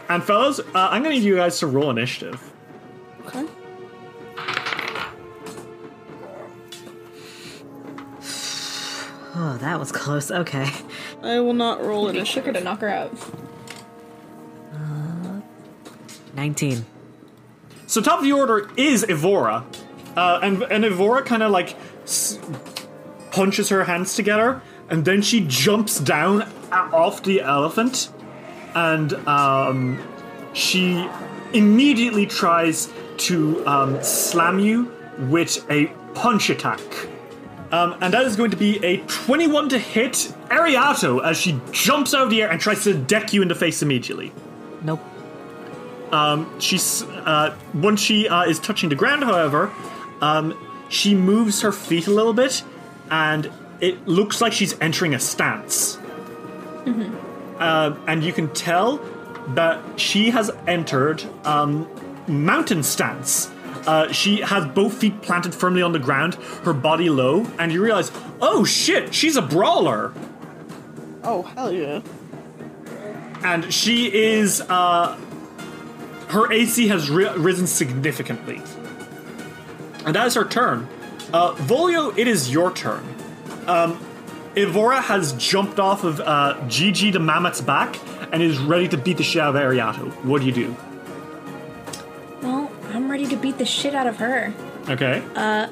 And 0.08 0.22
fellas, 0.22 0.58
uh, 0.60 0.64
I'm 0.74 1.02
gonna 1.02 1.14
need 1.14 1.22
you 1.24 1.36
guys 1.36 1.58
to 1.60 1.66
roll 1.66 1.90
initiative. 1.90 2.40
Okay. 3.26 3.46
Oh, 9.32 9.56
that 9.60 9.78
was 9.78 9.92
close. 9.92 10.30
Okay. 10.30 10.70
I 11.22 11.38
will 11.40 11.52
not 11.54 11.82
roll 11.84 12.08
It'd 12.08 12.22
be 12.24 12.30
quicker 12.30 12.50
initiative. 12.50 12.54
to 12.54 12.60
knock 12.64 12.80
her 12.80 12.88
out. 12.88 13.12
19. 16.34 16.84
So 17.90 18.00
top 18.00 18.18
of 18.18 18.24
the 18.24 18.30
order 18.30 18.70
is 18.76 19.02
Evora, 19.02 19.64
uh, 20.16 20.38
and 20.44 20.62
and 20.62 20.84
Evora 20.84 21.24
kind 21.24 21.42
of 21.42 21.50
like 21.50 21.74
s- 22.04 22.38
punches 23.32 23.68
her 23.70 23.82
hands 23.82 24.14
together, 24.14 24.62
and 24.88 25.04
then 25.04 25.22
she 25.22 25.40
jumps 25.40 25.98
down 25.98 26.42
a- 26.70 26.74
off 26.74 27.24
the 27.24 27.40
elephant, 27.40 28.10
and 28.76 29.12
um, 29.26 30.00
she 30.52 31.04
immediately 31.52 32.26
tries 32.26 32.92
to 33.16 33.66
um, 33.66 34.00
slam 34.04 34.60
you 34.60 34.92
with 35.28 35.68
a 35.68 35.86
punch 36.14 36.48
attack. 36.48 36.80
Um, 37.72 37.96
and 38.00 38.14
that 38.14 38.24
is 38.24 38.36
going 38.36 38.52
to 38.52 38.56
be 38.56 38.78
a 38.84 38.98
21 39.08 39.68
to 39.70 39.78
hit 39.80 40.32
Ariato 40.48 41.24
as 41.24 41.36
she 41.36 41.60
jumps 41.72 42.14
out 42.14 42.22
of 42.22 42.30
the 42.30 42.42
air 42.42 42.50
and 42.52 42.60
tries 42.60 42.84
to 42.84 42.94
deck 42.94 43.32
you 43.32 43.42
in 43.42 43.48
the 43.48 43.54
face 43.56 43.82
immediately. 43.82 44.32
Nope. 44.82 45.00
She's 46.58 47.02
uh, 47.20 47.56
once 47.74 48.00
she 48.00 48.28
uh, 48.28 48.44
is 48.44 48.58
touching 48.58 48.88
the 48.88 48.94
ground, 48.94 49.24
however, 49.24 49.72
um, 50.20 50.56
she 50.88 51.14
moves 51.14 51.62
her 51.62 51.72
feet 51.72 52.06
a 52.06 52.10
little 52.10 52.32
bit, 52.32 52.62
and 53.10 53.50
it 53.80 54.06
looks 54.06 54.40
like 54.40 54.52
she's 54.52 54.78
entering 54.80 55.14
a 55.14 55.20
stance. 55.20 55.98
Uh, 57.58 57.96
and 58.06 58.24
you 58.24 58.32
can 58.32 58.52
tell 58.54 58.98
that 59.48 59.82
she 60.00 60.30
has 60.30 60.50
entered 60.66 61.22
um, 61.44 61.88
mountain 62.26 62.82
stance. 62.82 63.50
Uh, 63.86 64.12
she 64.12 64.40
has 64.40 64.66
both 64.66 64.94
feet 64.94 65.22
planted 65.22 65.54
firmly 65.54 65.82
on 65.82 65.92
the 65.92 65.98
ground, 65.98 66.34
her 66.64 66.72
body 66.72 67.08
low, 67.08 67.46
and 67.58 67.72
you 67.72 67.82
realize, 67.82 68.10
oh 68.40 68.64
shit, 68.64 69.14
she's 69.14 69.36
a 69.36 69.42
brawler. 69.42 70.12
Oh 71.22 71.42
hell 71.42 71.72
yeah! 71.72 72.00
and 73.42 73.72
she 73.72 74.12
is 74.12 74.60
uh 74.62 75.18
her 76.30 76.50
AC 76.52 76.88
has 76.88 77.10
ri- 77.10 77.28
risen 77.36 77.66
significantly. 77.66 78.60
And 80.06 80.14
that 80.16 80.26
is 80.26 80.34
her 80.34 80.44
turn. 80.44 80.88
Uh 81.32 81.54
Volio, 81.54 82.16
it 82.16 82.26
is 82.26 82.50
your 82.52 82.72
turn. 82.72 83.04
Um 83.66 83.98
Ivora 84.56 85.00
has 85.00 85.32
jumped 85.34 85.78
off 85.78 86.02
of 86.04 86.20
uh 86.20 86.56
Gigi 86.68 87.10
the 87.10 87.20
Mammoth's 87.20 87.60
back 87.60 87.98
and 88.32 88.42
is 88.42 88.58
ready 88.58 88.88
to 88.88 88.96
beat 88.96 89.16
the 89.18 89.22
shit 89.22 89.42
out 89.42 89.54
of 89.54 89.60
Ariato. 89.62 90.10
What 90.24 90.40
do 90.40 90.46
you 90.46 90.52
do? 90.52 90.76
Well, 92.42 92.70
I'm 92.92 93.10
ready 93.10 93.26
to 93.26 93.36
beat 93.36 93.58
the 93.58 93.64
shit 93.64 93.94
out 93.94 94.06
of 94.06 94.16
her. 94.16 94.52
Okay. 94.88 95.22
Uh, 95.36 95.68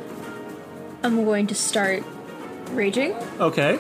I'm 1.02 1.24
going 1.24 1.46
to 1.48 1.54
start 1.54 2.02
raging. 2.72 3.14
okay. 3.40 3.78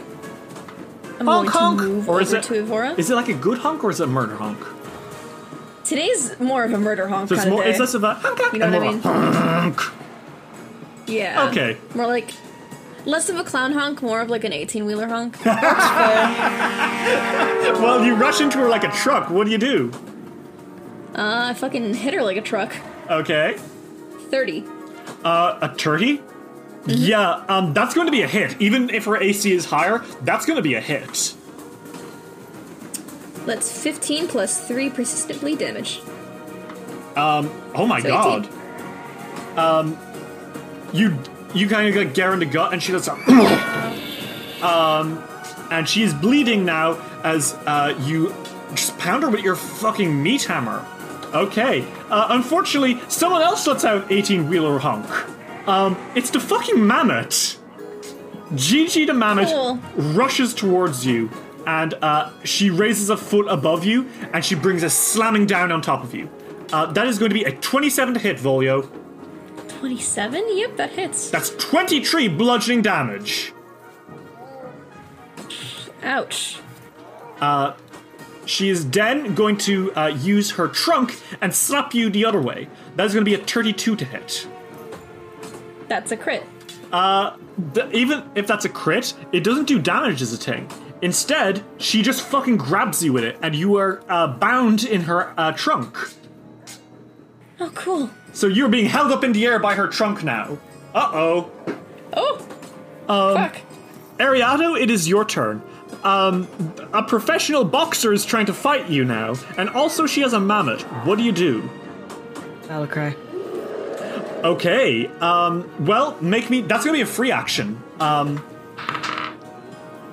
I'm 1.20 1.26
Honk, 1.26 1.52
going 1.52 1.76
to 1.78 1.82
move 1.84 2.08
Or 2.08 2.20
is 2.20 2.28
over 2.28 2.36
it- 2.38 2.44
to 2.44 2.54
Evora. 2.54 2.94
Is 2.96 3.10
it 3.10 3.14
like 3.14 3.28
a 3.28 3.34
good 3.34 3.58
honk 3.58 3.82
or 3.84 3.90
is 3.90 4.00
it 4.00 4.04
a 4.04 4.06
murder 4.06 4.36
honk? 4.36 4.58
Today's 5.88 6.38
more 6.38 6.64
of 6.64 6.72
a 6.72 6.78
murder 6.78 7.08
honk 7.08 7.28
So 7.30 7.34
it's 7.34 7.44
kind 7.44 7.50
more 7.54 7.62
of 7.62 7.66
day. 7.66 7.70
it's 7.70 7.80
less 7.80 7.94
of 7.94 8.04
a 8.04 8.14
honk, 8.14 8.38
honk, 8.38 8.52
You 8.52 8.58
know 8.58 8.66
and 8.66 8.74
what 8.74 8.82
I 8.82 8.90
mean? 8.90 9.00
honk. 9.00 9.80
yeah. 11.06 11.48
Okay. 11.48 11.78
More 11.94 12.06
like 12.06 12.30
less 13.06 13.28
of 13.30 13.36
a 13.36 13.44
clown 13.44 13.72
honk, 13.72 14.02
more 14.02 14.20
of 14.20 14.28
like 14.28 14.44
an 14.44 14.52
18 14.52 14.84
wheeler 14.86 15.08
honk. 15.08 15.36
Well, 17.80 18.04
you 18.04 18.14
rush 18.14 18.40
into 18.40 18.58
her 18.58 18.68
like 18.68 18.84
a 18.84 18.90
truck. 18.90 19.30
What 19.30 19.44
do 19.44 19.50
you 19.50 19.58
do? 19.58 19.90
Uh, 21.14 21.46
I 21.50 21.54
fucking 21.54 21.94
hit 21.94 22.12
her 22.14 22.22
like 22.22 22.36
a 22.36 22.42
truck. 22.42 22.74
Okay. 23.10 23.56
30. 24.30 24.64
Uh, 25.24 25.58
a 25.62 25.74
turkey? 25.76 26.20
Yeah, 26.86 27.44
um, 27.48 27.72
that's 27.72 27.94
going 27.94 28.06
to 28.06 28.10
be 28.12 28.22
a 28.22 28.26
hit. 28.26 28.56
Even 28.60 28.90
if 28.90 29.04
her 29.06 29.16
AC 29.16 29.50
is 29.52 29.64
higher, 29.64 30.04
that's 30.22 30.44
going 30.46 30.56
to 30.56 30.62
be 30.62 30.74
a 30.74 30.80
hit. 30.80 31.34
That's 33.48 33.82
15 33.82 34.28
plus 34.28 34.66
3 34.68 34.90
persistent 34.90 35.40
bleed 35.40 35.58
damage. 35.58 36.00
Um, 37.16 37.50
Oh 37.74 37.86
my 37.86 38.00
So 38.00 38.08
god. 38.08 38.44
18. 38.46 39.58
Um, 39.58 39.98
you 40.92 41.18
you 41.54 41.68
kind 41.68 41.88
of 41.88 41.94
like 41.96 42.14
get 42.14 42.26
her 42.26 42.34
in 42.34 42.38
the 42.40 42.46
gut, 42.46 42.72
and 42.72 42.82
she 42.82 42.92
does. 42.92 43.08
A 43.08 43.12
um, 44.62 45.22
and 45.70 45.88
she 45.88 46.02
is 46.02 46.12
bleeding 46.14 46.64
now 46.64 46.98
as 47.24 47.54
uh, 47.66 47.98
you 48.04 48.34
just 48.74 48.96
pound 48.98 49.22
her 49.22 49.30
with 49.30 49.42
your 49.42 49.56
fucking 49.56 50.22
meat 50.22 50.44
hammer. 50.44 50.84
Okay. 51.34 51.86
Uh, 52.10 52.28
unfortunately, 52.30 53.00
someone 53.08 53.42
else 53.42 53.66
lets 53.66 53.84
out 53.84 54.10
18 54.12 54.48
wheeler 54.48 54.78
honk. 54.78 55.06
Um, 55.68 55.96
it's 56.14 56.30
the 56.30 56.40
fucking 56.40 56.86
mammoth. 56.86 57.56
Gigi 58.54 59.04
the 59.04 59.12
mammoth 59.14 59.48
Cool. 59.50 59.78
rushes 60.14 60.54
towards 60.54 61.04
you, 61.04 61.28
and 61.68 61.92
uh, 62.00 62.30
she 62.44 62.70
raises 62.70 63.10
a 63.10 63.16
foot 63.16 63.46
above 63.46 63.84
you, 63.84 64.08
and 64.32 64.42
she 64.42 64.54
brings 64.54 64.82
a 64.82 64.88
slamming 64.88 65.44
down 65.44 65.70
on 65.70 65.82
top 65.82 66.02
of 66.02 66.14
you. 66.14 66.30
Uh, 66.72 66.86
that 66.86 67.06
is 67.06 67.18
going 67.18 67.28
to 67.28 67.34
be 67.34 67.44
a 67.44 67.52
27 67.52 68.14
to 68.14 68.20
hit, 68.20 68.38
Volio. 68.38 68.90
27? 69.68 70.56
Yep, 70.56 70.76
that 70.78 70.90
hits. 70.90 71.30
That's 71.30 71.50
23 71.56 72.28
bludgeoning 72.28 72.80
damage. 72.80 73.52
Ouch. 76.02 76.58
She 78.46 78.70
is 78.70 78.88
then 78.88 79.34
going 79.34 79.58
to 79.58 79.92
uh, 79.92 80.06
use 80.06 80.52
her 80.52 80.68
trunk 80.68 81.20
and 81.42 81.54
slap 81.54 81.92
you 81.92 82.08
the 82.08 82.24
other 82.24 82.40
way. 82.40 82.68
That 82.96 83.04
is 83.04 83.12
going 83.12 83.26
to 83.26 83.30
be 83.30 83.34
a 83.34 83.44
32 83.44 83.94
to 83.94 84.04
hit. 84.06 84.48
That's 85.86 86.12
a 86.12 86.16
crit. 86.16 86.46
The- 86.90 87.90
even 87.92 88.24
if 88.34 88.46
that's 88.46 88.64
a 88.64 88.70
crit, 88.70 89.12
it 89.32 89.44
doesn't 89.44 89.66
do 89.66 89.78
damage 89.78 90.22
as 90.22 90.32
a 90.32 90.38
thing. 90.38 90.66
Instead, 91.00 91.64
she 91.78 92.02
just 92.02 92.22
fucking 92.22 92.56
grabs 92.56 93.02
you 93.02 93.12
with 93.12 93.24
it, 93.24 93.38
and 93.40 93.54
you 93.54 93.76
are 93.76 94.02
uh, 94.08 94.26
bound 94.26 94.84
in 94.84 95.02
her 95.02 95.32
uh, 95.38 95.52
trunk. 95.52 95.96
Oh, 97.60 97.70
cool. 97.74 98.10
So 98.32 98.46
you're 98.46 98.68
being 98.68 98.86
held 98.86 99.10
up 99.12 99.24
in 99.24 99.32
the 99.32 99.46
air 99.46 99.58
by 99.58 99.74
her 99.74 99.86
trunk 99.86 100.22
now. 100.24 100.58
Uh 100.94 101.10
oh. 101.12 101.50
Oh! 102.12 102.36
Um, 103.08 103.36
Fuck. 103.36 103.56
Ariato, 104.18 104.80
it 104.80 104.90
is 104.90 105.08
your 105.08 105.24
turn. 105.24 105.62
Um, 106.02 106.46
a 106.92 107.02
professional 107.02 107.64
boxer 107.64 108.12
is 108.12 108.24
trying 108.24 108.46
to 108.46 108.54
fight 108.54 108.88
you 108.88 109.04
now, 109.04 109.34
and 109.56 109.68
also 109.70 110.06
she 110.06 110.20
has 110.20 110.32
a 110.32 110.40
mammoth. 110.40 110.82
What 111.04 111.18
do 111.18 111.24
you 111.24 111.32
do? 111.32 111.68
I'll 112.70 112.86
cry. 112.86 113.14
Okay. 114.44 115.06
Um. 115.20 115.68
Well, 115.84 116.16
make 116.20 116.50
me. 116.50 116.60
That's 116.62 116.84
gonna 116.84 116.96
be 116.96 117.02
a 117.02 117.06
free 117.06 117.32
action. 117.32 117.82
Um. 118.00 118.44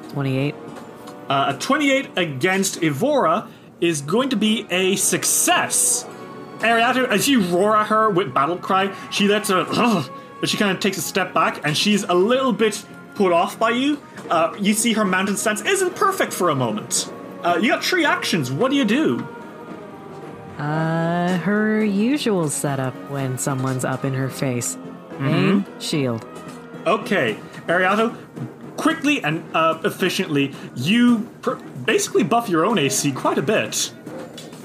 28. 0.09 0.55
Uh, 1.29 1.53
a 1.55 1.59
28 1.59 2.09
against 2.17 2.83
Evora 2.83 3.47
is 3.81 4.01
going 4.01 4.29
to 4.29 4.35
be 4.35 4.67
a 4.69 4.95
success. 4.95 6.05
Ariado, 6.59 7.07
as 7.09 7.27
you 7.27 7.41
roar 7.41 7.75
at 7.75 7.87
her 7.87 8.09
with 8.09 8.33
battle 8.33 8.57
cry, 8.57 8.93
she 9.11 9.27
lets 9.27 9.49
her, 9.49 9.65
Ugh, 9.69 10.09
but 10.39 10.49
she 10.49 10.57
kind 10.57 10.71
of 10.71 10.79
takes 10.79 10.97
a 10.97 11.01
step 11.01 11.33
back, 11.33 11.65
and 11.65 11.75
she's 11.75 12.03
a 12.03 12.13
little 12.13 12.53
bit 12.53 12.83
put 13.15 13.31
off 13.31 13.57
by 13.59 13.71
you. 13.71 14.01
Uh, 14.29 14.55
you 14.59 14.73
see 14.73 14.93
her 14.93 15.05
mountain 15.05 15.37
stance 15.37 15.61
isn't 15.61 15.95
perfect 15.95 16.33
for 16.33 16.49
a 16.49 16.55
moment. 16.55 17.11
Uh, 17.43 17.57
you 17.61 17.69
got 17.69 17.83
three 17.83 18.05
actions. 18.05 18.51
What 18.51 18.71
do 18.71 18.77
you 18.77 18.85
do? 18.85 19.27
Uh, 20.57 21.37
her 21.39 21.83
usual 21.83 22.49
setup 22.49 22.93
when 23.09 23.37
someone's 23.37 23.83
up 23.83 24.05
in 24.05 24.13
her 24.13 24.29
face. 24.29 24.77
Aim, 25.19 25.65
shield. 25.79 26.25
Okay, 26.85 27.37
Ariado, 27.67 28.15
quickly 28.77 29.23
and 29.23 29.43
uh, 29.55 29.79
efficiently, 29.83 30.53
you 30.75 31.29
pr- 31.41 31.55
basically 31.85 32.23
buff 32.23 32.49
your 32.49 32.65
own 32.65 32.77
AC 32.77 33.11
quite 33.11 33.37
a 33.37 33.41
bit. 33.41 33.93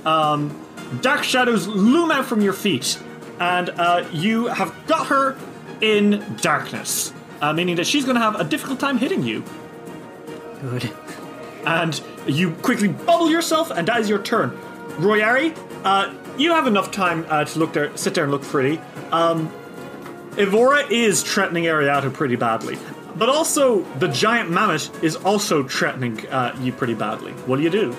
Um, 0.05 0.67
dark 1.03 1.23
shadows 1.25 1.67
loom 1.67 2.11
out 2.11 2.25
from 2.27 2.41
your 2.41 2.53
feet, 2.53 2.99
and 3.39 3.71
uh, 3.71 4.07
you 4.13 4.47
have 4.47 4.75
got 4.87 5.09
her 5.09 5.37
in 5.81 6.25
darkness, 6.41 7.13
uh, 7.41 7.53
meaning 7.53 7.77
that 7.77 7.87
she's 7.87 8.05
going 8.05 8.17
to 8.17 8.21
have 8.23 8.39
a 8.39 8.45
difficult 8.45 8.81
time 8.81 8.99
hitting 8.99 9.23
you. 9.23 9.45
Good. 10.61 10.91
And 11.67 12.01
you 12.27 12.53
quickly 12.53 12.89
bubble 12.89 13.31
yourself, 13.31 13.71
and 13.71 13.87
that 13.89 14.01
is 14.01 14.09
your 14.09 14.23
turn. 14.23 14.51
Royari, 14.99 15.57
uh, 15.85 16.15
you 16.39 16.53
have 16.53 16.67
enough 16.67 16.91
time 16.91 17.27
uh, 17.29 17.45
to 17.45 17.59
look 17.59 17.73
there, 17.73 17.97
sit 17.97 18.15
there 18.15 18.25
and 18.25 18.31
look 18.33 18.43
pretty. 18.43 18.81
Um, 19.13 19.53
Evora 20.37 20.87
is 20.91 21.23
threatening 21.23 21.65
Ariado 21.65 22.13
pretty 22.13 22.37
badly, 22.37 22.79
but 23.17 23.29
also 23.29 23.83
the 23.99 24.09
giant 24.09 24.51
mammoth 24.51 25.03
is 25.03 25.17
also 25.17 25.63
threatening 25.63 26.27
uh, 26.29 26.57
you 26.61 26.73
pretty 26.73 26.95
badly. 26.95 27.33
What 27.47 27.57
do 27.57 27.63
you 27.63 27.71
do? 27.71 27.97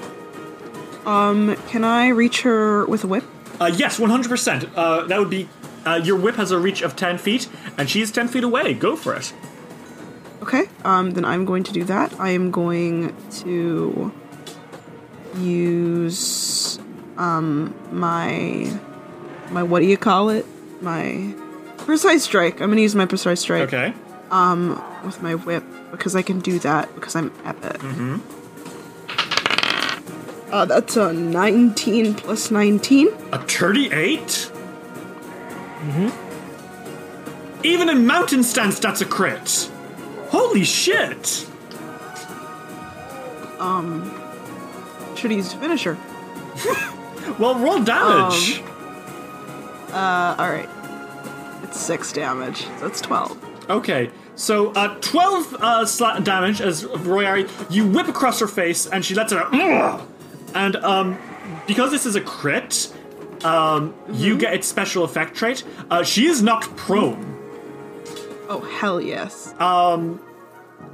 Um, 1.05 1.55
can 1.67 1.83
I 1.83 2.09
reach 2.09 2.41
her 2.41 2.85
with 2.85 3.03
a 3.03 3.07
whip? 3.07 3.23
Uh, 3.59 3.71
yes, 3.75 3.99
100%. 3.99 4.71
Uh, 4.75 5.03
that 5.07 5.19
would 5.19 5.29
be. 5.29 5.47
Uh, 5.85 5.99
your 6.03 6.15
whip 6.15 6.35
has 6.35 6.51
a 6.51 6.59
reach 6.59 6.83
of 6.83 6.95
10 6.95 7.17
feet, 7.17 7.49
and 7.77 7.89
she's 7.89 8.11
10 8.11 8.27
feet 8.27 8.43
away. 8.43 8.73
Go 8.73 8.95
for 8.95 9.15
it. 9.15 9.33
Okay, 10.43 10.63
um, 10.83 11.11
then 11.11 11.25
I'm 11.25 11.45
going 11.45 11.63
to 11.63 11.71
do 11.73 11.83
that. 11.85 12.19
I 12.19 12.29
am 12.29 12.51
going 12.51 13.15
to 13.41 14.11
use 15.37 16.77
um 17.17 17.73
my 17.91 18.71
my 19.49 19.63
what 19.63 19.79
do 19.79 19.85
you 19.85 19.97
call 19.97 20.29
it? 20.29 20.45
My 20.81 21.33
precise 21.77 22.23
strike. 22.23 22.61
I'm 22.61 22.69
gonna 22.69 22.81
use 22.81 22.95
my 22.95 23.05
precise 23.05 23.39
strike 23.41 23.63
Okay. 23.63 23.93
With 24.31 25.21
my 25.21 25.35
whip 25.35 25.63
because 25.91 26.15
I 26.15 26.21
can 26.21 26.39
do 26.39 26.57
that 26.59 26.93
because 26.95 27.15
I'm 27.15 27.31
epic. 27.43 27.81
Mm-hmm. 27.81 28.19
Uh, 30.53 30.65
that's 30.65 30.97
a 30.97 31.13
19 31.13 32.13
plus 32.15 32.51
19. 32.51 33.07
A 33.31 33.39
38? 33.39 34.21
Mm-hmm. 35.81 36.09
Even 37.63 37.89
in 37.89 38.05
mountain 38.07 38.43
stance, 38.43 38.79
that's 38.79 39.01
a 39.01 39.05
crit. 39.05 39.69
Holy 40.29 40.63
shit! 40.63 41.47
Um, 43.59 44.09
Should 45.15 45.31
have 45.31 45.37
used 45.37 45.53
finisher. 45.57 45.97
Well, 47.39 47.55
roll 47.55 47.81
damage. 47.81 48.61
Uh, 49.91 50.35
alright. 50.37 50.67
It's 51.63 51.79
6 51.79 52.13
damage. 52.13 52.65
So 52.65 52.79
that's 52.79 52.99
12. 52.99 53.69
Okay, 53.69 54.09
so 54.41 54.71
uh, 54.71 54.95
12 55.01 55.53
uh, 55.53 55.85
slat 55.85 56.23
damage 56.23 56.61
as 56.61 56.83
Royari, 56.83 57.47
you 57.69 57.87
whip 57.87 58.07
across 58.07 58.39
her 58.39 58.47
face 58.47 58.87
and 58.87 59.05
she 59.05 59.13
lets 59.13 59.31
it 59.31 59.37
out. 59.37 59.53
And 60.55 60.75
um, 60.77 61.19
because 61.67 61.91
this 61.91 62.07
is 62.07 62.15
a 62.15 62.21
crit, 62.21 62.91
um, 63.43 63.93
you 64.11 64.35
get 64.39 64.55
its 64.55 64.67
special 64.67 65.03
effect 65.03 65.35
trait. 65.35 65.63
Uh, 65.91 66.03
she 66.03 66.25
is 66.25 66.41
knocked 66.41 66.75
prone. 66.75 67.37
Oh, 68.49 68.61
hell 68.79 68.99
yes. 68.99 69.53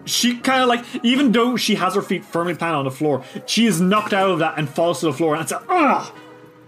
She 0.03 0.37
kind 0.39 0.61
of 0.61 0.67
like, 0.67 0.83
even 1.01 1.31
though 1.31 1.55
she 1.55 1.75
has 1.75 1.95
her 1.95 2.01
feet 2.01 2.25
firmly 2.25 2.53
planted 2.53 2.79
on 2.79 2.83
the 2.83 2.91
floor, 2.91 3.23
she 3.45 3.65
is 3.65 3.79
knocked 3.79 4.11
out 4.11 4.29
of 4.29 4.39
that 4.39 4.57
and 4.57 4.67
falls 4.69 4.99
to 4.99 5.05
the 5.05 5.13
floor. 5.13 5.35
And 5.35 5.43
it's 5.43 5.53
a, 5.53 5.63
ugh! 5.69 6.13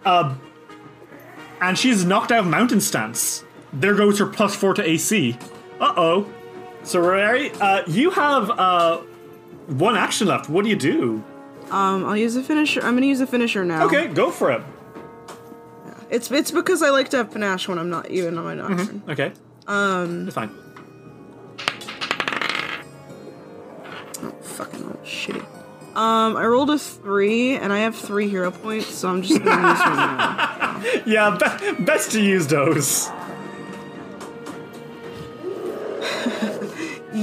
Um, 0.06 0.42
and 1.60 1.78
she's 1.78 2.06
knocked 2.06 2.32
out 2.32 2.40
of 2.40 2.48
mountain 2.48 2.80
stance. 2.80 3.44
There 3.74 3.96
goes 3.96 4.18
her 4.20 4.26
plus 4.26 4.56
four 4.56 4.74
to 4.76 4.90
AC. 4.90 5.38
Uh 5.82 5.94
oh. 5.98 6.34
So, 6.84 7.02
Royari, 7.02 7.56
uh, 7.62 7.84
you 7.88 8.10
have 8.12 8.50
uh, 8.50 8.98
one 9.68 9.96
action 9.96 10.28
left. 10.28 10.50
What 10.50 10.64
do 10.64 10.70
you 10.70 10.76
do? 10.76 11.24
Um, 11.70 12.06
I'll 12.06 12.18
use 12.18 12.36
a 12.36 12.42
finisher. 12.44 12.82
I'm 12.84 12.96
gonna 12.96 13.06
use 13.06 13.22
a 13.22 13.28
finisher 13.28 13.64
now. 13.64 13.86
Okay, 13.86 14.08
go 14.08 14.32
for 14.32 14.52
it. 14.52 14.62
It's 16.10 16.32
it's 16.32 16.50
because 16.50 16.82
I 16.82 16.90
like 16.90 17.10
to 17.10 17.18
have 17.18 17.30
panache 17.32 17.68
when 17.68 17.78
I'm 17.78 17.90
not 17.92 18.10
even 18.10 18.38
on 18.40 18.44
my 18.44 18.56
doctrine. 18.56 19.04
Okay. 19.08 19.32
Um. 19.68 20.26
It's 20.26 20.34
fine. 20.36 20.50
Oh, 24.24 24.32
fucking 24.42 24.84
roll 24.86 24.98
shitty. 25.06 25.46
Um, 25.96 26.38
I 26.38 26.46
rolled 26.46 26.70
a 26.72 26.80
three, 26.80 27.56
and 27.56 27.72
I 27.72 27.80
have 27.80 27.96
three 27.96 28.28
hero 28.30 28.50
points, 28.52 28.88
so 28.88 29.10
I'm 29.10 29.22
just 29.22 29.44
gonna 29.44 29.70
use 29.70 29.80
one 29.80 29.96
now. 29.96 30.56
Yeah, 31.06 31.38
be- 31.38 31.84
best 31.84 32.12
to 32.14 32.22
use 32.22 32.48
those. 32.48 33.10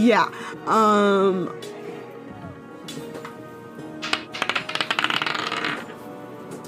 Yeah. 0.06 0.30
Um. 0.66 1.52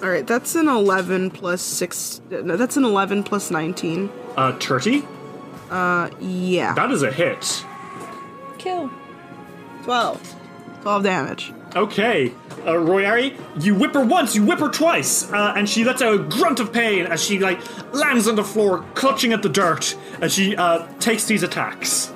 All 0.02 0.08
right, 0.08 0.26
that's 0.26 0.54
an 0.54 0.68
11 0.68 1.30
plus 1.32 1.60
6 1.60 2.20
no, 2.30 2.56
that's 2.56 2.76
an 2.76 2.84
11 2.84 3.24
plus 3.24 3.50
19. 3.50 4.08
Uh, 4.36 4.52
Turty, 4.52 5.04
Uh 5.70 6.08
Yeah. 6.20 6.72
that 6.74 6.90
is 6.92 7.02
a 7.02 7.10
hit. 7.12 7.64
Kill. 8.58 8.90
12. 9.84 10.34
12 10.82 11.02
damage. 11.02 11.52
Okay, 11.76 12.28
uh, 12.64 12.72
Royari, 12.72 13.36
you 13.62 13.74
whip 13.74 13.92
her 13.94 14.04
once, 14.04 14.34
you 14.34 14.42
whip 14.44 14.58
her 14.60 14.70
twice, 14.70 15.30
uh, 15.32 15.52
and 15.56 15.68
she 15.68 15.84
lets 15.84 16.00
out 16.00 16.14
a 16.14 16.18
grunt 16.18 16.60
of 16.60 16.72
pain 16.72 17.04
as 17.06 17.22
she 17.22 17.38
like 17.40 17.60
lands 17.92 18.26
on 18.28 18.36
the 18.36 18.44
floor, 18.44 18.84
clutching 18.94 19.32
at 19.32 19.42
the 19.42 19.48
dirt 19.48 19.96
as 20.20 20.32
she 20.32 20.56
uh, 20.56 20.86
takes 21.00 21.24
these 21.26 21.42
attacks. 21.42 22.12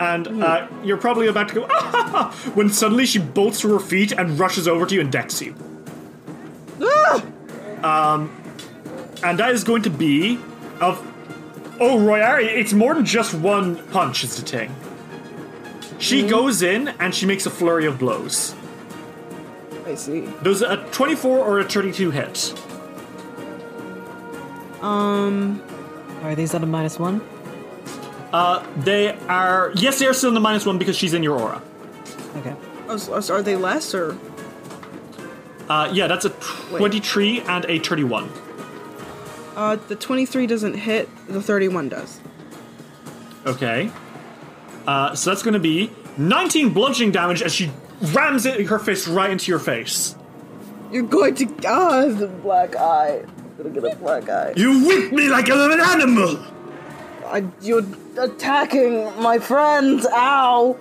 And 0.00 0.42
uh, 0.42 0.68
you're 0.82 0.96
probably 0.96 1.28
about 1.28 1.48
to 1.48 1.54
go 1.54 1.66
"Ah!" 1.70 2.32
when 2.54 2.68
suddenly 2.70 3.06
she 3.06 3.18
bolts 3.18 3.60
to 3.60 3.72
her 3.72 3.78
feet 3.78 4.12
and 4.12 4.38
rushes 4.38 4.66
over 4.66 4.86
to 4.86 4.94
you 4.94 5.00
and 5.00 5.10
decks 5.12 5.40
you. 5.40 5.54
Ah! 6.82 7.22
And 9.22 9.38
that 9.38 9.50
is 9.52 9.64
going 9.64 9.82
to 9.82 9.90
be 9.90 10.38
of 10.80 10.98
oh 11.80 11.98
Royari, 11.98 12.44
it's 12.44 12.72
more 12.72 12.94
than 12.94 13.04
just 13.04 13.34
one 13.34 13.76
punch 13.88 14.24
is 14.24 14.36
the 14.36 14.42
thing. 14.42 14.74
She 15.98 16.26
goes 16.26 16.62
in 16.62 16.88
and 16.88 17.14
she 17.14 17.24
makes 17.24 17.46
a 17.46 17.50
flurry 17.50 17.86
of 17.86 17.98
blows. 17.98 18.54
I 19.86 19.94
see. 19.94 20.28
Does 20.42 20.62
a 20.62 20.76
24 20.92 21.38
or 21.38 21.60
a 21.60 21.64
32 21.64 22.10
hit? 22.10 22.54
Um, 24.82 25.62
Are 26.22 26.34
these 26.34 26.54
at 26.54 26.62
a 26.62 26.66
minus 26.66 26.98
one? 26.98 27.20
Uh, 28.34 28.66
they 28.78 29.12
are 29.28 29.70
yes, 29.76 30.00
they 30.00 30.06
are 30.06 30.12
still 30.12 30.28
in 30.28 30.34
the 30.34 30.40
minus 30.40 30.66
one 30.66 30.76
because 30.76 30.96
she's 30.96 31.14
in 31.14 31.22
your 31.22 31.38
aura. 31.38 31.62
Okay. 32.38 32.56
oh, 32.88 33.22
are 33.30 33.42
they 33.42 33.54
less 33.54 33.94
or? 33.94 34.18
Uh, 35.68 35.88
yeah, 35.92 36.08
that's 36.08 36.24
a 36.24 36.30
23 36.30 37.42
and 37.42 37.64
a 37.66 37.78
31. 37.78 38.28
Uh, 39.54 39.76
the 39.86 39.94
23 39.94 40.48
doesn't 40.48 40.74
hit, 40.74 41.08
the 41.28 41.40
31 41.40 41.90
does. 41.90 42.20
Okay. 43.46 43.88
Uh, 44.84 45.14
so 45.14 45.30
that's 45.30 45.44
going 45.44 45.54
to 45.54 45.60
be 45.60 45.92
19 46.18 46.70
bludgeoning 46.70 47.12
damage 47.12 47.40
as 47.40 47.54
she 47.54 47.70
rams 48.12 48.46
it, 48.46 48.66
her 48.66 48.80
fist 48.80 49.06
right 49.06 49.30
into 49.30 49.52
your 49.52 49.60
face. 49.60 50.16
You're 50.90 51.04
going 51.04 51.36
to. 51.36 51.46
Ah, 51.68 52.06
the 52.06 52.26
black 52.26 52.74
eye. 52.74 53.20
I'm 53.20 53.56
gonna 53.56 53.70
get 53.70 53.92
a 53.92 53.96
black 53.96 54.28
eye. 54.28 54.54
You 54.56 54.84
whip 54.84 55.12
me 55.12 55.28
like 55.28 55.48
an 55.48 55.80
animal. 55.80 56.44
I, 57.26 57.44
you're 57.62 57.82
attacking 58.18 59.04
my 59.20 59.38
friends. 59.38 60.06
Ow! 60.10 60.76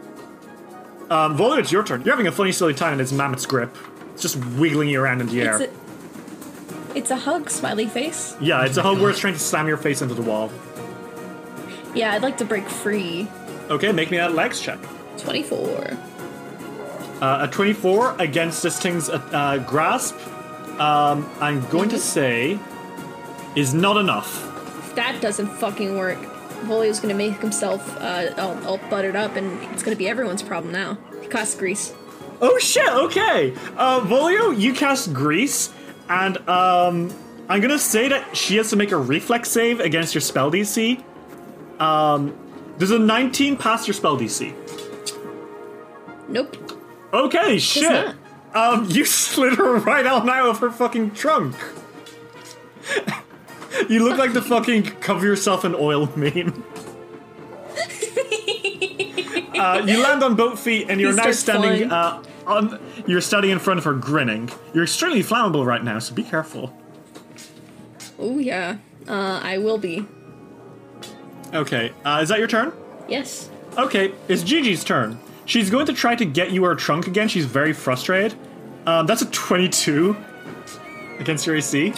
Um, 1.10 1.38
Volio, 1.38 1.60
it's 1.60 1.72
your 1.72 1.84
turn. 1.84 2.02
You're 2.04 2.14
having 2.14 2.28
a 2.28 2.32
funny, 2.32 2.52
silly 2.52 2.74
time 2.74 2.94
in 2.94 3.00
its 3.00 3.12
mammoth's 3.12 3.46
grip. 3.46 3.76
It's 4.14 4.22
just 4.22 4.38
wiggling 4.56 4.90
you 4.90 5.02
around 5.02 5.22
in 5.22 5.28
the 5.28 5.42
air. 5.42 5.62
It's 5.62 5.74
a, 5.74 6.98
it's 6.98 7.12
a 7.12 7.16
hug, 7.18 7.50
smiley 7.50 7.88
face. 7.88 8.36
yeah, 8.40 8.66
it's 8.66 8.78
a 8.78 8.84
hug 8.84 9.00
where 9.00 9.10
it's 9.10 9.20
trying 9.20 9.34
to 9.34 9.40
slam 9.40 9.68
your 9.68 9.78
face 9.78 10.02
into 10.02 10.14
the 10.14 10.22
wall. 10.22 10.52
Yeah, 11.96 12.14
I'd 12.14 12.22
like 12.24 12.38
to 12.38 12.46
break 12.46 12.68
free. 12.68 13.28
Okay, 13.70 13.92
make 13.92 14.12
me 14.12 14.18
that 14.18 14.34
legs 14.34 14.60
check. 14.62 14.80
24. 15.18 15.98
Uh, 17.22 17.48
a 17.48 17.52
24 17.52 18.16
against 18.20 18.64
this 18.64 18.80
thing's 18.80 19.10
uh, 19.10 19.14
uh, 19.32 19.58
grasp, 19.60 20.16
um, 20.80 21.30
I'm 21.40 21.66
going 21.70 21.90
to 21.90 22.00
say, 22.00 22.60
is 23.56 23.74
not 23.74 23.98
enough. 23.98 24.50
If 24.80 24.96
that 24.96 25.22
doesn't 25.22 25.48
fucking 25.48 25.98
work, 25.98 26.20
Volio's 26.64 27.00
gonna 27.00 27.14
make 27.14 27.40
himself 27.40 27.98
uh, 28.00 28.34
all, 28.38 28.68
all 28.68 28.78
buttered 28.90 29.16
up, 29.16 29.36
and 29.36 29.62
it's 29.74 29.84
gonna 29.84 29.96
be 29.96 30.08
everyone's 30.08 30.44
problem 30.44 30.72
now. 30.72 30.98
He 31.22 31.28
casts 31.28 31.56
grease. 31.56 31.94
Oh 32.42 32.58
shit, 32.60 32.90
okay. 32.90 33.54
Uh, 33.78 34.02
Volio, 34.02 34.58
you 34.60 34.74
cast 34.74 35.14
Grease, 35.14 35.72
and 36.10 36.38
um, 36.50 37.14
I'm 37.48 37.62
gonna 37.62 37.80
say 37.80 38.10
that 38.10 38.36
she 38.36 38.58
has 38.58 38.70
to 38.72 38.76
make 38.76 38.92
a 38.92 38.98
reflex 38.98 39.50
save 39.50 39.80
against 39.80 40.14
your 40.14 40.22
spell 40.22 40.52
DC. 40.52 41.02
Um, 41.80 42.36
does 42.78 42.92
a 42.92 43.00
19 43.00 43.58
pass 43.58 43.88
your 43.88 43.94
spell 43.94 44.18
DC? 44.18 44.54
Nope. 46.28 46.58
Okay, 47.14 47.58
shit. 47.60 47.84
not. 47.90 48.16
Um, 48.54 48.90
you 48.90 49.06
slid 49.06 49.54
her 49.56 49.78
right 49.78 50.06
out 50.06 50.26
now 50.26 50.50
of 50.50 50.60
her 50.60 50.72
fucking 50.72 51.12
trunk. 51.12 51.56
You 53.90 54.04
look 54.04 54.18
like 54.18 54.34
the 54.34 54.42
fucking 54.42 54.84
cover 55.02 55.26
yourself 55.26 55.66
in 55.66 55.76
oil 55.76 56.08
meme. 56.16 56.64
uh, 59.60 59.84
you 59.86 60.02
land 60.02 60.24
on 60.24 60.36
both 60.36 60.60
feet, 60.60 60.88
and 60.90 61.00
you're 61.00 61.12
You 61.12 61.16
now 61.18 61.32
standing. 61.32 61.92
Uh, 61.92 62.24
on, 62.46 62.80
you're 63.08 63.22
standing 63.22 63.52
in 63.52 63.60
front 63.60 63.78
of 63.78 63.84
her, 63.86 63.94
grinning. 63.94 64.50
You're 64.74 64.84
extremely 64.84 65.24
flammable 65.24 65.66
right 65.66 65.84
now, 65.84 66.00
so 66.00 66.14
be 66.14 66.24
careful. 66.24 66.76
Oh 68.20 68.38
yeah. 68.38 68.78
Uh, 69.08 69.40
I 69.44 69.58
will 69.58 69.78
be. 69.78 70.06
Okay, 71.54 71.92
uh, 72.04 72.20
is 72.22 72.30
that 72.30 72.40
your 72.40 72.48
turn? 72.48 72.74
Yes. 73.08 73.50
Okay, 73.78 74.14
it's 74.28 74.44
Gigi's 74.44 74.84
turn. 74.84 75.20
She's 75.46 75.70
going 75.70 75.86
to 75.88 75.94
try 75.94 76.16
to 76.16 76.26
get 76.26 76.52
you 76.52 76.64
her 76.64 76.76
trunk 76.76 77.08
again. 77.08 77.28
She's 77.28 77.46
very 77.46 77.74
frustrated. 77.74 78.38
Um, 78.86 79.06
that's 79.06 79.22
a 79.22 79.26
22 79.26 80.16
against 81.20 81.46
your 81.46 81.56
AC. 81.56 81.94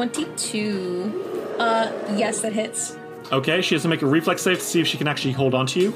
Twenty-two. 0.00 1.56
Uh, 1.58 1.92
yes, 2.16 2.40
that 2.40 2.54
hits. 2.54 2.96
Okay, 3.30 3.60
she 3.60 3.74
has 3.74 3.82
to 3.82 3.88
make 3.88 4.00
a 4.00 4.06
reflex 4.06 4.40
save 4.40 4.56
to 4.58 4.64
see 4.64 4.80
if 4.80 4.86
she 4.86 4.96
can 4.96 5.06
actually 5.06 5.32
hold 5.32 5.52
on 5.52 5.66
to 5.66 5.78
you. 5.78 5.94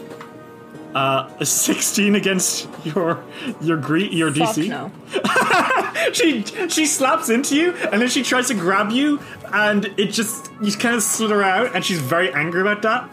Uh, 0.94 1.30
a 1.40 1.46
16 1.46 2.14
against 2.14 2.68
your 2.84 3.24
your 3.62 3.78
gre- 3.78 4.00
your 4.00 4.30
Fuck 4.30 4.56
DC. 4.56 4.68
no. 4.68 4.92
She 6.12 6.44
she 6.68 6.84
slaps 6.84 7.30
into 7.30 7.56
you 7.56 7.72
and 7.72 8.02
then 8.02 8.10
she 8.10 8.22
tries 8.22 8.48
to 8.48 8.54
grab 8.54 8.90
you 8.90 9.20
and 9.54 9.86
it 9.96 10.12
just 10.12 10.50
you 10.60 10.70
kind 10.72 10.94
of 10.94 11.02
slither 11.02 11.42
out 11.42 11.74
and 11.74 11.82
she's 11.82 11.98
very 11.98 12.30
angry 12.34 12.60
about 12.60 12.82
that. 12.82 13.08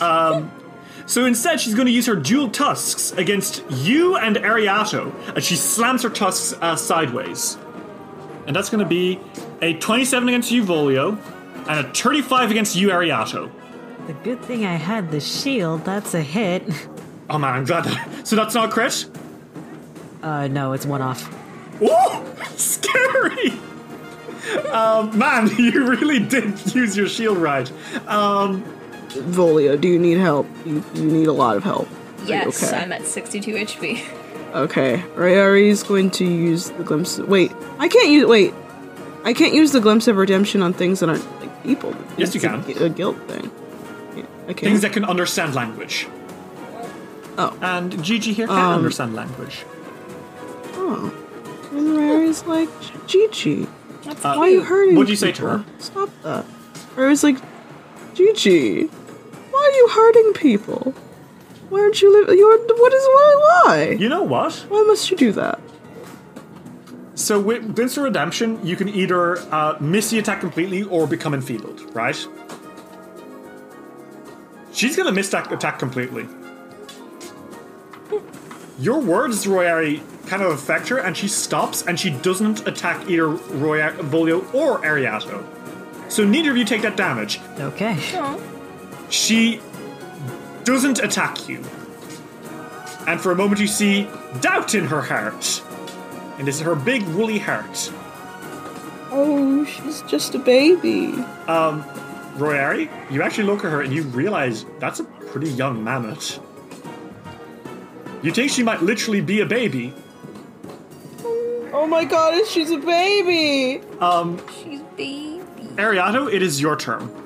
Um, 0.00 0.52
so 1.06 1.24
instead 1.24 1.60
she's 1.60 1.74
going 1.74 1.86
to 1.86 1.92
use 1.92 2.06
her 2.06 2.14
dual 2.14 2.50
tusks 2.50 3.10
against 3.12 3.64
you 3.68 4.16
and 4.16 4.36
Ariato 4.36 5.12
and 5.34 5.42
she 5.42 5.56
slams 5.56 6.04
her 6.04 6.08
tusks 6.08 6.56
uh, 6.62 6.76
sideways. 6.76 7.58
And 8.46 8.54
that's 8.54 8.68
going 8.70 8.84
to 8.84 8.88
be 8.88 9.18
a 9.64 9.72
27 9.78 10.28
against 10.28 10.50
you, 10.50 10.62
Volio, 10.62 11.18
and 11.68 11.86
a 11.86 11.90
35 11.94 12.50
against 12.50 12.76
you, 12.76 12.88
Ariato. 12.88 13.50
The 14.06 14.12
good 14.12 14.42
thing 14.42 14.66
I 14.66 14.74
had 14.74 15.10
the 15.10 15.20
shield. 15.20 15.84
That's 15.84 16.14
a 16.14 16.22
hit. 16.22 16.62
Oh 17.30 17.38
man, 17.38 17.54
I'm 17.54 17.64
glad. 17.64 17.84
That, 17.84 18.26
so 18.26 18.36
that's 18.36 18.54
not 18.54 18.68
a 18.68 18.72
crit. 18.72 19.06
Uh, 20.22 20.46
no, 20.46 20.74
it's 20.74 20.84
one 20.84 21.00
off. 21.00 21.26
Ooh, 21.80 22.44
scary. 22.56 23.48
Um, 24.70 25.18
man, 25.18 25.48
you 25.56 25.88
really 25.88 26.18
did 26.18 26.74
use 26.74 26.94
your 26.94 27.08
shield 27.08 27.38
right. 27.38 27.72
Um, 28.06 28.62
Volia, 29.08 29.80
do 29.80 29.88
you 29.88 29.98
need 29.98 30.18
help? 30.18 30.46
You, 30.66 30.84
you 30.94 31.06
need 31.06 31.26
a 31.26 31.32
lot 31.32 31.56
of 31.56 31.64
help. 31.64 31.88
Are 31.88 32.24
Yes, 32.26 32.62
okay? 32.62 32.76
I'm 32.76 32.92
at 32.92 33.06
62 33.06 33.52
HP. 33.52 34.06
Okay, 34.54 35.02
Rayari 35.14 35.68
is 35.68 35.82
going 35.82 36.10
to 36.10 36.26
use 36.26 36.68
the 36.68 36.84
glimpse. 36.84 37.18
Wait, 37.20 37.52
I 37.78 37.88
can't 37.88 38.10
use. 38.10 38.26
Wait, 38.26 38.52
I 39.24 39.32
can't 39.32 39.54
use 39.54 39.72
the 39.72 39.80
glimpse 39.80 40.06
of 40.06 40.16
redemption 40.16 40.62
on 40.62 40.72
things 40.72 41.00
that 41.00 41.08
aren't 41.08 41.24
like 41.40 41.62
people. 41.62 41.94
Yes, 42.18 42.34
you 42.34 42.40
It's 42.40 42.44
a- 42.44 42.48
can. 42.74 42.82
A, 42.82 42.88
guilt 42.90 43.16
thing. 43.26 43.50
Yeah, 44.16 44.22
I 44.44 44.52
can't. 44.52 44.60
things 44.60 44.82
that 44.82 44.92
can 44.92 45.04
understand 45.04 45.54
language. 45.54 46.06
oh, 47.38 47.56
And 47.62 48.02
Gigi 48.04 48.32
here 48.32 48.46
can 48.46 48.56
Um, 48.58 48.74
understand 48.74 49.14
language. 49.14 49.64
oh. 50.74 51.12
And 51.72 51.88
Rayari's 51.88 52.44
like, 52.46 52.68
Gigi, 53.06 53.66
Uh, 54.06 54.14
why 54.36 54.38
are 54.40 54.48
you 54.48 54.62
hurting? 54.62 54.94
What'd 54.96 55.08
you 55.08 55.16
say 55.16 55.32
to 55.32 55.42
her? 55.46 55.64
Stop 55.78 56.10
that. 56.22 56.44
Rayari's 56.94 57.24
like, 57.24 57.38
Gigi, 58.14 58.84
why 59.50 59.60
are 59.72 59.76
you 59.76 59.88
hurting 59.88 60.32
people? 60.34 60.94
Why 61.70 61.80
aren't 61.80 62.00
you 62.02 62.12
living? 62.12 62.38
You're 62.38 62.58
what 62.58 62.92
is 62.92 63.02
why? 63.02 63.62
Why? 63.64 63.96
You 63.98 64.08
know 64.08 64.22
what? 64.22 64.52
Why 64.68 64.82
must 64.82 65.10
you 65.10 65.16
do 65.16 65.32
that? 65.32 65.58
So 67.14 67.40
with 67.40 67.78
of 67.78 67.96
Redemption, 68.04 68.64
you 68.66 68.76
can 68.76 68.88
either 68.88 69.38
uh, 69.52 69.76
miss 69.80 70.10
the 70.10 70.18
attack 70.18 70.40
completely 70.40 70.82
or 70.82 71.06
become 71.06 71.32
enfeebled, 71.34 71.94
right? 71.94 72.16
She's 74.72 74.96
gonna 74.96 75.12
miss 75.12 75.28
that 75.30 75.50
attack 75.52 75.78
completely. 75.78 76.26
Your 78.80 79.00
words, 79.00 79.46
Royari, 79.46 80.02
kind 80.26 80.42
of 80.42 80.50
affect 80.50 80.88
her, 80.88 80.98
and 80.98 81.16
she 81.16 81.28
stops 81.28 81.82
and 81.82 81.98
she 81.98 82.10
doesn't 82.10 82.66
attack 82.66 83.08
either 83.08 83.28
Roya, 83.28 83.92
Volio 83.92 84.52
or 84.52 84.80
Ariato. 84.80 85.44
So 86.10 86.24
neither 86.24 86.50
of 86.50 86.56
you 86.56 86.64
take 86.64 86.82
that 86.82 86.96
damage. 86.96 87.40
Okay. 87.58 87.96
She 89.10 89.60
doesn't 90.64 90.98
attack 90.98 91.48
you. 91.48 91.62
And 93.06 93.20
for 93.20 93.30
a 93.30 93.36
moment 93.36 93.60
you 93.60 93.68
see 93.68 94.08
doubt 94.40 94.74
in 94.74 94.86
her 94.86 95.02
heart. 95.02 95.62
And 96.38 96.48
it's 96.48 96.60
her 96.60 96.74
big 96.74 97.02
woolly 97.08 97.38
heart. 97.38 97.92
Oh, 99.10 99.64
she's 99.64 100.02
just 100.02 100.34
a 100.34 100.38
baby. 100.38 101.12
Um, 101.46 101.84
Royari, 102.36 102.90
you 103.10 103.22
actually 103.22 103.44
look 103.44 103.64
at 103.64 103.70
her 103.70 103.82
and 103.82 103.92
you 103.92 104.02
realize 104.02 104.64
that's 104.80 105.00
a 105.00 105.04
pretty 105.04 105.50
young 105.50 105.84
mammoth. 105.84 106.40
You 108.22 108.32
think 108.32 108.50
she 108.50 108.62
might 108.62 108.82
literally 108.82 109.20
be 109.20 109.40
a 109.40 109.46
baby. 109.46 109.94
Oh 111.72 111.86
my 111.86 112.04
god, 112.04 112.46
she's 112.46 112.70
a 112.70 112.78
baby! 112.78 113.84
Um, 114.00 114.40
she's 114.62 114.80
baby. 114.96 115.42
Ariato, 115.76 116.32
it 116.32 116.40
is 116.40 116.60
your 116.60 116.76
turn. 116.76 117.23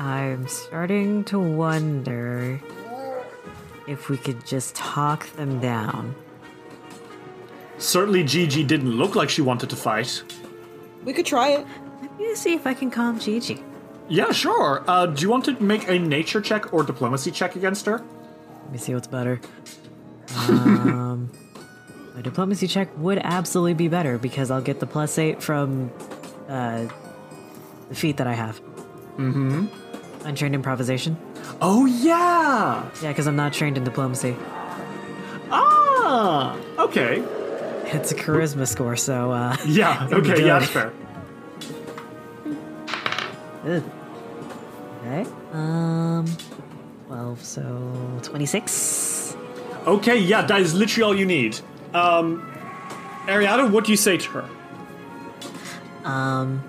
I'm 0.00 0.48
starting 0.48 1.24
to 1.24 1.38
wonder 1.38 2.58
if 3.86 4.08
we 4.08 4.16
could 4.16 4.46
just 4.46 4.74
talk 4.74 5.28
them 5.36 5.60
down. 5.60 6.14
Certainly 7.76 8.24
Gigi 8.24 8.64
didn't 8.64 8.92
look 8.92 9.14
like 9.14 9.28
she 9.28 9.42
wanted 9.42 9.68
to 9.68 9.76
fight. 9.76 10.22
We 11.04 11.12
could 11.12 11.26
try 11.26 11.50
it. 11.50 11.66
Let 12.00 12.18
me 12.18 12.34
see 12.34 12.54
if 12.54 12.66
I 12.66 12.72
can 12.72 12.90
calm 12.90 13.18
Gigi. 13.18 13.62
Yeah, 14.08 14.32
sure. 14.32 14.82
Uh, 14.88 15.04
do 15.04 15.20
you 15.20 15.28
want 15.28 15.44
to 15.44 15.62
make 15.62 15.86
a 15.86 15.98
nature 15.98 16.40
check 16.40 16.72
or 16.72 16.82
diplomacy 16.82 17.30
check 17.30 17.54
against 17.54 17.84
her? 17.84 18.02
Let 18.62 18.72
me 18.72 18.78
see 18.78 18.94
what's 18.94 19.06
better. 19.06 19.38
Um, 20.48 21.30
my 22.14 22.22
diplomacy 22.22 22.68
check 22.68 22.88
would 22.96 23.18
absolutely 23.18 23.74
be 23.74 23.88
better 23.88 24.16
because 24.16 24.50
I'll 24.50 24.62
get 24.62 24.80
the 24.80 24.86
plus 24.86 25.18
eight 25.18 25.42
from 25.42 25.92
uh, 26.48 26.86
the 27.90 27.94
feat 27.94 28.16
that 28.16 28.26
I 28.26 28.32
have. 28.32 28.62
Mm-hmm. 29.18 29.66
Untrained 30.24 30.54
improvisation. 30.54 31.16
Oh, 31.60 31.86
yeah! 31.86 32.88
Yeah, 33.02 33.08
because 33.08 33.26
I'm 33.26 33.36
not 33.36 33.52
trained 33.52 33.76
in 33.76 33.84
diplomacy. 33.84 34.36
Ah! 35.50 36.56
Okay. 36.78 37.22
It's 37.86 38.12
a 38.12 38.14
charisma 38.14 38.68
score, 38.68 38.96
so 38.96 39.32
uh, 39.32 39.56
Yeah, 39.66 40.06
okay, 40.12 40.46
yeah, 40.46 40.58
that's 40.60 40.70
fair. 40.70 40.92
ugh. 43.64 43.82
okay. 45.04 45.26
Um, 45.52 46.26
twelve, 47.08 47.42
so 47.44 48.20
twenty-six. 48.22 49.36
Okay, 49.86 50.18
yeah, 50.18 50.42
that 50.42 50.60
is 50.60 50.72
literally 50.74 51.02
all 51.02 51.18
you 51.18 51.26
need. 51.26 51.58
Um, 51.94 52.46
Ariana, 53.26 53.68
what 53.70 53.84
do 53.84 53.90
you 53.90 53.96
say 53.96 54.16
to 54.18 54.28
her? 54.30 54.50
Um, 56.04 56.62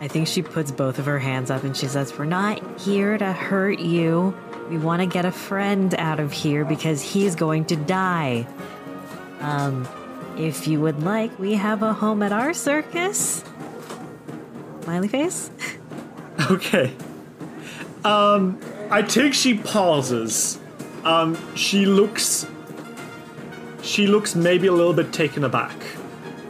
I 0.00 0.06
think 0.08 0.28
she 0.28 0.42
puts 0.42 0.70
both 0.70 0.98
of 0.98 1.06
her 1.06 1.18
hands 1.18 1.50
up 1.50 1.64
and 1.64 1.76
she 1.76 1.86
says, 1.86 2.16
We're 2.16 2.24
not 2.24 2.80
here 2.80 3.18
to 3.18 3.32
hurt 3.32 3.80
you. 3.80 4.36
We 4.70 4.78
want 4.78 5.00
to 5.02 5.06
get 5.06 5.24
a 5.24 5.32
friend 5.32 5.94
out 5.96 6.20
of 6.20 6.32
here 6.32 6.64
because 6.64 7.02
he's 7.02 7.34
going 7.34 7.64
to 7.66 7.76
die. 7.76 8.46
Um, 9.40 9.88
if 10.36 10.68
you 10.68 10.80
would 10.80 11.02
like, 11.02 11.36
we 11.38 11.54
have 11.54 11.82
a 11.82 11.92
home 11.92 12.22
at 12.22 12.32
our 12.32 12.54
circus. 12.54 13.44
Smiley 14.82 15.08
face? 15.08 15.50
Okay. 16.52 16.94
Um, 18.04 18.60
I 18.90 19.02
think 19.02 19.34
she 19.34 19.54
pauses. 19.58 20.58
Um, 21.04 21.36
she 21.56 21.84
looks. 21.84 22.46
She 23.82 24.06
looks 24.06 24.36
maybe 24.36 24.68
a 24.68 24.72
little 24.72 24.94
bit 24.94 25.12
taken 25.12 25.42
aback. 25.42 25.76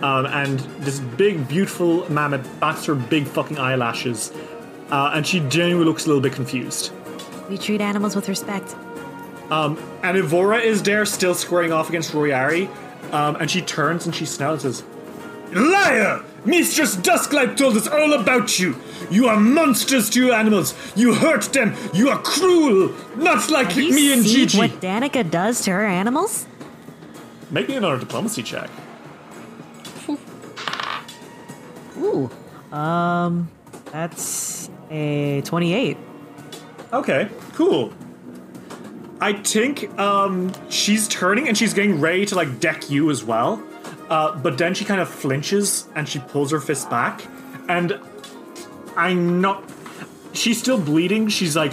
Um, 0.02 0.26
and 0.26 0.60
this 0.80 1.00
big, 1.00 1.48
beautiful 1.48 2.08
mammoth 2.10 2.48
bats 2.60 2.84
her 2.86 2.94
big 2.94 3.26
fucking 3.26 3.58
eyelashes. 3.58 4.32
Uh, 4.90 5.10
and 5.14 5.26
she 5.26 5.40
genuinely 5.40 5.84
looks 5.84 6.04
a 6.04 6.08
little 6.08 6.22
bit 6.22 6.32
confused. 6.32 6.92
We 7.50 7.58
treat 7.58 7.80
animals 7.80 8.14
with 8.14 8.28
respect. 8.28 8.74
Um, 9.50 9.78
and 10.02 10.16
Evora 10.16 10.58
is 10.58 10.82
there, 10.82 11.04
still 11.04 11.34
squaring 11.34 11.72
off 11.72 11.88
against 11.88 12.12
Royari. 12.12 12.68
Um, 13.12 13.36
and 13.36 13.50
she 13.50 13.60
turns 13.62 14.06
and 14.06 14.14
she 14.14 14.24
snarls 14.26 14.64
and 14.64 14.74
says, 14.74 14.84
Liar! 15.52 16.22
Mistress 16.44 16.96
Dusklight 16.96 17.56
told 17.56 17.76
us 17.76 17.88
all 17.88 18.12
about 18.12 18.58
you. 18.58 18.76
You 19.10 19.26
are 19.28 19.38
monsters 19.38 20.08
to 20.10 20.24
your 20.26 20.34
animals. 20.34 20.74
You 20.94 21.14
hurt 21.14 21.44
them. 21.52 21.74
You 21.92 22.10
are 22.10 22.18
cruel. 22.22 22.94
Not 23.16 23.50
like 23.50 23.74
You 23.76 23.92
me 23.92 24.12
and 24.12 24.22
see 24.22 24.46
Gigi. 24.46 24.58
what 24.58 24.70
Danica 24.80 25.28
does 25.28 25.62
to 25.62 25.72
her 25.72 25.84
animals? 25.84 26.46
Make 27.50 27.68
me 27.68 27.76
another 27.76 27.98
diplomacy 27.98 28.42
check. 28.42 28.70
Ooh. 31.98 32.30
Um, 32.72 33.50
that's 33.86 34.70
a 34.90 35.42
28. 35.42 35.96
Okay, 36.92 37.28
cool. 37.54 37.92
I 39.20 39.32
think 39.32 39.98
um, 39.98 40.52
she's 40.70 41.08
turning 41.08 41.48
and 41.48 41.58
she's 41.58 41.74
getting 41.74 42.00
ready 42.00 42.24
to 42.26 42.34
like 42.34 42.60
deck 42.60 42.88
you 42.90 43.10
as 43.10 43.24
well. 43.24 43.62
Uh, 44.08 44.36
but 44.36 44.56
then 44.56 44.74
she 44.74 44.84
kind 44.84 45.00
of 45.00 45.08
flinches 45.08 45.86
and 45.94 46.08
she 46.08 46.18
pulls 46.18 46.50
her 46.50 46.60
fist 46.60 46.88
back. 46.88 47.22
And 47.68 48.00
I'm 48.96 49.40
not. 49.40 49.64
She's 50.32 50.58
still 50.58 50.80
bleeding. 50.80 51.28
She's 51.28 51.56
like 51.56 51.72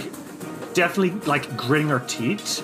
definitely 0.74 1.10
like 1.26 1.56
gritting 1.56 1.88
her 1.88 2.00
teeth. 2.00 2.62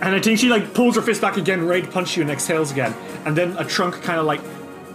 And 0.00 0.14
I 0.14 0.20
think 0.20 0.38
she 0.38 0.48
like 0.48 0.72
pulls 0.72 0.96
her 0.96 1.02
fist 1.02 1.20
back 1.20 1.36
again, 1.36 1.66
ready 1.66 1.82
to 1.82 1.88
punch 1.88 2.16
you, 2.16 2.22
and 2.22 2.30
exhales 2.30 2.72
again. 2.72 2.94
And 3.26 3.36
then 3.36 3.56
a 3.58 3.64
trunk 3.64 4.02
kind 4.02 4.18
of 4.18 4.24
like 4.24 4.40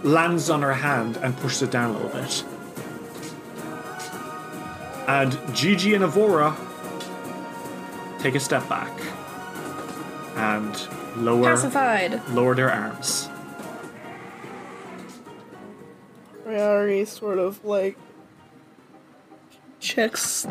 lands 0.06 0.48
on 0.48 0.62
her 0.62 0.72
hand 0.72 1.16
and 1.18 1.36
pushes 1.38 1.62
it 1.62 1.70
down 1.70 1.90
a 1.90 1.98
little 1.98 2.10
bit. 2.10 2.44
And 5.08 5.38
Gigi 5.54 5.94
and 5.94 6.04
Avora 6.04 6.54
take 8.20 8.34
a 8.34 8.40
step 8.40 8.68
back 8.68 8.90
and 10.36 10.88
lower 11.16 11.50
Pacified. 11.50 12.20
lower 12.30 12.54
their 12.54 12.72
arms. 12.72 13.28
Rayari 16.46 17.06
sort 17.06 17.38
of 17.38 17.64
like 17.64 17.96
checks 19.80 20.46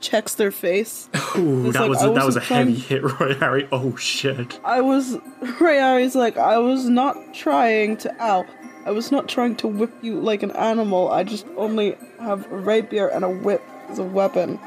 checks 0.00 0.34
their 0.34 0.50
face. 0.50 1.08
Ooh, 1.36 1.70
that 1.72 1.80
like, 1.82 1.90
was 1.90 2.02
I 2.02 2.08
a, 2.08 2.14
that 2.14 2.26
was 2.26 2.36
a 2.36 2.40
heavy 2.40 2.74
hit, 2.74 3.02
Roy 3.20 3.34
Harry. 3.34 3.68
Oh 3.70 3.96
shit! 3.96 4.58
I 4.64 4.80
was 4.80 5.16
Rayari's 5.42 6.14
like 6.14 6.36
I 6.36 6.58
was 6.58 6.88
not 6.88 7.34
trying 7.34 7.96
to 7.98 8.22
ow. 8.22 8.46
I 8.86 8.90
was 8.92 9.12
not 9.12 9.28
trying 9.28 9.56
to 9.56 9.68
whip 9.68 9.92
you 10.02 10.20
like 10.20 10.42
an 10.42 10.52
animal. 10.52 11.10
I 11.10 11.24
just 11.24 11.46
only 11.56 11.96
have 12.18 12.50
a 12.50 12.56
rapier 12.56 13.08
and 13.08 13.24
a 13.24 13.28
whip 13.28 13.62
as 13.88 13.98
a 13.98 14.04
weapon. 14.04 14.58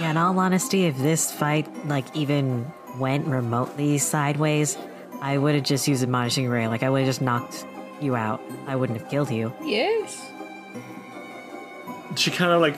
Yeah, 0.00 0.10
in 0.10 0.16
all 0.16 0.38
honesty, 0.38 0.84
if 0.84 0.98
this 0.98 1.32
fight, 1.32 1.68
like, 1.86 2.04
even 2.14 2.70
went 2.98 3.26
remotely 3.26 3.96
sideways, 3.98 4.76
I 5.20 5.38
would 5.38 5.54
have 5.54 5.64
just 5.64 5.88
used 5.88 6.02
Admonishing 6.02 6.48
Ray. 6.48 6.68
Like, 6.68 6.82
I 6.82 6.90
would 6.90 7.00
have 7.00 7.08
just 7.08 7.22
knocked 7.22 7.64
you 8.00 8.16
out. 8.16 8.42
I 8.66 8.76
wouldn't 8.76 9.00
have 9.00 9.08
killed 9.08 9.30
you. 9.30 9.52
Yes. 9.62 10.30
She 12.16 12.30
kind 12.30 12.52
of 12.52 12.60
like 12.60 12.76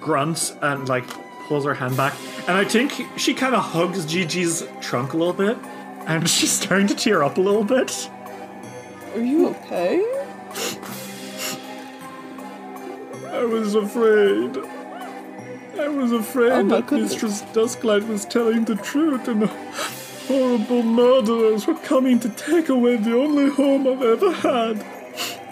grunts 0.00 0.54
and 0.60 0.86
like 0.88 1.06
pulls 1.46 1.64
her 1.64 1.72
hand 1.74 1.96
back, 1.96 2.14
and 2.46 2.58
I 2.58 2.64
think 2.64 2.92
she 3.16 3.32
kind 3.32 3.54
of 3.54 3.62
hugs 3.62 4.04
Gigi's 4.04 4.66
trunk 4.82 5.14
a 5.14 5.16
little 5.16 5.32
bit, 5.32 5.56
and 6.06 6.28
she's 6.28 6.50
starting 6.50 6.86
to 6.88 6.94
tear 6.94 7.22
up 7.22 7.38
a 7.38 7.40
little 7.40 7.64
bit. 7.64 8.10
Are 9.16 9.24
you 9.24 9.48
okay? 9.48 10.04
I 13.28 13.44
was 13.46 13.74
afraid. 13.74 14.58
I 15.80 15.88
was 15.88 16.12
afraid 16.12 16.52
Oh 16.52 16.62
that 16.64 16.86
goodness. 16.86 17.12
Mistress 17.12 17.42
Dusklight 17.54 18.06
was 18.08 18.26
telling 18.26 18.66
the 18.66 18.76
truth 18.76 19.26
and 19.28 19.44
horrible 20.28 20.82
murderers 20.82 21.66
were 21.66 21.78
coming 21.78 22.20
to 22.20 22.28
take 22.28 22.68
away 22.68 22.96
the 22.96 23.16
only 23.16 23.48
home 23.48 23.86
I've 23.86 24.02
ever 24.02 24.32
had. 24.32 24.84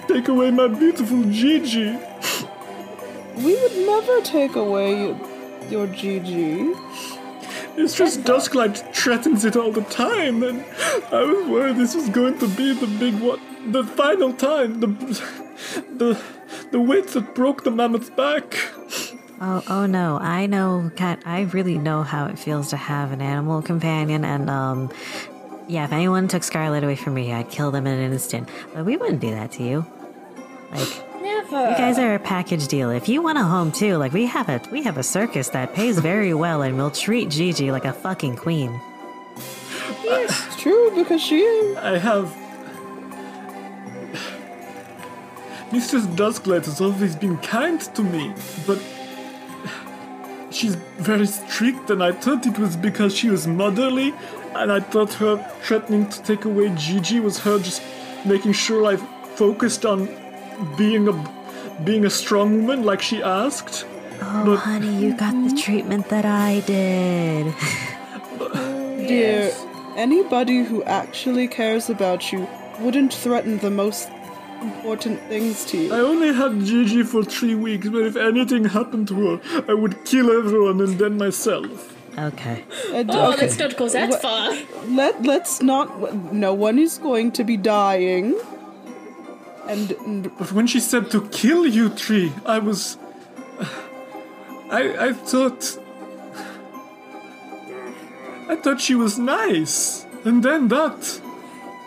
Take 0.08 0.28
away 0.28 0.50
my 0.50 0.68
beautiful 0.68 1.24
Gigi. 1.30 1.98
We 3.36 3.56
would 3.62 3.76
never 3.86 4.20
take 4.20 4.56
away 4.56 5.06
your, 5.06 5.16
your 5.70 5.86
GG. 7.76 7.96
just 7.96 8.20
Dusklight 8.20 8.94
threatens 8.94 9.44
it 9.44 9.56
all 9.56 9.72
the 9.72 9.82
time, 9.82 10.42
and 10.42 10.64
I 11.12 11.22
was 11.24 11.48
worried 11.48 11.76
this 11.76 11.94
was 11.94 12.08
going 12.08 12.38
to 12.38 12.48
be 12.48 12.72
the 12.74 12.86
big 12.86 13.20
one, 13.20 13.40
the 13.72 13.84
final 13.84 14.32
time, 14.32 14.80
the 14.80 14.86
the 15.96 16.20
the 16.70 16.80
weight 16.80 17.08
that 17.08 17.34
broke 17.34 17.64
the 17.64 17.70
mammoth's 17.70 18.10
back. 18.10 18.56
Oh, 19.40 19.62
oh 19.68 19.86
no! 19.86 20.18
I 20.18 20.46
know. 20.46 20.90
Cat. 20.96 21.22
I 21.26 21.42
really 21.42 21.78
know 21.78 22.02
how 22.02 22.26
it 22.26 22.38
feels 22.38 22.70
to 22.70 22.76
have 22.76 23.12
an 23.12 23.20
animal 23.20 23.62
companion, 23.62 24.24
and 24.24 24.48
um, 24.48 24.90
yeah. 25.68 25.84
If 25.84 25.92
anyone 25.92 26.28
took 26.28 26.42
Scarlet 26.42 26.84
away 26.84 26.96
from 26.96 27.14
me, 27.14 27.32
I'd 27.32 27.50
kill 27.50 27.70
them 27.70 27.86
in 27.86 27.98
an 27.98 28.12
instant. 28.12 28.48
But 28.72 28.84
we 28.84 28.96
wouldn't 28.96 29.20
do 29.20 29.30
that 29.30 29.52
to 29.52 29.62
you. 29.62 29.86
Like, 30.70 31.13
Never. 31.24 31.70
you 31.70 31.76
guys 31.76 31.98
are 31.98 32.14
a 32.14 32.18
package 32.18 32.68
deal. 32.68 32.90
If 32.90 33.08
you 33.08 33.22
want 33.22 33.38
a 33.38 33.44
home 33.44 33.72
too, 33.72 33.96
like 33.96 34.12
we 34.12 34.26
have 34.26 34.50
a 34.50 34.60
we 34.70 34.82
have 34.82 34.98
a 34.98 35.02
circus 35.02 35.48
that 35.50 35.72
pays 35.72 35.98
very 35.98 36.34
well, 36.34 36.60
and 36.60 36.76
will 36.76 36.90
treat 36.90 37.30
Gigi 37.30 37.72
like 37.72 37.86
a 37.86 37.94
fucking 37.94 38.36
queen. 38.36 38.78
It's 40.04 40.56
true 40.60 40.92
because 40.94 41.22
she 41.22 41.40
is. 41.40 41.76
I 41.78 41.96
have. 41.96 42.26
Mistress 45.72 46.04
Dusklight 46.08 46.66
has 46.66 46.82
always 46.82 47.16
been 47.16 47.38
kind 47.38 47.80
to 47.80 48.02
me, 48.02 48.34
but 48.66 48.78
she's 50.50 50.74
very 50.98 51.26
strict, 51.26 51.88
and 51.88 52.04
I 52.04 52.12
thought 52.12 52.46
it 52.46 52.58
was 52.58 52.76
because 52.76 53.16
she 53.16 53.30
was 53.30 53.46
motherly, 53.46 54.12
and 54.54 54.70
I 54.70 54.80
thought 54.80 55.14
her 55.14 55.36
threatening 55.62 56.06
to 56.10 56.22
take 56.22 56.44
away 56.44 56.68
Gigi 56.76 57.18
was 57.18 57.38
her 57.38 57.58
just 57.58 57.82
making 58.26 58.52
sure 58.52 58.84
I 58.84 58.96
focused 59.36 59.86
on 59.86 60.23
being 60.76 61.08
a 61.08 61.14
being 61.84 62.04
a 62.04 62.10
strong 62.10 62.66
woman 62.66 62.84
like 62.84 63.02
she 63.02 63.22
asked. 63.22 63.86
Oh, 64.20 64.42
But- 64.46 64.56
honey, 64.58 64.94
you 65.04 65.16
got 65.16 65.32
the 65.48 65.54
treatment 65.60 66.08
that 66.08 66.24
I 66.24 66.60
did. 66.60 67.54
Dear, 69.08 69.52
anybody 69.96 70.62
who 70.64 70.82
actually 70.84 71.48
cares 71.48 71.90
about 71.90 72.32
you 72.32 72.48
wouldn't 72.80 73.12
threaten 73.12 73.58
the 73.58 73.70
most 73.70 74.08
important 74.62 75.20
things 75.28 75.64
to 75.66 75.76
you. 75.78 75.92
I 75.94 75.98
only 76.00 76.32
had 76.32 76.60
Gigi 76.64 77.02
for 77.02 77.22
three 77.22 77.54
weeks, 77.54 77.88
but 77.88 78.02
if 78.02 78.16
anything 78.16 78.64
happened 78.64 79.08
to 79.08 79.14
her, 79.38 79.64
I 79.68 79.74
would 79.74 80.04
kill 80.04 80.30
everyone 80.30 80.80
and 80.80 80.98
then 80.98 81.18
myself. 81.18 81.94
Okay. 82.16 82.64
And- 82.92 83.10
Oh, 83.10 83.32
okay, 83.32 83.42
let's 83.42 83.58
not 83.58 83.76
go 83.76 83.88
that 83.88 84.08
What- 84.10 84.22
far. 84.22 84.54
Let 84.88 85.22
let's 85.24 85.60
not. 85.62 86.32
No 86.32 86.54
one 86.54 86.78
is 86.78 86.98
going 86.98 87.32
to 87.32 87.44
be 87.44 87.56
dying. 87.56 88.34
And, 89.68 89.90
and 90.06 90.38
But 90.38 90.52
when 90.52 90.66
she 90.66 90.80
said 90.80 91.10
to 91.10 91.26
kill 91.28 91.66
you 91.66 91.88
three, 91.88 92.32
I 92.44 92.58
was. 92.58 92.98
I 94.70 95.08
I 95.08 95.12
thought. 95.12 95.78
I 98.48 98.56
thought 98.56 98.80
she 98.80 98.94
was 98.94 99.18
nice, 99.18 100.04
and 100.24 100.42
then 100.42 100.68
that, 100.68 101.20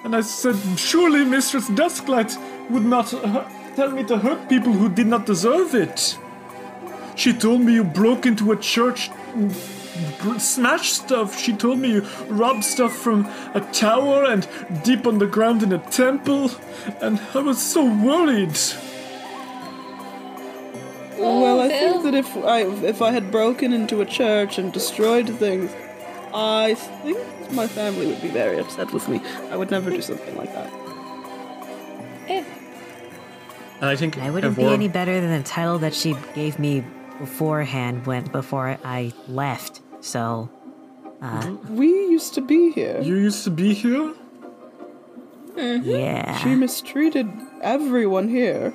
and 0.03 0.15
I 0.15 0.21
said, 0.21 0.55
surely 0.77 1.23
Mistress 1.23 1.69
Dusklight 1.69 2.35
would 2.71 2.83
not 2.83 3.11
hu- 3.11 3.75
tell 3.75 3.91
me 3.91 4.03
to 4.05 4.17
hurt 4.17 4.49
people 4.49 4.73
who 4.73 4.89
did 4.89 5.05
not 5.05 5.27
deserve 5.27 5.75
it. 5.75 6.17
She 7.15 7.31
told 7.33 7.61
me 7.61 7.73
you 7.73 7.83
broke 7.83 8.25
into 8.25 8.51
a 8.51 8.57
church, 8.57 9.11
mm, 9.35 9.51
and 9.97 10.17
br- 10.19 10.39
smashed 10.39 10.93
stuff. 10.93 11.37
She 11.39 11.53
told 11.53 11.79
me 11.79 11.91
you 11.93 12.01
robbed 12.29 12.63
stuff 12.63 12.93
from 12.95 13.25
a 13.53 13.61
tower 13.73 14.25
and 14.25 14.47
deep 14.83 15.05
underground 15.07 15.63
in 15.63 15.73
a 15.73 15.79
temple, 15.89 16.51
and 17.01 17.19
I 17.33 17.39
was 17.39 17.61
so 17.61 17.83
worried. 17.85 18.57
well, 21.17 21.61
I 21.61 21.69
Phil. 21.69 21.91
think 21.91 22.03
that 22.03 22.13
if 22.15 22.37
I 22.37 22.59
if 22.87 23.01
I 23.01 23.11
had 23.11 23.31
broken 23.31 23.73
into 23.73 24.01
a 24.01 24.05
church 24.05 24.57
and 24.57 24.71
destroyed 24.71 25.29
things, 25.29 25.71
I 26.33 26.75
think 26.75 27.17
my 27.51 27.67
family 27.67 28.07
would 28.07 28.21
be 28.21 28.27
very 28.29 28.59
upset 28.59 28.91
with 28.93 29.07
me. 29.09 29.21
I 29.51 29.55
would 29.57 29.71
never 29.71 29.89
do 29.89 30.01
something 30.01 30.35
like 30.37 30.53
that. 30.53 30.71
Eh, 32.27 32.43
And 33.81 33.89
I 33.89 33.95
think 33.95 34.17
I 34.17 34.29
wouldn't 34.29 34.55
be 34.57 34.65
any 34.65 34.87
better 34.89 35.19
than 35.21 35.31
the 35.41 35.47
title 35.47 35.79
that 35.79 35.93
she 35.93 36.15
gave 36.35 36.59
me 36.59 36.83
beforehand 37.19 38.05
when 38.05 38.25
before 38.25 38.77
I 38.83 39.11
left. 39.27 39.81
So, 40.01 40.49
uh, 41.21 41.55
We 41.69 41.87
used 41.87 42.33
to 42.35 42.41
be 42.41 42.71
here. 42.71 42.99
You 43.01 43.15
used 43.15 43.43
to 43.45 43.49
be 43.51 43.73
here? 43.73 44.13
yeah. 45.57 46.37
She 46.37 46.55
mistreated 46.55 47.27
everyone 47.61 48.29
here. 48.29 48.73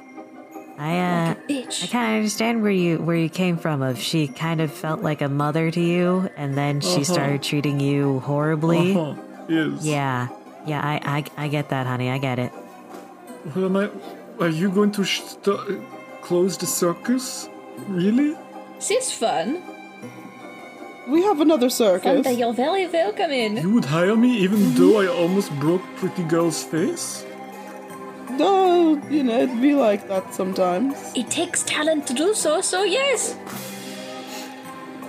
I 0.78 0.98
uh, 0.98 1.34
I 1.34 1.36
bitch. 1.48 1.90
kind 1.92 2.12
of 2.12 2.16
understand 2.16 2.62
where 2.62 2.72
you 2.72 2.98
where 2.98 3.14
you 3.16 3.28
came 3.28 3.56
from. 3.56 3.82
Of 3.82 4.00
she 4.00 4.26
kind 4.26 4.60
of 4.60 4.72
felt 4.72 5.00
like 5.02 5.20
a 5.22 5.28
mother 5.28 5.70
to 5.70 5.80
you, 5.80 6.28
and 6.36 6.56
then 6.56 6.80
she 6.80 7.02
Uh-huh. 7.04 7.12
started 7.14 7.42
treating 7.42 7.78
you 7.78 8.18
horribly. 8.20 8.96
Uh-huh. 8.96 9.14
Yes. 9.48 9.84
Yeah, 9.84 10.28
yeah. 10.66 10.80
I, 10.80 11.24
I 11.38 11.44
I 11.44 11.48
get 11.48 11.68
that, 11.68 11.86
honey. 11.86 12.10
I 12.10 12.18
get 12.18 12.38
it. 12.40 12.50
Well, 13.54 13.66
am 13.66 13.76
I, 13.76 13.90
are 14.40 14.48
you 14.48 14.70
going 14.70 14.90
to 14.92 15.04
sh- 15.04 15.20
st- 15.22 15.82
close 16.22 16.56
the 16.56 16.66
circus? 16.66 17.48
Really? 17.86 18.34
This 18.80 18.90
is 18.90 19.12
fun. 19.12 19.62
We 21.08 21.22
have 21.24 21.40
another 21.40 21.68
circus. 21.68 22.24
Fun, 22.24 22.38
you're 22.38 22.52
very 22.52 22.86
welcome 22.86 23.30
in. 23.32 23.56
You 23.56 23.74
would 23.74 23.84
hire 23.84 24.16
me 24.16 24.36
even 24.38 24.74
though 24.74 25.00
I 25.00 25.06
almost 25.08 25.50
broke 25.58 25.82
Pretty 25.96 26.22
Girl's 26.24 26.62
face? 26.62 27.24
No, 28.30 28.94
you 29.10 29.22
know, 29.24 29.40
it'd 29.42 29.60
be 29.60 29.74
like 29.74 30.08
that 30.08 30.32
sometimes. 30.32 30.94
It 31.14 31.28
takes 31.28 31.64
talent 31.64 32.06
to 32.06 32.14
do 32.14 32.34
so, 32.34 32.60
so 32.60 32.82
yes. 32.84 33.36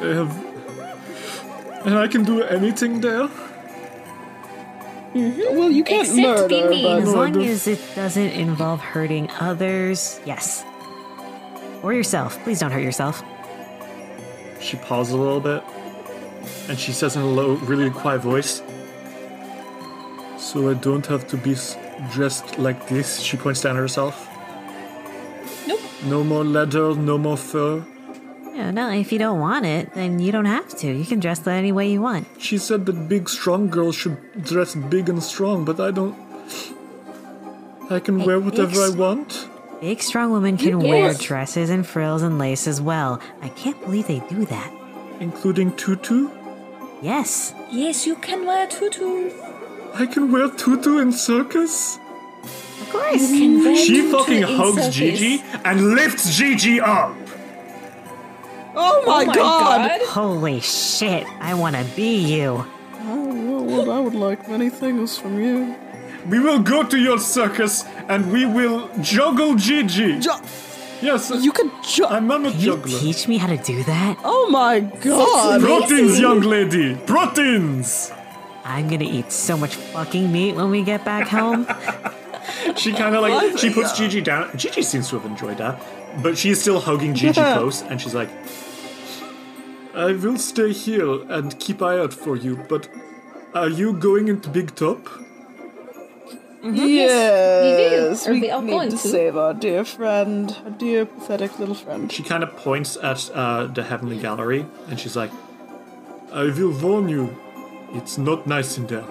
I 0.01 0.05
have. 0.07 1.85
And 1.85 1.97
I 1.97 2.07
can 2.07 2.23
do 2.23 2.41
anything 2.41 2.99
there? 3.01 3.27
Mm-hmm. 5.13 5.55
Well, 5.57 5.69
you 5.69 5.83
can't 5.83 6.07
Except 6.07 6.49
be 6.49 6.61
murder, 6.61 6.69
mean. 6.69 6.97
As 7.03 7.05
No, 7.05 7.13
long 7.13 7.31
don't- 7.33 7.43
as 7.43 7.67
it 7.67 7.79
doesn't 7.95 8.31
involve 8.31 8.81
hurting 8.81 9.29
others, 9.39 10.19
yes. 10.25 10.65
Or 11.83 11.93
yourself. 11.93 12.41
Please 12.43 12.59
don't 12.59 12.71
hurt 12.71 12.81
yourself. 12.83 13.21
She 14.59 14.77
paused 14.77 15.11
a 15.11 15.17
little 15.17 15.39
bit, 15.41 15.61
and 16.69 16.79
she 16.79 16.91
says 16.91 17.15
in 17.15 17.21
a 17.21 17.27
low, 17.27 17.55
really 17.55 17.89
quiet 17.89 18.21
voice. 18.21 18.61
So 20.37 20.69
I 20.69 20.73
don't 20.73 21.05
have 21.07 21.27
to 21.27 21.37
be 21.37 21.55
dressed 22.11 22.59
like 22.59 22.87
this. 22.87 23.19
She 23.19 23.37
points 23.37 23.61
down 23.61 23.75
at 23.75 23.79
herself. 23.79 24.29
Nope. 25.67 25.81
No 26.05 26.23
more 26.23 26.43
leather, 26.43 26.95
no 26.95 27.17
more 27.17 27.37
fur. 27.37 27.85
Yeah, 28.53 28.69
no, 28.69 28.91
if 28.91 29.11
you 29.11 29.17
don't 29.17 29.39
want 29.39 29.65
it, 29.65 29.93
then 29.93 30.19
you 30.19 30.31
don't 30.31 30.45
have 30.45 30.69
to. 30.77 30.91
You 30.91 31.05
can 31.05 31.19
dress 31.19 31.39
that 31.39 31.55
any 31.55 31.71
way 31.71 31.91
you 31.91 32.01
want. 32.01 32.27
She 32.37 32.59
said 32.59 32.85
that 32.85 33.09
big, 33.09 33.27
strong 33.27 33.67
girls 33.67 33.95
should 33.95 34.17
dress 34.43 34.75
big 34.75 35.09
and 35.09 35.23
strong, 35.23 35.65
but 35.65 35.79
I 35.79 35.89
don't. 35.89 36.15
I 37.89 37.99
can 37.99 38.23
wear 38.23 38.39
whatever 38.39 38.79
I 38.83 38.89
want. 38.89 39.49
Big, 39.81 40.01
strong 40.01 40.31
women 40.31 40.57
can 40.57 40.79
wear 40.79 41.13
dresses 41.13 41.69
and 41.69 41.85
frills 41.85 42.21
and 42.21 42.37
lace 42.37 42.67
as 42.67 42.79
well. 42.79 43.19
I 43.41 43.49
can't 43.49 43.79
believe 43.81 44.07
they 44.07 44.19
do 44.29 44.45
that. 44.45 44.71
Including 45.19 45.75
tutu? 45.75 46.29
Yes. 47.03 47.53
Yes, 47.69 48.07
you 48.07 48.15
can 48.15 48.45
wear 48.45 48.65
tutu. 48.65 49.29
I 49.93 50.05
can 50.05 50.31
wear 50.31 50.47
tutu 50.49 50.99
in 50.99 51.11
circus? 51.11 51.99
Of 52.43 52.89
course. 52.91 53.27
Can 53.29 53.63
wear 53.63 53.75
She 53.75 53.97
tutu 54.03 54.11
fucking 54.17 54.43
in 54.43 54.55
hugs 54.55 54.77
circus. 54.83 54.95
Gigi 54.95 55.43
and 55.65 55.95
lifts 55.95 56.37
Gigi 56.37 56.79
up! 56.79 57.13
oh 58.75 59.03
my, 59.05 59.23
Oh 59.23 59.25
my 59.27 59.35
god! 59.35 59.89
god. 59.89 60.01
Holy 60.07 60.59
shit, 60.61 61.27
I 61.41 61.53
want 61.55 61.75
to 61.75 61.83
be 61.95 62.15
you. 62.17 62.65
Oh, 63.05 63.63
well, 63.63 63.91
I 63.91 63.99
would 63.99 64.15
like 64.15 64.47
many 64.49 64.69
things 64.69 65.17
from 65.17 65.39
you. 65.43 65.75
We 66.29 66.39
will 66.39 66.59
go 66.59 66.83
to 66.83 66.97
your 66.97 67.19
circus 67.19 67.83
and 68.07 68.31
we 68.31 68.45
will 68.45 68.89
juggle 69.01 69.55
Gigi. 69.55 70.19
Ju- 70.19 70.31
yes, 71.03 71.31
you 71.45 71.51
could 71.51 71.71
ju- 71.83 72.05
I'm 72.05 72.27
not 72.27 72.41
a 72.45 72.51
Can 72.51 72.59
you 72.59 72.65
juggler. 72.65 72.99
teach 72.99 73.27
me 73.27 73.37
how 73.37 73.47
to 73.47 73.57
do 73.57 73.83
that? 73.83 74.17
Oh 74.23 74.47
my 74.49 74.79
god! 74.79 75.61
Proteins, 75.61 76.19
young 76.19 76.41
lady. 76.41 76.95
Proteins. 77.05 78.11
I'm 78.65 78.87
gonna 78.87 79.03
eat 79.17 79.31
so 79.31 79.57
much 79.57 79.75
fucking 79.75 80.31
meat 80.31 80.55
when 80.55 80.69
we 80.71 80.81
get 80.83 81.03
back 81.05 81.27
home. 81.27 81.67
She 82.75 82.91
kind 82.91 83.15
of 83.15 83.21
like 83.21 83.57
she 83.57 83.69
puts 83.69 83.91
Gigi 83.97 84.19
down. 84.21 84.49
Gigi 84.57 84.81
seems 84.83 85.07
to 85.09 85.19
have 85.19 85.25
enjoyed 85.29 85.57
that, 85.59 85.81
but 86.23 86.37
she's 86.37 86.59
still 86.61 86.79
hugging 86.79 87.13
Gigi 87.13 87.39
Yeah. 87.39 87.57
close, 87.57 87.81
and 87.83 88.01
she's 88.01 88.13
like, 88.15 88.29
"I 89.95 90.11
will 90.13 90.37
stay 90.37 90.71
here 90.73 91.11
and 91.29 91.57
keep 91.59 91.81
eye 91.81 91.97
out 91.99 92.13
for 92.13 92.35
you. 92.35 92.53
But 92.67 92.89
are 93.53 93.69
you 93.69 93.93
going 93.93 94.27
into 94.27 94.49
Big 94.49 94.75
Top? 94.75 94.99
Yes, 98.13 98.27
Or 98.27 98.33
we 98.33 98.41
we 98.41 98.61
need 98.61 98.91
to 98.91 98.97
to. 98.97 98.97
save 98.97 99.35
our 99.37 99.53
dear 99.53 99.83
friend, 99.83 100.55
our 100.65 100.71
dear 100.71 101.05
pathetic 101.05 101.57
little 101.59 101.75
friend. 101.75 102.11
She 102.11 102.21
kind 102.23 102.43
of 102.43 102.55
points 102.55 102.95
at 103.01 103.29
uh, 103.33 103.65
the 103.65 103.83
Heavenly 103.83 104.17
Gallery, 104.19 104.65
and 104.87 104.99
she's 104.99 105.15
like, 105.15 105.31
"I 106.31 106.43
will 106.57 106.73
warn 106.85 107.09
you, 107.09 107.35
it's 107.93 108.17
not 108.17 108.45
nice 108.45 108.77
in 108.77 108.85
there. 108.87 109.05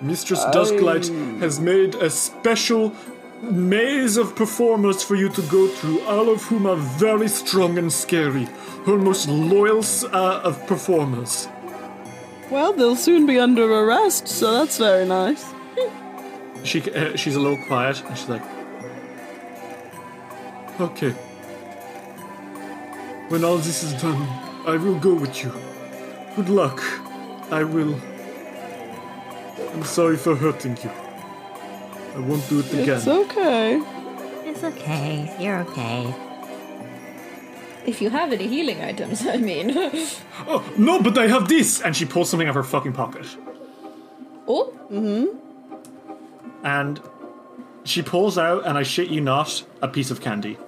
Mistress 0.00 0.42
Dusklight 0.46 1.06
has 1.40 1.60
made 1.60 1.94
a 1.96 2.08
special 2.08 2.92
maze 3.42 4.16
of 4.16 4.34
performers 4.34 5.02
for 5.02 5.14
you 5.14 5.28
to 5.28 5.42
go 5.42 5.66
through, 5.68 6.00
all 6.06 6.30
of 6.30 6.42
whom 6.44 6.66
are 6.66 6.76
very 6.76 7.28
strong 7.28 7.76
and 7.78 7.92
scary. 7.92 8.48
Her 8.86 8.96
most 8.96 9.28
loyal 9.28 9.84
uh, 10.12 10.40
of 10.48 10.66
performers." 10.66 11.48
Well, 12.50 12.72
they'll 12.72 12.96
soon 12.96 13.26
be 13.26 13.38
under 13.38 13.62
arrest, 13.64 14.26
so 14.26 14.52
that's 14.52 14.78
very 14.78 15.06
nice. 15.06 15.44
She 16.64 16.82
uh, 16.92 17.16
she's 17.16 17.36
a 17.36 17.40
little 17.40 17.62
quiet, 17.66 18.02
and 18.04 18.16
she's 18.16 18.28
like, 18.28 18.42
"Okay. 20.80 21.12
When 23.28 23.44
all 23.44 23.56
this 23.58 23.82
is 23.82 23.92
done, 24.02 24.22
I 24.66 24.76
will 24.76 24.98
go 24.98 25.14
with 25.14 25.42
you. 25.42 25.52
Good 26.36 26.48
luck. 26.48 26.82
I 27.50 27.64
will. 27.64 27.98
I'm 29.74 29.84
sorry 29.84 30.16
for 30.16 30.34
hurting 30.36 30.76
you. 30.82 30.90
I 32.16 32.18
won't 32.20 32.48
do 32.48 32.60
it 32.60 32.72
again." 32.72 32.96
It's 32.96 33.08
okay. 33.08 33.82
it's 34.44 34.64
okay. 34.64 35.34
You're 35.40 35.60
okay. 35.60 36.14
If 37.86 38.02
you 38.02 38.10
have 38.10 38.32
any 38.32 38.46
healing 38.46 38.82
items, 38.82 39.26
I 39.26 39.38
mean. 39.38 39.70
oh 40.46 40.62
no, 40.76 41.00
but 41.00 41.16
I 41.16 41.26
have 41.28 41.48
this, 41.48 41.80
and 41.80 41.96
she 41.96 42.04
pulls 42.04 42.28
something 42.28 42.46
out 42.46 42.50
of 42.50 42.56
her 42.56 42.62
fucking 42.62 42.92
pocket, 42.92 43.26
oh, 44.46 44.74
and 46.62 47.00
she 47.84 48.02
pulls 48.02 48.36
out, 48.38 48.66
and 48.66 48.76
I 48.78 48.82
shit 48.82 49.08
you 49.08 49.20
not, 49.20 49.64
a 49.82 49.88
piece 49.88 50.10
of 50.10 50.20
candy. 50.20 50.58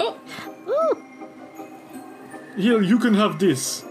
oh, 0.00 0.16
Here, 2.56 2.80
you 2.82 2.98
can 2.98 3.14
have 3.14 3.38
this. 3.38 3.84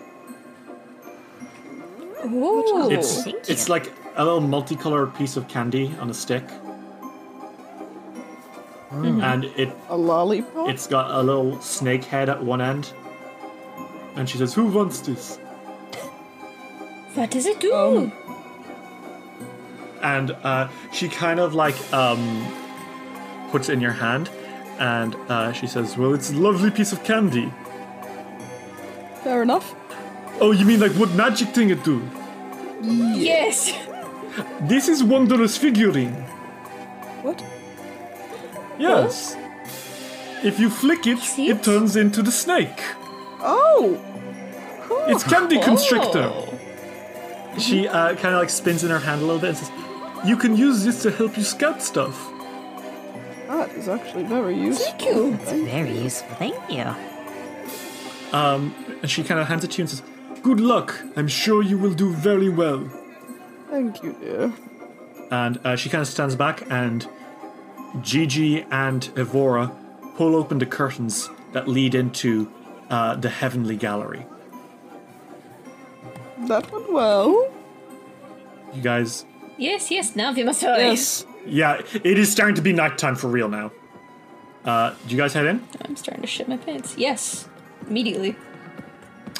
oh. 2.23 2.89
It's 2.91 3.25
it's 3.49 3.69
like 3.69 3.91
a 4.15 4.23
little 4.23 4.41
multicolored 4.41 5.13
piece 5.15 5.37
of 5.37 5.47
candy 5.47 5.93
on 5.99 6.09
a 6.09 6.13
stick. 6.13 6.43
And 8.91 9.45
it 9.45 9.69
A 9.89 9.95
lollipop? 9.95 10.69
it's 10.69 10.85
got 10.85 11.11
a 11.11 11.23
little 11.23 11.61
snake 11.61 12.03
head 12.03 12.27
at 12.29 12.43
one 12.43 12.59
end. 12.59 12.91
And 14.15 14.29
she 14.29 14.37
says, 14.37 14.53
Who 14.53 14.65
wants 14.67 14.99
this? 14.99 15.37
What 17.13 17.31
does 17.31 17.45
it 17.45 17.59
do? 17.61 17.73
Um, 17.73 18.11
And 20.01 20.31
uh, 20.43 20.67
she 20.91 21.07
kind 21.09 21.39
of 21.39 21.53
like 21.53 21.75
um, 21.93 22.45
puts 23.51 23.69
it 23.69 23.73
in 23.73 23.81
your 23.81 23.91
hand 23.91 24.29
and 24.79 25.15
uh, 25.29 25.51
she 25.53 25.67
says, 25.67 25.95
Well, 25.95 26.13
it's 26.13 26.31
a 26.31 26.35
lovely 26.35 26.71
piece 26.71 26.91
of 26.91 27.03
candy. 27.03 27.53
Fair 29.23 29.43
enough. 29.43 29.75
Oh, 30.39 30.51
you 30.51 30.65
mean 30.65 30.79
like 30.79 30.93
what 30.93 31.11
magic 31.11 31.49
thing 31.49 31.69
it 31.69 31.83
do? 31.83 32.01
Yes. 32.81 33.73
This 34.61 34.87
is 34.87 35.03
wondrous 35.03 35.57
figurine. 35.57 36.13
What? 37.21 37.43
Yes. 38.79 39.35
If 40.41 40.57
you 40.57 40.69
flick 40.69 41.05
it, 41.05 41.19
See 41.19 41.49
it 41.49 41.57
it? 41.57 41.63
turns 41.63 41.97
into 41.97 42.21
the 42.23 42.31
snake. 42.31 42.81
Oh! 43.41 43.99
It's 45.09 45.25
Candy 45.25 45.59
Constrictor. 45.59 46.31
Oh. 46.33 46.57
She 47.59 47.89
uh, 47.89 48.15
kind 48.15 48.33
of 48.33 48.39
like 48.39 48.49
spins 48.49 48.85
in 48.85 48.89
her 48.89 48.99
hand 48.99 49.21
a 49.21 49.25
little 49.25 49.41
bit 49.41 49.49
and 49.49 49.57
says, 49.57 49.71
"You 50.25 50.37
can 50.37 50.55
use 50.55 50.83
this 50.83 51.01
to 51.03 51.11
help 51.11 51.37
you 51.37 51.43
scout 51.43 51.81
stuff." 51.81 52.15
That 53.47 53.69
is 53.71 53.87
actually 53.89 54.23
very 54.23 54.55
useful. 54.55 54.91
Thank 54.91 55.03
you. 55.03 55.33
It's 55.33 55.51
Very 55.51 55.97
useful. 55.97 56.35
Thank 56.35 56.55
you. 56.69 56.85
Um, 58.33 58.73
And 59.01 59.09
she 59.09 59.23
kind 59.23 59.39
of 59.41 59.47
hands 59.47 59.63
it 59.63 59.71
to 59.71 59.77
you 59.79 59.83
and 59.83 59.89
says, 59.89 60.03
"Good 60.43 60.59
luck. 60.59 60.93
I'm 61.17 61.27
sure 61.27 61.63
you 61.63 61.77
will 61.77 61.93
do 61.95 62.13
very 62.13 62.49
well." 62.49 62.83
Thank 63.69 64.03
you, 64.03 64.15
dear. 64.21 64.53
And 65.31 65.59
uh, 65.65 65.75
she 65.75 65.89
kind 65.89 66.01
of 66.01 66.07
stands 66.07 66.35
back, 66.35 66.63
and 66.69 67.07
Gigi 68.01 68.63
and 68.69 69.09
Evora 69.17 69.71
pull 70.15 70.35
open 70.35 70.59
the 70.59 70.65
curtains 70.65 71.29
that 71.53 71.67
lead 71.67 71.95
into 71.95 72.51
uh, 72.89 73.15
the 73.15 73.29
heavenly 73.29 73.75
gallery. 73.75 74.25
That 76.47 76.71
went 76.71 76.91
well. 76.91 77.49
You 78.73 78.81
guys, 78.81 79.25
Yes, 79.61 79.91
yes, 79.91 80.15
now 80.15 80.33
we 80.33 80.43
must 80.43 80.63
hurry. 80.63 80.85
Yes. 80.85 81.23
yeah, 81.45 81.83
it 82.03 82.17
is 82.17 82.31
starting 82.31 82.55
to 82.55 82.63
be 82.63 82.73
nighttime 82.73 83.15
for 83.15 83.27
real 83.27 83.47
now. 83.47 83.71
Uh, 84.65 84.95
do 85.05 85.15
you 85.15 85.21
guys 85.21 85.33
head 85.33 85.45
in? 85.45 85.63
I'm 85.85 85.95
starting 85.95 86.23
to 86.23 86.27
shit 86.27 86.47
my 86.47 86.57
pants. 86.57 86.95
Yes, 86.97 87.47
immediately. 87.87 88.35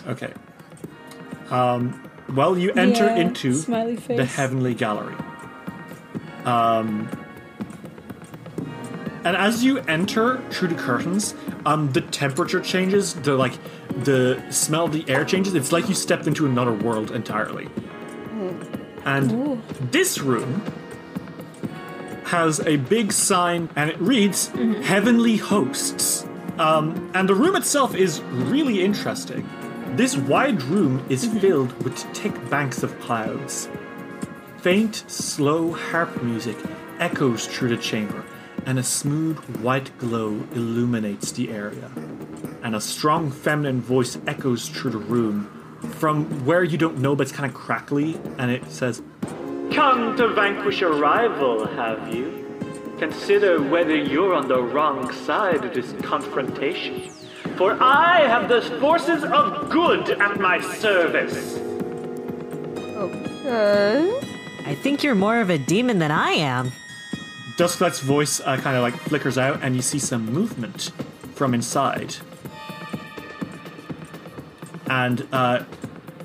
Okay. 0.06 0.32
Um, 1.50 2.08
well, 2.30 2.56
you 2.56 2.72
enter 2.74 3.06
Yeah, 3.06 3.16
into 3.16 3.52
the 3.52 4.26
heavenly 4.26 4.76
gallery. 4.76 5.16
Um, 6.46 7.10
and 9.24 9.36
as 9.36 9.64
you 9.64 9.80
enter 9.80 10.40
through 10.52 10.68
the 10.68 10.76
curtains, 10.76 11.34
um, 11.66 11.92
the 11.94 12.02
temperature 12.02 12.62
changes. 12.62 13.16
The 13.16 13.34
like, 13.34 13.54
the 14.04 14.40
smell 14.52 14.86
of 14.86 14.94
the 14.94 15.04
air 15.08 15.26
changes. 15.26 15.56
It's 15.56 15.72
like 15.72 15.90
you 15.90 15.96
stepped 15.96 16.28
into 16.28 16.46
another 16.46 16.74
world 16.74 17.10
entirely. 17.10 17.70
And 19.06 19.62
this 19.92 20.20
room 20.20 20.62
has 22.26 22.60
a 22.62 22.78
big 22.78 23.12
sign, 23.12 23.70
and 23.76 23.90
it 23.90 24.00
reads 24.00 24.48
"Heavenly 24.84 25.38
Hosts." 25.38 26.26
Um, 26.58 27.12
and 27.14 27.28
the 27.28 27.36
room 27.36 27.56
itself 27.56 27.96
is 27.96 28.22
really 28.22 28.82
interesting. 28.82 29.50
This 29.96 30.16
wide 30.16 30.62
room 30.64 31.06
is 31.10 31.26
filled 31.26 31.74
with 31.84 31.98
thick 32.16 32.50
banks 32.50 32.84
of 32.84 32.98
clouds. 33.02 33.68
Faint, 34.58 35.04
slow 35.08 35.74
harp 35.74 36.22
music 36.22 36.58
echoes 37.00 37.48
through 37.48 37.70
the 37.70 37.78
chamber, 37.78 38.24
and 38.66 38.78
a 38.78 38.84
smooth 38.84 39.40
white 39.62 39.92
glow 39.98 40.44
illuminates 40.54 41.32
the 41.32 41.50
area. 41.50 41.92
And 42.64 42.76
a 42.76 42.82
strong 42.82 43.32
feminine 43.32 43.82
voice 43.82 44.20
echoes 44.28 44.70
through 44.70 44.92
the 44.92 44.98
room 45.00 45.50
from 45.82 46.46
where 46.46 46.64
you 46.64 46.78
don't 46.78 47.00
know, 47.00 47.16
but 47.16 47.24
it's 47.24 47.32
kind 47.32 47.50
of 47.50 47.56
crackly, 47.56 48.20
and 48.38 48.52
it 48.52 48.70
says, 48.72 49.02
Come 49.72 50.16
to 50.18 50.30
vanquish 50.30 50.82
a 50.82 50.90
rival, 50.90 51.66
have 51.66 52.14
you? 52.14 52.42
Consider 53.00 53.62
whether 53.62 53.96
you're 53.96 54.34
on 54.34 54.48
the 54.48 54.62
wrong 54.62 55.12
side 55.12 55.66
of 55.66 55.74
this 55.74 55.94
confrontation. 56.04 57.10
For 57.56 57.78
I 57.82 58.28
have 58.28 58.48
the 58.48 58.62
forces 58.80 59.24
of 59.24 59.70
good 59.70 60.10
at 60.22 60.40
my 60.40 60.60
service. 60.60 61.58
Okay. 62.78 64.20
I 64.66 64.76
think 64.76 65.04
you're 65.04 65.16
more 65.16 65.42
of 65.42 65.50
a 65.50 65.58
demon 65.58 66.00
than 66.00 66.12
I 66.12 66.32
am. 66.32 66.72
Dusklight's 67.58 68.00
voice 68.00 68.40
uh, 68.40 68.58
kind 68.58 68.76
of 68.78 68.84
like 68.84 68.96
flickers 68.96 69.38
out, 69.38 69.60
and 69.64 69.76
you 69.76 69.82
see 69.82 70.00
some 70.00 70.26
movement 70.26 70.92
from 71.34 71.54
inside. 71.54 72.16
And 74.92 75.26
uh, 75.32 75.64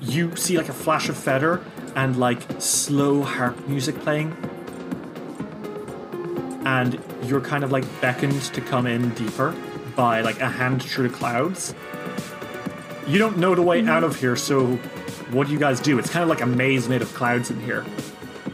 you 0.01 0.35
see 0.35 0.57
like 0.57 0.67
a 0.67 0.73
flash 0.73 1.07
of 1.07 1.17
feather 1.17 1.63
and 1.95 2.17
like 2.17 2.41
slow 2.59 3.23
harp 3.23 3.65
music 3.65 3.97
playing. 4.01 4.35
And 6.65 7.01
you're 7.23 7.39
kind 7.39 7.63
of 7.63 7.71
like 7.71 7.85
beckoned 8.01 8.41
to 8.41 8.59
come 8.59 8.85
in 8.85 9.11
deeper 9.11 9.55
by 9.95 10.19
like 10.19 10.41
a 10.41 10.49
hand 10.49 10.83
through 10.83 11.07
the 11.07 11.15
clouds. 11.15 11.73
You 13.07 13.17
don't 13.19 13.37
know 13.37 13.55
the 13.55 13.61
way 13.61 13.85
out 13.85 14.03
of 14.03 14.19
here, 14.19 14.35
so 14.35 14.75
what 15.31 15.47
do 15.47 15.53
you 15.53 15.59
guys 15.59 15.79
do? 15.79 15.97
It's 15.97 16.09
kind 16.09 16.23
of 16.23 16.29
like 16.29 16.41
a 16.41 16.45
maze 16.45 16.89
made 16.89 17.01
of 17.01 17.13
clouds 17.13 17.49
in 17.49 17.61
here. 17.61 17.85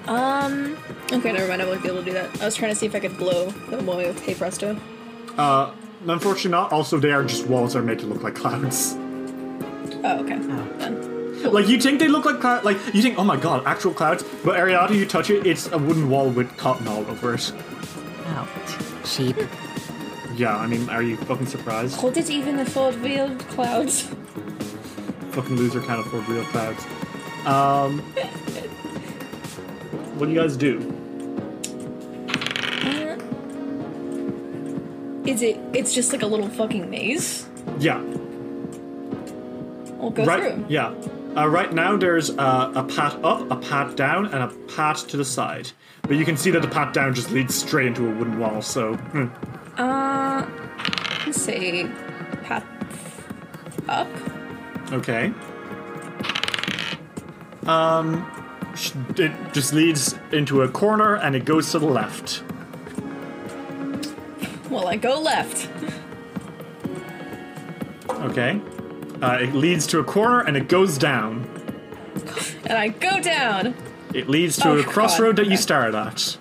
Um. 0.05 0.77
Okay, 1.11 1.31
never 1.31 1.47
mind. 1.47 1.61
I 1.61 1.65
won't 1.65 1.81
be 1.81 1.89
able 1.89 1.99
to 1.99 2.05
do 2.05 2.13
that. 2.13 2.39
I 2.39 2.45
was 2.45 2.55
trying 2.55 2.71
to 2.71 2.75
see 2.75 2.85
if 2.85 2.93
I 2.93 2.99
could 2.99 3.17
blow 3.17 3.49
the 3.49 3.79
away 3.79 4.07
with 4.07 4.23
Hey 4.23 4.35
Presto. 4.35 4.79
Uh, 5.39 5.73
unfortunately, 6.05 6.51
not. 6.51 6.71
Also, 6.71 6.99
they 6.99 7.11
are 7.11 7.23
just 7.23 7.47
walls 7.47 7.73
that 7.73 7.79
are 7.79 7.83
made 7.83 7.97
to 7.99 8.05
look 8.05 8.21
like 8.21 8.35
clouds. 8.35 8.95
Oh, 10.03 10.19
okay. 10.19 10.37
Then. 10.37 11.51
Like 11.51 11.67
you 11.67 11.79
think 11.79 11.99
they 11.99 12.07
look 12.07 12.25
like 12.25 12.39
cloud, 12.39 12.63
like 12.63 12.77
you 12.93 13.01
think, 13.01 13.17
oh 13.17 13.23
my 13.23 13.37
god, 13.37 13.63
actual 13.65 13.93
clouds. 13.93 14.23
But 14.43 14.57
Ariata, 14.57 14.95
you 14.95 15.05
touch 15.05 15.29
it, 15.29 15.45
it's 15.45 15.71
a 15.71 15.77
wooden 15.77 16.09
wall 16.09 16.29
with 16.29 16.55
cotton 16.57 16.87
all 16.87 17.05
over 17.05 17.33
it. 17.33 17.51
Oh, 18.27 18.47
cheap. 19.03 19.37
Yeah, 20.35 20.57
I 20.57 20.67
mean, 20.67 20.89
are 20.89 21.03
you 21.03 21.17
fucking 21.17 21.47
surprised? 21.47 21.95
Hold 21.97 22.17
it 22.17 22.29
even 22.29 22.59
afford 22.59 22.95
real 22.95 23.35
clouds. 23.35 24.09
Fucking 25.31 25.55
loser 25.55 25.81
can't 25.81 25.99
afford 25.99 26.27
real 26.27 26.45
clouds. 26.45 26.85
Um, 27.45 27.99
what 30.17 30.27
do 30.27 30.31
you 30.31 30.39
guys 30.39 30.55
do? 30.55 30.79
Is 35.25 35.41
it? 35.41 35.57
It's 35.73 35.93
just 35.93 36.11
like 36.11 36.21
a 36.21 36.27
little 36.27 36.49
fucking 36.49 36.89
maze. 36.89 37.47
Yeah, 37.79 38.01
We'll 40.03 40.11
go 40.11 40.25
right. 40.25 40.53
through. 40.53 40.65
Yeah, 40.67 40.93
uh, 41.37 41.47
right 41.47 41.71
now 41.71 41.95
there's 41.95 42.29
uh, 42.31 42.73
a 42.75 42.83
path 42.83 43.15
up, 43.23 43.49
a 43.49 43.55
path 43.55 43.95
down, 43.95 44.25
and 44.25 44.43
a 44.43 44.47
path 44.75 45.07
to 45.07 45.17
the 45.17 45.23
side. 45.23 45.71
But 46.01 46.17
you 46.17 46.25
can 46.25 46.35
see 46.35 46.51
that 46.51 46.61
the 46.61 46.67
path 46.67 46.93
down 46.93 47.13
just 47.13 47.31
leads 47.31 47.55
straight 47.55 47.87
into 47.87 48.05
a 48.05 48.13
wooden 48.13 48.37
wall. 48.37 48.61
So, 48.61 48.95
hmm. 48.95 49.27
Uh, 49.77 50.45
let's 51.25 51.41
say 51.41 51.87
path 52.43 52.65
up. 53.87 54.09
okay. 54.91 55.31
Um, 57.65 58.29
it 59.15 59.31
just 59.53 59.73
leads 59.73 60.15
into 60.33 60.63
a 60.63 60.67
corner, 60.67 61.15
and 61.15 61.33
it 61.33 61.45
goes 61.45 61.71
to 61.71 61.79
the 61.79 61.85
left. 61.85 62.43
Well, 64.69 64.87
I 64.87 64.97
go 64.97 65.17
left. 65.17 65.69
Okay. 68.09 68.59
Uh, 69.23 69.37
it 69.41 69.53
leads 69.53 69.87
to 69.87 69.99
a 69.99 70.03
corner 70.03 70.41
and 70.41 70.57
it 70.57 70.67
goes 70.67 70.97
down. 70.97 71.47
And 72.65 72.73
I 72.77 72.89
go 72.89 73.19
down. 73.21 73.73
It 74.13 74.29
leads 74.29 74.57
to 74.57 74.69
Oh, 74.69 74.77
a 74.77 74.83
crossroad 74.83 75.37
God. 75.37 75.45
that 75.45 75.51
you 75.51 75.57
started 75.57 75.95
at. 75.95 76.37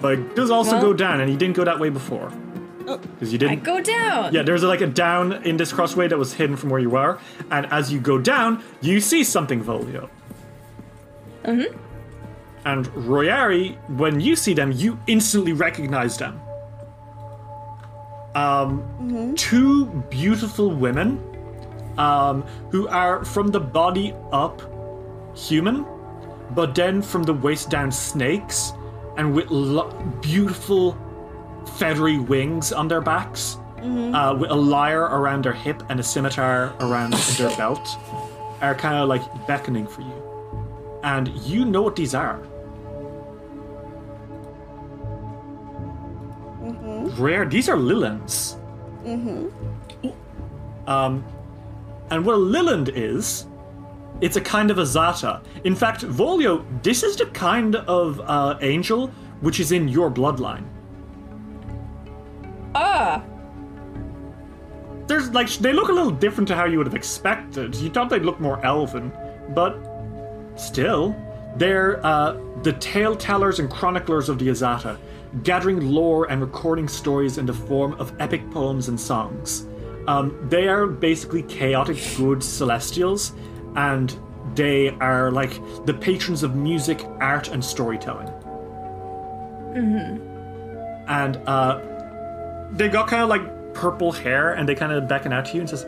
But 0.00 0.12
it 0.12 0.36
does 0.36 0.50
also 0.50 0.72
Well- 0.72 0.82
go 0.82 0.92
down, 0.92 1.20
and 1.20 1.30
you 1.30 1.36
didn't 1.36 1.56
go 1.56 1.64
that 1.64 1.78
way 1.80 1.88
before. 1.90 2.30
Because 2.86 3.32
you 3.32 3.38
didn't. 3.38 3.52
I 3.52 3.56
go 3.56 3.80
down. 3.80 4.32
Yeah, 4.32 4.42
there's 4.42 4.62
like 4.62 4.80
a 4.80 4.86
down 4.86 5.32
in 5.44 5.56
this 5.56 5.72
crossway 5.72 6.08
that 6.08 6.16
was 6.18 6.32
hidden 6.34 6.56
from 6.56 6.70
where 6.70 6.80
you 6.80 6.90
were, 6.90 7.18
and 7.50 7.66
as 7.72 7.92
you 7.92 7.98
go 8.00 8.16
down, 8.18 8.62
you 8.80 9.00
see 9.00 9.24
something, 9.24 9.62
Volio. 9.64 10.08
Mm-hmm. 11.44 11.76
And 12.64 12.86
Royari, 12.94 13.76
when 13.88 14.20
you 14.20 14.36
see 14.36 14.54
them, 14.54 14.72
you 14.72 14.98
instantly 15.06 15.52
recognize 15.52 16.16
them. 16.18 16.40
Um, 18.34 18.82
Mhm. 19.02 19.36
two 19.36 19.86
beautiful 20.10 20.70
women, 20.70 21.18
um, 21.98 22.42
who 22.70 22.88
are 22.88 23.24
from 23.24 23.48
the 23.48 23.60
body 23.60 24.14
up 24.32 24.62
human, 25.36 25.84
but 26.54 26.74
then 26.74 27.02
from 27.02 27.22
the 27.24 27.34
waist 27.34 27.70
down 27.70 27.92
snakes, 27.92 28.72
and 29.16 29.34
with 29.34 29.50
lo- 29.50 29.90
beautiful 30.22 30.96
feathery 31.76 32.18
wings 32.18 32.72
on 32.72 32.88
their 32.88 33.00
backs, 33.00 33.58
uh, 33.78 34.36
with 34.38 34.50
a 34.50 34.54
lyre 34.54 35.02
around 35.04 35.44
their 35.44 35.52
hip 35.52 35.82
and 35.88 36.00
a 36.00 36.02
scimitar 36.02 36.74
around 36.80 37.12
their 37.12 37.54
belt, 37.56 37.86
are 38.60 38.74
kind 38.74 38.96
of 38.96 39.08
like 39.08 39.22
beckoning 39.46 39.86
for 39.86 40.00
you. 40.02 41.00
And 41.04 41.28
you 41.46 41.64
know 41.64 41.82
what 41.82 41.94
these 41.94 42.14
are. 42.14 42.40
Rare. 47.18 47.44
These 47.46 47.68
are 47.68 47.76
Lillends. 47.76 48.56
Um, 50.86 51.24
and 52.10 52.24
what 52.24 52.34
a 52.34 52.38
Lillend 52.38 52.92
is, 52.94 53.46
it's 54.20 54.36
a 54.36 54.40
kind 54.40 54.70
of 54.70 54.78
Azata. 54.78 55.42
In 55.64 55.74
fact, 55.74 56.02
Volio, 56.02 56.64
this 56.82 57.02
is 57.02 57.16
the 57.16 57.26
kind 57.26 57.76
of 57.76 58.20
uh, 58.20 58.58
angel 58.60 59.08
which 59.40 59.60
is 59.60 59.72
in 59.72 59.86
your 59.86 60.10
bloodline. 60.10 60.64
Ah. 62.74 63.22
There's 65.06 65.30
like 65.30 65.48
they 65.48 65.72
look 65.72 65.88
a 65.88 65.92
little 65.92 66.10
different 66.10 66.48
to 66.48 66.56
how 66.56 66.64
you 66.64 66.78
would 66.78 66.86
have 66.86 66.96
expected. 66.96 67.74
You 67.76 67.90
thought 67.90 68.10
they'd 68.10 68.22
look 68.22 68.40
more 68.40 68.64
elven, 68.64 69.12
but 69.50 69.78
still, 70.56 71.16
they're 71.56 72.04
uh, 72.04 72.36
the 72.62 72.72
tale 72.74 73.14
tellers 73.14 73.60
and 73.60 73.70
chroniclers 73.70 74.28
of 74.28 74.38
the 74.38 74.48
Azata, 74.48 74.98
gathering 75.44 75.92
lore 75.92 76.30
and 76.30 76.40
recording 76.40 76.88
stories 76.88 77.38
in 77.38 77.46
the 77.46 77.54
form 77.54 77.94
of 77.94 78.12
epic 78.20 78.50
poems 78.50 78.88
and 78.88 79.00
songs. 79.00 79.67
Um, 80.08 80.48
they 80.48 80.68
are 80.68 80.86
basically 80.86 81.42
chaotic 81.42 81.98
good 82.16 82.42
celestials, 82.42 83.32
and 83.76 84.18
they 84.54 84.90
are 85.00 85.30
like 85.30 85.60
the 85.84 85.94
patrons 85.94 86.42
of 86.42 86.56
music, 86.56 87.04
art, 87.20 87.48
and 87.48 87.64
storytelling. 87.64 88.28
And 91.08 91.36
uh, 91.46 91.80
they 92.72 92.88
got 92.88 93.08
kind 93.08 93.22
of 93.22 93.28
like 93.28 93.74
purple 93.74 94.12
hair 94.12 94.54
and 94.54 94.68
they 94.68 94.74
kind 94.74 94.92
of 94.92 95.08
beckon 95.08 95.32
out 95.32 95.46
to 95.46 95.54
you 95.54 95.60
and 95.60 95.70
says 95.70 95.86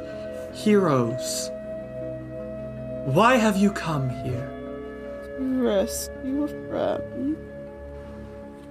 heroes 0.54 1.50
why 3.04 3.36
have 3.36 3.56
you 3.56 3.70
come 3.72 4.08
here 4.08 4.48
Rescue 5.40 6.44
a 6.44 6.48
friend. 6.68 7.36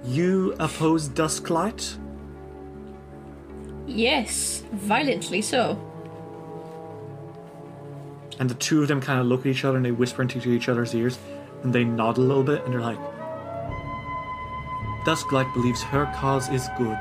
you 0.04 0.54
oppose 0.58 1.08
dusklight 1.08 1.98
Yes, 3.90 4.62
violently 4.72 5.42
so. 5.42 5.78
and 8.38 8.48
the 8.48 8.54
two 8.54 8.80
of 8.80 8.88
them 8.88 9.02
kind 9.02 9.20
of 9.20 9.26
look 9.26 9.40
at 9.40 9.46
each 9.46 9.66
other 9.66 9.76
and 9.76 9.84
they 9.84 9.90
whisper 9.90 10.22
into 10.22 10.50
each 10.50 10.68
other's 10.68 10.94
ears 10.94 11.18
and 11.62 11.74
they 11.74 11.84
nod 11.84 12.16
a 12.16 12.20
little 12.22 12.42
bit 12.42 12.64
and 12.64 12.72
they're 12.72 12.80
like 12.80 12.98
dusklight 15.04 15.52
believes 15.52 15.82
her 15.82 16.06
cause 16.16 16.48
is 16.48 16.66
good 16.78 16.98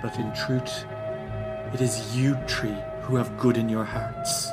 but 0.00 0.16
in 0.16 0.32
truth 0.32 0.84
it 1.74 1.80
is 1.80 2.16
you 2.16 2.36
tree 2.46 2.76
who 3.02 3.16
have 3.16 3.36
good 3.36 3.56
in 3.56 3.68
your 3.68 3.84
hearts 3.84 4.48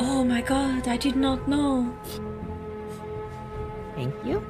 Oh 0.00 0.24
my 0.24 0.40
god, 0.40 0.88
I 0.88 0.96
did 0.96 1.14
not 1.16 1.46
know. 1.46 1.94
Thank 3.94 4.14
you. 4.24 4.44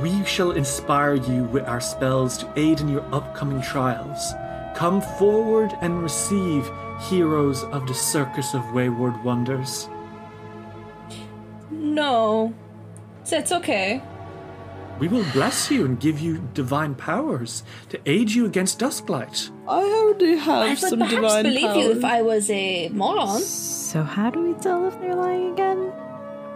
We 0.00 0.24
shall 0.24 0.52
inspire 0.52 1.14
you 1.14 1.44
with 1.44 1.64
our 1.64 1.80
spells 1.80 2.38
to 2.38 2.52
aid 2.56 2.80
in 2.80 2.88
your 2.88 3.04
upcoming 3.14 3.60
trials. 3.62 4.32
Come 4.76 5.00
forward 5.00 5.72
and 5.80 6.02
receive 6.02 6.68
heroes 7.08 7.64
of 7.64 7.86
the 7.86 7.94
Circus 7.94 8.54
of 8.54 8.72
Wayward 8.72 9.22
Wonders. 9.24 9.88
No. 11.70 12.54
That's 13.28 13.52
okay. 13.52 14.02
We 14.98 15.08
will 15.08 15.24
bless 15.32 15.70
you 15.70 15.84
and 15.84 15.98
give 15.98 16.20
you 16.20 16.48
divine 16.54 16.94
powers 16.94 17.64
to 17.88 17.98
aid 18.06 18.30
you 18.30 18.46
against 18.46 18.78
Dusklight. 18.78 19.50
I 19.66 19.82
already 19.82 20.36
have 20.36 20.62
I 20.62 20.68
would 20.70 20.78
some 20.78 20.98
perhaps 21.00 21.14
divine 21.14 21.42
believe 21.44 21.62
powers. 21.62 21.76
you 21.76 21.90
if 21.92 22.04
I 22.04 22.22
was 22.22 22.50
a 22.50 22.88
moron. 22.90 23.40
So 23.40 24.02
how 24.02 24.30
do 24.30 24.40
we 24.42 24.54
tell 24.54 24.86
if 24.86 24.98
they're 25.00 25.16
lying 25.16 25.52
again? 25.54 25.92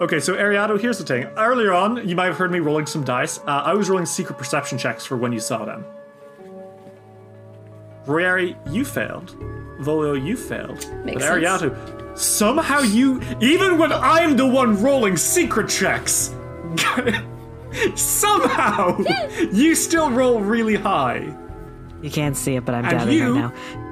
Okay, 0.00 0.20
so 0.20 0.34
Ariado, 0.34 0.78
here's 0.78 0.98
the 0.98 1.04
thing. 1.04 1.24
Earlier 1.36 1.72
on, 1.72 2.06
you 2.06 2.14
might 2.14 2.26
have 2.26 2.36
heard 2.36 2.52
me 2.52 2.58
rolling 2.58 2.84
some 2.86 3.02
dice. 3.02 3.38
Uh, 3.46 3.62
I 3.64 3.72
was 3.72 3.88
rolling 3.88 4.04
secret 4.06 4.36
perception 4.36 4.76
checks 4.76 5.06
for 5.06 5.16
when 5.16 5.32
you 5.32 5.40
saw 5.40 5.64
them. 5.64 5.84
Royari, 8.04 8.56
you 8.72 8.84
failed. 8.84 9.34
Volio, 9.80 10.22
you 10.22 10.36
failed. 10.36 10.86
Makes 11.04 11.22
but 11.26 11.42
sense. 11.42 11.62
Ariado, 11.62 12.18
somehow 12.18 12.80
you, 12.80 13.20
even 13.40 13.78
when 13.78 13.90
I'm 13.92 14.36
the 14.36 14.46
one 14.46 14.80
rolling 14.82 15.16
secret 15.16 15.68
checks, 15.70 16.34
somehow 17.94 18.98
you 19.52 19.74
still 19.74 20.10
roll 20.10 20.40
really 20.40 20.76
high. 20.76 21.34
You 22.02 22.10
can't 22.10 22.36
see 22.36 22.54
it, 22.56 22.64
but 22.66 22.74
I'm 22.74 22.84
And 22.84 22.98
dabbing 22.98 23.14
you- 23.14 23.34
right 23.34 23.52
now. 23.54 23.82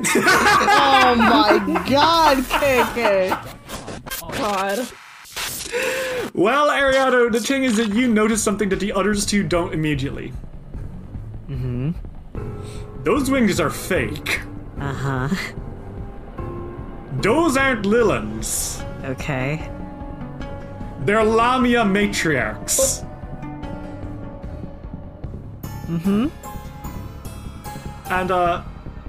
Oh 0.14 1.14
my 1.16 1.84
god, 1.90 2.38
KK! 2.44 3.57
God. 4.38 4.88
Well, 6.34 6.68
Ariado, 6.68 7.30
the 7.32 7.40
thing 7.40 7.64
is 7.64 7.76
that 7.76 7.88
you 7.94 8.08
notice 8.08 8.42
something 8.42 8.68
that 8.68 8.80
the 8.80 8.92
others 8.92 9.26
two 9.26 9.42
don't 9.42 9.74
immediately. 9.74 10.32
Mm-hmm. 11.48 11.92
Those 13.02 13.30
wings 13.30 13.60
are 13.60 13.70
fake. 13.70 14.40
Uh 14.80 14.92
huh. 14.92 15.28
Those 17.20 17.56
aren't 17.56 17.84
Lillends. 17.84 18.84
Okay. 19.04 19.68
They're 21.00 21.24
Lamia 21.24 21.82
matriarchs. 21.84 23.04
Mm-hmm. 25.86 26.28
And 28.12 28.30
uh 28.30 28.62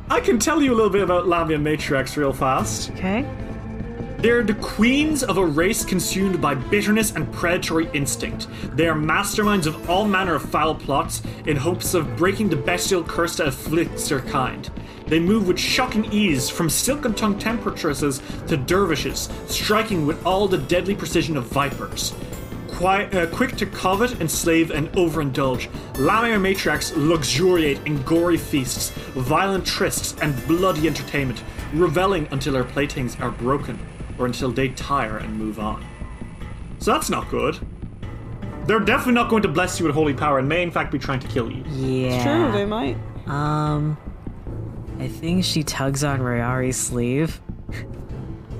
I 0.10 0.19
can 0.19 0.39
tell 0.39 0.61
you 0.61 0.73
a 0.73 0.76
little 0.76 0.89
bit 0.89 1.03
about 1.03 1.27
Lamia 1.27 1.60
matriarchs 1.60 2.18
real 2.18 2.34
fast. 2.34 2.89
Okay. 2.91 3.26
They're 4.22 4.44
the 4.44 4.54
queens 4.56 5.24
of 5.24 5.38
a 5.38 5.46
race 5.46 5.86
consumed 5.86 6.41
by 6.41 6.54
bitterness 6.54 7.16
and 7.16 7.32
predatory 7.32 7.90
instinct. 7.94 8.48
They 8.76 8.90
are 8.90 8.94
masterminds 8.94 9.66
of 9.66 9.90
all 9.90 10.06
manner 10.06 10.36
of 10.36 10.41
foul 10.41 10.76
plots 10.76 11.22
in 11.46 11.56
hopes 11.56 11.94
of 11.94 12.18
breaking 12.18 12.50
the 12.50 12.58
bestial 12.58 13.02
curse 13.02 13.38
that 13.38 13.48
afflicts 13.48 14.10
their 14.10 14.20
kind. 14.20 14.70
They 15.08 15.22
move 15.22 15.48
with 15.48 15.58
shocking 15.58 16.12
ease 16.12 16.50
from 16.50 16.70
silken 16.70 17.14
tongued 17.14 17.40
temperatresses 17.40 18.22
to 18.48 18.58
dervishes, 18.58 19.30
striking 19.48 20.06
with 20.06 20.26
all 20.26 20.50
the 20.50 20.58
deadly 20.58 20.96
precision 20.96 21.38
of 21.38 21.46
vipers. 21.46 22.14
Uh, 22.82 23.26
quick 23.32 23.56
to 23.56 23.66
covet, 23.66 24.20
enslave, 24.20 24.72
and 24.72 24.90
overindulge, 24.94 25.70
Lamia 25.98 26.38
matriarchs 26.38 26.94
luxuriate 26.96 27.80
in 27.86 28.02
gory 28.04 28.38
feasts, 28.38 28.90
violent 29.16 29.66
trysts, 29.66 30.22
and 30.22 30.36
bloody 30.46 30.88
entertainment, 30.88 31.41
reveling 31.74 32.28
until 32.32 32.54
their 32.54 32.64
playthings 32.64 33.20
are 33.20 33.32
broken, 33.32 33.78
or 34.20 34.26
until 34.26 34.52
they 34.52 34.70
tire 34.70 35.18
and 35.18 35.38
move 35.40 35.60
on. 35.60 35.84
So 36.80 36.91
that's 36.94 37.10
not 37.10 37.30
good. 37.30 37.58
They're 38.66 38.80
definitely 38.80 39.14
not 39.14 39.30
going 39.30 39.41
to 39.44 39.48
bless 39.50 39.80
you 39.80 39.86
with 39.88 39.96
holy 39.96 40.14
power 40.14 40.38
and 40.40 40.48
may 40.48 40.62
in 40.62 40.70
fact 40.70 40.91
be 40.91 41.00
trying 41.00 41.20
to 41.22 41.28
kill 41.28 41.52
you. 41.52 41.64
Yeah. 41.68 42.22
True, 42.24 42.52
they 42.52 42.66
might. 42.66 42.98
Um, 43.28 43.98
I 45.00 45.08
think 45.08 45.44
she 45.44 45.64
tugs 45.64 46.04
on 46.04 46.20
Royari's 46.22 46.78
sleeve 46.78 47.41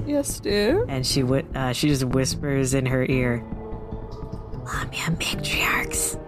Yes, 0.08 0.40
dear. 0.40 0.86
and 0.88 1.06
she 1.06 1.22
whi- 1.22 1.46
uh, 1.54 1.74
she 1.74 1.90
just 1.90 2.06
whispers 2.06 2.74
in 2.74 2.86
her 2.88 3.06
ear, 3.06 3.44
Lamia 4.64 5.12
matriarchs. 5.18 6.20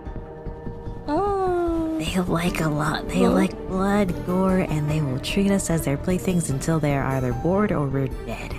Oh. 1.07 1.97
They 1.99 2.19
like 2.21 2.61
a 2.61 2.67
lot. 2.69 3.07
They 3.09 3.27
like 3.27 3.55
blood, 3.67 4.13
gore, 4.25 4.59
and 4.59 4.89
they 4.89 5.01
will 5.01 5.19
treat 5.19 5.51
us 5.51 5.69
as 5.69 5.85
their 5.85 5.97
playthings 5.97 6.49
until 6.49 6.79
they 6.79 6.95
are 6.95 7.03
either 7.15 7.31
bored 7.33 7.71
or 7.71 7.87
we're 7.87 8.07
dead. 8.25 8.53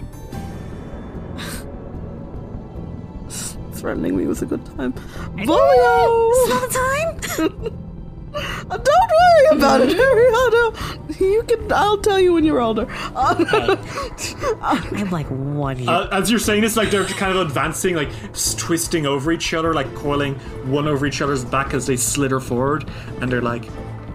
Threatening 3.82 4.16
me 4.16 4.26
was 4.28 4.40
a 4.42 4.46
good 4.46 4.64
time. 4.64 4.92
Volio! 5.38 6.48
Not 6.48 6.70
time. 6.70 7.78
Uh, 8.34 8.78
Don't 8.78 8.86
worry 8.88 9.58
about 9.58 9.82
it, 9.82 9.90
Ariana. 9.98 11.20
You 11.20 11.42
can. 11.42 11.70
I'll 11.70 11.98
tell 11.98 12.18
you 12.18 12.32
when 12.32 12.44
you're 12.44 12.62
older. 12.62 12.86
Uh, 13.14 13.76
I'm 14.62 15.10
like 15.10 15.26
one 15.26 15.78
year. 15.78 15.90
Uh, 15.90 16.08
as 16.10 16.30
you're 16.30 16.40
saying 16.40 16.62
this, 16.62 16.74
like 16.74 16.90
they're 16.90 17.04
kind 17.04 17.36
of 17.36 17.46
advancing, 17.46 17.94
like 17.94 18.08
twisting 18.56 19.04
over 19.04 19.32
each 19.32 19.52
other, 19.52 19.74
like 19.74 19.94
coiling 19.94 20.36
one 20.70 20.88
over 20.88 21.04
each 21.04 21.20
other's 21.20 21.44
back 21.44 21.74
as 21.74 21.86
they 21.86 21.96
slither 21.98 22.40
forward, 22.40 22.88
and 23.20 23.30
they're 23.30 23.42
like, 23.42 23.66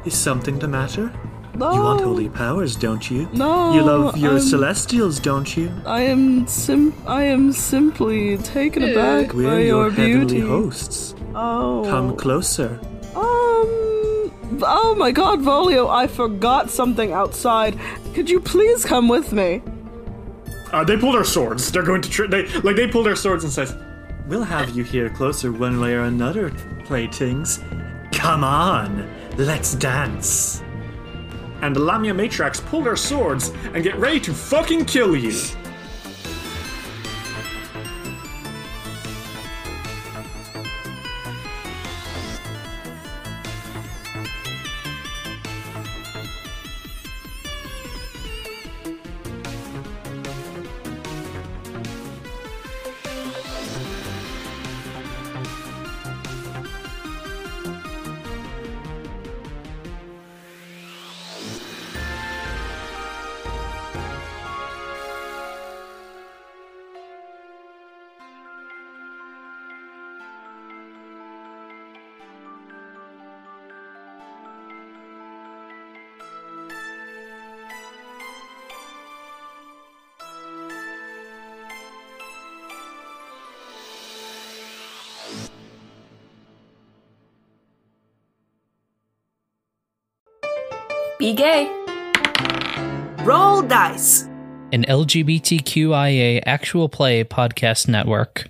"Is 0.03 0.15
something 0.15 0.57
the 0.57 0.67
matter? 0.67 1.13
No, 1.57 1.73
You 1.73 1.81
want 1.81 2.01
holy 2.01 2.29
powers, 2.29 2.75
don't 2.75 3.09
you? 3.11 3.27
No, 3.33 3.73
You 3.73 3.81
love 3.81 4.17
your 4.17 4.31
I'm- 4.33 4.39
celestials, 4.41 5.19
don't 5.19 5.55
you? 5.57 5.71
I 5.85 6.01
am 6.01 6.47
sim. 6.47 6.93
I 7.07 7.23
am 7.23 7.51
simply 7.51 8.37
taken 8.37 8.83
aback 8.83 9.29
by 9.29 9.35
We're 9.35 9.59
your, 9.59 9.65
your 9.65 9.89
heavenly 9.91 10.25
beauty. 10.25 10.39
hosts. 10.41 11.15
Oh. 11.35 11.83
Come 11.89 12.15
closer. 12.15 12.79
Um. 13.15 14.31
Oh 14.63 14.95
my 14.97 15.11
God, 15.11 15.39
Volio! 15.41 15.89
I 15.89 16.07
forgot 16.07 16.69
something 16.69 17.11
outside. 17.11 17.77
Could 18.13 18.29
you 18.29 18.39
please 18.39 18.85
come 18.85 19.07
with 19.09 19.31
me? 19.33 19.61
Uh, 20.73 20.83
they 20.83 20.97
pull 20.97 21.11
their 21.13 21.23
swords. 21.23 21.71
They're 21.71 21.83
going 21.83 22.01
to 22.01 22.09
tr- 22.09 22.27
they 22.27 22.47
like 22.61 22.75
they 22.75 22.87
pull 22.87 23.03
their 23.03 23.15
swords 23.15 23.43
and 23.43 23.53
says, 23.53 23.75
"We'll 24.27 24.43
have 24.43 24.69
you 24.75 24.83
here 24.83 25.09
closer 25.09 25.51
one 25.51 25.79
way 25.79 25.93
or 25.93 26.01
another, 26.01 26.49
playthings. 26.85 27.59
Come 28.11 28.43
on, 28.43 29.07
let's 29.37 29.75
dance." 29.75 30.63
And 31.61 31.75
the 31.75 31.79
Lamia 31.79 32.13
matriarchs 32.13 32.63
pull 32.65 32.81
their 32.81 32.95
swords 32.95 33.51
and 33.73 33.83
get 33.83 33.97
ready 33.97 34.19
to 34.21 34.33
fucking 34.33 34.85
kill 34.85 35.15
you. 35.15 35.33
Be 91.27 91.33
gay. 91.33 91.67
Roll 93.25 93.61
dice. 93.61 94.29
an 94.71 94.85
LGBTQIA 94.85 96.41
actual 96.45 96.87
play 96.87 97.21
podcast 97.25 97.89
network. 97.89 98.49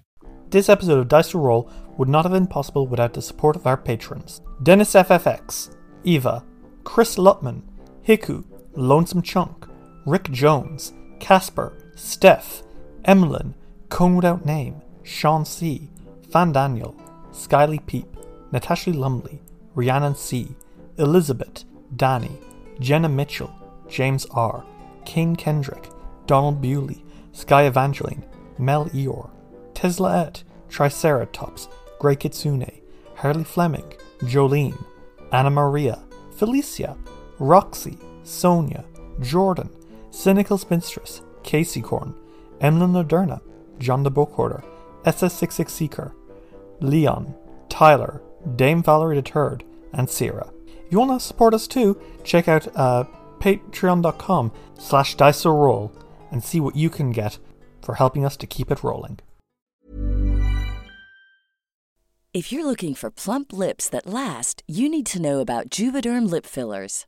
This 0.51 0.69
episode 0.69 0.99
of 0.99 1.07
Dice 1.07 1.31
to 1.31 1.39
Roll 1.39 1.71
would 1.97 2.07
not 2.07 2.23
have 2.23 2.33
been 2.33 2.45
possible 2.45 2.85
without 2.85 3.15
the 3.15 3.21
support 3.23 3.55
of 3.55 3.65
our 3.65 3.77
patrons 3.77 4.41
Dennis 4.61 4.93
FFX, 4.93 5.75
Eva, 6.03 6.45
Chris 6.83 7.17
Lutman, 7.17 7.63
Hiku, 8.07 8.43
Lonesome 8.75 9.23
Chunk, 9.23 9.65
Rick 10.05 10.29
Jones, 10.29 10.93
Casper, 11.19 11.73
Steph, 11.95 12.61
Emlyn, 13.05 13.55
Cone 13.89 14.15
Without 14.17 14.45
Name, 14.45 14.83
Sean 15.01 15.45
C., 15.45 15.89
Fan 16.31 16.51
Daniel, 16.51 16.95
Skyly 17.31 17.83
Peep, 17.87 18.15
Natasha 18.51 18.91
Lumley, 18.91 19.41
Rhiannon 19.73 20.13
C., 20.13 20.55
Elizabeth, 20.99 21.63
Danny, 21.95 22.37
Jenna 22.79 23.09
Mitchell, 23.09 23.53
James 23.89 24.25
R., 24.31 24.65
Kane 25.05 25.35
Kendrick, 25.35 25.89
Donald 26.25 26.61
Bewley, 26.61 27.03
Sky 27.31 27.63
Evangeline, 27.63 28.25
Mel 28.57 28.89
Eor, 28.93 29.29
Tesla 29.73 30.27
Et, 30.27 30.43
Triceratops, 30.69 31.69
Grey 31.99 32.15
Kitsune, 32.15 32.81
Harley 33.15 33.43
Fleming, 33.43 33.93
Jolene, 34.19 34.83
Anna 35.31 35.49
Maria, 35.49 35.99
Felicia, 36.35 36.97
Roxy, 37.39 37.97
Sonia, 38.23 38.83
Jordan, 39.21 39.69
Cynical 40.11 40.57
Spinstress, 40.57 41.21
Casey 41.43 41.81
Corn, 41.81 42.13
Emlyn 42.61 42.91
Moderna, 42.91 43.41
John 43.79 44.03
the 44.03 44.11
Book 44.11 44.31
Hoarder, 44.33 44.63
SS66 45.03 45.69
Seeker, 45.69 46.13
Leon, 46.79 47.33
Tyler, 47.69 48.21
Dame 48.55 48.83
Valerie 48.83 49.21
Turd, 49.21 49.63
and 49.93 50.09
Sierra 50.09 50.51
you 50.91 50.99
want 50.99 51.19
to 51.19 51.25
support 51.25 51.53
us 51.53 51.67
too, 51.67 51.99
check 52.23 52.47
out 52.47 52.67
uh, 52.75 53.05
patreon.com 53.39 54.51
slash 54.79 55.15
dice 55.15 55.45
roll 55.45 55.91
and 56.31 56.43
see 56.43 56.59
what 56.59 56.75
you 56.75 56.89
can 56.89 57.11
get 57.11 57.39
for 57.81 57.95
helping 57.95 58.25
us 58.25 58.37
to 58.37 58.47
keep 58.47 58.71
it 58.71 58.83
rolling. 58.83 59.19
If 62.33 62.51
you're 62.51 62.65
looking 62.65 62.93
for 62.93 63.09
plump 63.09 63.51
lips 63.51 63.89
that 63.89 64.05
last, 64.05 64.61
you 64.67 64.89
need 64.89 65.07
to 65.07 65.21
know 65.21 65.39
about 65.39 65.69
Juvederm 65.71 66.29
lip 66.29 66.45
fillers. 66.45 67.07